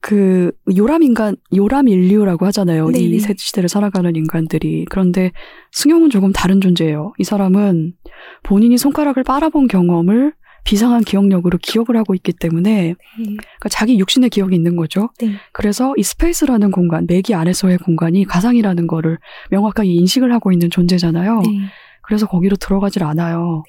그, 0.00 0.52
요람 0.76 1.02
인간, 1.02 1.36
요람 1.54 1.88
인류라고 1.88 2.46
하잖아요. 2.46 2.88
네, 2.90 3.00
이 3.00 3.10
네. 3.10 3.18
새 3.18 3.34
시대를 3.36 3.68
살아가는 3.68 4.14
인간들이. 4.14 4.86
그런데 4.88 5.32
승용은 5.72 6.10
조금 6.10 6.32
다른 6.32 6.60
존재예요. 6.60 7.12
이 7.18 7.24
사람은 7.24 7.94
본인이 8.42 8.78
손가락을 8.78 9.24
빨아본 9.24 9.66
경험을 9.68 10.32
비상한 10.64 11.02
기억력으로 11.02 11.58
기억을 11.62 11.96
하고 11.96 12.14
있기 12.14 12.32
때문에 12.32 12.70
네. 12.70 12.94
그러니까 13.16 13.68
자기 13.70 13.98
육신의 13.98 14.30
기억이 14.30 14.54
있는 14.54 14.76
거죠. 14.76 15.08
네. 15.18 15.32
그래서 15.52 15.94
이 15.96 16.02
스페이스라는 16.02 16.70
공간, 16.70 17.06
내기 17.06 17.34
안에서의 17.34 17.78
공간이 17.78 18.24
가상이라는 18.24 18.86
거를 18.86 19.18
명확하게 19.50 19.88
인식을 19.88 20.32
하고 20.32 20.52
있는 20.52 20.68
존재잖아요. 20.68 21.40
네. 21.40 21.58
그래서 22.02 22.26
거기로 22.26 22.56
들어가질 22.56 23.02
않아요. 23.02 23.62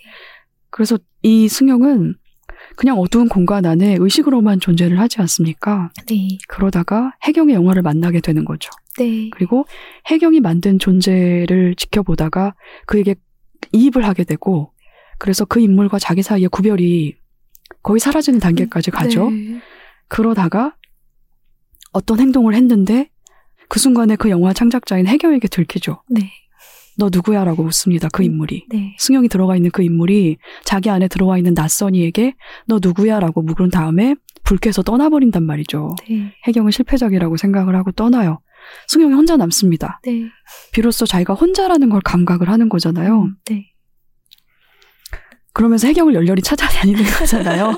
그래서 0.70 0.98
이 1.22 1.48
승용은 1.48 2.16
그냥 2.80 2.98
어두운 2.98 3.28
공간 3.28 3.66
안에 3.66 3.98
의식으로만 4.00 4.62
존재를 4.62 5.02
하지 5.02 5.20
않습니까? 5.20 5.92
네. 6.08 6.38
그러다가 6.48 7.12
해경의 7.26 7.54
영화를 7.54 7.82
만나게 7.82 8.22
되는 8.22 8.46
거죠. 8.46 8.70
네. 8.98 9.30
그리고 9.32 9.66
해경이 10.06 10.40
만든 10.40 10.80
존재를 10.80 11.76
지켜보다가 11.76 12.56
그에게 12.86 13.16
이입을 13.74 14.06
하게 14.08 14.24
되고 14.24 14.72
그래서 15.18 15.44
그 15.44 15.60
인물과 15.60 16.00
자기 16.00 16.22
사이의 16.22 16.48
구별이 16.48 17.18
거의 17.84 18.00
사라지는 18.00 18.40
단계까지 18.40 18.92
가죠. 18.92 19.30
네. 19.30 19.60
그러다가 20.08 20.78
어떤 21.92 22.22
행동을 22.22 22.56
했는데 22.56 23.10
그 23.68 23.78
순간에 23.78 24.16
그 24.16 24.30
영화 24.30 24.54
창작자인 24.54 25.06
해경에게 25.06 25.50
들키죠. 25.50 26.02
네. 26.08 26.32
너 27.00 27.10
누구야 27.12 27.46
라고 27.46 27.64
묻습니다. 27.64 28.10
그 28.12 28.24
인물이. 28.24 28.66
네. 28.70 28.96
승용이 29.00 29.30
들어가 29.30 29.56
있는 29.56 29.72
그 29.72 29.82
인물이 29.82 30.38
자기 30.66 30.90
안에 30.90 31.08
들어와 31.08 31.38
있는 31.38 31.54
낯선이에게 31.54 32.36
너 32.68 32.80
누구야 32.82 33.20
라고 33.22 33.42
물은 33.42 33.70
다음에 33.70 34.16
불쾌해서 34.44 34.84
떠나버린단 34.84 35.44
말이죠. 35.44 35.96
네. 36.10 36.34
해경은 36.46 36.72
실패작이라고 36.72 37.38
생각을 37.38 37.76
하고 37.76 37.92
떠나요. 37.94 38.42
승용이 38.88 39.14
혼자 39.14 39.38
남습니다. 39.38 40.02
네. 40.04 40.26
비로소 40.74 41.06
자기가 41.06 41.34
혼자라는 41.36 41.90
걸 41.90 42.02
감각을 42.02 42.50
하는 42.50 42.68
거잖아요. 42.68 43.30
네. 43.50 43.66
그러면서 45.54 45.88
해경을 45.88 46.14
열렬히 46.14 46.42
찾아다니는 46.42 47.04
거잖아요. 47.18 47.78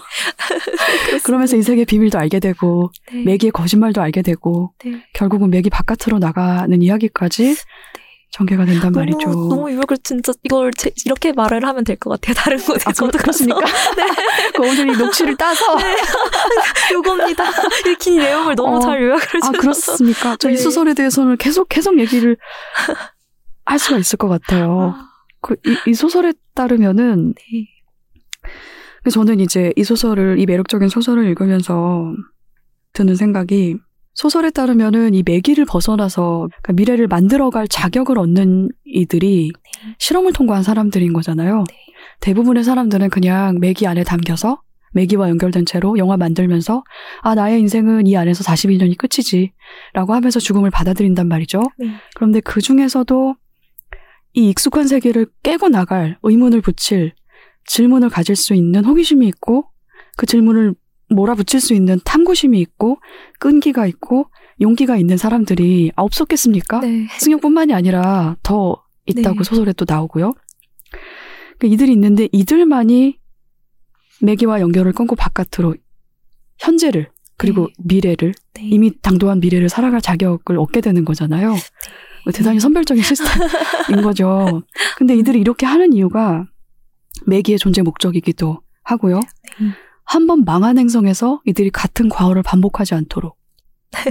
그러면서 1.23 1.57
이 1.57 1.61
세계의 1.61 1.85
비밀도 1.85 2.18
알게 2.18 2.39
되고 2.39 2.91
네. 3.11 3.23
매기의 3.23 3.52
거짓말도 3.52 4.02
알게 4.02 4.23
되고 4.23 4.73
네. 4.84 5.03
결국은 5.14 5.52
매기 5.52 5.69
바깥으로 5.69 6.19
나가는 6.19 6.81
이야기까지 6.81 7.56
전개가 8.32 8.64
된단 8.66 8.91
말이죠. 8.94 9.30
너무, 9.30 9.70
이걸 9.70 9.98
진짜 10.03 10.32
이걸 10.44 10.72
제, 10.78 10.90
이렇게 11.06 11.34
말을 11.34 11.66
하면 11.66 11.84
될 11.84 11.98
것 11.98 12.10
같아요. 12.12 12.34
다른 12.34 12.58
곳에 12.60 12.82
아, 12.86 12.94
저도 12.94 13.18
그렇습니까? 13.18 13.60
가서. 13.60 13.76
그 14.56 14.62
오늘 14.64 14.90
이 14.90 14.98
녹취를 14.98 15.36
따서 15.36 15.66
요겁니다. 16.94 17.44
이긴 17.90 18.18
내용을 18.20 18.56
너무 18.56 18.78
어. 18.78 18.80
잘 18.80 19.02
요약을 19.03 19.22
아 19.22 19.28
해주셔서. 19.36 19.52
그렇습니까? 19.60 20.36
저이 20.38 20.53
네. 20.53 20.58
소설에 20.58 20.94
대해서는 20.94 21.38
계속 21.38 21.68
계속 21.70 21.99
얘기를 21.99 22.38
할 23.66 23.78
수가 23.80 23.98
있을 23.99 24.18
것 24.18 24.30
같아요. 24.30 24.94
아, 24.95 25.10
그 25.41 25.56
이, 25.66 25.76
이 25.88 25.94
소설에 25.94 26.32
따르면은 26.56 27.34
네. 27.34 27.68
그래서 29.03 29.20
저는 29.20 29.40
이제 29.41 29.74
이 29.76 29.84
소설을 29.84 30.40
이 30.40 30.45
매력적인 30.45 30.88
소설을 30.88 31.26
읽으면서 31.28 32.14
드는 32.94 33.16
생각이 33.16 33.76
소설에 34.14 34.52
따르면은 34.52 35.14
이 35.14 35.24
매기를 35.26 35.66
벗어나서 35.66 36.50
그러니까 36.62 36.74
미래를 36.74 37.08
만들어갈 37.08 37.68
자격을 37.68 38.20
얻는 38.20 38.70
이들이 38.86 39.52
실험을 40.00 40.34
통과한 40.34 40.64
사람들인 40.64 41.14
거잖아요. 41.14 41.64
네. 41.70 41.76
대부분의 42.20 42.64
사람들은 42.64 43.10
그냥 43.10 43.60
매기 43.60 43.88
안에 43.88 44.04
담겨서 44.04 44.62
매기와 44.94 45.30
연결된 45.30 45.66
채로 45.66 45.98
영화 45.98 46.18
만들면서 46.18 46.84
아 47.22 47.36
나의 47.36 47.60
인생은 47.62 48.08
이 48.08 48.18
안에서 48.18 48.44
42년이 48.44 48.98
끝이지라고 48.98 50.14
하면서 50.14 50.40
죽음을 50.40 50.70
받아들인단 50.70 51.28
말이죠. 51.28 51.64
네. 51.78 51.88
그런데 52.16 52.42
그 52.42 52.62
중에서도 52.62 53.36
이 54.34 54.50
익숙한 54.50 54.88
세계를 54.88 55.28
깨고 55.44 55.70
나갈 55.70 56.18
의문을 56.24 56.62
붙일 56.62 57.14
질문을 57.66 58.10
가질 58.10 58.36
수 58.36 58.54
있는 58.54 58.86
호기심이 58.86 59.28
있고 59.28 59.66
그 60.18 60.26
질문을 60.26 60.76
몰아붙일 61.12 61.60
수 61.60 61.74
있는 61.74 62.00
탐구심이 62.04 62.60
있고 62.60 62.98
끈기가 63.40 63.86
있고 63.88 64.28
용기가 64.62 64.98
있는 64.98 65.18
사람들이 65.18 65.92
아, 65.96 66.04
없었겠습니까? 66.04 66.80
네. 66.80 67.08
승용뿐만이 67.20 67.74
아니라 67.74 68.38
더 68.44 68.84
있다고 69.06 69.40
네. 69.40 69.44
소설에 69.44 69.74
또 69.74 69.86
나오고요. 69.88 70.34
그 71.60 71.68
이들이 71.68 71.92
있는데 71.94 72.28
이들만이 72.32 73.20
매기와 74.22 74.62
연결을 74.62 74.94
끊고 74.94 75.16
바깥으로 75.16 75.76
현재를 76.60 77.10
그리고 77.38 77.68
네. 77.68 77.74
미래를 77.86 78.34
네. 78.54 78.62
이미 78.64 78.92
당도한 79.02 79.40
미래를 79.40 79.68
살아갈 79.68 80.00
자격을 80.02 80.58
얻게 80.58 80.82
되는 80.82 81.06
거잖아요. 81.06 81.56
대단히 82.34 82.60
선별적인 82.60 83.04
시스템인 83.04 84.04
거죠. 84.04 84.62
근데 84.98 85.16
이들이 85.16 85.40
이렇게 85.40 85.66
하는 85.66 85.92
이유가 85.94 86.46
매기의 87.26 87.58
존재 87.58 87.82
목적이기도 87.82 88.62
하고요. 88.84 89.22
네. 90.12 90.14
한번 90.14 90.44
망한 90.44 90.78
행성에서 90.78 91.42
이들이 91.46 91.70
같은 91.70 92.10
과오를 92.10 92.44
반복하지 92.44 92.96
않도록 92.96 93.38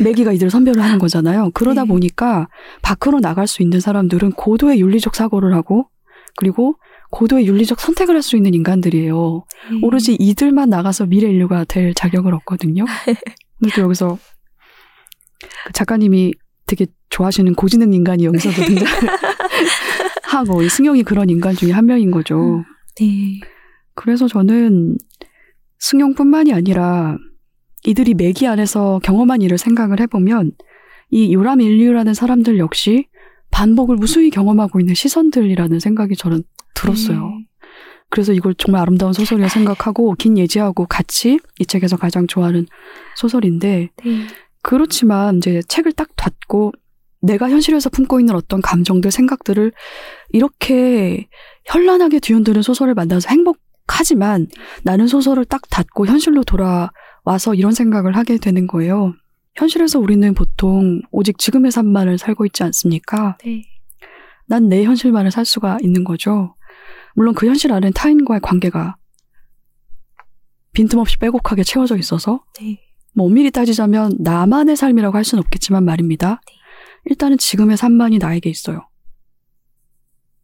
매기가 0.02 0.32
이들을 0.32 0.50
선별을 0.50 0.82
하는 0.82 0.98
거잖아요. 0.98 1.50
그러다 1.52 1.82
네. 1.82 1.88
보니까 1.88 2.48
밖으로 2.82 3.20
나갈 3.20 3.46
수 3.46 3.62
있는 3.62 3.80
사람들은 3.80 4.32
고도의 4.32 4.80
윤리적 4.80 5.14
사고를 5.14 5.54
하고 5.54 5.88
그리고 6.36 6.76
고도의 7.10 7.46
윤리적 7.46 7.80
선택을 7.80 8.14
할 8.14 8.22
수 8.22 8.36
있는 8.36 8.54
인간들이에요. 8.54 9.44
네. 9.72 9.80
오로지 9.82 10.16
이들만 10.18 10.70
나가서 10.70 11.06
미래 11.06 11.28
인류가 11.28 11.64
될 11.64 11.92
자격을 11.94 12.34
얻거든요. 12.34 12.84
근데 13.58 13.74
또 13.74 13.82
여기서 13.82 14.18
그 15.66 15.72
작가님이 15.72 16.32
되게 16.66 16.86
좋아하시는 17.08 17.54
고지능 17.54 17.92
인간이 17.92 18.24
여기서도 18.24 18.54
등장하고 18.64 20.62
이 20.62 20.68
승용이 20.68 21.02
그런 21.02 21.28
인간 21.28 21.54
중에 21.54 21.72
한 21.72 21.86
명인 21.86 22.10
거죠. 22.10 22.64
네. 23.00 23.40
그래서 23.94 24.28
저는 24.28 24.96
승용뿐만이 25.80 26.52
아니라 26.52 27.18
이들이 27.84 28.14
매기 28.14 28.46
안에서 28.46 29.00
경험한 29.02 29.42
일을 29.42 29.58
생각을 29.58 30.00
해보면 30.00 30.52
이 31.10 31.34
요람 31.34 31.60
인류라는 31.60 32.14
사람들 32.14 32.58
역시 32.58 33.06
반복을 33.50 33.96
무수히 33.96 34.30
경험하고 34.30 34.78
있는 34.78 34.94
시선들이라는 34.94 35.80
생각이 35.80 36.14
저는 36.14 36.44
들었어요. 36.74 37.28
네. 37.28 37.46
그래서 38.10 38.32
이걸 38.32 38.54
정말 38.54 38.82
아름다운 38.82 39.12
소설이라 39.12 39.48
생각하고 39.48 40.14
긴 40.14 40.36
예지하고 40.36 40.86
같이 40.86 41.38
이 41.58 41.66
책에서 41.66 41.96
가장 41.96 42.26
좋아하는 42.26 42.66
소설인데 43.16 43.90
네. 44.04 44.26
그렇지만 44.62 45.38
이제 45.38 45.62
책을 45.68 45.92
딱 45.92 46.08
닫고 46.16 46.72
내가 47.22 47.50
현실에서 47.50 47.90
품고 47.90 48.20
있는 48.20 48.34
어떤 48.34 48.60
감정들, 48.60 49.10
생각들을 49.10 49.72
이렇게 50.30 51.28
현란하게 51.66 52.20
뒤흔드는 52.20 52.62
소설을 52.62 52.94
만나서 52.94 53.28
행복 53.30 53.58
하지만 53.92 54.46
나는 54.82 55.06
소설을 55.06 55.44
딱 55.44 55.62
닫고 55.68 56.06
현실로 56.06 56.44
돌아와서 56.44 57.54
이런 57.54 57.72
생각을 57.72 58.16
하게 58.16 58.38
되는 58.38 58.66
거예요. 58.66 59.14
현실에서 59.56 59.98
우리는 59.98 60.32
보통 60.34 61.02
오직 61.10 61.38
지금의 61.38 61.72
삶만을 61.72 62.18
살고 62.18 62.46
있지 62.46 62.62
않습니까? 62.62 63.36
네. 63.44 63.64
난 64.46 64.68
내 64.68 64.84
현실만을 64.84 65.30
살 65.30 65.44
수가 65.44 65.78
있는 65.80 66.02
거죠. 66.04 66.56
물론 67.14 67.34
그 67.34 67.46
현실 67.46 67.72
안엔 67.72 67.92
타인과의 67.92 68.40
관계가 68.40 68.96
빈틈없이 70.72 71.18
빼곡하게 71.18 71.62
채워져 71.62 71.96
있어서 71.96 72.44
네. 72.60 72.80
뭐 73.14 73.26
엄밀히 73.26 73.50
따지자면 73.50 74.16
나만의 74.20 74.76
삶이라고 74.76 75.16
할 75.16 75.24
수는 75.24 75.42
없겠지만 75.42 75.84
말입니다. 75.84 76.40
일단은 77.06 77.38
지금의 77.38 77.76
삶만이 77.76 78.18
나에게 78.18 78.50
있어요. 78.50 78.88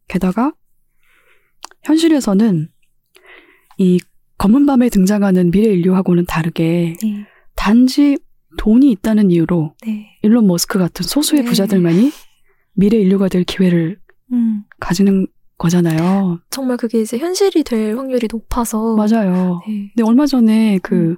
게다가 0.07 0.53
현실에서는 1.83 2.69
이 3.77 3.99
검은 4.37 4.65
밤에 4.65 4.89
등장하는 4.89 5.51
미래 5.51 5.69
인류하고는 5.69 6.25
다르게 6.25 6.95
네. 7.01 7.25
단지 7.55 8.17
돈이 8.57 8.91
있다는 8.91 9.31
이유로 9.31 9.73
네. 9.85 10.17
일론 10.21 10.47
머스크 10.47 10.79
같은 10.79 11.03
소수의 11.03 11.43
네. 11.43 11.49
부자들만이 11.49 12.11
미래 12.73 12.97
인류가 12.97 13.27
될 13.29 13.43
기회를 13.43 13.99
음. 14.31 14.63
가지는 14.79 15.27
거잖아요. 15.57 16.39
정말 16.49 16.77
그게 16.77 17.01
이제 17.01 17.17
현실이 17.17 17.63
될 17.63 17.97
확률이 17.97 18.27
높아서. 18.31 18.95
맞아요. 18.95 19.61
네. 19.67 19.91
근데 19.95 20.07
얼마 20.07 20.27
전에 20.27 20.79
그 20.83 21.15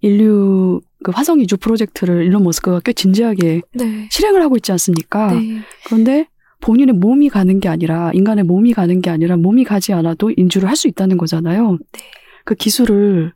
인류 0.00 0.80
그 1.02 1.10
화성 1.12 1.40
이주 1.40 1.56
프로젝트를 1.56 2.24
일론 2.24 2.44
머스크가 2.44 2.80
꽤 2.80 2.92
진지하게 2.92 3.62
네. 3.74 4.08
실행을 4.10 4.42
하고 4.42 4.56
있지 4.56 4.70
않습니까? 4.72 5.32
네. 5.32 5.60
그런데 5.86 6.28
본인의 6.60 6.94
몸이 6.96 7.28
가는 7.28 7.60
게 7.60 7.68
아니라 7.68 8.10
인간의 8.14 8.44
몸이 8.44 8.72
가는 8.72 9.00
게 9.00 9.10
아니라 9.10 9.36
몸이 9.36 9.64
가지 9.64 9.92
않아도 9.92 10.30
인주를 10.36 10.68
할 10.68 10.76
수 10.76 10.88
있다는 10.88 11.16
거잖아요. 11.18 11.72
네. 11.92 12.00
그 12.44 12.54
기술을 12.54 13.32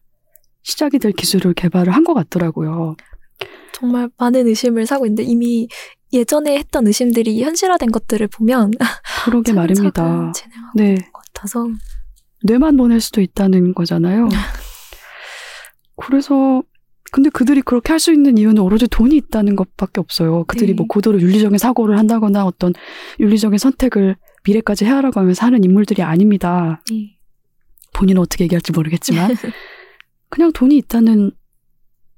시작이 0.62 0.98
될 0.98 1.12
기술을 1.12 1.54
개발을 1.54 1.92
한 1.94 2.04
것 2.04 2.14
같더라고요. 2.14 2.96
정말 3.72 4.08
많은 4.18 4.46
의심을 4.46 4.86
사고 4.86 5.06
있는데 5.06 5.22
이미 5.24 5.68
예전에 6.12 6.56
했던 6.58 6.86
의심들이 6.86 7.42
현실화된 7.42 7.90
것들을 7.90 8.26
보면 8.28 8.70
그러게 9.24 9.52
말입니다. 9.52 10.32
네. 10.74 10.94
같아서. 11.12 11.66
뇌만 12.44 12.76
보낼 12.76 13.00
수도 13.00 13.20
있다는 13.20 13.72
거잖아요. 13.74 14.28
그래서 15.96 16.62
근데 17.12 17.30
그들이 17.30 17.62
그렇게 17.62 17.92
할 17.92 18.00
수 18.00 18.12
있는 18.12 18.36
이유는 18.36 18.60
오로지 18.62 18.88
돈이 18.88 19.16
있다는 19.16 19.54
것밖에 19.54 20.00
없어요. 20.00 20.44
그들이 20.44 20.72
네. 20.72 20.74
뭐 20.74 20.86
고도로 20.88 21.20
윤리적인 21.20 21.56
사고를 21.58 21.98
한다거나 21.98 22.44
어떤 22.44 22.72
윤리적인 23.20 23.58
선택을 23.58 24.16
미래까지 24.44 24.86
해야라고 24.86 25.20
하면서 25.20 25.46
하는 25.46 25.62
인물들이 25.62 26.02
아닙니다. 26.02 26.82
네. 26.90 27.16
본인은 27.94 28.20
어떻게 28.20 28.44
얘기할지 28.44 28.72
모르겠지만 28.72 29.30
그냥 30.30 30.52
돈이 30.52 30.76
있다는 30.78 31.30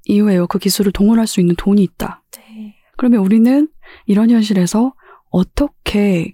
이유예요. 0.06 0.46
그 0.46 0.58
기술을 0.58 0.92
동원할 0.92 1.26
수 1.26 1.40
있는 1.40 1.54
돈이 1.56 1.82
있다. 1.82 2.22
네. 2.36 2.76
그러면 2.96 3.20
우리는 3.20 3.68
이런 4.06 4.30
현실에서 4.30 4.94
어떻게 5.30 6.32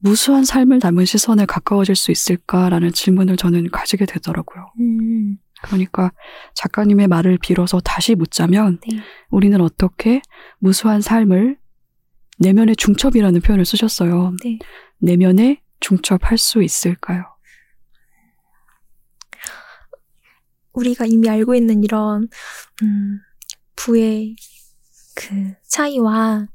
무수한 0.00 0.44
삶을 0.44 0.78
담은 0.78 1.04
시선에 1.04 1.44
가까워질 1.44 1.96
수 1.96 2.12
있을까라는 2.12 2.92
질문을 2.92 3.36
저는 3.36 3.68
가지게 3.70 4.06
되더라고요. 4.06 4.72
음, 4.80 5.38
그러니까 5.62 6.12
작가님의 6.54 7.08
말을 7.08 7.38
빌어서 7.38 7.80
다시 7.80 8.14
묻자면 8.14 8.80
네. 8.88 8.98
우리는 9.30 9.60
어떻게 9.60 10.22
무수한 10.58 11.00
삶을 11.00 11.58
내면의 12.38 12.76
중첩이라는 12.76 13.40
표현을 13.40 13.64
쓰셨어요. 13.64 14.34
네. 14.44 14.58
내면에 14.98 15.62
중첩할 15.80 16.38
수 16.38 16.62
있을까요? 16.62 17.24
우리가 20.72 21.06
이미 21.06 21.28
알고 21.28 21.54
있는 21.54 21.82
이런 21.82 22.28
음, 22.82 23.20
부의 23.74 24.36
그 25.16 25.52
차이와 25.68 26.46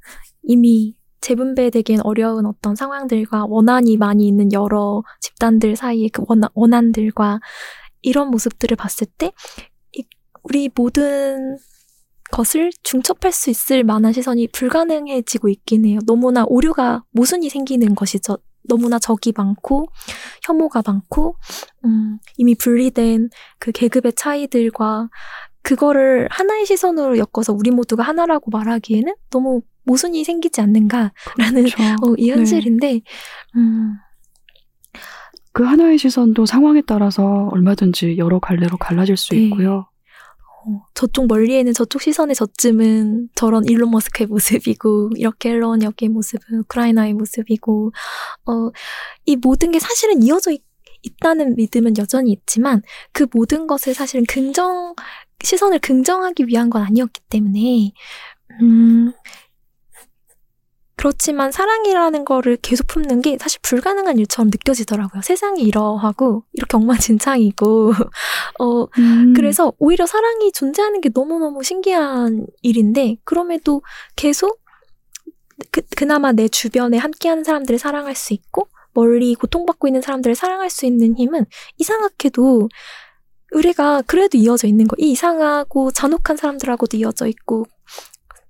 이미 0.43 0.95
재분배되긴 1.19 2.01
어려운 2.03 2.45
어떤 2.45 2.75
상황들과 2.75 3.45
원한이 3.45 3.97
많이 3.97 4.27
있는 4.27 4.51
여러 4.51 5.03
집단들 5.21 5.75
사이의 5.75 6.09
그 6.09 6.23
원한, 6.27 6.49
원한들과 6.53 7.39
이런 8.03 8.29
모습들을 8.29 8.77
봤을 8.77 9.07
때 9.17 9.31
이, 9.93 10.05
우리 10.43 10.69
모든 10.73 11.57
것을 12.31 12.71
중첩할 12.83 13.31
수 13.31 13.49
있을 13.49 13.83
만한 13.83 14.13
시선이 14.13 14.49
불가능해지고 14.49 15.49
있긴 15.49 15.85
해요. 15.85 15.99
너무나 16.05 16.45
오류가 16.47 17.03
모순이 17.11 17.49
생기는 17.49 17.95
것이죠. 17.95 18.37
너무나 18.67 18.97
적이 18.97 19.33
많고 19.35 19.87
혐오가 20.43 20.81
많고 20.85 21.35
음, 21.85 22.19
이미 22.37 22.55
분리된 22.55 23.29
그 23.59 23.71
계급의 23.71 24.13
차이들과 24.15 25.09
그거를 25.61 26.27
하나의 26.31 26.65
시선으로 26.65 27.17
엮어서 27.17 27.53
우리 27.53 27.71
모두가 27.71 28.03
하나라고 28.03 28.51
말하기에는 28.51 29.13
너무 29.29 29.61
모순이 29.83 30.23
생기지 30.23 30.61
않는가라는 30.61 31.11
그렇죠. 31.53 31.75
어, 32.03 32.13
이 32.17 32.29
네. 32.29 32.37
현실인데 32.37 33.01
음, 33.55 33.95
그 35.53 35.63
하나의 35.63 35.97
시선도 35.99 36.45
상황에 36.45 36.81
따라서 36.85 37.47
얼마든지 37.51 38.17
여러 38.17 38.39
갈래로 38.39 38.77
갈라질 38.77 39.15
수 39.15 39.33
네. 39.33 39.43
있고요. 39.43 39.87
어, 40.65 40.85
저쪽 40.95 41.27
멀리에는 41.27 41.73
저쪽 41.73 42.01
시선의 42.01 42.35
저쯤은 42.35 43.29
저런 43.35 43.63
일론 43.65 43.91
머스크의 43.91 44.27
모습이고 44.27 45.11
이렇게 45.15 45.51
앨런 45.51 45.83
여기의 45.83 46.09
모습은 46.09 46.59
우크라이나의 46.61 47.13
모습이고 47.13 47.91
어, 48.45 48.51
이 49.25 49.35
모든 49.35 49.71
게 49.71 49.79
사실은 49.79 50.23
이어져 50.23 50.51
있, 50.51 50.63
있다는 51.03 51.55
믿음은 51.55 51.97
여전히 51.97 52.31
있지만 52.31 52.81
그 53.11 53.27
모든 53.31 53.67
것을 53.67 53.93
사실은 53.93 54.25
긍정 54.27 54.95
시선을 55.43 55.79
긍정하기 55.79 56.47
위한 56.47 56.69
건 56.69 56.81
아니었기 56.81 57.21
때문에 57.29 57.91
음, 58.61 59.11
그렇지만 61.03 61.51
사랑이라는 61.51 62.23
거를 62.23 62.55
계속 62.55 62.87
품는 62.87 63.21
게 63.21 63.37
사실 63.37 63.59
불가능한 63.61 64.19
일처럼 64.19 64.47
느껴지더라고요. 64.49 65.21
세상이 65.21 65.61
이러하고 65.61 66.45
이렇게 66.53 66.77
엉망진창이고 66.77 67.91
어 68.61 68.87
음, 68.99 69.33
그래서 69.35 69.73
오히려 69.79 70.05
사랑이 70.05 70.53
존재하는 70.53 71.01
게 71.01 71.09
너무너무 71.13 71.61
신기한 71.61 72.45
일인데, 72.61 73.17
그럼에도 73.25 73.81
계속, 74.15 74.61
그, 75.71 75.81
그나마 75.97 76.31
내 76.31 76.47
주변에 76.47 76.97
함께하는 76.97 77.43
사람들을 77.43 77.79
사랑할 77.79 78.15
수 78.15 78.33
있고, 78.33 78.69
멀리 78.93 79.35
고통받고 79.35 79.89
있는 79.89 80.01
사람들을 80.01 80.35
사랑할 80.35 80.69
수 80.69 80.85
있는 80.85 81.17
힘은 81.17 81.45
이상하게도 81.79 82.69
우리가 83.51 84.03
그래도 84.07 84.37
이어져 84.37 84.69
있는 84.69 84.87
거. 84.87 84.95
이 84.97 85.11
이상하고 85.11 85.91
잔혹한 85.91 86.37
사람들하고도 86.37 86.95
이어져 86.95 87.27
있고, 87.27 87.65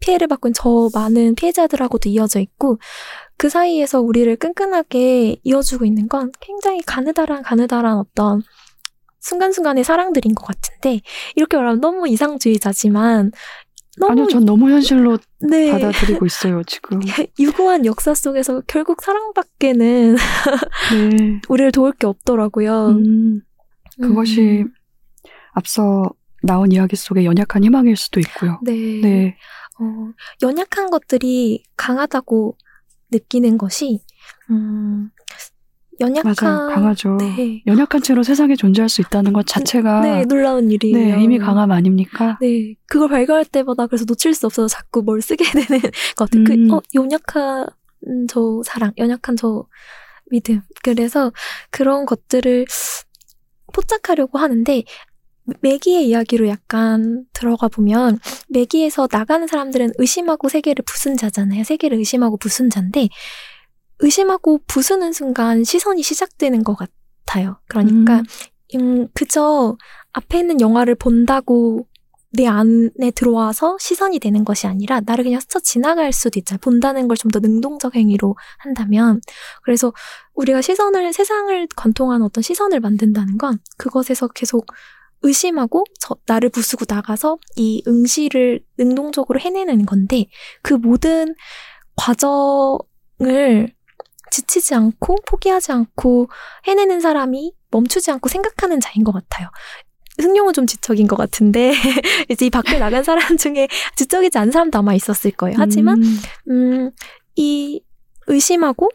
피해를 0.04 0.28
받고 0.28 0.50
있는 0.50 0.54
저 0.54 0.90
많은 0.94 1.36
피해자들하고도 1.36 2.10
이어져 2.10 2.40
있고, 2.40 2.78
그 3.38 3.50
사이에서 3.50 4.02
우리를 4.02 4.36
끈끈하게 4.36 5.38
이어주고 5.44 5.86
있는 5.86 6.08
건 6.08 6.32
굉장히 6.40 6.82
가느다란 6.82 7.42
가느다란 7.42 7.98
어떤 7.98 8.42
순간순간의 9.20 9.84
사랑들인 9.84 10.36
것 10.36 10.46
같은데 10.46 11.00
이렇게 11.36 11.56
말하면 11.56 11.80
너무 11.80 12.08
이상주의자지만 12.10 13.32
너무 13.98 14.12
아니요, 14.12 14.28
전 14.28 14.44
너무 14.46 14.70
현실로 14.70 15.18
네, 15.40 15.72
받아들이고 15.72 16.26
있어요, 16.26 16.64
지금. 16.64 17.00
유구한 17.40 17.86
역사 17.86 18.14
속에서 18.14 18.62
결국 18.68 19.02
사랑밖에는 19.02 20.16
네. 20.16 21.42
우리를 21.48 21.72
도울 21.72 21.94
게 21.94 22.08
없더라고요. 22.08 22.88
음, 22.90 23.42
그것이 24.02 24.64
음, 24.64 24.74
앞서 25.54 26.10
나온 26.42 26.72
이야기 26.72 26.96
속의 26.96 27.26
연약한 27.26 27.64
희망일 27.64 27.96
수도 27.96 28.20
있고요. 28.20 28.60
네, 28.64 28.74
네. 29.02 29.38
어, 29.80 30.14
연약한 30.42 30.90
것들이 30.90 31.64
강하다고 31.78 32.58
느끼는 33.12 33.58
것이 33.58 34.02
음, 34.50 35.10
연약한 36.00 36.34
맞아요. 36.40 36.70
강하죠. 36.74 37.18
네, 37.18 37.62
연약한 37.68 38.02
채로 38.02 38.24
세상에 38.24 38.56
존재할 38.56 38.90
수 38.90 39.02
있다는 39.02 39.34
것 39.34 39.46
자체가 39.46 40.02
네 40.02 40.26
놀라운 40.26 40.72
일이에요. 40.72 41.16
네, 41.18 41.24
이미 41.24 41.38
강함 41.38 41.72
아닙니까? 41.72 42.38
네, 42.42 42.76
그걸 42.88 43.10
발견할 43.10 43.46
때마다 43.46 43.88
그래서 43.88 44.06
놓칠 44.08 44.34
수 44.34 44.48
없어서 44.48 44.68
자꾸 44.68 45.04
뭘 45.04 45.22
쓰게 45.22 45.44
되는 45.68 45.82
것 46.16 46.30
같아요. 46.30 46.44
음. 46.56 46.68
그, 46.68 46.76
어, 46.76 46.82
연약한 46.96 47.68
저 48.28 48.62
사랑, 48.66 48.92
연약한 48.98 49.36
저 49.36 49.66
믿음. 50.32 50.62
그래서 50.84 51.32
그런 51.70 52.06
것들을 52.06 52.66
포착하려고 53.74 54.40
하는데, 54.40 54.84
매기의 55.62 56.08
이야기로 56.08 56.48
약간 56.48 57.26
들어가 57.34 57.68
보면, 57.68 58.20
매기에서 58.50 59.08
나가는 59.12 59.46
사람들은 59.48 59.94
의심하고 59.98 60.50
세계를 60.50 60.84
부순 60.86 61.18
자잖아요. 61.18 61.64
세계를 61.64 61.98
의심하고 61.98 62.38
부순 62.38 62.70
자인데, 62.70 63.10
의심하고 64.00 64.62
부수는 64.68 65.14
순간 65.14 65.64
시선이 65.64 66.02
시작되는 66.04 66.64
것 66.64 66.76
같아요. 66.76 67.60
그러니까, 67.68 68.24
음, 68.76 69.08
그저 69.14 69.78
앞에 70.14 70.40
있는 70.40 70.62
영화를 70.62 70.96
본다고 70.96 71.88
내 72.36 72.48
안에 72.48 73.12
들어와서 73.16 73.78
시선이 73.80 74.18
되는 74.20 74.44
것이 74.44 74.66
아니라 74.66 75.02
나를 75.06 75.24
그냥 75.24 75.40
스쳐 75.40 75.60
지나갈 75.60 76.12
수도 76.12 76.40
있잖아요. 76.40 76.60
본다는 76.62 77.08
걸 77.08 77.16
좀 77.16 77.30
더 77.30 77.40
능동적 77.40 77.96
행위로 77.96 78.36
한다면. 78.58 79.22
그래서 79.64 79.94
우리가 80.34 80.62
시선을, 80.62 81.14
세상을 81.14 81.68
관통하는 81.76 82.26
어떤 82.26 82.42
시선을 82.42 82.80
만든다는 82.80 83.38
건 83.38 83.60
그것에서 83.78 84.28
계속 84.30 84.66
의심하고 85.24 85.86
저, 86.00 86.16
나를 86.28 86.50
부수고 86.50 86.86
나가서 86.88 87.38
이 87.56 87.84
응시를 87.88 88.62
능동적으로 88.78 89.40
해내는 89.40 89.86
건데 89.86 90.26
그 90.62 90.74
모든 90.74 91.34
과정을 91.96 93.74
지치지 94.32 94.76
않고 94.76 95.16
포기하지 95.26 95.72
않고 95.72 96.30
해내는 96.66 97.00
사람이 97.00 97.54
멈추지 97.72 98.12
않고 98.12 98.30
생각하는 98.30 98.80
자인 98.80 99.04
것 99.04 99.12
같아요. 99.12 99.50
승용은 100.20 100.54
좀 100.54 100.68
지적인 100.68 101.08
것 101.08 101.16
같은데 101.16 101.74
이제 102.30 102.46
이 102.46 102.50
밖에 102.50 102.78
나간 102.78 103.04
사람 103.04 103.38
중에 103.38 103.68
지적이지 103.96 104.38
않은 104.38 104.52
사람도 104.52 104.78
아마 104.78 104.94
있었을 104.94 105.32
거예요. 105.32 105.56
하지만 105.58 106.04
음, 106.04 106.20
음, 106.50 106.92
이 107.36 107.82
의심하고 108.28 108.90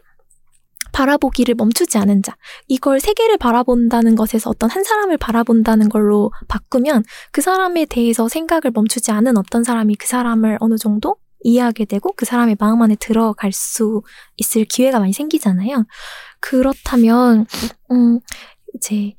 바라보기를 0.91 1.55
멈추지 1.55 1.97
않은 1.97 2.23
자. 2.23 2.35
이걸 2.67 2.99
세계를 2.99 3.37
바라본다는 3.37 4.15
것에서 4.15 4.49
어떤 4.49 4.69
한 4.69 4.83
사람을 4.83 5.17
바라본다는 5.17 5.89
걸로 5.89 6.31
바꾸면 6.47 7.03
그 7.31 7.41
사람에 7.41 7.85
대해서 7.85 8.27
생각을 8.27 8.71
멈추지 8.73 9.11
않은 9.11 9.37
어떤 9.37 9.63
사람이 9.63 9.95
그 9.95 10.07
사람을 10.07 10.57
어느 10.59 10.77
정도 10.77 11.15
이해하게 11.41 11.85
되고 11.85 12.11
그 12.15 12.25
사람의 12.25 12.57
마음 12.59 12.81
안에 12.81 12.95
들어갈 12.99 13.51
수 13.53 14.01
있을 14.37 14.65
기회가 14.65 14.99
많이 14.99 15.13
생기잖아요. 15.13 15.85
그렇다면, 16.41 17.45
음, 17.91 18.19
이제, 18.75 19.13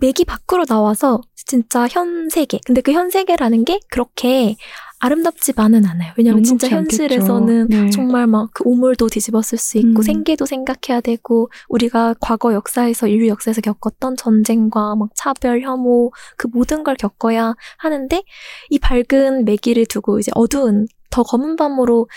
맥이 0.00 0.24
밖으로 0.24 0.64
나와서 0.66 1.20
진짜 1.46 1.86
현 1.88 2.28
세계. 2.28 2.58
근데 2.66 2.80
그 2.82 2.92
현 2.92 3.08
세계라는 3.10 3.64
게 3.64 3.80
그렇게 3.90 4.56
아름답지만은 5.00 5.86
않아요. 5.86 6.12
왜냐면 6.16 6.42
진짜. 6.42 6.68
현실에서는 6.68 7.68
네. 7.68 7.90
정말 7.90 8.26
막 8.26 8.48
그 8.52 8.64
오물도 8.66 9.08
뒤집었을 9.08 9.58
수 9.58 9.78
있고 9.78 10.00
음. 10.00 10.02
생계도 10.02 10.46
생각해야 10.46 11.00
되고 11.00 11.50
우리가 11.68 12.14
과거 12.20 12.52
역사에서 12.54 13.06
인류 13.06 13.28
역사에서 13.28 13.60
겪었던 13.60 14.16
전쟁과 14.16 14.96
막 14.96 15.10
차별, 15.14 15.62
혐오 15.62 16.10
그 16.36 16.48
모든 16.48 16.82
걸 16.82 16.96
겪어야 16.96 17.54
하는데 17.76 18.22
이 18.70 18.78
밝은 18.78 19.44
매기를 19.44 19.86
두고 19.86 20.18
이제 20.18 20.32
어두운 20.34 20.86
더 21.10 21.22
검은 21.22 21.56
밤으로 21.56 22.08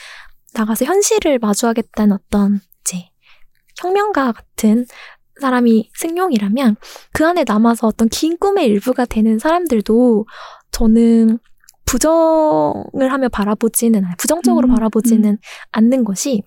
나가서 0.53 0.85
현실을 0.85 1.39
마주하겠다는 1.39 2.17
어떤 2.17 2.59
이제 2.81 3.09
혁명가 3.77 4.31
같은 4.31 4.85
사람이 5.39 5.91
승용이라면 5.95 6.75
그 7.13 7.25
안에 7.25 7.43
남아서 7.47 7.87
어떤 7.87 8.09
긴 8.09 8.37
꿈의 8.37 8.65
일부가 8.65 9.05
되는 9.05 9.39
사람들도 9.39 10.25
저는 10.71 11.39
부정을 11.91 13.11
하며 13.11 13.27
바라보지는. 13.27 14.05
부정적으로 14.17 14.69
음, 14.69 14.73
바라보지는 14.73 15.37
않는 15.71 16.05
것이 16.05 16.41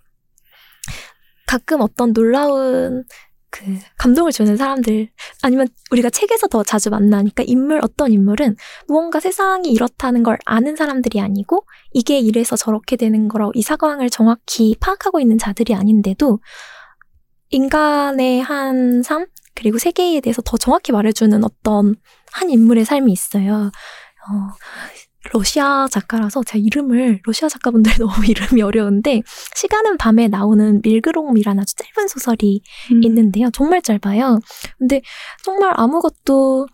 가끔 1.46 1.82
어떤 1.82 2.14
놀라운 2.14 3.04
그 3.50 3.62
감동을 3.98 4.32
주는 4.32 4.56
사람들 4.56 5.10
아니면 5.42 5.68
우리가 5.90 6.08
책에서 6.08 6.48
더 6.48 6.64
자주 6.64 6.88
만나니까 6.88 7.44
인물 7.46 7.80
어떤 7.82 8.10
인물은 8.10 8.56
무언가 8.88 9.20
세상이 9.20 9.70
이렇다는 9.70 10.22
걸 10.22 10.38
아는 10.46 10.76
사람들이 10.76 11.20
아니고 11.20 11.66
이게 11.92 12.18
이래서 12.18 12.56
저렇게 12.56 12.96
되는 12.96 13.28
거라고 13.28 13.52
이 13.54 13.60
상황을 13.60 14.08
정확히 14.08 14.74
파악하고 14.80 15.20
있는 15.20 15.36
자들이 15.36 15.74
아닌데도 15.74 16.40
인간의 17.50 18.42
한 18.42 19.02
삶, 19.02 19.26
그리고 19.54 19.78
세계에 19.78 20.20
대해서 20.20 20.40
더 20.42 20.56
정확히 20.56 20.90
말해주는 20.90 21.44
어떤 21.44 21.94
한 22.32 22.50
인물의 22.50 22.86
삶이 22.86 23.12
있어요. 23.12 23.70
어, 24.26 24.54
러시아 25.32 25.86
작가라서 25.90 26.42
제가 26.44 26.62
이름을 26.64 27.20
러시아 27.24 27.48
작가분들 27.48 27.92
너무 27.98 28.26
이름이 28.26 28.62
어려운데 28.62 29.22
시간은 29.54 29.96
밤에 29.96 30.28
나오는 30.28 30.80
밀그롬이라는 30.82 31.60
아주 31.60 31.74
짧은 31.76 32.08
소설이 32.08 32.62
음. 32.92 33.02
있는데요. 33.02 33.50
정말 33.52 33.82
짧아요. 33.82 34.40
근데 34.78 35.00
정말 35.42 35.72
아무것도 35.74 36.66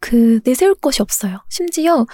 그 0.00 0.40
내세울 0.44 0.74
것이 0.74 1.02
없어요. 1.02 1.38
심지어 1.48 2.06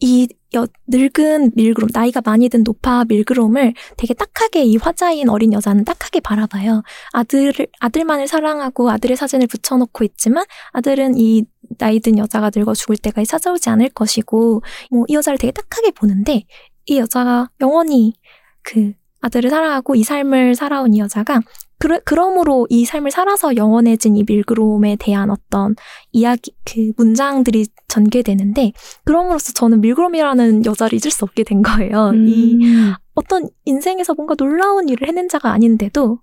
이 0.00 0.28
여, 0.54 0.66
늙은 0.86 1.52
밀그롬, 1.54 1.90
나이가 1.92 2.22
많이 2.24 2.48
든 2.48 2.62
노파 2.64 3.04
밀그롬을 3.06 3.74
되게 3.96 4.14
딱하게 4.14 4.64
이 4.64 4.76
화자인 4.76 5.28
어린 5.28 5.52
여자는 5.52 5.84
딱하게 5.84 6.20
바라봐요. 6.20 6.82
아들을, 7.12 7.66
아들만을 7.80 8.26
사랑하고 8.28 8.90
아들의 8.90 9.16
사진을 9.16 9.46
붙여놓고 9.46 10.04
있지만 10.04 10.44
아들은 10.72 11.18
이 11.18 11.44
나이 11.78 12.00
든 12.00 12.18
여자가 12.18 12.50
늙어 12.54 12.74
죽을 12.74 12.96
때가 12.96 13.24
찾아오지 13.24 13.70
않을 13.70 13.90
것이고, 13.90 14.62
뭐 14.90 15.04
이 15.08 15.14
여자를 15.14 15.38
되게 15.38 15.52
딱하게 15.52 15.92
보는데 15.92 16.44
이 16.86 16.98
여자가 16.98 17.50
영원히 17.60 18.14
그 18.62 18.92
아들을 19.20 19.50
사랑하고 19.50 19.94
이 19.94 20.02
삶을 20.04 20.54
살아온 20.54 20.94
이 20.94 21.00
여자가 21.00 21.40
그러, 21.78 22.00
그러므로 22.04 22.66
이 22.70 22.84
삶을 22.84 23.10
살아서 23.12 23.54
영원해진 23.56 24.16
이 24.16 24.24
밀그롬에 24.26 24.96
대한 24.98 25.30
어떤 25.30 25.76
이야기, 26.10 26.52
그 26.64 26.90
문장들이 26.96 27.66
전개되는데, 27.86 28.72
그럼으로써 29.04 29.52
저는 29.52 29.80
밀그롬이라는 29.80 30.64
여자를 30.66 30.94
잊을 30.94 31.12
수 31.12 31.24
없게 31.24 31.44
된 31.44 31.62
거예요. 31.62 32.12
이 32.14 32.58
음. 32.64 32.94
어떤 33.14 33.48
인생에서 33.64 34.14
뭔가 34.14 34.34
놀라운 34.34 34.88
일을 34.88 35.06
해낸 35.06 35.28
자가 35.28 35.52
아닌데도, 35.52 36.18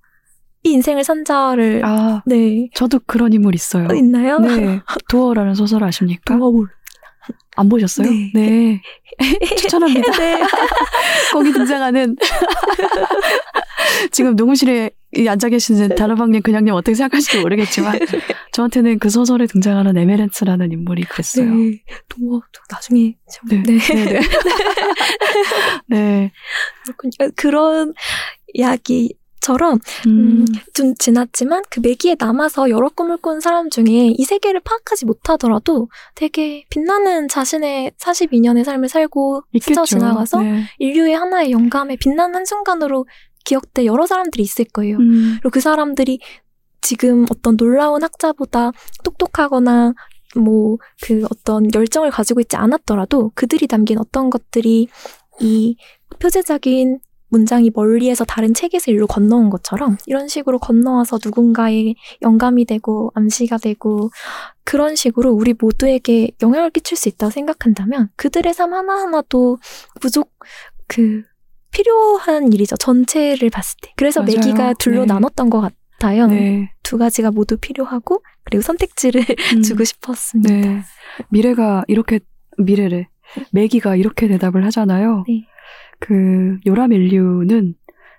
이 0.65 0.71
인생을 0.71 1.03
산 1.03 1.23
자를, 1.23 1.81
아, 1.85 2.23
네. 2.25 2.67
저도 2.73 2.99
그런 3.05 3.31
인물 3.33 3.53
있어요. 3.53 3.87
어, 3.89 3.93
있나요? 3.93 4.39
네. 4.39 4.81
도어라는 5.09 5.53
소설 5.53 5.83
아십니까? 5.83 6.35
도어볼. 6.37 6.67
안 7.55 7.69
보셨어요? 7.69 8.09
네. 8.09 8.31
네. 8.33 8.81
추천합니다. 9.57 10.11
네. 10.11 10.41
거기 11.31 11.51
등장하는 11.53 12.17
지금 14.11 14.35
녹음실에 14.35 14.89
이 15.15 15.27
앉아 15.27 15.49
계시는 15.49 15.95
다르방님 15.95 16.41
그냥님 16.41 16.73
어떻게 16.73 16.95
생각하실지 16.95 17.39
모르겠지만 17.41 17.99
저한테는 18.51 18.99
그 18.99 19.09
소설에 19.09 19.45
등장하는 19.47 19.95
에메렌츠라는 19.97 20.71
인물이 20.73 21.03
그랬어요. 21.03 21.45
네. 21.53 21.81
도어, 22.09 22.41
저 22.51 22.61
나중에. 22.69 23.15
좀- 23.31 23.49
네. 23.49 23.63
네. 23.63 23.77
네. 23.77 24.05
네. 24.05 24.19
네. 25.87 26.31
그런 27.35 27.93
이야기 28.53 29.15
처럼, 29.45 29.77
음. 30.07 30.09
음, 30.09 30.45
좀 30.73 30.95
지났지만 30.95 31.61
그 31.69 31.79
매기에 31.79 32.15
남아서 32.17 32.71
여러 32.71 32.89
꿈을 32.89 33.17
꾼 33.17 33.39
사람 33.41 33.69
중에 33.69 34.15
이 34.17 34.23
세계를 34.23 34.59
파악하지 34.61 35.05
못하더라도 35.05 35.87
되게 36.15 36.65
빛나는 36.71 37.27
자신의 37.27 37.91
42년의 37.99 38.63
삶을 38.63 38.89
살고 38.89 39.43
스쳐 39.53 39.71
있겠죠. 39.71 39.85
지나가서 39.85 40.41
네. 40.41 40.63
인류의 40.79 41.13
하나의 41.15 41.51
영감에 41.51 41.95
빛나는 41.97 42.33
한순간으로 42.37 43.05
기억될 43.43 43.85
여러 43.85 44.07
사람들이 44.07 44.41
있을 44.41 44.65
거예요. 44.65 44.97
음. 44.97 45.37
그리고 45.41 45.51
그 45.51 45.59
사람들이 45.59 46.19
지금 46.81 47.27
어떤 47.29 47.55
놀라운 47.55 48.01
학자보다 48.01 48.71
똑똑하거나 49.03 49.93
뭐 50.37 50.77
그 51.03 51.23
어떤 51.31 51.73
열정을 51.73 52.09
가지고 52.09 52.39
있지 52.41 52.55
않았더라도 52.55 53.31
그들이 53.35 53.67
남긴 53.67 53.99
어떤 53.99 54.29
것들이 54.29 54.87
이 55.39 55.77
표제적인 56.19 56.99
문장이 57.29 57.71
멀리에서 57.73 58.23
다른 58.23 58.53
책에서 58.53 58.91
일로 58.91 59.07
건너온 59.07 59.49
것처럼 59.49 59.97
이런 60.05 60.27
식으로 60.27 60.59
건너와서 60.59 61.19
누군가의 61.23 61.95
영감이 62.21 62.65
되고 62.65 63.11
암시가 63.15 63.57
되고 63.57 64.09
그런 64.63 64.95
식으로 64.95 65.31
우리 65.31 65.53
모두에게 65.57 66.31
영향을 66.41 66.69
끼칠 66.69 66.97
수 66.97 67.09
있다고 67.09 67.31
생각한다면 67.31 68.09
그들의 68.15 68.53
삶 68.53 68.73
하나하나도 68.73 69.57
부족 69.99 70.33
그 70.87 71.23
필요한 71.71 72.53
일이죠. 72.53 72.77
전체를 72.77 73.49
봤을 73.49 73.77
때. 73.81 73.91
그래서 73.97 74.21
맞아요. 74.21 74.37
매기가 74.37 74.73
둘로 74.79 75.01
네. 75.01 75.07
나눴던 75.07 75.49
것 75.49 75.59
같아요. 75.99 76.27
네. 76.27 76.71
두 76.83 76.97
가지가 76.97 77.31
모두 77.31 77.57
필요하고 77.57 78.23
그리고 78.45 78.61
선택지를 78.61 79.25
음. 79.55 79.61
주고 79.61 79.83
싶었습니다. 79.83 80.53
네. 80.53 80.81
미래가 81.29 81.83
이렇게 81.87 82.19
미래래. 82.57 83.09
매기가 83.51 83.97
이렇게 83.97 84.27
대답을 84.27 84.63
하잖아요. 84.65 85.25
네. 85.27 85.45
그 85.99 86.57
요람 86.65 86.93
인류는 86.93 87.75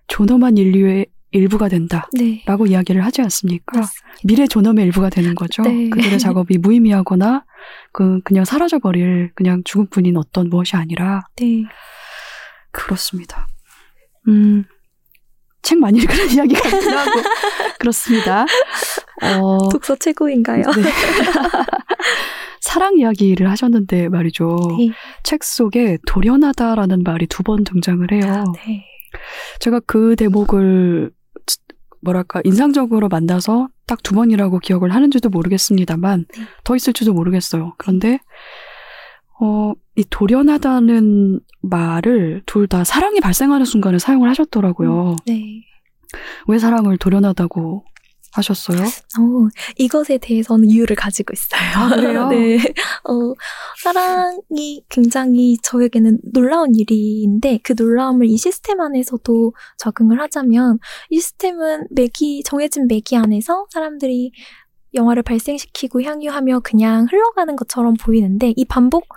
존엄한 0.09 0.57
인류의 0.57 1.07
일부가 1.33 1.69
된다. 1.69 2.09
네. 2.13 2.43
라고 2.47 2.67
이야기를 2.67 3.05
하지 3.05 3.21
않습니까? 3.23 3.79
맞습니다. 3.79 4.19
미래 4.25 4.47
존엄의 4.47 4.87
일부가 4.87 5.11
되는 5.11 5.35
거죠. 5.35 5.63
네. 5.63 5.91
그들의 5.91 6.19
작업이 6.19 6.59
무의미하거나 6.59 7.45
그 7.93 8.21
그냥 8.25 8.45
사라져 8.45 8.79
버릴 8.79 9.33
그냥 9.35 9.63
죽을 9.65 9.87
뿐인 9.91 10.17
어떤 10.17 10.49
무엇이 10.49 10.77
아니라 10.77 11.23
네. 11.37 11.65
그렇습니다. 12.71 13.47
음. 14.29 14.65
책 15.63 15.79
많이 15.79 15.99
읽으는 15.99 16.31
이야기 16.33 16.55
같기도 16.55 16.97
하고 16.97 17.11
그렇습니다. 17.81 18.47
어, 19.23 19.69
독서 19.69 19.97
최고인가요? 19.97 20.63
네. 20.63 20.83
사랑 22.67 22.99
이야기를 22.99 23.49
하셨는데 23.51 24.09
말이죠. 24.09 24.57
네. 24.79 24.91
책 25.23 25.45
속에 25.45 25.99
돌연하다라는 26.07 27.03
말이 27.05 27.27
두 27.27 27.43
번 27.43 27.63
등장을 27.65 28.07
해요. 28.13 28.45
네. 28.67 28.85
제가 29.61 29.81
그 29.87 30.17
대목을 30.17 31.11
치- 31.47 31.59
뭐랄까 32.03 32.41
인상적으로 32.45 33.09
만나서 33.09 33.69
딱 33.87 34.03
두 34.03 34.15
번이라고 34.15 34.59
기억을 34.59 34.93
하는지도 34.95 35.29
모르겠습니다만 35.29 36.27
네. 36.37 36.45
더 36.65 36.75
있을지도 36.75 37.13
모르겠어요. 37.15 37.75
그런데 37.79 38.19
어, 39.41 39.73
이 39.95 40.05
돌연하다는 40.11 41.41
말을 41.63 42.43
둘 42.47 42.67
다 42.69 42.83
사랑이 42.85 43.21
발생하는 43.21 43.65
순간에 43.65 43.99
사용을 43.99 44.29
하셨더라고요. 44.31 45.17
네. 45.27 45.63
왜 46.49 46.59
사랑을 46.59 46.97
돌연하다고 46.99 47.85
하셨어요? 48.39 48.83
어, 48.83 49.49
이것에 49.77 50.19
대해서는 50.19 50.69
이유를 50.69 50.97
가지고 50.97 51.33
있어요. 51.33 51.61
아, 51.75 51.89
그래요? 51.89 52.29
네. 52.31 52.59
어, 53.05 53.35
사랑이 53.83 54.85
굉장히 54.89 55.59
저에게는 55.63 56.21
놀라운 56.33 56.75
일인데 56.75 57.61
그 57.63 57.75
놀라움을 57.77 58.27
이 58.27 58.37
시스템 58.37 58.81
안에서도 58.81 59.55
적응을 59.79 60.21
하자면 60.21 60.79
이 61.11 61.21
시스템은 61.21 61.87
맥이 61.91 62.43
정해진 62.45 62.87
맥이 62.87 63.17
안에서 63.17 63.67
사람들이 63.71 64.33
영화를 64.95 65.23
발생시키고 65.23 66.03
향유하며 66.03 66.61
그냥 66.61 67.07
흘러가는 67.11 67.55
것처럼 67.55 67.95
보이는데 67.95 68.55
이 68.57 68.65
반복 68.65 69.09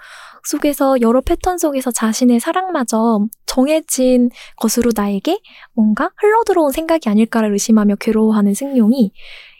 속에서 0.49 0.99
여러 1.01 1.21
패턴 1.21 1.59
속에서 1.59 1.91
자신의 1.91 2.39
사랑마저 2.39 3.27
정해진 3.45 4.31
것으로 4.57 4.91
나에게 4.95 5.39
뭔가 5.73 6.09
흘러들어온 6.17 6.71
생각이 6.71 7.07
아닐까를 7.07 7.51
의심하며 7.51 7.97
괴로워하는 7.97 8.55
승용이 8.55 9.11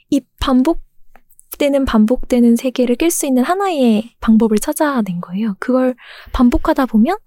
이 0.09 0.21
반복되는 0.39 1.85
반복되는 1.85 2.55
세계를 2.55 2.95
깰 2.95 3.11
수 3.11 3.27
있는 3.27 3.43
하나의 3.43 4.15
방법을 4.19 4.57
찾아낸 4.57 5.21
거예요. 5.21 5.55
그걸 5.59 5.93
반복하다 6.33 6.87
보면 6.87 7.17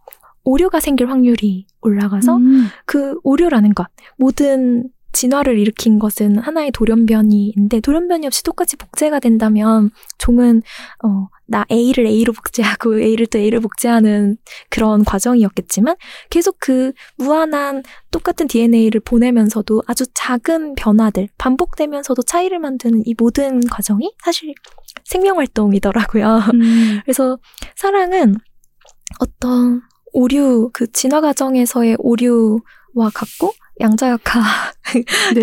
오류가 0.43 0.81
생길 0.81 1.09
확률이 1.09 1.67
올라가서 1.83 2.39
음, 2.39 2.67
그 2.85 3.21
오류라는 3.23 3.75
것, 3.75 3.87
모든 4.17 4.91
진화를 5.13 5.59
일으킨 5.59 5.99
것은 5.99 6.39
하나의 6.39 6.71
돌연변이인데 6.73 7.81
돌연변이 7.81 8.27
없이 8.27 8.43
똑같이 8.43 8.77
복제가 8.77 9.21
된다면 9.21 9.91
종은 10.19 10.63
어, 11.05 11.29
나 11.47 11.65
A를 11.71 12.07
A로 12.07 12.33
복제하고 12.33 12.99
A를 13.01 13.27
또 13.27 13.39
A를 13.39 13.61
복제하는 13.61 14.37
그런 14.71 15.05
과정이었겠지만 15.05 15.97
계속 16.31 16.57
그 16.59 16.93
무한한 17.17 17.83
똑같은 18.11 18.47
DNA를 18.49 19.01
보내면서도 19.01 19.83
아주 19.87 20.05
작은 20.15 20.75
변화들 20.75 21.29
반복되면서도 21.39 22.23
차이를 22.23 22.59
만드는 22.59 23.03
이 23.07 23.15
모든 23.19 23.61
과정이 23.61 24.15
사실 24.25 24.55
생명 25.05 25.39
활동이더라고요. 25.39 26.39
음, 26.55 27.01
그래서 27.05 27.39
사랑은 27.77 28.37
어떤 29.19 29.83
오류, 30.13 30.71
그 30.73 30.91
진화 30.93 31.21
과정에서의 31.21 31.97
오류와 31.99 33.11
같고, 33.15 33.53
양자역학에서의 33.83 35.43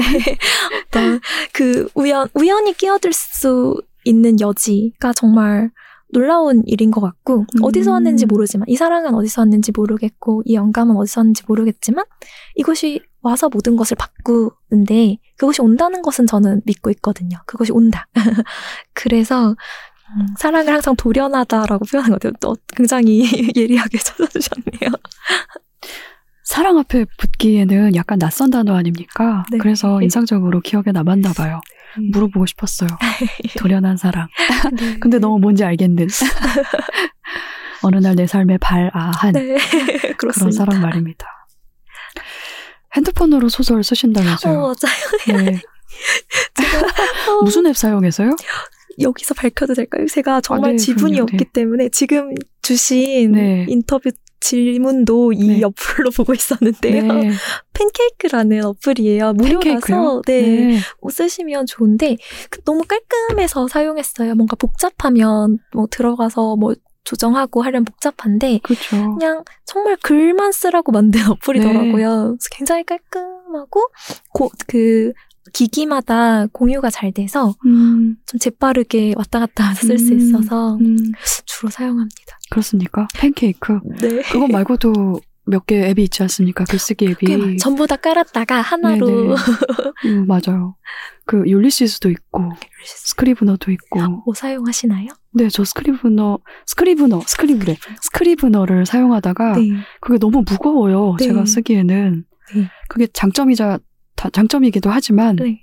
네. 0.00 0.38
어떤 0.86 1.20
그 1.52 1.88
우연, 1.94 2.28
우연히 2.34 2.72
끼어들 2.72 3.12
수 3.12 3.80
있는 4.04 4.40
여지가 4.40 5.12
정말 5.12 5.70
놀라운 6.12 6.62
일인 6.66 6.90
것 6.90 7.00
같고, 7.00 7.40
음. 7.40 7.62
어디서 7.62 7.92
왔는지 7.92 8.26
모르지만, 8.26 8.68
이 8.68 8.76
사랑은 8.76 9.14
어디서 9.14 9.42
왔는지 9.42 9.72
모르겠고, 9.72 10.42
이 10.44 10.54
영감은 10.54 10.96
어디서 10.96 11.20
왔는지 11.20 11.44
모르겠지만, 11.46 12.04
이것이 12.56 13.00
와서 13.22 13.48
모든 13.48 13.76
것을 13.76 13.96
바꾸는데, 13.96 15.18
그것이 15.36 15.62
온다는 15.62 16.02
것은 16.02 16.26
저는 16.26 16.62
믿고 16.64 16.90
있거든요. 16.90 17.38
그것이 17.46 17.70
온다. 17.72 18.08
그래서, 18.92 19.50
음, 19.50 20.26
사랑을 20.38 20.72
항상 20.72 20.96
돌연하다라고 20.96 21.84
표현한 21.84 22.10
것 22.10 22.20
같아요. 22.20 22.32
또 22.40 22.56
굉장히 22.74 23.22
예리하게 23.54 23.98
찾아주셨네요. 23.98 24.90
사랑 26.50 26.78
앞에 26.78 27.04
붙기에는 27.16 27.94
약간 27.94 28.18
낯선 28.18 28.50
단어 28.50 28.74
아닙니까? 28.74 29.44
네. 29.52 29.58
그래서 29.58 30.02
인상적으로 30.02 30.58
기억에 30.60 30.90
남았나 30.92 31.32
봐요. 31.32 31.60
물어보고 32.12 32.44
싶었어요. 32.46 32.88
돌연한 33.56 33.96
사랑. 33.96 34.26
네. 34.72 34.98
근데 34.98 35.20
너무 35.20 35.38
뭔지 35.38 35.62
알겠는. 35.62 36.08
어느 37.84 37.98
날 37.98 38.16
내 38.16 38.26
삶에 38.26 38.58
발아한 38.58 39.32
네. 39.32 39.56
그런. 40.18 40.50
사랑 40.50 40.80
말입니다. 40.82 41.24
핸드폰으로 42.96 43.48
소설 43.48 43.78
어, 43.78 43.82
쓰신다면서요? 43.84 44.60
맞아요. 44.60 44.74
네. 45.44 45.62
제가 46.54 46.86
어, 47.30 47.42
무슨 47.44 47.64
앱 47.68 47.76
사용해서요? 47.76 48.34
여기서 48.98 49.34
밝혀도 49.34 49.74
될까요? 49.74 50.04
제가 50.08 50.40
정말 50.40 50.72
네, 50.72 50.78
지분이 50.78 51.12
그럼요. 51.12 51.22
없기 51.22 51.36
네. 51.36 51.44
때문에 51.52 51.88
지금 51.90 52.34
주신 52.60 53.32
네. 53.32 53.66
인터뷰 53.68 54.10
질문도 54.40 55.32
이 55.32 55.58
네. 55.58 55.62
어플로 55.64 56.10
보고 56.16 56.34
있었는데요. 56.34 57.02
네. 57.06 57.30
팬케이크라는 57.72 58.64
어플이에요. 58.64 59.34
무료라서 59.34 59.60
팬케이크요? 59.60 60.22
네, 60.26 60.78
뭐 61.00 61.10
쓰시면 61.10 61.66
좋은데 61.66 62.16
그 62.50 62.62
너무 62.64 62.82
깔끔해서 62.84 63.68
사용했어요. 63.68 64.34
뭔가 64.34 64.56
복잡하면 64.56 65.58
뭐 65.72 65.86
들어가서 65.90 66.56
뭐 66.56 66.74
조정하고 67.04 67.62
하려면 67.62 67.84
복잡한데 67.84 68.60
그렇죠. 68.62 69.16
그냥 69.18 69.44
정말 69.64 69.96
글만 69.96 70.52
쓰라고 70.52 70.92
만든 70.92 71.20
어플이더라고요. 71.30 71.92
그래서 71.92 72.48
굉장히 72.50 72.84
깔끔하고 72.84 73.88
고, 74.32 74.50
그 74.66 75.12
기기마다 75.52 76.46
공유가 76.52 76.90
잘 76.90 77.12
돼서 77.12 77.54
음, 77.66 78.16
좀 78.26 78.38
재빠르게 78.38 79.14
왔다 79.16 79.40
갔다 79.40 79.64
하면서 79.64 79.86
쓸수 79.86 80.12
음, 80.12 80.18
있어서 80.18 80.76
음, 80.76 80.96
주로 81.46 81.70
사용합니다. 81.70 82.38
그렇습니까? 82.50 83.06
팬케이크. 83.14 83.78
네. 84.00 84.22
그거 84.30 84.46
말고도 84.48 85.20
몇 85.46 85.66
개 85.66 85.88
앱이 85.88 86.04
있지 86.04 86.22
않습니까? 86.22 86.64
글쓰기 86.64 87.06
앱이. 87.06 87.26
꽤 87.26 87.36
많- 87.36 87.56
전부 87.56 87.86
다 87.86 87.96
깔았다가 87.96 88.60
하나로. 88.60 89.34
음, 90.06 90.26
맞아요. 90.26 90.76
그 91.26 91.42
율리시스도 91.46 92.08
있고 92.10 92.50
스크리브너도 92.84 93.70
있고. 93.72 94.00
뭐 94.24 94.34
사용하시나요? 94.34 95.08
네, 95.32 95.48
저 95.48 95.64
스크리브너, 95.64 96.38
스크리브너, 96.66 97.20
스크리브래. 97.26 97.76
스크리브너를 98.02 98.86
사용하다가 98.86 99.56
네. 99.56 99.70
그게 100.00 100.18
너무 100.18 100.44
무거워요. 100.48 101.16
네. 101.18 101.26
제가 101.26 101.44
쓰기에는. 101.46 102.24
네. 102.54 102.68
그게 102.88 103.06
장점이자 103.12 103.78
다- 104.16 104.30
장점이기도 104.30 104.90
하지만 104.90 105.36
네. 105.36 105.62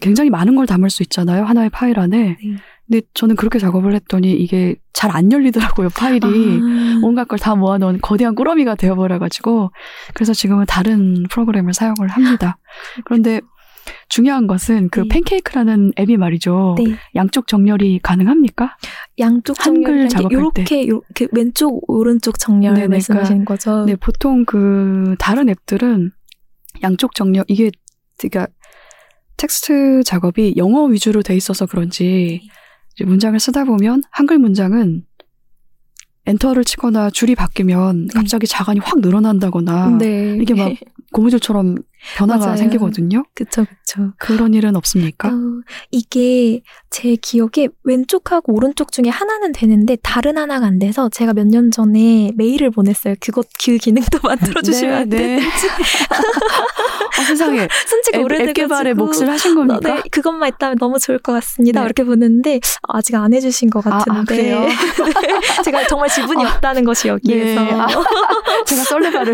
굉장히 0.00 0.30
많은 0.30 0.54
걸 0.54 0.66
담을 0.66 0.90
수 0.90 1.02
있잖아요. 1.02 1.44
하나의 1.44 1.70
파일 1.70 1.98
안에. 1.98 2.36
네. 2.42 2.56
근데 2.86 3.06
저는 3.14 3.36
그렇게 3.36 3.58
작업을 3.58 3.94
했더니 3.94 4.32
이게 4.32 4.76
잘 4.92 5.10
안 5.14 5.30
열리더라고요. 5.32 5.88
파일이. 5.96 6.26
아, 6.26 7.00
온갖 7.02 7.26
걸 7.28 7.38
다 7.38 7.54
모아놓은 7.54 8.00
거대한 8.02 8.34
꾸러미가 8.34 8.74
되어버려가지고 8.74 9.70
그래서 10.14 10.32
지금은 10.34 10.66
다른 10.66 11.24
프로그램을 11.30 11.72
사용을 11.72 12.08
합니다. 12.08 12.58
그런데 13.04 13.40
중요한 14.08 14.46
것은 14.46 14.88
그 14.90 15.00
네. 15.00 15.08
팬케이크라는 15.08 15.92
앱이 15.98 16.16
말이죠. 16.16 16.74
네. 16.78 16.96
양쪽 17.14 17.46
정렬이 17.46 18.00
가능합니까? 18.02 18.76
양쪽 19.18 19.64
한글 19.64 20.08
정렬 20.08 20.08
작업할 20.08 20.32
이렇게 20.32 20.82
이렇게 20.82 21.26
왼쪽 21.32 21.88
오른쪽 21.90 22.38
정렬 22.38 22.74
네네, 22.74 22.88
말씀하시는 22.88 23.44
거죠? 23.44 23.84
네, 23.86 23.96
보통 23.96 24.44
그 24.44 25.16
다른 25.18 25.48
앱들은 25.48 26.10
양쪽 26.82 27.14
정렬 27.14 27.44
이게 27.48 27.70
그러니까 28.18 28.52
텍스트 29.40 30.02
작업이 30.04 30.54
영어 30.58 30.84
위주로 30.84 31.22
돼 31.22 31.34
있어서 31.34 31.64
그런지 31.64 32.42
문장을 33.02 33.38
쓰다 33.40 33.64
보면 33.64 34.02
한글 34.10 34.38
문장은 34.38 35.04
엔터를 36.26 36.64
치거나 36.64 37.08
줄이 37.08 37.34
바뀌면 37.34 38.08
네. 38.08 38.12
갑자기 38.14 38.46
자간이 38.46 38.80
확 38.80 39.00
늘어난다거나 39.00 39.96
네. 39.98 40.36
이게 40.40 40.52
막 40.52 40.72
고무줄처럼 41.12 41.76
변화가 42.16 42.44
맞아요. 42.46 42.56
생기거든요. 42.56 43.24
그쵸 43.34 43.64
그쵸. 43.66 44.12
그런 44.18 44.54
일은 44.54 44.76
없습니까? 44.76 45.28
어, 45.28 45.32
이게 45.90 46.62
제 46.90 47.16
기억에 47.16 47.68
왼쪽하고 47.84 48.54
오른쪽 48.54 48.92
중에 48.92 49.08
하나는 49.10 49.52
되는데 49.52 49.96
다른 50.02 50.38
하나가 50.38 50.66
안 50.66 50.78
돼서 50.78 51.08
제가 51.08 51.32
몇 51.34 51.46
년 51.50 51.70
전에 51.72 52.30
메일을 52.36 52.70
보냈어요. 52.70 53.14
그것 53.20 53.46
그 53.64 53.76
기능도 53.76 54.18
만들어 54.22 54.62
주시면 54.62 54.94
안 54.94 55.08
네, 55.08 55.16
네. 55.18 55.26
되는지. 55.40 55.66
어, 57.18 57.22
세상에 57.24 57.66
오래돼가지고. 58.22 58.50
앱 58.50 58.54
개발에 58.54 58.94
몫을 58.94 59.28
하신 59.28 59.54
겁니까? 59.56 59.94
네, 59.94 60.02
그것만 60.10 60.48
있다면 60.50 60.78
너무 60.78 60.98
좋을 60.98 61.18
것 61.18 61.32
같습니다. 61.32 61.80
네. 61.80 61.86
이렇게 61.86 62.04
보는데 62.04 62.60
아직 62.88 63.14
안 63.16 63.32
해주신 63.34 63.70
것 63.70 63.84
아, 63.86 63.96
아, 63.96 63.98
같은데 63.98 64.36
그래요? 64.36 64.60
네, 64.60 65.62
제가 65.64 65.86
정말 65.88 66.08
지분이 66.08 66.44
없다는 66.44 66.84
것이 66.84 67.08
여기에서 67.08 67.62
네. 67.64 67.72
아, 67.72 67.86
제가 68.64 68.82
썰레발을 68.84 69.32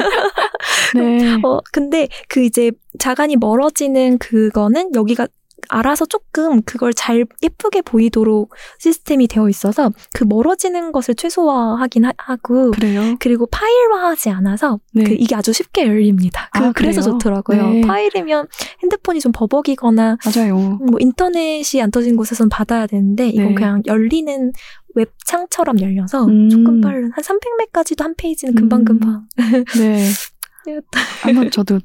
네. 0.94 1.34
어, 1.44 1.60
근데 1.72 2.09
그 2.28 2.40
이제 2.57 2.73
자간이 2.99 3.37
멀어지는 3.37 4.16
그거는 4.16 4.95
여기가 4.95 5.28
알아서 5.69 6.07
조금 6.07 6.62
그걸 6.62 6.95
잘 6.95 7.27
예쁘게 7.43 7.83
보이도록 7.83 8.55
시스템이 8.78 9.27
되어 9.27 9.49
있어서 9.49 9.91
그 10.15 10.24
멀어지는 10.24 10.93
것을 10.93 11.15
최소화하긴 11.16 12.05
하, 12.16 12.37
고 12.37 12.70
그래요. 12.70 13.16
그리고 13.19 13.47
파일화하지 13.47 14.31
않아서 14.31 14.78
네. 14.93 15.05
그 15.05 15.12
이게 15.19 15.35
아주 15.35 15.53
쉽게 15.53 15.87
열립니다. 15.87 16.49
그, 16.53 16.59
아, 16.65 16.73
그 16.73 16.83
래서 16.83 17.01
그래요? 17.03 17.12
좋더라고요. 17.19 17.70
네. 17.70 17.81
파일이면 17.83 18.47
핸드폰이 18.83 19.20
좀 19.20 19.33
버벅이거나 19.33 20.19
맞아요. 20.24 20.57
뭐 20.57 20.99
인터넷이 20.99 21.83
안 21.83 21.91
터진 21.91 22.16
곳에서는 22.16 22.49
받아야 22.49 22.87
되는데 22.87 23.28
이건 23.28 23.49
네. 23.49 23.55
그냥 23.55 23.83
열리는 23.87 24.53
웹창처럼 24.95 25.81
열려서 25.81 26.24
음. 26.27 26.49
조금 26.49 26.81
빠른 26.81 27.11
한 27.12 27.23
300메까지도 27.23 28.03
한 28.03 28.15
페이지는 28.16 28.55
금방금방 28.55 29.27
네. 29.78 30.07
한번 31.23 31.51
저도 31.51 31.81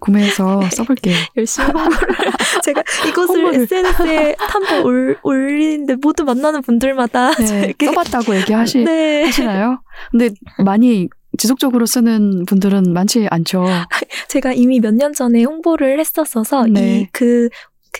구매해서 0.00 0.60
써볼게요. 0.72 1.14
열심히 1.36 1.66
홍보를 1.72 2.16
제가 2.64 2.82
이것을 3.08 3.36
홍보를. 3.44 3.60
SNS에 3.62 4.36
올, 4.84 5.16
올리는데 5.22 5.96
모두 6.00 6.24
만나는 6.24 6.62
분들마다 6.62 7.32
네. 7.34 7.74
써봤다고 7.84 8.34
얘기하시, 8.36 8.84
네. 8.84 9.24
하시나요? 9.26 9.82
근데 10.10 10.30
많이 10.64 11.08
지속적으로 11.38 11.86
쓰는 11.86 12.44
분들은 12.44 12.92
많지 12.92 13.28
않죠. 13.30 13.64
제가 14.28 14.52
이미 14.52 14.80
몇 14.80 14.94
년 14.94 15.12
전에 15.12 15.44
홍보를 15.44 16.00
했었어서 16.00 16.66
네. 16.66 17.02
이그 17.02 17.48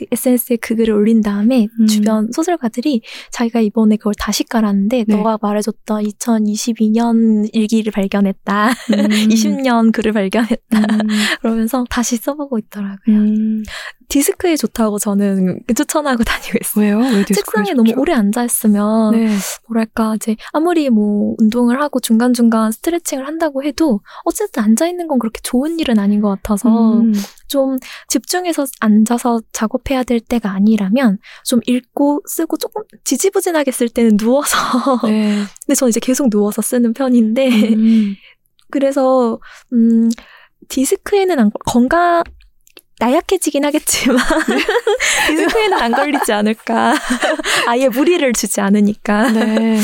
그 0.00 0.06
SNS에 0.10 0.56
그 0.56 0.74
글을 0.74 0.94
올린 0.94 1.20
다음에 1.20 1.68
음. 1.78 1.86
주변 1.86 2.32
소설가들이 2.32 3.02
자기가 3.30 3.60
이번에 3.60 3.96
그걸 3.96 4.14
다시 4.18 4.44
깔았는데 4.44 5.04
네. 5.06 5.16
너가 5.16 5.38
말해줬던 5.42 6.04
2022년 6.04 7.50
일기를 7.52 7.92
발견했다. 7.92 8.68
음. 8.68 8.72
20년 9.28 9.92
글을 9.92 10.12
발견했다. 10.12 10.78
음. 10.78 10.98
그러면서 11.42 11.84
다시 11.90 12.16
써보고 12.16 12.58
있더라고요. 12.58 13.18
음. 14.10 14.12
디스크에 14.12 14.56
좋다고 14.56 14.98
저는 14.98 15.60
추천하고 15.76 16.22
다니고 16.24 16.58
있어요. 16.60 16.98
왜요? 16.98 17.14
왜 17.16 17.24
책상에 17.24 17.72
너무 17.72 17.88
좋죠? 17.88 18.00
오래 18.00 18.12
앉아 18.12 18.44
있으면 18.44 19.12
네. 19.12 19.28
뭐랄까 19.68 20.16
이제 20.16 20.36
아무리 20.52 20.90
뭐 20.90 21.34
운동을 21.38 21.80
하고 21.80 22.00
중간 22.00 22.32
중간 22.34 22.72
스트레칭을 22.72 23.26
한다고 23.26 23.62
해도 23.62 24.00
어쨌든 24.24 24.64
앉아 24.64 24.88
있는 24.88 25.06
건 25.06 25.18
그렇게 25.20 25.40
좋은 25.42 25.78
일은 25.78 25.98
아닌 25.98 26.20
것 26.20 26.28
같아서 26.30 26.68
음. 26.98 27.12
좀 27.46 27.78
집중해서 28.08 28.66
앉아서 28.80 29.40
작업해야 29.52 30.02
될 30.02 30.18
때가 30.20 30.50
아니라면 30.50 31.18
좀 31.44 31.60
읽고 31.66 32.22
쓰고 32.26 32.56
조금 32.56 32.82
지지부진하게 33.04 33.70
쓸 33.70 33.88
때는 33.88 34.16
누워서 34.16 34.56
네. 35.06 35.42
근데 35.66 35.74
저는 35.76 35.90
이제 35.90 36.00
계속 36.00 36.30
누워서 36.30 36.62
쓰는 36.62 36.92
편인데 36.94 37.48
음. 37.74 38.14
그래서 38.70 39.38
음 39.72 40.10
디스크에는 40.68 41.38
안 41.38 41.50
걸- 41.50 41.58
건강 41.66 42.22
나약해지긴 43.00 43.64
하겠지만 43.64 44.18
디스크에는 45.26 45.78
안 45.80 45.92
걸리지 45.92 46.32
않을까 46.32 46.94
아예 47.66 47.88
무리를 47.88 48.30
주지 48.34 48.60
않으니까 48.60 49.30
네. 49.30 49.80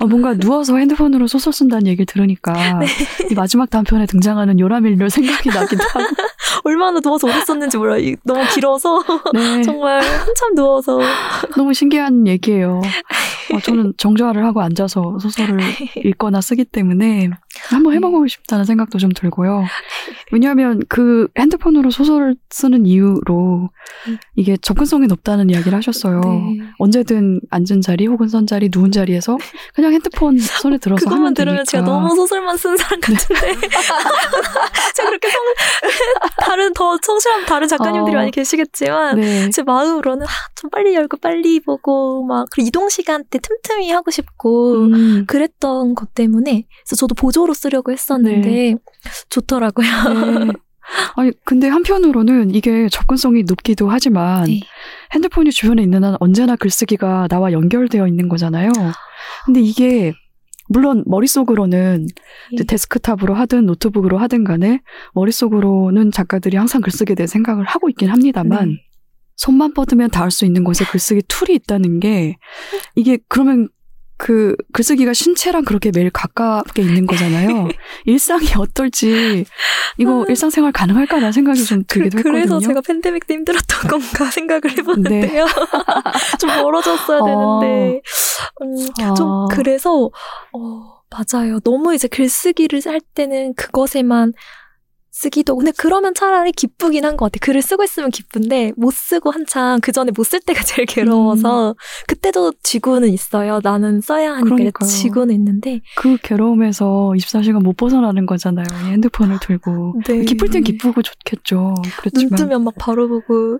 어, 0.00 0.06
뭔가 0.06 0.34
누워서 0.34 0.76
핸드폰으로 0.76 1.26
소설 1.26 1.52
쓴다는 1.52 1.86
얘기를 1.86 2.06
들으니까 2.06 2.78
네. 2.78 2.86
이 3.30 3.34
마지막 3.34 3.68
단편에 3.68 4.06
등장하는 4.06 4.58
요라밀려 4.58 5.08
생각이 5.08 5.50
나기도 5.50 5.84
하고. 5.84 6.06
얼마나 6.64 7.00
누워서 7.00 7.26
오래 7.26 7.44
썼는지 7.44 7.76
몰라 7.76 8.02
요 8.02 8.14
너무 8.24 8.42
길어서 8.54 9.02
네. 9.34 9.62
정말 9.62 10.00
한참 10.02 10.54
누워서 10.54 10.98
너무 11.56 11.74
신기한 11.74 12.26
얘기예요. 12.26 12.80
어, 13.52 13.60
저는 13.60 13.94
정조화를 13.98 14.44
하고 14.44 14.62
앉아서 14.62 15.18
소설을 15.20 15.60
읽거나 15.96 16.40
쓰기 16.40 16.64
때문에 16.64 17.30
한번 17.68 17.94
해보고 17.94 18.26
싶다는 18.26 18.64
생각도 18.64 18.98
좀 18.98 19.10
들고요. 19.12 19.64
왜냐하면 20.32 20.80
그 20.88 21.28
핸드폰으로 21.38 21.90
소설을 21.90 22.36
쓰는 22.50 22.86
이유로 22.86 23.70
음. 24.08 24.18
이게 24.36 24.56
접근성이 24.56 25.06
높다는 25.06 25.50
이야기를 25.50 25.76
하셨어요. 25.76 26.20
네. 26.20 26.58
언제든 26.78 27.40
앉은 27.50 27.80
자리 27.82 28.06
혹은 28.06 28.28
선 28.28 28.46
자리 28.46 28.68
누운 28.72 28.90
자리에서 28.92 29.38
그냥 29.74 29.92
핸드폰 29.92 30.36
손에 30.38 30.78
들어서 30.78 31.04
그것만 31.04 31.34
들으면 31.34 31.58
되니까. 31.58 31.70
제가 31.70 31.84
너무 31.84 32.14
소설만 32.14 32.56
쓴 32.56 32.76
사람 32.76 33.00
같은데 33.00 33.52
제가 34.94 35.08
그렇게 35.10 35.28
성 35.28 35.40
다른 36.54 36.72
더 36.72 36.96
성실한 37.02 37.46
다른 37.46 37.66
작가님들이 37.66 38.14
어. 38.14 38.18
많이 38.20 38.30
계시겠지만 38.30 39.16
네. 39.16 39.50
제 39.50 39.64
마음으로는 39.64 40.24
아, 40.24 40.30
좀 40.54 40.70
빨리 40.70 40.94
열고 40.94 41.16
빨리 41.16 41.58
보고 41.58 42.24
막 42.24 42.46
이동 42.58 42.88
시간 42.88 43.24
때 43.28 43.40
틈틈이 43.40 43.90
하고 43.90 44.12
싶고 44.12 44.74
음. 44.84 45.24
그랬던 45.26 45.96
것 45.96 46.14
때문에 46.14 46.64
그래서 46.86 46.94
저도 46.96 47.16
보조로 47.16 47.54
쓰려고 47.54 47.90
했었는데 47.90 48.76
좋더라고요. 49.30 49.86
네. 50.44 50.52
아니, 51.16 51.32
근데 51.44 51.66
한편으로는 51.66 52.54
이게 52.54 52.88
접근성이 52.88 53.42
높기도 53.42 53.88
하지만 53.88 54.44
네. 54.44 54.60
핸드폰이 55.12 55.50
주변에 55.50 55.82
있는 55.82 56.04
한 56.04 56.16
언제나 56.20 56.54
글쓰기가 56.54 57.26
나와 57.28 57.50
연결되어 57.50 58.06
있는 58.06 58.28
거잖아요. 58.28 58.70
근데 59.44 59.60
이게 59.60 60.12
물론 60.68 61.04
머릿속으로는 61.06 62.06
네. 62.56 62.64
데스크탑으로 62.64 63.34
하든 63.34 63.66
노트북으로 63.66 64.18
하든 64.18 64.44
간에 64.44 64.80
머릿속으로는 65.14 66.10
작가들이 66.10 66.56
항상 66.56 66.80
글쓰기에 66.80 67.14
대해 67.14 67.26
생각을 67.26 67.64
하고 67.64 67.88
있긴 67.88 68.08
합니다만 68.10 68.68
네. 68.70 68.76
손만 69.36 69.74
뻗으면 69.74 70.10
닿을 70.10 70.30
수 70.30 70.44
있는 70.44 70.64
곳에 70.64 70.84
글쓰기 70.84 71.22
툴이 71.28 71.54
있다는 71.56 72.00
게 72.00 72.36
이게 72.94 73.18
그러면 73.28 73.68
그 74.24 74.56
글쓰기가 74.72 75.12
신체랑 75.12 75.66
그렇게 75.66 75.90
매일 75.94 76.08
가깝게 76.08 76.80
있는 76.80 77.04
거잖아요. 77.06 77.68
일상이 78.06 78.46
어떨지 78.56 79.44
이거 79.98 80.24
일상생활 80.26 80.72
가능할까라는 80.72 81.30
생각이 81.30 81.62
좀 81.62 81.84
들기도 81.86 82.20
아. 82.20 82.22
그, 82.22 82.28
래서 82.28 82.54
했거든요. 82.54 82.68
제가 82.68 82.80
팬데믹 82.80 83.26
때 83.26 83.34
힘들었던 83.34 83.90
건가 83.90 84.30
생각을 84.30 84.78
해보는데요. 84.78 85.44
좀 86.40 86.48
멀어졌어야 86.56 87.20
되는데 87.22 88.00
음, 88.62 89.14
좀 89.14 89.28
아. 89.28 89.46
그래서 89.50 90.10
어, 90.52 91.02
맞아요. 91.10 91.60
너무 91.60 91.94
이제 91.94 92.08
글쓰기를 92.08 92.80
할 92.86 93.02
때는 93.02 93.52
그것에만 93.56 94.32
쓰기도. 95.24 95.56
근데 95.56 95.72
그러면 95.76 96.12
차라리 96.14 96.52
기쁘긴 96.52 97.04
한 97.04 97.16
것 97.16 97.26
같아. 97.32 97.38
글을 97.44 97.62
쓰고 97.62 97.84
있으면 97.84 98.10
기쁜데 98.10 98.72
못 98.76 98.92
쓰고 98.92 99.30
한참 99.30 99.80
그 99.80 99.92
전에 99.92 100.10
못 100.16 100.24
쓸 100.24 100.40
때가 100.40 100.62
제일 100.64 100.86
괴로워서 100.86 101.74
그때도 102.06 102.52
지구는 102.62 103.08
있어요. 103.10 103.60
나는 103.62 104.00
써야 104.00 104.32
하니까 104.32 104.46
음. 104.46 104.56
그러니까요. 104.56 104.88
지구는 104.88 105.34
있는데 105.34 105.80
그 105.96 106.16
괴로움에서 106.22 107.12
24시간 107.16 107.62
못 107.62 107.76
벗어나는 107.76 108.26
거잖아요. 108.26 108.64
이 108.86 108.90
핸드폰을 108.92 109.38
들고. 109.40 110.00
네. 110.06 110.24
기쁠 110.24 110.50
땐 110.50 110.62
기쁘고 110.64 111.02
좋겠죠. 111.02 111.74
눈 111.82 111.92
그렇지만. 111.98 112.34
뜨면 112.36 112.64
막 112.64 112.74
바로 112.78 113.08
보고 113.08 113.58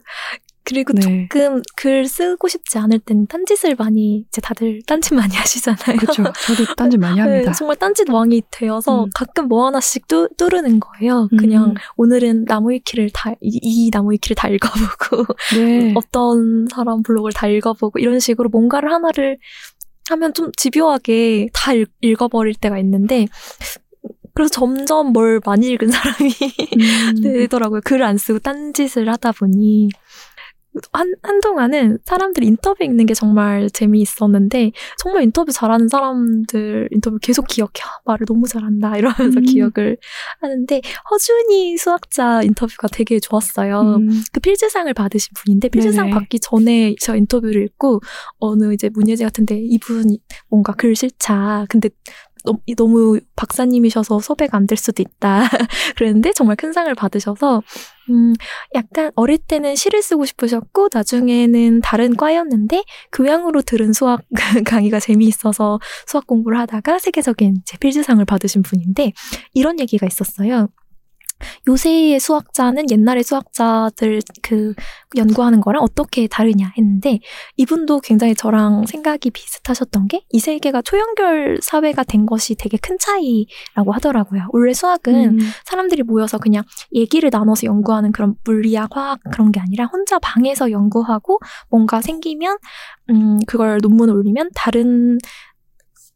그리고 0.65 0.95
네. 0.95 1.29
조금 1.31 1.63
글 1.77 2.07
쓰고 2.07 2.49
싶지 2.49 2.79
않을 2.79 2.99
때는 3.01 3.27
딴짓을 3.27 3.77
많이 3.77 4.25
이제 4.29 4.41
다들 4.41 4.81
딴짓 4.87 5.15
많이 5.15 5.35
하시잖아요. 5.37 5.99
그렇죠. 5.99 6.25
저도 6.47 6.65
딴짓 6.77 6.99
많이 6.99 7.21
합니다. 7.21 7.51
네, 7.51 7.57
정말 7.57 7.77
딴짓 7.77 8.09
왕이 8.09 8.43
되어서 8.51 9.05
음. 9.05 9.11
가끔 9.15 9.49
뭐 9.49 9.67
하나씩 9.67 10.09
뚜, 10.09 10.29
르는 10.39 10.81
거예요. 10.81 11.29
음. 11.33 11.37
그냥 11.37 11.75
오늘은 11.97 12.47
나무 12.47 12.71
위키를 12.73 13.11
다, 13.13 13.33
이, 13.41 13.59
이 13.63 13.91
나무 13.91 14.13
위키를 14.13 14.35
다 14.35 14.49
읽어보고, 14.49 15.27
네. 15.57 15.95
어떤 15.97 16.67
사람 16.71 17.03
블로그를 17.03 17.33
다 17.33 17.47
읽어보고, 17.47 17.99
이런 17.99 18.21
식으로 18.21 18.49
뭔가를 18.51 18.93
하나를 18.93 19.39
하면 20.11 20.35
좀 20.35 20.51
집요하게 20.57 21.49
다 21.53 21.73
읽, 21.73 21.91
읽어버릴 22.03 22.55
때가 22.55 22.79
있는데, 22.79 23.27
그래서 24.35 24.51
점점 24.51 25.13
뭘 25.13 25.41
많이 25.45 25.71
읽은 25.71 25.89
사람이 25.89 26.31
음. 27.17 27.23
되더라고요. 27.23 27.81
글을 27.85 28.03
안 28.05 28.19
쓰고 28.19 28.41
딴짓을 28.41 29.09
하다 29.09 29.33
보니. 29.33 29.91
한, 30.93 31.15
한동안은 31.23 31.99
사람들 32.05 32.43
인터뷰 32.45 32.83
읽는 32.85 33.07
게 33.07 33.15
정말 33.15 33.71
재미있었는데, 33.71 34.73
정말 34.99 35.23
인터뷰 35.23 35.53
잘하는 35.53 35.89
사람들 35.89 36.89
인터뷰 36.93 37.19
계속 37.21 37.47
기억해. 37.47 37.71
아, 37.85 38.01
말을 38.05 38.27
너무 38.27 38.47
잘한다. 38.47 38.97
이러면서 38.97 39.41
음. 39.41 39.45
기억을 39.45 39.97
하는데, 40.41 40.81
허준이 41.11 41.77
수학자 41.77 42.43
인터뷰가 42.43 42.89
되게 42.89 43.21
좋았어요. 43.21 43.97
음. 44.01 44.23
그 44.33 44.41
필즈상을 44.41 44.93
받으신 44.95 45.33
분인데, 45.35 45.69
필즈상 45.69 46.07
네네. 46.07 46.19
받기 46.19 46.41
전에 46.41 46.95
저 47.01 47.17
인터뷰를 47.17 47.63
읽고, 47.65 48.01
어느 48.39 48.73
이제 48.73 48.91
문예지 48.93 49.25
같은데, 49.25 49.59
이분 49.61 50.17
뭔가 50.49 50.73
글 50.73 50.97
싫자. 50.97 51.67
근데 51.69 51.89
너무, 52.77 53.21
박사님이셔서 53.37 54.21
섭외가 54.21 54.57
안 54.59 54.67
될 54.67 54.77
수도 54.79 55.03
있다. 55.03 55.43
그랬는데 55.97 56.33
정말 56.33 56.57
큰 56.57 56.73
상을 56.73 56.93
받으셔서 56.95 57.63
음, 58.11 58.35
약간 58.75 59.11
어릴 59.15 59.39
때는 59.39 59.77
시를 59.77 60.03
쓰고 60.03 60.25
싶으셨고 60.27 60.89
나중에는 60.93 61.81
다른 61.81 62.17
과였는데 62.17 62.85
교양으로 63.13 63.63
들은 63.63 63.93
수학 63.93 64.23
강의가 64.67 65.01
재미있어서 65.01 65.81
수학 66.07 66.27
공부를 66.27 66.59
하다가 66.61 66.99
세계적인 66.99 67.63
제 67.65 67.79
필즈상을 67.79 68.25
받으신 68.25 68.63
분인데 68.63 69.13
이런 69.55 69.81
얘기가 69.81 70.07
있었어요. 70.07 70.69
요새의 71.69 72.21
수학자는 72.21 72.91
옛날의 72.91 73.23
수학자들 73.23 74.21
그 74.43 74.75
연구하는 75.17 75.61
거랑 75.61 75.83
어떻게 75.83 76.27
다르냐 76.27 76.73
했는데 76.77 77.21
이분도 77.57 78.01
굉장히 78.01 78.35
저랑 78.35 78.87
생각이 78.87 79.31
비슷하셨던 79.31 80.09
게 80.09 80.25
이 80.35 80.41
세계가 80.41 80.83
초연결 80.83 81.59
사회가 81.63 82.03
된 82.03 82.27
것이 82.27 82.55
되게 82.57 82.77
큰 82.77 82.97
차이라고 82.99 83.93
하더라고요. 83.93 84.49
원래 84.53 84.73
수학은 84.73 85.15
음. 85.15 85.39
사람들이 85.65 86.03
모여서 86.03 86.39
그냥 86.39 86.65
얘기를 86.93 87.31
나눠서 87.33 87.67
연구하는 87.67 88.11
그런 88.11 88.35
물리학, 88.45 88.97
화학 88.97 89.21
그런 89.31 89.53
게 89.53 89.61
아니라 89.61 89.87
혼자 89.87 90.19
방에서 90.19 90.71
연구하고 90.71 91.39
뭔가 91.71 92.01
생기면 92.01 92.59
음 93.11 93.39
그걸 93.47 93.79
논문을 93.83 94.13
올리면 94.15 94.51
다른 94.55 95.19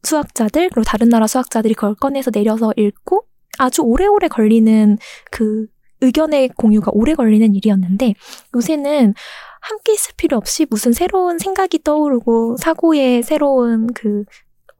수학자들 0.03 0.69
그리고 0.69 0.83
다른 0.83 1.07
나라 1.09 1.27
수학자들이 1.27 1.73
그걸 1.73 1.95
꺼내서 1.95 2.31
내려서 2.31 2.73
읽고 2.75 3.23
아주 3.57 3.81
오래오래 3.81 4.27
걸리는 4.27 4.97
그 5.31 5.67
의견의 6.01 6.49
공유가 6.55 6.91
오래 6.93 7.13
걸리는 7.13 7.55
일이었는데 7.55 8.13
요새는 8.55 9.13
함께 9.61 9.93
있을 9.93 10.13
필요 10.15 10.37
없이 10.37 10.65
무슨 10.69 10.93
새로운 10.93 11.37
생각이 11.37 11.83
떠오르고 11.83 12.57
사고의 12.57 13.23
새로운 13.23 13.87
그 13.93 14.23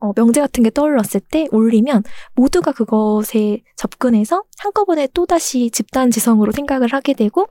어, 0.00 0.12
명제 0.14 0.40
같은 0.40 0.64
게 0.64 0.70
떠올랐을 0.70 1.20
때 1.30 1.46
올리면 1.52 2.02
모두가 2.34 2.72
그것에 2.72 3.62
접근해서 3.76 4.42
한꺼번에 4.58 5.06
또다시 5.12 5.70
집단 5.70 6.10
지성으로 6.10 6.52
생각을 6.52 6.88
하게 6.88 7.12
되고 7.12 7.46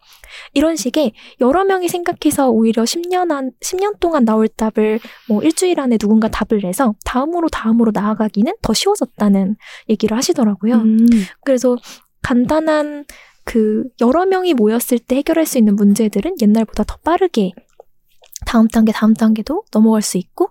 이런 0.53 0.75
식의 0.75 1.13
여러 1.41 1.63
명이 1.63 1.87
생각해서 1.87 2.49
오히려 2.49 2.83
10년 2.83 3.31
안, 3.31 3.51
10년 3.61 3.99
동안 3.99 4.25
나올 4.25 4.47
답을 4.47 4.99
뭐 5.27 5.41
일주일 5.43 5.79
안에 5.79 5.97
누군가 5.97 6.27
답을 6.27 6.61
내서 6.61 6.95
다음으로 7.05 7.49
다음으로 7.49 7.91
나아가기는 7.93 8.51
더 8.61 8.73
쉬워졌다는 8.73 9.55
얘기를 9.89 10.17
하시더라고요. 10.17 10.75
음. 10.75 11.07
그래서 11.43 11.77
간단한 12.21 13.05
그 13.45 13.83
여러 14.01 14.25
명이 14.25 14.53
모였을 14.53 14.99
때 14.99 15.15
해결할 15.17 15.45
수 15.45 15.57
있는 15.57 15.75
문제들은 15.75 16.35
옛날보다 16.41 16.83
더 16.83 16.97
빠르게 17.03 17.51
다음 18.45 18.67
단계 18.67 18.91
다음 18.91 19.13
단계도 19.13 19.63
넘어갈 19.71 20.01
수 20.01 20.17
있고 20.17 20.49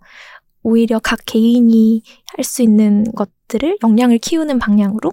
오히려 0.62 0.98
각 0.98 1.20
개인이 1.26 2.02
할 2.36 2.44
수 2.44 2.62
있는 2.62 3.04
것들을 3.14 3.78
역량을 3.82 4.18
키우는 4.18 4.58
방향으로 4.58 5.12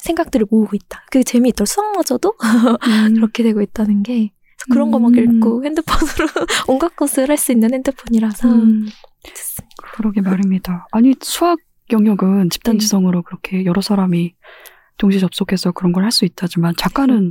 생각들을 0.00 0.46
모으고 0.50 0.76
있다. 0.76 1.04
그게 1.10 1.22
재미있더라. 1.24 1.66
수학마저도 1.66 2.34
음. 2.38 3.14
그렇게 3.14 3.42
되고 3.42 3.60
있다는 3.62 4.02
게 4.02 4.32
그런 4.70 4.90
거막 4.90 5.12
음. 5.12 5.36
읽고 5.36 5.64
핸드폰으로 5.64 6.28
온갖 6.68 6.94
것을 6.96 7.28
할 7.30 7.36
수 7.36 7.52
있는 7.52 7.72
핸드폰이라서 7.74 8.48
음. 8.48 8.86
그러게 9.96 10.20
말입니다. 10.20 10.86
아니 10.92 11.14
수학 11.20 11.58
영역은 11.90 12.50
집단지성으로 12.50 13.22
그렇게 13.22 13.64
여러 13.64 13.80
사람이 13.80 14.34
동시에 14.98 15.20
접속해서 15.20 15.72
그런 15.72 15.92
걸 15.92 16.04
할 16.04 16.12
수 16.12 16.24
있다지만 16.24 16.74
작가는 16.76 17.30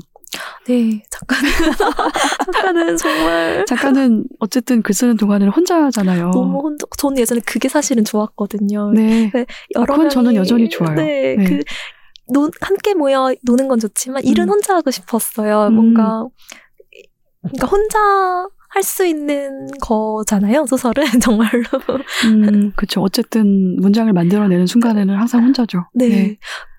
네, 0.67 1.03
작가는 1.09 1.49
작가는 2.53 2.97
정말 2.97 3.65
작가는 3.65 4.25
어쨌든 4.39 4.81
글 4.81 4.93
쓰는 4.93 5.15
동안에는 5.15 5.53
혼자잖아요. 5.53 6.31
너무 6.31 6.59
혼자. 6.59 6.85
저는 6.97 7.17
예전에 7.19 7.41
그게 7.45 7.69
사실은 7.69 8.03
좋았거든요. 8.03 8.91
네. 8.91 9.31
여러 9.75 9.93
아, 9.93 9.95
그건 9.95 10.09
저는 10.09 10.35
여전히 10.35 10.69
좋아요. 10.69 10.95
네, 10.95 11.35
네. 11.37 11.45
그 11.45 11.63
노, 12.33 12.51
함께 12.61 12.93
모여 12.93 13.33
노는 13.43 13.67
건 13.67 13.79
좋지만 13.79 14.23
일은 14.25 14.45
음. 14.45 14.49
혼자 14.49 14.75
하고 14.75 14.91
싶었어요. 14.91 15.67
음. 15.67 15.73
뭔가 15.75 16.27
그러니까 17.41 17.67
혼자 17.67 18.47
할수 18.69 19.05
있는 19.05 19.67
거잖아요. 19.81 20.65
소설은 20.65 21.03
정말로. 21.21 21.63
음, 22.25 22.71
그렇죠. 22.75 23.01
어쨌든 23.01 23.77
문장을 23.79 24.11
만들어내는 24.11 24.67
순간에는 24.67 25.15
항상 25.15 25.43
혼자죠. 25.43 25.85
네. 25.93 26.37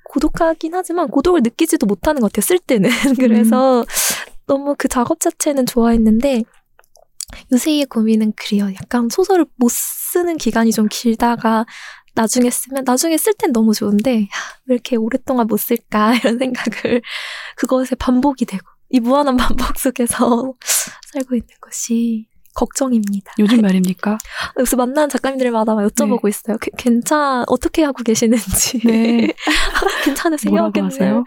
고독하긴 0.09 0.75
하지만 0.75 1.09
고독을 1.09 1.43
느끼지도 1.43 1.87
못하는 1.87 2.21
것 2.21 2.33
같아요. 2.33 2.43
쓸 2.43 2.59
때는. 2.59 2.91
그래서 3.19 3.85
너무 4.47 4.75
그 4.77 4.89
작업 4.89 5.21
자체는 5.21 5.67
좋아했는데 5.67 6.43
요새의 7.53 7.87
고민은 7.87 8.33
그래요. 8.37 8.73
약간 8.75 9.09
소설을 9.11 9.47
못 9.57 9.71
쓰는 9.71 10.37
기간이 10.39 10.73
좀 10.73 10.89
길다가 10.91 11.67
나중에 12.15 12.51
쓰면 12.51 12.85
나중에 12.85 13.17
쓸 13.17 13.33
땐 13.35 13.53
너무 13.53 13.75
좋은데 13.75 14.23
야, 14.23 14.27
왜 14.67 14.75
이렇게 14.75 14.97
오랫동안 14.97 15.47
못 15.47 15.59
쓸까 15.59 16.15
이런 16.19 16.39
생각을 16.39 17.01
그것에 17.57 17.95
반복이 17.95 18.45
되고 18.45 18.67
이 18.91 19.01
무한한 19.01 19.37
반복 19.39 19.79
속에서 19.79 20.55
살고 21.13 21.37
있는 21.37 21.49
것이 21.61 22.27
걱정입니다. 22.55 23.33
요즘 23.39 23.61
말입니까? 23.63 24.19
그래서 24.55 24.77
만나는 24.77 25.09
작가님들마다 25.09 25.75
막 25.75 25.87
여쭤보고 25.89 26.29
있어요. 26.29 26.57
그- 26.61 26.71
괜찮 26.77 27.45
어떻게 27.49 27.85
하고 27.85 28.03
계시는지. 28.03 28.81
네. 28.85 29.29
괜찮으세요? 30.05 30.51
뭐라고. 30.51 30.85
하세요? 30.85 31.25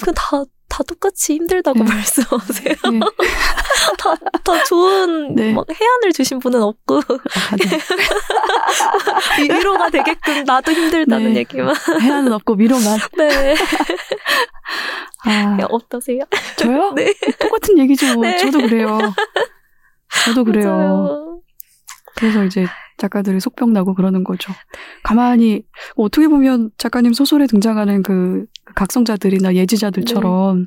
그냥 0.00 0.14
다, 0.14 0.42
다 0.68 0.82
똑같이 0.82 1.34
힘들다고 1.34 1.78
네. 1.78 1.84
말씀하세요. 1.84 2.74
네. 2.92 3.00
다, 3.98 4.14
다 4.42 4.64
좋은 4.64 5.34
네. 5.34 5.52
막 5.52 5.64
해안을 5.70 6.12
주신 6.14 6.38
분은 6.40 6.60
없고 6.62 6.98
아, 6.98 7.56
네. 7.56 7.78
위- 9.42 9.50
위로가 9.56 9.90
되게끔 9.90 10.44
나도 10.44 10.72
힘들다는 10.72 11.32
네. 11.34 11.40
얘기만. 11.40 11.74
해안은 12.00 12.32
없고 12.32 12.54
위로만. 12.54 12.98
네. 13.16 13.54
아, 15.26 15.56
어떠세요? 15.70 16.20
저요? 16.56 16.92
네. 16.94 17.14
똑같은 17.38 17.78
얘기죠. 17.78 18.14
네. 18.20 18.36
저도 18.38 18.58
그래요. 18.58 18.98
저도 20.26 20.44
그래요. 20.44 20.70
맞아요. 20.70 21.40
그래서 22.16 22.44
이제 22.44 22.66
작가들이 22.98 23.40
속병 23.40 23.72
나고 23.72 23.94
그러는 23.94 24.22
거죠. 24.24 24.52
가만히 25.02 25.64
어떻게 25.96 26.28
보면 26.28 26.70
작가님 26.78 27.12
소설에 27.12 27.46
등장하는 27.46 28.02
그 28.02 28.44
각성자들이나 28.76 29.54
예지자들처럼 29.56 30.66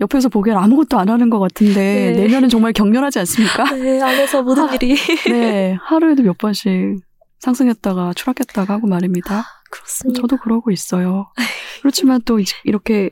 옆에서 0.00 0.28
보기엔 0.30 0.56
아무것도 0.56 0.98
안 0.98 1.10
하는 1.10 1.28
것 1.28 1.38
같은데 1.38 2.12
네. 2.16 2.22
내면은 2.22 2.48
정말 2.48 2.72
격렬하지 2.72 3.18
않습니까? 3.20 3.64
네, 3.76 4.00
안에서 4.00 4.42
모든 4.42 4.68
아, 4.68 4.74
일이. 4.74 4.96
네, 5.28 5.76
하루에도 5.82 6.22
몇 6.22 6.38
번씩 6.38 6.96
상승했다가 7.40 8.14
추락했다가 8.14 8.74
하고 8.74 8.86
말입니다. 8.86 9.44
그렇습니다. 9.70 10.20
저도 10.22 10.38
그러고 10.38 10.70
있어요. 10.70 11.30
그렇지만 11.82 12.20
또 12.24 12.38
이- 12.40 12.44
이렇게 12.64 13.10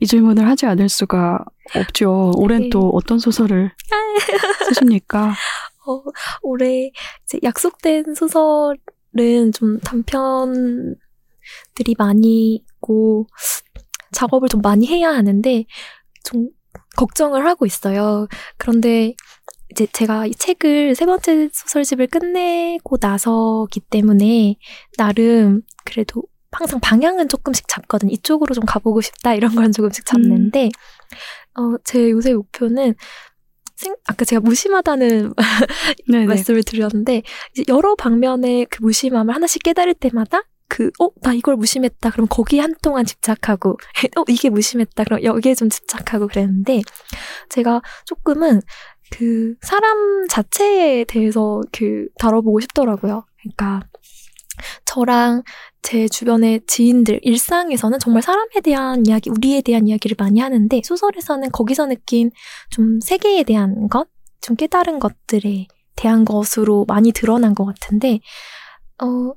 이 0.00 0.06
질문을 0.06 0.46
하지 0.48 0.66
않을 0.66 0.88
수가 0.88 1.44
없죠. 1.74 2.32
올해는 2.36 2.64
네. 2.64 2.70
또 2.70 2.90
어떤 2.90 3.18
소설을 3.18 3.72
쓰십니까? 4.68 5.34
어, 5.86 6.02
올해 6.42 6.90
이제 7.24 7.38
약속된 7.42 8.14
소설은 8.14 9.52
좀 9.54 9.78
단편들이 9.80 10.96
많이 11.98 12.54
있고 12.54 13.26
작업을 14.12 14.48
좀 14.48 14.60
많이 14.62 14.86
해야 14.86 15.10
하는데 15.10 15.64
좀 16.24 16.48
걱정을 16.96 17.46
하고 17.46 17.66
있어요. 17.66 18.26
그런데 18.56 19.14
이제 19.70 19.86
제가 19.92 20.26
이 20.26 20.34
책을 20.34 20.94
세 20.94 21.06
번째 21.06 21.48
소설집을 21.52 22.06
끝내고 22.06 22.96
나서기 23.00 23.80
때문에 23.80 24.56
나름 24.96 25.62
그래도 25.84 26.22
항상 26.52 26.80
방향은 26.80 27.28
조금씩 27.28 27.68
잡거든. 27.68 28.10
이쪽으로 28.10 28.54
좀 28.54 28.64
가보고 28.64 29.00
싶다 29.02 29.34
이런 29.34 29.54
건 29.54 29.72
조금씩 29.72 30.06
잡는데 30.06 30.70
어, 31.58 31.76
제 31.84 32.10
요새 32.10 32.34
목표는 32.34 32.94
생, 33.76 33.94
아까 34.06 34.24
제가 34.24 34.40
무심하다는. 34.40 35.34
말씀을 36.28 36.62
드렸는데 36.62 37.22
이제 37.52 37.64
여러 37.68 37.94
방면의 37.94 38.66
그 38.70 38.82
무심함을 38.82 39.34
하나씩 39.34 39.62
깨달을 39.62 39.94
때마다 39.94 40.42
그, 40.68 40.90
어, 40.98 41.08
나 41.22 41.32
이걸 41.32 41.56
무심했다. 41.56 42.10
그럼 42.10 42.26
거기에 42.28 42.60
한동안 42.60 43.04
집착하고, 43.04 43.76
어, 44.18 44.24
이게 44.28 44.50
무심했다. 44.50 45.04
그럼 45.04 45.22
여기에 45.22 45.54
좀 45.54 45.68
집착하고 45.68 46.26
그랬는데, 46.26 46.82
제가 47.50 47.82
조금은 48.04 48.62
그 49.12 49.54
사람 49.62 50.26
자체에 50.28 51.04
대해서 51.04 51.60
그 51.72 52.08
다뤄보고 52.18 52.58
싶더라고요. 52.60 53.24
그러니까, 53.40 53.86
저랑 54.84 55.42
제 55.82 56.08
주변의 56.08 56.62
지인들, 56.66 57.20
일상에서는 57.22 57.98
정말 58.00 58.22
사람에 58.22 58.60
대한 58.64 59.04
이야기, 59.06 59.30
우리에 59.30 59.60
대한 59.60 59.86
이야기를 59.86 60.16
많이 60.18 60.40
하는데, 60.40 60.80
소설에서는 60.84 61.50
거기서 61.52 61.86
느낀 61.86 62.30
좀 62.70 63.00
세계에 63.00 63.44
대한 63.44 63.88
것, 63.88 64.08
좀 64.40 64.56
깨달은 64.56 64.98
것들에 64.98 65.68
대한 65.94 66.24
것으로 66.24 66.84
많이 66.88 67.12
드러난 67.12 67.54
것 67.54 67.64
같은데, 67.64 68.20
어, 69.00 69.32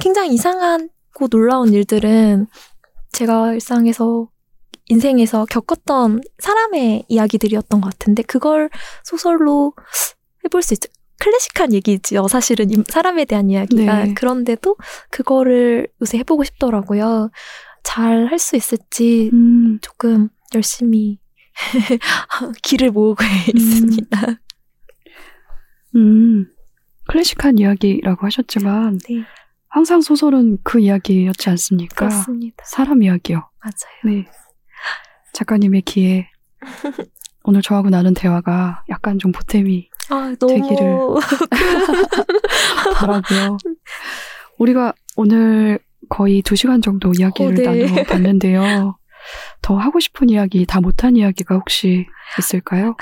굉장히 0.00 0.32
이상하고 0.34 1.28
놀라운 1.30 1.72
일들은 1.72 2.46
제가 3.12 3.52
일상에서, 3.52 4.28
인생에서 4.86 5.44
겪었던 5.44 6.22
사람의 6.38 7.04
이야기들이었던 7.08 7.80
것 7.80 7.90
같은데, 7.90 8.22
그걸 8.22 8.70
소설로 9.04 9.74
해볼 10.44 10.62
수 10.62 10.74
있죠. 10.74 10.88
클래식한 11.22 11.72
얘기지요. 11.72 12.26
사실은 12.26 12.70
이 12.70 12.82
사람에 12.88 13.24
대한 13.26 13.48
이야기가. 13.48 14.04
네. 14.06 14.14
그런데도 14.14 14.76
그거를 15.10 15.86
요새 16.00 16.18
해보고 16.18 16.42
싶더라고요. 16.42 17.30
잘 17.84 18.26
할 18.28 18.38
수 18.40 18.56
있을지 18.56 19.30
음, 19.32 19.78
조금 19.82 20.28
열심히 20.54 21.18
길을 22.62 22.90
모으고 22.90 23.22
있습니다. 23.54 24.18
음, 25.96 26.46
클래식한 27.08 27.58
이야기라고 27.58 28.26
하셨지만 28.26 28.98
네, 29.08 29.24
항상 29.68 30.00
소설은 30.00 30.58
그 30.64 30.80
이야기였지 30.80 31.50
않습니까? 31.50 32.08
그렇습니다. 32.08 32.64
사람 32.66 33.02
이야기요. 33.02 33.48
맞아요. 33.62 34.16
네. 34.16 34.24
작가님의 35.34 35.82
귀에 35.82 36.28
오늘 37.44 37.62
저하고 37.62 37.90
나눈 37.90 38.14
대화가 38.14 38.84
약간 38.88 39.18
좀 39.18 39.32
보탬이 39.32 39.88
아, 40.10 40.34
너무 40.38 40.54
되기를. 40.54 40.98
바라고요. 42.94 43.56
우리가 44.58 44.92
오늘 45.16 45.78
거의 46.08 46.42
두 46.42 46.56
시간 46.56 46.82
정도 46.82 47.12
이야기를 47.16 47.66
어, 47.68 47.72
네. 47.72 47.86
나눠봤는데요. 47.86 48.96
더 49.62 49.76
하고 49.76 50.00
싶은 50.00 50.28
이야기, 50.30 50.66
다 50.66 50.80
못한 50.80 51.16
이야기가 51.16 51.54
혹시 51.54 52.06
있을까요? 52.38 52.96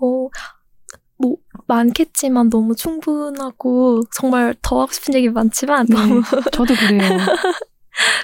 어, 0.00 0.28
뭐 1.18 1.36
많겠지만 1.66 2.48
너무 2.48 2.74
충분하고 2.74 4.02
정말 4.14 4.54
더 4.62 4.80
하고 4.80 4.92
싶은 4.92 5.14
얘기 5.14 5.28
많지만 5.28 5.86
네, 5.86 5.96
너무 5.96 6.22
저도 6.52 6.74
그래요. 6.74 7.18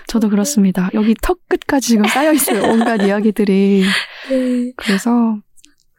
저도 0.06 0.30
그렇습니다. 0.30 0.88
여기 0.94 1.14
턱 1.20 1.38
끝까지 1.48 1.88
지금 1.88 2.04
쌓여있어요. 2.06 2.62
온갖 2.72 3.02
이야기들이. 3.02 3.84
네. 4.30 4.72
그래서, 4.76 5.38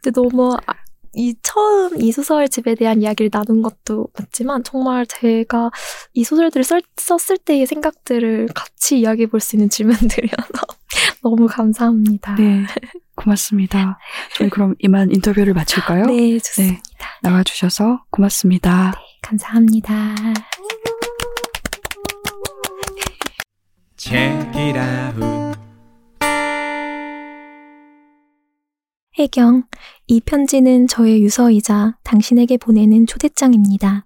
근데 0.01 0.19
너무 0.19 0.55
아, 0.65 0.73
이 1.17 1.33
처음 1.41 1.99
이 2.01 2.11
소설 2.11 2.47
집에 2.47 2.75
대한 2.75 3.01
이야기를 3.01 3.31
나눈 3.31 3.61
것도 3.61 4.07
맞지만 4.17 4.63
정말 4.63 5.05
제가 5.07 5.71
이 6.13 6.23
소설들을 6.23 6.63
썼, 6.63 6.83
썼을 6.95 7.37
때의 7.39 7.65
생각들을 7.65 8.49
같이 8.53 8.99
이야기해 8.99 9.27
볼 9.27 9.39
수 9.41 9.55
있는 9.55 9.69
질문들이어서 9.69 10.47
너무 11.23 11.47
감사합니다. 11.47 12.35
네, 12.35 12.65
고맙습니다. 13.15 13.97
저희 14.35 14.49
그럼 14.49 14.75
이만 14.79 15.09
인터뷰를 15.11 15.53
마칠까요? 15.53 16.05
네, 16.05 16.37
좋습니다. 16.39 16.81
나와주셔서 17.23 18.03
고맙습니다. 18.11 18.93
감사합니다. 19.21 20.15
Check 23.97 24.51
it 24.55 24.77
out. 24.77 25.46
해경, 29.17 29.63
이 30.05 30.21
편지는 30.21 30.85
저의 30.87 31.23
유서이자 31.23 31.97
당신에게 32.03 32.57
보내는 32.57 33.07
초대장입니다. 33.07 34.05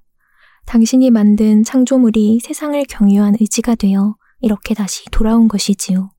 당신이 0.66 1.10
만든 1.10 1.66
창조물이 1.66 2.40
세상을 2.40 2.82
경유한 2.86 3.36
의지가 3.38 3.76
되어 3.76 4.16
이렇게 4.40 4.74
다시 4.74 5.04
돌아온 5.12 5.50
것이지요. 5.50 6.12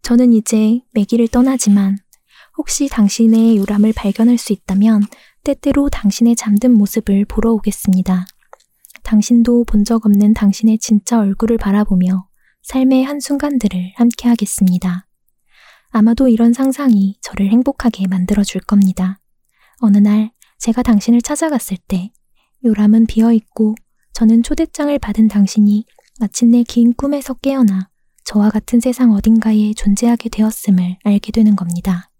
저는 0.00 0.32
이제 0.32 0.80
매기를 0.92 1.28
떠나지만 1.28 1.98
혹시 2.56 2.88
당신의 2.88 3.58
요람을 3.58 3.92
발견할 3.94 4.38
수 4.38 4.54
있다면 4.54 5.02
때때로 5.44 5.90
당신의 5.90 6.34
잠든 6.34 6.72
모습을 6.72 7.26
보러 7.26 7.52
오겠습니다. 7.52 8.24
당신도 9.02 9.64
본 9.64 9.84
적 9.84 10.06
없는 10.06 10.32
당신의 10.32 10.78
진짜 10.78 11.20
얼굴을 11.20 11.58
바라보며 11.58 12.26
삶의 12.62 13.04
한순간들을 13.04 13.92
함께 13.96 14.28
하겠습니다. 14.28 15.07
아마도 15.90 16.28
이런 16.28 16.52
상상이 16.52 17.18
저를 17.22 17.50
행복하게 17.50 18.06
만들어줄 18.06 18.60
겁니다. 18.62 19.20
어느 19.80 19.98
날 19.98 20.32
제가 20.58 20.82
당신을 20.82 21.22
찾아갔을 21.22 21.76
때 21.88 22.10
요람은 22.64 23.06
비어있고 23.06 23.74
저는 24.12 24.42
초대장을 24.42 24.98
받은 24.98 25.28
당신이 25.28 25.86
마침내 26.20 26.64
긴 26.64 26.92
꿈에서 26.92 27.34
깨어나 27.34 27.88
저와 28.24 28.50
같은 28.50 28.80
세상 28.80 29.12
어딘가에 29.12 29.72
존재하게 29.74 30.28
되었음을 30.28 30.98
알게 31.04 31.32
되는 31.32 31.56
겁니다. 31.56 32.10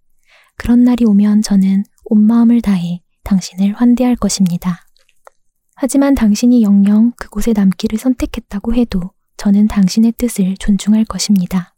그런 0.57 0.85
날이 0.85 1.05
오면 1.05 1.43
저는 1.43 1.85
온 2.05 2.27
마음을 2.27 2.61
다해 2.61 3.03
당신을 3.25 3.75
환대할 3.75 4.17
것입니다. 4.17 4.87
하지만 5.75 6.15
당신이 6.15 6.63
영영 6.63 7.13
그곳에 7.17 7.53
남기를 7.53 7.99
선택했다고 7.99 8.75
해도 8.75 9.13
저는 9.37 9.69
당신의 9.69 10.13
뜻을 10.13 10.57
존중할 10.59 11.05
것입니다. 11.05 11.75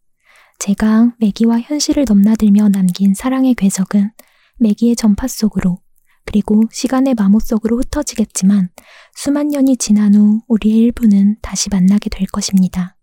제가 0.61 1.15
매기와 1.19 1.59
현실을 1.59 2.05
넘나들며 2.07 2.69
남긴 2.69 3.15
사랑의 3.15 3.55
궤적은 3.55 4.11
매기의 4.59 4.95
전파 4.95 5.27
속으로 5.27 5.79
그리고 6.27 6.63
시간의 6.71 7.15
마모 7.15 7.41
속으로 7.41 7.79
흩어지겠지만 7.79 8.69
수만 9.15 9.49
년이 9.49 9.79
지난 9.79 10.15
후 10.15 10.41
우리의 10.49 10.77
일부는 10.77 11.39
다시 11.41 11.71
만나게 11.71 12.11
될 12.11 12.27
것입니다. 12.27 12.99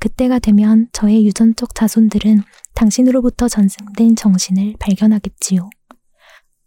그때가 0.00 0.40
되면 0.40 0.88
저의 0.92 1.24
유전적 1.24 1.76
자손들은 1.76 2.42
당신으로부터 2.74 3.46
전승된 3.46 4.16
정신을 4.16 4.74
발견하겠지요. 4.80 5.70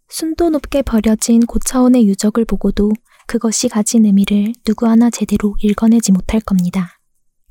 순도 0.08 0.48
높게 0.48 0.80
버려진 0.80 1.44
고차원의 1.44 2.08
유적을 2.08 2.46
보고도 2.46 2.92
그것이 3.26 3.68
가진 3.68 4.06
의미를 4.06 4.54
누구 4.64 4.86
하나 4.86 5.10
제대로 5.10 5.54
읽어내지 5.60 6.12
못할 6.12 6.40
겁니다. 6.40 7.03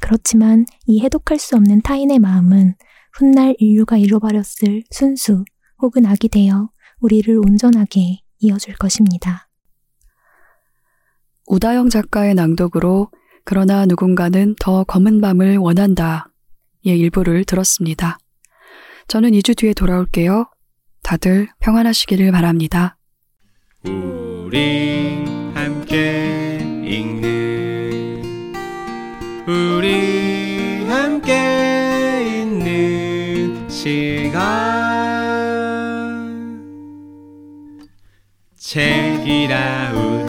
그렇지만 0.03 0.65
이 0.85 0.99
해독할 0.99 1.39
수 1.39 1.55
없는 1.55 1.81
타인의 1.81 2.19
마음은 2.19 2.75
훗날 3.13 3.55
인류가 3.57 3.95
잃어버렸을 3.95 4.83
순수 4.91 5.45
혹은 5.81 6.05
악이 6.05 6.27
되어 6.27 6.69
우리를 6.99 7.37
온전하게 7.37 8.19
이어줄 8.39 8.75
것입니다. 8.75 9.47
우다영 11.47 11.89
작가의 11.89 12.35
낭독으로 12.35 13.11
그러나 13.45 13.85
누군가는 13.85 14.55
더 14.59 14.83
검은 14.83 15.21
밤을 15.21 15.55
원한다. 15.57 16.27
의 16.85 16.99
일부를 16.99 17.45
들었습니다. 17.45 18.17
저는 19.07 19.31
2주 19.31 19.55
뒤에 19.55 19.73
돌아올게요. 19.73 20.51
다들 21.01 21.47
평안하시기를 21.59 22.29
바랍니다. 22.33 22.97
우리 23.85 25.23
함께 25.53 26.59
읽는 26.85 27.32
우리 29.45 30.85
함께 30.87 32.43
있는 32.43 33.67
시간. 33.69 34.43
책이라운 38.57 40.22